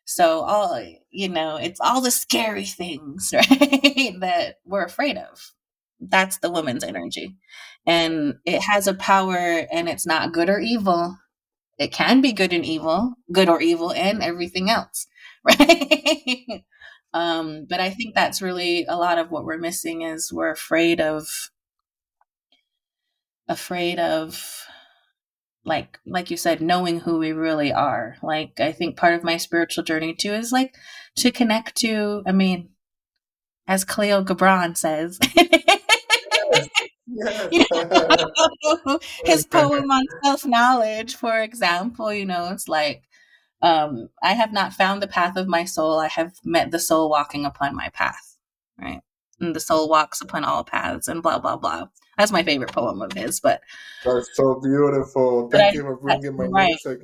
so 0.05 0.41
all 0.41 0.81
you 1.11 1.29
know, 1.29 1.57
it's 1.57 1.79
all 1.81 2.01
the 2.01 2.11
scary 2.11 2.65
things, 2.65 3.31
right? 3.33 4.15
that 4.21 4.55
we're 4.65 4.83
afraid 4.85 5.17
of. 5.17 5.51
That's 5.99 6.37
the 6.39 6.49
woman's 6.51 6.83
energy. 6.83 7.35
And 7.85 8.35
it 8.45 8.61
has 8.61 8.87
a 8.87 8.93
power 8.93 9.35
and 9.71 9.89
it's 9.89 10.05
not 10.05 10.33
good 10.33 10.49
or 10.49 10.59
evil. 10.59 11.17
It 11.79 11.91
can 11.93 12.21
be 12.21 12.33
good 12.33 12.53
and 12.53 12.65
evil, 12.65 13.15
good 13.31 13.49
or 13.49 13.61
evil 13.61 13.91
and 13.93 14.23
everything 14.23 14.69
else, 14.69 15.07
right? 15.45 16.63
Um 17.13 17.65
but 17.69 17.79
I 17.79 17.89
think 17.89 18.15
that's 18.15 18.41
really 18.41 18.85
a 18.87 18.95
lot 18.95 19.17
of 19.17 19.31
what 19.31 19.45
we're 19.45 19.57
missing 19.57 20.01
is 20.03 20.31
we're 20.33 20.51
afraid 20.51 21.01
of 21.01 21.27
afraid 23.47 23.99
of 23.99 24.65
like 25.65 25.99
like 26.05 26.31
you 26.31 26.37
said 26.37 26.61
knowing 26.61 27.01
who 27.01 27.17
we 27.17 27.31
really 27.31 27.71
are. 27.73 28.17
Like 28.21 28.59
i 28.59 28.71
think 28.71 28.97
part 28.97 29.13
of 29.13 29.23
my 29.23 29.37
spiritual 29.37 29.83
journey 29.83 30.13
too 30.13 30.33
is 30.33 30.51
like 30.51 30.75
to 31.17 31.31
connect 31.31 31.75
to 31.77 32.23
i 32.25 32.31
mean 32.31 32.69
as 33.67 33.83
Khalil 33.85 34.25
Gibran 34.25 34.75
says 34.77 35.19
you 37.51 37.65
know, 37.71 38.99
his 39.25 39.45
poem 39.47 39.89
on 39.91 40.03
self-knowledge 40.23 41.15
for 41.15 41.41
example 41.41 42.13
you 42.13 42.25
know 42.25 42.49
it's 42.51 42.67
like 42.67 43.03
um 43.61 44.09
i 44.23 44.33
have 44.33 44.53
not 44.53 44.73
found 44.73 45.01
the 45.01 45.07
path 45.07 45.35
of 45.35 45.47
my 45.47 45.65
soul 45.65 45.99
i 45.99 46.07
have 46.07 46.33
met 46.43 46.71
the 46.71 46.79
soul 46.79 47.09
walking 47.09 47.45
upon 47.45 47.75
my 47.75 47.89
path 47.89 48.37
right 48.79 49.01
and 49.39 49.55
the 49.55 49.59
soul 49.59 49.89
walks 49.89 50.21
upon 50.21 50.43
all 50.43 50.63
paths 50.63 51.07
and 51.07 51.21
blah 51.21 51.39
blah 51.39 51.57
blah 51.57 51.87
that's 52.19 52.33
my 52.33 52.43
favorite 52.43 52.73
poem 52.73 53.01
of 53.01 53.13
his. 53.13 53.39
But 53.39 53.61
that's 54.03 54.29
so 54.33 54.59
beautiful. 54.61 55.49
Thank 55.49 55.73
you 55.73 55.81
for 55.83 55.95
bringing 55.95 56.35
my 56.35 56.47
right. 56.47 56.75
music. 56.83 57.01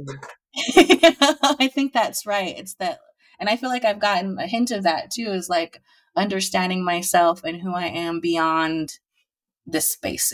I 1.60 1.69
think 1.73 1.94
that's 1.94 2.26
right. 2.26 2.53
It's 2.57 2.76
that, 2.76 2.99
and 3.40 3.49
I 3.49 3.56
feel 3.56 3.69
like 3.69 3.86
I've 3.86 3.99
gotten 3.99 4.38
a 4.38 4.45
hint 4.45 4.72
of 4.72 4.84
that 4.84 5.11
too. 5.11 5.32
Is 5.32 5.49
like 5.49 5.82
understanding 6.18 6.84
myself 6.84 7.45
and 7.45 7.61
who 7.61 7.73
I 7.73 7.86
am 7.86 8.19
beyond 8.19 8.99
this 9.65 9.90
space 9.90 10.34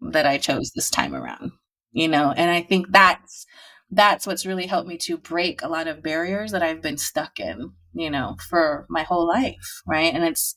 that 0.00 0.26
I 0.26 0.38
chose 0.38 0.70
this 0.74 0.88
time 0.88 1.14
around. 1.14 1.50
You 1.90 2.06
know, 2.06 2.32
and 2.36 2.50
I 2.50 2.62
think 2.62 2.92
that's 2.92 3.46
that's 3.90 4.26
what's 4.26 4.46
really 4.46 4.66
helped 4.66 4.88
me 4.88 4.98
to 4.98 5.16
break 5.16 5.62
a 5.62 5.68
lot 5.68 5.86
of 5.86 6.02
barriers 6.02 6.50
that 6.52 6.62
I've 6.62 6.82
been 6.82 6.98
stuck 6.98 7.38
in, 7.38 7.72
you 7.92 8.10
know, 8.10 8.36
for 8.48 8.86
my 8.88 9.02
whole 9.02 9.26
life, 9.26 9.82
right? 9.86 10.12
And 10.12 10.24
it's 10.24 10.54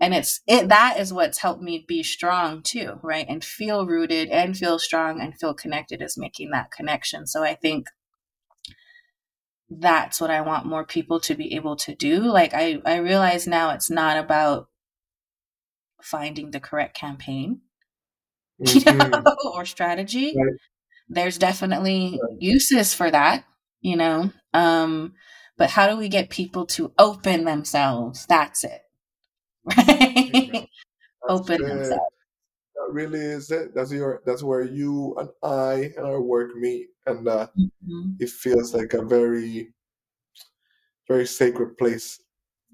and 0.00 0.14
it's 0.14 0.40
it 0.46 0.68
that 0.68 0.98
is 0.98 1.12
what's 1.12 1.38
helped 1.38 1.62
me 1.62 1.84
be 1.86 2.02
strong 2.02 2.62
too 2.62 2.98
right 3.02 3.26
and 3.28 3.44
feel 3.44 3.86
rooted 3.86 4.28
and 4.28 4.56
feel 4.56 4.78
strong 4.78 5.20
and 5.20 5.38
feel 5.38 5.54
connected 5.54 6.00
is 6.00 6.16
making 6.16 6.50
that 6.50 6.70
connection 6.70 7.26
so 7.26 7.42
i 7.42 7.54
think 7.54 7.88
that's 9.70 10.20
what 10.20 10.30
i 10.30 10.40
want 10.40 10.66
more 10.66 10.84
people 10.84 11.20
to 11.20 11.34
be 11.34 11.54
able 11.54 11.76
to 11.76 11.94
do 11.94 12.20
like 12.20 12.54
i 12.54 12.80
i 12.84 12.96
realize 12.96 13.46
now 13.46 13.70
it's 13.70 13.90
not 13.90 14.16
about 14.16 14.68
finding 16.02 16.50
the 16.50 16.60
correct 16.60 16.96
campaign 16.96 17.60
mm-hmm. 18.62 18.88
you 18.88 19.08
know, 19.08 19.36
or 19.54 19.64
strategy 19.64 20.34
right. 20.36 20.54
There's 21.08 21.38
definitely 21.38 22.20
uses 22.38 22.94
for 22.94 23.10
that 23.10 23.44
you 23.80 23.96
know 23.96 24.30
um 24.54 25.14
but 25.56 25.70
how 25.70 25.88
do 25.88 25.96
we 25.96 26.08
get 26.08 26.30
people 26.30 26.66
to 26.66 26.92
open 26.98 27.44
themselves 27.44 28.26
that's 28.26 28.64
it 28.64 28.82
right? 29.76 30.68
Open 31.28 31.62
themselves. 31.62 32.14
That 32.74 32.92
really 32.92 33.18
is 33.18 33.50
it. 33.50 33.74
That's 33.74 33.92
your. 33.92 34.22
That's 34.24 34.42
where 34.42 34.62
you 34.62 35.14
and 35.18 35.28
I 35.42 35.92
and 35.96 36.06
our 36.06 36.22
work 36.22 36.54
meet, 36.56 36.88
and 37.06 37.26
uh, 37.28 37.48
mm-hmm. 37.58 38.12
it 38.18 38.30
feels 38.30 38.74
like 38.74 38.94
a 38.94 39.02
very, 39.02 39.74
very 41.06 41.26
sacred 41.26 41.76
place 41.76 42.20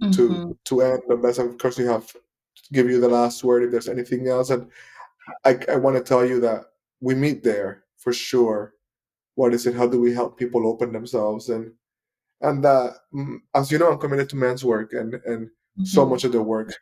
mm-hmm. 0.03 0.13
to 0.13 0.59
to 0.67 0.83
end. 0.83 1.03
Unless, 1.09 1.39
of 1.39 1.59
course, 1.59 1.79
you 1.79 1.89
have 1.89 2.07
to 2.13 2.21
give 2.73 2.89
you 2.89 3.01
the 3.01 3.09
last 3.09 3.43
word 3.43 3.65
if 3.65 3.71
there's 3.71 3.89
anything 3.89 4.29
else. 4.29 4.51
And 4.51 4.71
I, 5.45 5.59
I 5.69 5.77
want 5.77 5.97
to 5.97 6.03
tell 6.03 6.25
you 6.25 6.41
that 6.41 6.65
we 7.01 7.15
meet 7.15 7.43
there 7.43 7.84
for 8.05 8.13
sure. 8.13 8.75
What 9.35 9.53
is 9.55 9.67
it? 9.67 9.75
How 9.75 9.89
do 9.89 10.01
we 10.01 10.13
help 10.13 10.39
people 10.39 10.69
open 10.69 10.93
themselves 10.93 11.49
and 11.49 11.73
and 12.41 12.65
uh, 12.67 12.91
as 13.55 13.73
you 13.73 13.79
know, 13.79 13.91
I'm 13.91 13.99
committed 13.99 14.29
to 14.31 14.37
men's 14.37 14.65
work, 14.65 14.93
and 14.93 15.15
and 15.15 15.47
mm-hmm. 15.47 15.85
so 15.85 16.05
much 16.05 16.25
of 16.25 16.33
the 16.33 16.43
work 16.43 16.73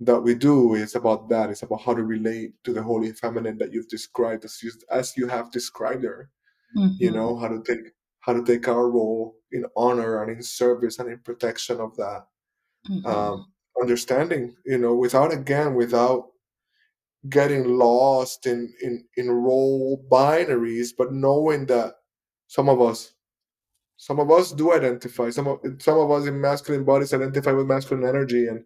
that 0.00 0.20
we 0.20 0.34
do 0.34 0.74
is 0.74 0.94
about 0.94 1.28
that. 1.28 1.50
It's 1.50 1.62
about 1.62 1.82
how 1.82 1.94
to 1.94 2.02
relate 2.02 2.52
to 2.64 2.72
the 2.72 2.82
holy 2.82 3.12
feminine 3.12 3.58
that 3.58 3.72
you've 3.72 3.88
described 3.88 4.44
as 4.44 4.62
you, 4.62 4.72
as 4.90 5.16
you 5.16 5.26
have 5.26 5.50
described 5.50 6.04
her. 6.04 6.30
Mm-hmm. 6.76 6.94
You 6.98 7.10
know 7.10 7.36
how 7.36 7.48
to 7.48 7.62
take 7.62 7.92
how 8.20 8.32
to 8.32 8.44
take 8.44 8.66
our 8.68 8.88
role 8.90 9.36
in 9.52 9.64
honor 9.76 10.22
and 10.22 10.36
in 10.36 10.42
service 10.42 10.98
and 10.98 11.10
in 11.10 11.18
protection 11.18 11.80
of 11.80 11.96
that. 11.96 12.26
Mm-hmm. 12.88 13.06
Um, 13.06 13.46
understanding, 13.80 14.56
you 14.64 14.78
know, 14.78 14.94
without 14.94 15.32
again, 15.32 15.74
without 15.74 16.28
getting 17.28 17.78
lost 17.78 18.46
in 18.46 18.72
in 18.82 19.04
in 19.16 19.30
role 19.30 20.04
binaries, 20.10 20.90
but 20.96 21.12
knowing 21.12 21.66
that 21.66 21.94
some 22.46 22.68
of 22.68 22.80
us 22.80 23.14
some 23.98 24.20
of 24.20 24.30
us 24.30 24.52
do 24.52 24.72
identify 24.72 25.28
some 25.28 25.48
of 25.48 25.58
some 25.78 25.98
of 25.98 26.10
us 26.10 26.26
in 26.26 26.40
masculine 26.40 26.84
bodies 26.84 27.12
identify 27.12 27.52
with 27.52 27.66
masculine 27.66 28.08
energy 28.08 28.46
and 28.46 28.64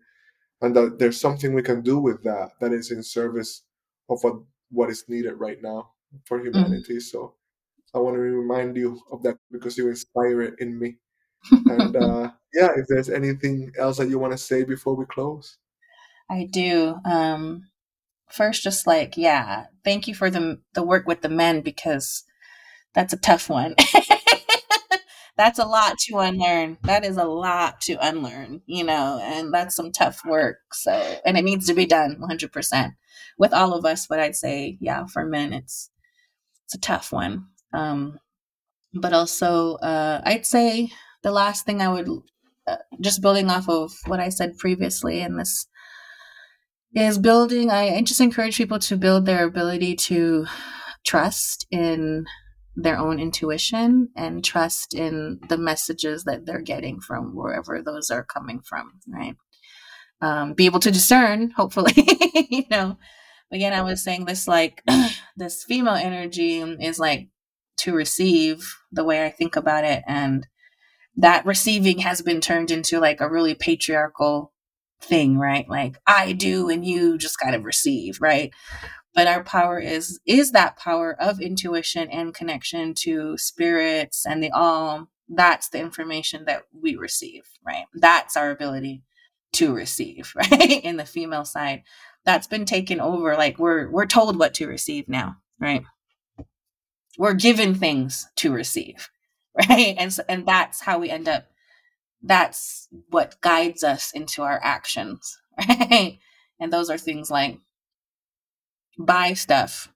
and 0.60 0.76
that 0.76 0.98
there's 0.98 1.20
something 1.20 1.54
we 1.54 1.62
can 1.62 1.80
do 1.82 1.98
with 1.98 2.22
that 2.22 2.50
that 2.60 2.72
is 2.72 2.90
in 2.90 3.02
service 3.02 3.62
of 4.08 4.22
what 4.22 4.34
what 4.70 4.90
is 4.90 5.04
needed 5.08 5.34
right 5.34 5.60
now 5.62 5.90
for 6.24 6.38
mm-hmm. 6.38 6.54
humanity 6.54 6.94
mm-hmm. 6.94 6.98
so 7.00 7.34
i 7.94 7.98
want 7.98 8.14
to 8.14 8.20
remind 8.20 8.76
you 8.76 9.00
of 9.10 9.22
that 9.22 9.36
because 9.50 9.76
you 9.76 9.88
inspire 9.88 10.42
it 10.42 10.54
in 10.58 10.78
me 10.78 10.96
and 11.50 11.96
uh 12.04 12.30
yeah 12.54 12.68
if 12.76 12.86
there's 12.88 13.08
anything 13.08 13.72
else 13.78 13.96
that 13.96 14.08
you 14.08 14.18
want 14.18 14.32
to 14.32 14.38
say 14.38 14.62
before 14.62 14.94
we 14.94 15.06
close 15.06 15.56
i 16.30 16.46
do 16.52 16.94
um 17.06 17.64
first 18.32 18.62
just 18.62 18.86
like 18.86 19.16
yeah 19.16 19.64
thank 19.84 20.08
you 20.08 20.14
for 20.14 20.30
the 20.30 20.60
the 20.74 20.82
work 20.82 21.06
with 21.06 21.22
the 21.22 21.28
men 21.28 21.60
because 21.60 22.24
that's 22.94 23.12
a 23.12 23.18
tough 23.18 23.48
one 23.48 23.74
that's 25.36 25.58
a 25.58 25.64
lot 25.64 25.98
to 25.98 26.18
unlearn. 26.18 26.78
That 26.84 27.04
is 27.04 27.16
a 27.16 27.24
lot 27.24 27.80
to 27.82 27.96
unlearn, 28.00 28.62
you 28.66 28.84
know, 28.84 29.18
and 29.22 29.52
that's 29.52 29.74
some 29.74 29.90
tough 29.90 30.20
work. 30.24 30.58
So, 30.72 30.92
and 31.24 31.36
it 31.38 31.44
needs 31.44 31.66
to 31.66 31.74
be 31.74 31.86
done 31.86 32.16
100% 32.20 32.92
with 33.38 33.52
all 33.52 33.74
of 33.74 33.84
us. 33.84 34.06
But 34.06 34.20
I'd 34.20 34.36
say, 34.36 34.76
yeah, 34.80 35.06
for 35.06 35.24
men, 35.24 35.52
it's 35.52 35.90
it's 36.64 36.74
a 36.74 36.80
tough 36.80 37.12
one. 37.12 37.46
Um, 37.72 38.18
but 38.94 39.12
also, 39.12 39.76
uh, 39.76 40.20
I'd 40.24 40.46
say 40.46 40.90
the 41.22 41.32
last 41.32 41.64
thing 41.64 41.80
I 41.80 41.88
would 41.88 42.08
uh, 42.66 42.76
just 43.00 43.22
building 43.22 43.50
off 43.50 43.68
of 43.68 43.92
what 44.06 44.20
I 44.20 44.28
said 44.28 44.58
previously 44.58 45.20
in 45.20 45.38
this 45.38 45.66
is 46.94 47.18
building. 47.18 47.70
I, 47.70 48.00
just 48.02 48.20
encourage 48.20 48.56
people 48.56 48.78
to 48.80 48.96
build 48.96 49.26
their 49.26 49.44
ability 49.44 49.96
to 49.96 50.46
trust 51.04 51.66
in 51.70 52.26
their 52.76 52.98
own 52.98 53.18
intuition 53.18 54.08
and 54.16 54.44
trust 54.44 54.94
in 54.94 55.40
the 55.48 55.58
messages 55.58 56.24
that 56.24 56.46
they're 56.46 56.62
getting 56.62 57.00
from 57.00 57.34
wherever 57.34 57.82
those 57.82 58.10
are 58.10 58.24
coming 58.24 58.60
from, 58.60 59.00
right? 59.08 59.36
Um, 60.20 60.54
be 60.54 60.66
able 60.66 60.80
to 60.80 60.90
discern, 60.90 61.50
hopefully, 61.50 61.92
you 62.50 62.64
know. 62.70 62.98
Again, 63.50 63.74
I 63.74 63.82
was 63.82 64.02
saying 64.02 64.24
this 64.24 64.48
like 64.48 64.82
this 65.36 65.64
female 65.64 65.94
energy 65.94 66.60
is 66.60 66.98
like 66.98 67.28
to 67.78 67.94
receive 67.94 68.74
the 68.90 69.04
way 69.04 69.26
I 69.26 69.30
think 69.30 69.56
about 69.56 69.84
it, 69.84 70.02
and 70.06 70.46
that 71.16 71.44
receiving 71.44 71.98
has 71.98 72.22
been 72.22 72.40
turned 72.40 72.70
into 72.70 72.98
like 73.00 73.20
a 73.20 73.28
really 73.28 73.54
patriarchal 73.54 74.51
thing, 75.02 75.38
right? 75.38 75.68
Like 75.68 75.98
I 76.06 76.32
do 76.32 76.68
and 76.70 76.84
you 76.84 77.18
just 77.18 77.38
kind 77.38 77.54
of 77.54 77.64
receive, 77.64 78.20
right? 78.20 78.52
but 79.14 79.26
our 79.26 79.42
power 79.44 79.78
is 79.78 80.20
is 80.26 80.52
that 80.52 80.76
power 80.78 81.14
of 81.20 81.40
intuition 81.40 82.08
and 82.10 82.34
connection 82.34 82.94
to 82.94 83.36
spirits 83.36 84.24
and 84.26 84.42
the 84.42 84.50
all. 84.50 85.08
That's 85.28 85.68
the 85.70 85.78
information 85.80 86.44
that 86.46 86.62
we 86.72 86.96
receive 86.96 87.42
right? 87.66 87.84
That's 87.94 88.36
our 88.36 88.50
ability 88.50 89.02
to 89.54 89.74
receive 89.74 90.32
right? 90.36 90.82
In 90.84 90.96
the 90.96 91.06
female 91.06 91.44
side 91.44 91.82
that's 92.24 92.46
been 92.46 92.64
taken 92.64 93.00
over 93.00 93.34
like 93.36 93.58
we're 93.58 93.90
we're 93.90 94.06
told 94.06 94.38
what 94.38 94.54
to 94.54 94.66
receive 94.66 95.08
now 95.08 95.36
right? 95.60 95.84
We're 97.18 97.34
given 97.34 97.74
things 97.74 98.28
to 98.36 98.52
receive 98.52 99.10
right? 99.68 99.94
And 99.98 100.12
so, 100.12 100.22
and 100.28 100.46
that's 100.46 100.80
how 100.80 100.98
we 100.98 101.10
end 101.10 101.28
up 101.28 101.46
that's 102.22 102.88
what 103.10 103.40
guides 103.40 103.82
us 103.82 104.12
into 104.12 104.42
our 104.42 104.60
actions, 104.62 105.38
right? 105.68 106.18
And 106.60 106.72
those 106.72 106.90
are 106.90 106.98
things 106.98 107.30
like 107.30 107.58
buy 108.98 109.32
stuff 109.34 109.92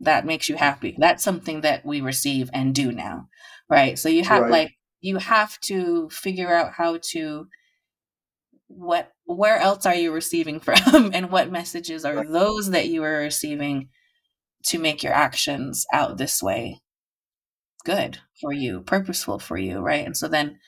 that 0.00 0.26
makes 0.26 0.48
you 0.48 0.56
happy. 0.56 0.94
That's 0.98 1.24
something 1.24 1.62
that 1.62 1.84
we 1.84 2.00
receive 2.00 2.50
and 2.52 2.74
do 2.74 2.92
now, 2.92 3.28
right? 3.68 3.98
So 3.98 4.08
you 4.08 4.24
have 4.24 4.42
right. 4.42 4.50
like 4.50 4.72
you 5.00 5.16
have 5.16 5.58
to 5.60 6.10
figure 6.10 6.54
out 6.54 6.72
how 6.72 6.98
to 7.10 7.46
what 8.68 9.12
where 9.24 9.58
else 9.58 9.86
are 9.86 9.94
you 9.94 10.12
receiving 10.12 10.60
from 10.66 11.10
and 11.14 11.30
what 11.30 11.50
messages 11.50 12.04
are 12.04 12.24
those 12.24 12.70
that 12.70 12.88
you 12.88 13.02
are 13.04 13.18
receiving 13.18 13.88
to 14.64 14.78
make 14.78 15.02
your 15.02 15.12
actions 15.12 15.86
out 15.92 16.18
this 16.18 16.42
way 16.42 16.80
good 17.84 18.18
for 18.40 18.52
you 18.52 18.80
purposeful 18.80 19.38
for 19.38 19.56
you 19.56 19.78
right 19.78 20.04
and 20.04 20.16
so 20.16 20.26
then 20.26 20.58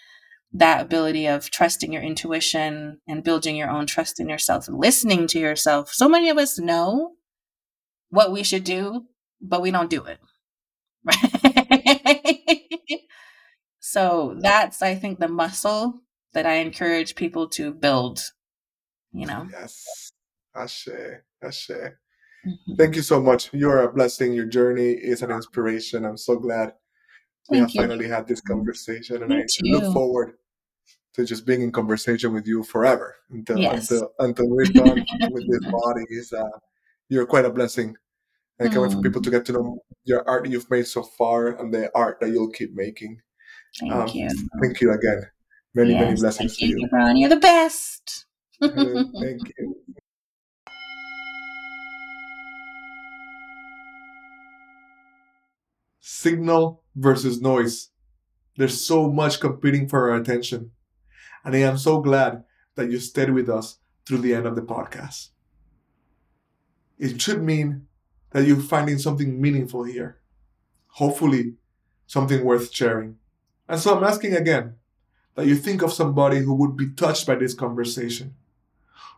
that 0.52 0.80
ability 0.80 1.26
of 1.26 1.50
trusting 1.50 1.92
your 1.92 2.02
intuition 2.02 3.00
and 3.06 3.24
building 3.24 3.56
your 3.56 3.70
own 3.70 3.86
trust 3.86 4.18
in 4.18 4.28
yourself 4.28 4.66
and 4.68 4.78
listening 4.78 5.26
to 5.26 5.38
yourself 5.38 5.92
so 5.92 6.08
many 6.08 6.28
of 6.30 6.38
us 6.38 6.58
know 6.58 7.12
what 8.10 8.32
we 8.32 8.42
should 8.42 8.64
do 8.64 9.04
but 9.40 9.62
we 9.62 9.70
don't 9.70 9.90
do 9.90 10.04
it 10.04 10.18
right 11.04 12.40
so 13.78 14.36
that's 14.40 14.80
i 14.82 14.94
think 14.94 15.18
the 15.18 15.28
muscle 15.28 16.02
that 16.34 16.46
I 16.46 16.54
encourage 16.54 17.14
people 17.14 17.48
to 17.50 17.72
build, 17.72 18.20
you 19.12 19.26
know? 19.26 19.48
Yes. 19.50 20.12
Ashe. 20.54 20.88
Ashe. 21.42 21.70
Mm-hmm. 21.70 22.74
Thank 22.76 22.96
you 22.96 23.02
so 23.02 23.20
much. 23.20 23.50
You're 23.52 23.82
a 23.82 23.92
blessing. 23.92 24.32
Your 24.32 24.46
journey 24.46 24.90
is 24.90 25.22
an 25.22 25.30
inspiration. 25.30 26.04
I'm 26.04 26.16
so 26.16 26.36
glad 26.36 26.74
we 27.48 27.58
Thank 27.58 27.70
have 27.70 27.74
you. 27.74 27.80
finally 27.80 28.08
had 28.08 28.26
this 28.26 28.40
conversation, 28.40 29.22
and 29.22 29.30
Me 29.30 29.38
I 29.38 29.46
too. 29.48 29.70
look 29.72 29.92
forward 29.92 30.34
to 31.14 31.24
just 31.24 31.46
being 31.46 31.62
in 31.62 31.72
conversation 31.72 32.32
with 32.32 32.46
you 32.46 32.62
forever 32.62 33.16
until 33.30 33.58
yes. 33.58 33.90
until, 33.90 34.12
until 34.18 34.48
we're 34.48 34.64
done 34.66 35.04
with 35.30 35.50
this 35.50 35.72
body. 35.72 36.04
Is 36.10 36.32
uh, 36.32 36.48
you're 37.08 37.26
quite 37.26 37.44
a 37.44 37.50
blessing, 37.50 37.96
and 38.58 38.68
I 38.68 38.72
can't 38.72 38.82
wait 38.82 38.92
for 38.92 39.00
people 39.00 39.22
to 39.22 39.30
get 39.30 39.44
to 39.46 39.52
know 39.52 39.78
your 40.04 40.28
art 40.28 40.44
that 40.44 40.50
you've 40.50 40.70
made 40.70 40.86
so 40.86 41.02
far 41.02 41.48
and 41.48 41.72
the 41.72 41.90
art 41.94 42.20
that 42.20 42.30
you'll 42.30 42.50
keep 42.50 42.74
making. 42.74 43.20
Thank 43.80 43.92
um, 43.92 44.08
you. 44.08 44.28
Thank 44.60 44.80
you 44.80 44.92
again. 44.92 45.22
Many, 45.74 45.92
yes, 45.92 46.00
many 46.00 46.16
blessings 46.16 46.56
to 46.56 46.66
you. 46.66 46.88
Ron. 46.92 47.16
You're 47.16 47.28
the 47.28 47.36
best. 47.36 48.26
thank 48.60 48.74
you. 49.58 49.76
Signal 56.10 56.82
versus 56.96 57.42
noise. 57.42 57.90
There's 58.56 58.80
so 58.80 59.10
much 59.10 59.40
competing 59.40 59.86
for 59.86 60.08
our 60.08 60.16
attention. 60.16 60.70
And 61.44 61.54
I 61.54 61.58
am 61.58 61.76
so 61.76 62.00
glad 62.00 62.44
that 62.76 62.90
you 62.90 62.98
stayed 62.98 63.28
with 63.28 63.50
us 63.50 63.78
through 64.06 64.22
the 64.22 64.34
end 64.34 64.46
of 64.46 64.56
the 64.56 64.62
podcast. 64.62 65.28
It 66.98 67.20
should 67.20 67.42
mean 67.42 67.88
that 68.30 68.46
you're 68.46 68.56
finding 68.56 68.96
something 68.98 69.38
meaningful 69.38 69.84
here. 69.84 70.18
Hopefully, 70.92 71.56
something 72.06 72.42
worth 72.42 72.72
sharing. 72.72 73.16
And 73.68 73.78
so 73.78 73.94
I'm 73.94 74.02
asking 74.02 74.34
again 74.34 74.76
that 75.34 75.46
you 75.46 75.56
think 75.56 75.82
of 75.82 75.92
somebody 75.92 76.38
who 76.38 76.54
would 76.54 76.74
be 76.74 76.88
touched 76.88 77.26
by 77.26 77.34
this 77.34 77.52
conversation, 77.52 78.34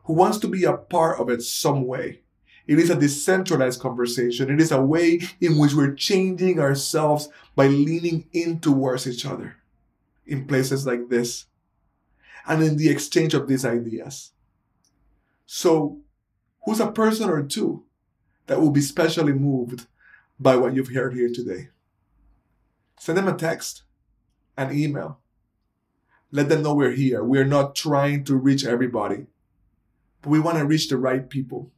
who 0.06 0.14
wants 0.14 0.38
to 0.38 0.48
be 0.48 0.64
a 0.64 0.76
part 0.76 1.20
of 1.20 1.30
it 1.30 1.42
some 1.42 1.86
way. 1.86 2.22
It 2.70 2.78
is 2.78 2.88
a 2.88 2.94
decentralized 2.94 3.80
conversation. 3.80 4.48
It 4.48 4.60
is 4.60 4.70
a 4.70 4.80
way 4.80 5.18
in 5.40 5.58
which 5.58 5.74
we're 5.74 5.92
changing 5.92 6.60
ourselves 6.60 7.28
by 7.56 7.66
leaning 7.66 8.28
in 8.32 8.60
towards 8.60 9.08
each 9.08 9.26
other 9.26 9.56
in 10.24 10.46
places 10.46 10.86
like 10.86 11.08
this 11.08 11.46
and 12.46 12.62
in 12.62 12.76
the 12.76 12.88
exchange 12.88 13.34
of 13.34 13.48
these 13.48 13.64
ideas. 13.64 14.30
So, 15.46 15.98
who's 16.64 16.78
a 16.78 16.92
person 16.92 17.28
or 17.28 17.42
two 17.42 17.82
that 18.46 18.60
will 18.60 18.70
be 18.70 18.82
specially 18.82 19.32
moved 19.32 19.88
by 20.38 20.54
what 20.54 20.72
you've 20.72 20.94
heard 20.94 21.14
here 21.14 21.30
today? 21.34 21.70
Send 23.00 23.18
them 23.18 23.26
a 23.26 23.34
text, 23.34 23.82
an 24.56 24.72
email, 24.72 25.18
let 26.30 26.48
them 26.48 26.62
know 26.62 26.76
we're 26.76 26.92
here. 26.92 27.24
We're 27.24 27.44
not 27.44 27.74
trying 27.74 28.22
to 28.26 28.36
reach 28.36 28.64
everybody, 28.64 29.26
but 30.22 30.30
we 30.30 30.38
want 30.38 30.58
to 30.58 30.64
reach 30.64 30.88
the 30.88 30.98
right 30.98 31.28
people. 31.28 31.72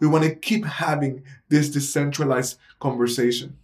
We 0.00 0.06
want 0.06 0.24
to 0.24 0.34
keep 0.34 0.64
having 0.64 1.22
this 1.48 1.70
decentralized 1.70 2.58
conversation. 2.80 3.56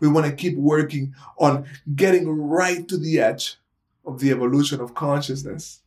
We 0.00 0.08
want 0.08 0.26
to 0.26 0.32
keep 0.32 0.56
working 0.56 1.14
on 1.38 1.66
getting 1.94 2.28
right 2.28 2.86
to 2.88 2.96
the 2.96 3.20
edge 3.20 3.56
of 4.04 4.20
the 4.20 4.30
evolution 4.30 4.80
of 4.80 4.94
consciousness 4.94 5.82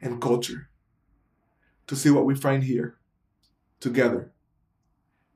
and 0.00 0.20
culture 0.20 0.68
to 1.86 1.96
see 1.96 2.10
what 2.10 2.24
we 2.24 2.34
find 2.34 2.64
here 2.64 2.96
together. 3.80 4.32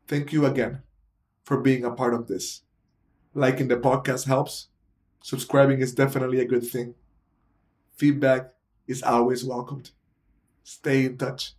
Thank 0.07 0.33
you 0.33 0.47
again 0.47 0.83
for 1.43 1.57
being 1.57 1.85
a 1.85 1.91
part 1.91 2.15
of 2.15 2.29
this. 2.29 2.63
Liking 3.35 3.69
the 3.69 3.77
podcast 3.77 4.27
helps. 4.27 4.69
Subscribing 5.23 5.81
is 5.81 5.95
definitely 5.95 6.41
a 6.41 6.45
good 6.45 6.67
thing. 6.67 6.95
Feedback 7.97 8.53
is 8.87 9.03
always 9.03 9.45
welcomed. 9.45 9.91
Stay 10.65 11.07
in 11.07 11.17
touch. 11.17 11.55